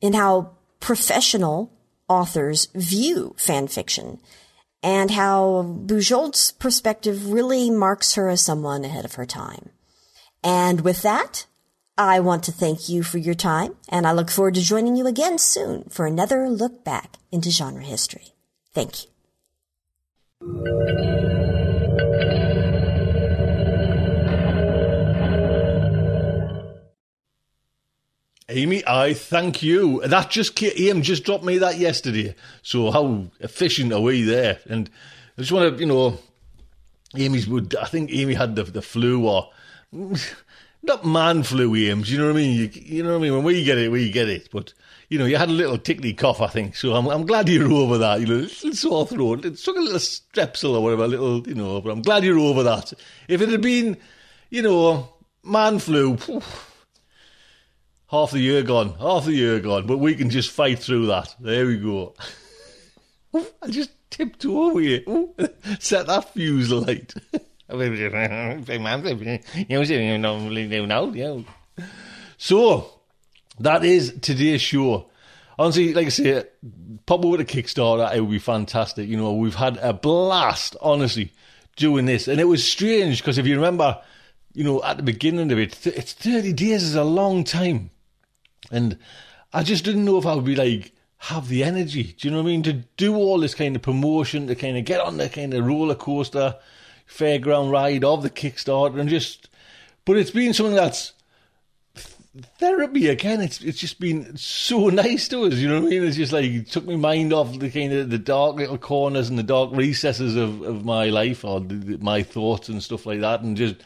in 0.00 0.14
how 0.14 0.50
professional 0.80 1.72
authors 2.08 2.68
view 2.74 3.34
fan 3.38 3.68
fiction 3.68 4.20
and 4.82 5.12
how 5.12 5.62
Bujold's 5.86 6.52
perspective 6.52 7.30
really 7.30 7.70
marks 7.70 8.16
her 8.16 8.28
as 8.28 8.42
someone 8.42 8.84
ahead 8.84 9.06
of 9.06 9.14
her 9.14 9.24
time. 9.24 9.70
And 10.42 10.82
with 10.82 11.00
that, 11.02 11.46
I 11.96 12.20
want 12.20 12.44
to 12.44 12.52
thank 12.52 12.88
you 12.88 13.02
for 13.02 13.18
your 13.18 13.34
time, 13.34 13.76
and 13.88 14.06
I 14.06 14.12
look 14.12 14.30
forward 14.30 14.54
to 14.54 14.60
joining 14.60 14.96
you 14.96 15.06
again 15.06 15.38
soon 15.38 15.84
for 15.84 16.06
another 16.06 16.50
look 16.50 16.84
back 16.84 17.16
into 17.32 17.50
genre 17.50 17.82
history. 17.82 18.33
Thank 18.74 19.04
you. 19.04 19.10
Amy, 28.48 28.86
I 28.86 29.14
thank 29.14 29.62
you. 29.62 30.00
That 30.06 30.30
just 30.30 30.54
came, 30.54 31.02
just 31.02 31.24
dropped 31.24 31.44
me 31.44 31.58
that 31.58 31.78
yesterday. 31.78 32.34
So 32.62 32.90
how 32.90 33.24
efficient 33.40 33.92
are 33.92 34.00
we 34.00 34.22
there? 34.22 34.58
And 34.68 34.90
I 35.36 35.40
just 35.40 35.52
want 35.52 35.74
to, 35.74 35.80
you 35.80 35.86
know, 35.86 36.18
Amy's 37.16 37.48
would. 37.48 37.74
I 37.76 37.86
think 37.86 38.10
Amy 38.12 38.34
had 38.34 38.54
the 38.54 38.64
the 38.64 38.82
flu 38.82 39.26
or 39.26 39.50
not 40.82 41.04
man 41.04 41.42
flu, 41.42 41.74
Ames. 41.74 42.10
You 42.10 42.18
know 42.18 42.26
what 42.26 42.34
I 42.34 42.36
mean? 42.36 42.58
You, 42.58 42.70
you 42.74 43.02
know 43.02 43.10
what 43.10 43.18
I 43.18 43.22
mean? 43.22 43.34
When 43.34 43.44
we 43.44 43.64
get 43.64 43.78
it, 43.78 43.90
we 43.90 44.10
get 44.10 44.28
it. 44.28 44.48
But 44.52 44.74
you 45.14 45.20
know, 45.20 45.26
you 45.26 45.36
had 45.36 45.48
a 45.48 45.52
little 45.52 45.78
tickly 45.78 46.12
cough, 46.12 46.40
I 46.40 46.48
think. 46.48 46.74
So 46.74 46.96
I'm, 46.96 47.06
I'm 47.06 47.24
glad 47.24 47.48
you're 47.48 47.70
over 47.70 47.98
that. 47.98 48.18
You 48.18 48.26
know, 48.26 48.34
little 48.34 48.72
sore 48.72 49.06
throat. 49.06 49.44
It 49.44 49.58
took 49.58 49.76
a 49.76 49.80
little 49.80 50.00
strepsil 50.00 50.74
or 50.74 50.80
whatever, 50.80 51.04
a 51.04 51.06
little, 51.06 51.46
you 51.46 51.54
know, 51.54 51.80
but 51.80 51.92
I'm 51.92 52.02
glad 52.02 52.24
you're 52.24 52.40
over 52.40 52.64
that. 52.64 52.92
If 53.28 53.40
it 53.40 53.48
had 53.48 53.62
been, 53.62 53.96
you 54.50 54.62
know, 54.62 55.08
man 55.44 55.78
flu, 55.78 56.18
half 58.08 58.32
the 58.32 58.40
year 58.40 58.64
gone, 58.64 58.94
half 58.94 59.26
the 59.26 59.34
year 59.34 59.60
gone, 59.60 59.86
but 59.86 59.98
we 59.98 60.16
can 60.16 60.30
just 60.30 60.50
fight 60.50 60.80
through 60.80 61.06
that. 61.06 61.32
There 61.38 61.66
we 61.66 61.76
go. 61.76 62.16
I 63.62 63.68
just 63.68 63.92
tipped 64.10 64.44
over 64.44 64.80
you. 64.80 65.32
Set 65.78 66.08
that 66.08 66.34
fuse 66.34 66.72
light. 66.72 67.14
so, 72.36 73.00
that 73.60 73.84
is 73.84 74.18
today's 74.20 74.60
show. 74.60 75.10
Honestly, 75.58 75.94
like 75.94 76.06
I 76.06 76.10
say, 76.10 76.44
pop 77.06 77.24
over 77.24 77.36
to 77.36 77.44
Kickstarter. 77.44 78.14
It 78.14 78.20
would 78.20 78.30
be 78.30 78.38
fantastic. 78.38 79.08
You 79.08 79.16
know, 79.16 79.34
we've 79.34 79.54
had 79.54 79.76
a 79.78 79.92
blast, 79.92 80.76
honestly, 80.80 81.32
doing 81.76 82.06
this. 82.06 82.26
And 82.26 82.40
it 82.40 82.44
was 82.44 82.66
strange 82.66 83.20
because 83.20 83.38
if 83.38 83.46
you 83.46 83.54
remember, 83.54 84.00
you 84.52 84.64
know, 84.64 84.82
at 84.82 84.96
the 84.96 85.02
beginning 85.02 85.52
of 85.52 85.58
it, 85.58 85.86
it's 85.86 86.12
30 86.12 86.52
days 86.54 86.82
is 86.82 86.96
a 86.96 87.04
long 87.04 87.44
time. 87.44 87.90
And 88.70 88.98
I 89.52 89.62
just 89.62 89.84
didn't 89.84 90.04
know 90.04 90.18
if 90.18 90.26
I 90.26 90.34
would 90.34 90.44
be 90.44 90.56
like, 90.56 90.92
have 91.18 91.48
the 91.48 91.62
energy. 91.64 92.14
Do 92.18 92.28
you 92.28 92.32
know 92.32 92.42
what 92.42 92.48
I 92.48 92.52
mean? 92.52 92.62
To 92.64 92.72
do 92.72 93.14
all 93.14 93.38
this 93.38 93.54
kind 93.54 93.76
of 93.76 93.82
promotion, 93.82 94.48
to 94.48 94.54
kind 94.54 94.76
of 94.76 94.84
get 94.84 95.00
on 95.00 95.16
the 95.16 95.28
kind 95.28 95.54
of 95.54 95.64
roller 95.64 95.94
coaster, 95.94 96.56
fairground 97.08 97.70
ride 97.70 98.04
of 98.04 98.22
the 98.22 98.30
Kickstarter 98.30 98.98
and 98.98 99.08
just, 99.08 99.48
but 100.04 100.16
it's 100.16 100.30
been 100.30 100.52
something 100.52 100.74
that's 100.74 101.12
therapy 102.58 103.08
again. 103.08 103.40
It's 103.40 103.60
it's 103.60 103.78
just 103.78 104.00
been 104.00 104.36
so 104.36 104.88
nice 104.88 105.28
to 105.28 105.44
us. 105.44 105.54
You 105.54 105.68
know 105.68 105.80
what 105.80 105.86
I 105.86 105.90
mean? 105.90 106.04
It's 106.04 106.16
just 106.16 106.32
like 106.32 106.44
it 106.44 106.70
took 106.70 106.86
my 106.86 106.96
mind 106.96 107.32
off 107.32 107.58
the 107.58 107.70
kind 107.70 107.92
of 107.92 108.10
the 108.10 108.18
dark 108.18 108.56
little 108.56 108.78
corners 108.78 109.28
and 109.28 109.38
the 109.38 109.42
dark 109.42 109.70
recesses 109.72 110.36
of, 110.36 110.62
of 110.62 110.84
my 110.84 111.06
life 111.06 111.44
or 111.44 111.60
the, 111.60 111.98
my 111.98 112.22
thoughts 112.22 112.68
and 112.68 112.82
stuff 112.82 113.06
like 113.06 113.20
that, 113.20 113.40
and 113.40 113.56
just 113.56 113.76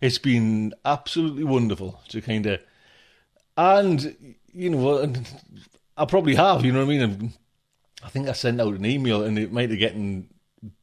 it's 0.00 0.18
been 0.18 0.74
absolutely 0.84 1.44
wonderful 1.44 2.00
to 2.08 2.20
kind 2.20 2.46
of 2.46 2.60
and 3.56 4.34
you 4.52 4.70
know 4.70 5.12
I 5.96 6.04
probably 6.04 6.34
have. 6.34 6.64
You 6.64 6.72
know 6.72 6.84
what 6.84 6.92
I 6.92 7.06
mean? 7.06 7.32
I 8.04 8.08
think 8.08 8.28
I 8.28 8.32
sent 8.32 8.60
out 8.60 8.74
an 8.74 8.86
email 8.86 9.22
and 9.22 9.38
it 9.38 9.52
might 9.52 9.70
have 9.70 9.80
gotten 9.80 10.28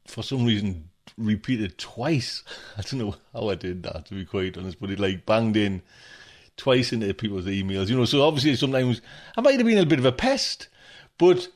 for 0.07 0.23
some 0.23 0.45
reason 0.45 0.89
repeated 1.17 1.77
twice. 1.77 2.43
I 2.77 2.81
don't 2.81 2.99
know 2.99 3.15
how 3.33 3.49
I 3.49 3.55
did 3.55 3.83
that 3.83 4.05
to 4.07 4.15
be 4.15 4.25
quite 4.25 4.57
honest, 4.57 4.79
but 4.79 4.91
it 4.91 4.99
like 4.99 5.25
banged 5.25 5.57
in 5.57 5.81
twice 6.59 6.93
into 6.93 7.11
people's 7.13 7.45
emails, 7.45 7.89
you 7.89 7.97
know. 7.97 8.05
So 8.05 8.21
obviously, 8.21 8.55
sometimes 8.55 9.01
I 9.35 9.41
might 9.41 9.57
have 9.57 9.65
been 9.65 9.79
a 9.79 9.85
bit 9.85 9.99
of 9.99 10.05
a 10.05 10.11
pest, 10.11 10.67
but 11.17 11.47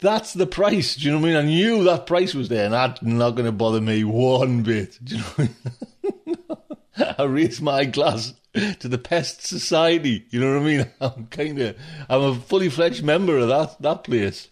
that's 0.00 0.32
the 0.32 0.46
price. 0.46 0.96
Do 0.96 1.04
you 1.04 1.12
know 1.12 1.18
what 1.18 1.28
I 1.28 1.28
mean? 1.28 1.36
I 1.36 1.42
knew 1.42 1.84
that 1.84 2.06
price 2.06 2.34
was 2.34 2.48
there, 2.48 2.64
and 2.64 2.74
that's 2.74 3.02
not 3.02 3.30
going 3.32 3.46
to 3.46 3.52
bother 3.52 3.80
me 3.80 4.02
one 4.04 4.62
bit. 4.62 4.98
Do 5.04 5.16
you 5.16 5.20
know 5.20 5.28
what 5.36 5.48
I 5.48 6.10
mean? 6.26 7.14
I 7.18 7.22
raise 7.24 7.60
my 7.60 7.84
glass 7.84 8.34
to 8.54 8.88
the 8.88 8.98
Pest 8.98 9.46
Society. 9.46 10.24
You 10.30 10.40
know 10.40 10.54
what 10.54 10.62
I 10.62 10.64
mean? 10.64 10.86
I'm 11.00 11.26
kind 11.26 11.58
of, 11.60 11.76
I'm 12.08 12.22
a 12.22 12.34
fully 12.34 12.70
fledged 12.70 13.04
member 13.04 13.38
of 13.38 13.48
that 13.48 13.80
that 13.82 14.04
place. 14.04 14.48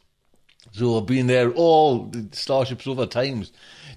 So 0.72 0.98
I've 0.98 1.06
been 1.06 1.28
there 1.28 1.52
all 1.52 2.06
the 2.06 2.28
Starship 2.32 2.82
Sofa 2.82 3.06
times 3.06 3.52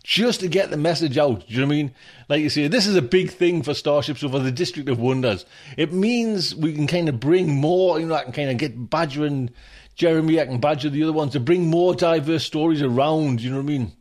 just 0.07 0.39
to 0.39 0.47
get 0.47 0.69
the 0.69 0.77
message 0.77 1.17
out. 1.17 1.45
Do 1.45 1.53
you 1.53 1.59
know 1.59 1.67
what 1.67 1.73
I 1.73 1.75
mean? 1.75 1.91
Like 2.29 2.41
you 2.41 2.49
say, 2.49 2.69
this 2.69 2.87
is 2.87 2.95
a 2.95 3.01
big 3.01 3.29
thing 3.29 3.61
for 3.61 3.73
Starship 3.73 4.17
Sofa 4.17 4.39
the 4.39 4.53
District 4.53 4.87
of 4.87 5.01
Wonders. 5.01 5.45
It 5.75 5.91
means 5.91 6.55
we 6.55 6.71
can 6.71 6.87
kind 6.87 7.09
of 7.09 7.19
bring 7.19 7.53
more, 7.53 7.99
you 7.99 8.05
know, 8.05 8.15
I 8.15 8.23
can 8.23 8.31
kind 8.31 8.49
of 8.49 8.57
get 8.57 8.89
Badger 8.89 9.25
and 9.25 9.51
Jeremy, 9.95 10.39
I 10.39 10.45
can 10.45 10.61
Badger 10.61 10.89
the 10.89 11.03
other 11.03 11.11
ones 11.11 11.33
to 11.33 11.41
bring 11.41 11.65
more 11.65 11.93
diverse 11.93 12.45
stories 12.45 12.81
around, 12.81 13.41
you 13.41 13.49
know 13.49 13.57
what 13.57 13.63
I 13.63 13.65
mean? 13.65 13.91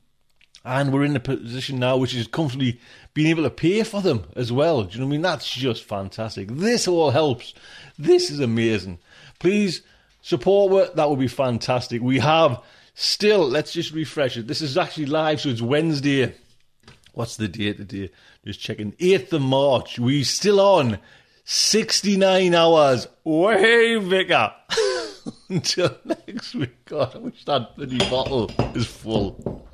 And 0.64 0.92
we're 0.92 1.02
in 1.02 1.16
a 1.16 1.20
position 1.20 1.80
now 1.80 1.96
which 1.96 2.14
is 2.14 2.28
comfortably 2.28 2.78
being 3.12 3.26
able 3.26 3.42
to 3.42 3.50
pay 3.50 3.82
for 3.82 4.00
them 4.00 4.28
as 4.36 4.52
well. 4.52 4.84
Do 4.84 4.92
you 4.92 5.00
know 5.00 5.06
what 5.06 5.10
I 5.10 5.12
mean? 5.12 5.22
That's 5.22 5.50
just 5.50 5.82
fantastic. 5.82 6.46
This 6.52 6.86
all 6.86 7.10
helps. 7.10 7.52
This 7.98 8.30
is 8.30 8.38
amazing. 8.38 9.00
Please 9.40 9.82
support 10.22 10.72
it. 10.84 10.94
That 10.94 11.10
would 11.10 11.18
be 11.18 11.26
fantastic. 11.26 12.00
We 12.00 12.20
have 12.20 12.62
Still, 12.98 13.46
let's 13.46 13.74
just 13.74 13.92
refresh 13.92 14.38
it. 14.38 14.46
This 14.46 14.62
is 14.62 14.78
actually 14.78 15.04
live, 15.04 15.42
so 15.42 15.50
it's 15.50 15.60
Wednesday. 15.60 16.34
What's 17.12 17.36
the 17.36 17.46
date 17.46 17.76
today? 17.76 18.08
Just 18.42 18.58
checking. 18.58 18.92
8th 18.92 19.34
of 19.34 19.42
March. 19.42 19.98
We 19.98 20.24
still 20.24 20.58
on 20.58 20.98
69 21.44 22.54
hours. 22.54 23.06
Way, 23.22 23.98
bigger. 23.98 24.50
Until 25.50 25.94
next 26.06 26.54
week. 26.54 26.86
God, 26.86 27.14
I 27.14 27.18
wish 27.18 27.44
that 27.44 27.76
bloody 27.76 27.98
bottle 27.98 28.50
is 28.74 28.86
full. 28.86 29.68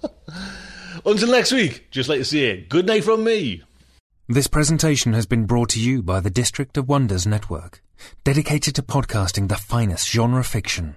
Until 1.07 1.31
next 1.31 1.53
week, 1.53 1.93
just 1.93 2.09
like 2.09 2.19
to 2.19 2.25
say, 2.25 2.63
good 2.63 2.87
night 2.87 3.05
from 3.05 3.23
me. 3.23 3.63
This 4.29 4.49
presentation 4.49 5.13
has 5.13 5.27
been 5.27 5.47
brought 5.47 5.69
to 5.71 5.81
you 5.81 6.03
by 6.03 6.19
the 6.19 6.31
District 6.31 6.77
of 6.77 6.89
Wonders 6.89 7.25
Network, 7.25 7.85
dedicated 8.25 8.75
to 8.75 8.83
podcasting 8.83 9.47
the 9.47 9.57
finest 9.57 10.09
genre 10.11 10.43
fiction. 10.43 10.97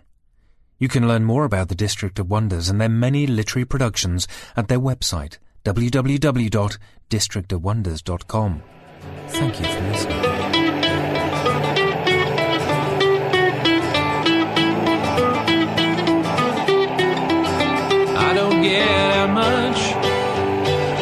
You 0.78 0.90
can 0.90 1.08
learn 1.08 1.24
more 1.24 1.46
about 1.46 1.70
the 1.70 1.76
District 1.76 2.20
of 2.20 2.30
Wonders 2.30 2.68
and 2.70 2.80
their 2.82 2.90
many 2.90 3.26
literary 3.26 3.64
productions 3.66 4.28
at 4.58 4.68
their 4.68 4.80
website, 4.80 5.38
www.districtofwonders.com. 5.64 8.64
Thank 9.28 9.60
you 9.60 9.66
for 9.66 9.82
listening. 9.82 10.26
I 18.18 18.34
don't 18.34 18.62
get 18.62 18.88
out 18.90 19.30
much. 19.30 19.78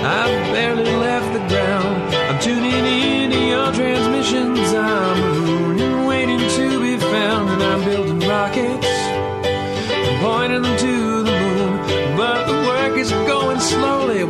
I've 0.04 0.54
barely 0.54 0.84
left 0.84 1.34
the 1.34 1.40
ground. 1.48 2.14
I'm 2.16 2.40
tuning 2.40 2.86
into 2.86 3.40
your 3.40 3.72
transmissions. 3.74 4.63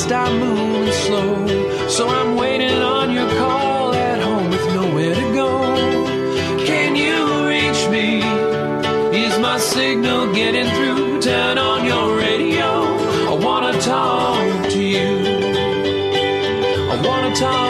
best 0.00 0.12
I'm 0.12 0.38
moving 0.38 0.92
slow. 0.92 1.88
So 1.88 2.08
I'm 2.08 2.36
waiting 2.36 2.78
on 2.82 3.10
your 3.12 3.28
call 3.30 3.94
at 3.94 4.20
home 4.22 4.50
with 4.50 4.66
nowhere 4.74 5.14
to 5.14 5.34
go. 5.34 5.50
Can 6.64 6.96
you 6.96 7.16
reach 7.48 7.82
me? 7.90 8.22
Is 9.24 9.38
my 9.38 9.58
signal 9.58 10.32
getting 10.34 10.68
through? 10.76 11.20
Turn 11.20 11.58
on 11.58 11.84
your 11.84 12.16
radio. 12.16 12.68
I 13.32 13.34
wanna 13.46 13.78
talk 13.80 14.70
to 14.70 14.82
you. 14.82 15.10
I 16.92 16.96
wanna 17.06 17.34
talk 17.34 17.69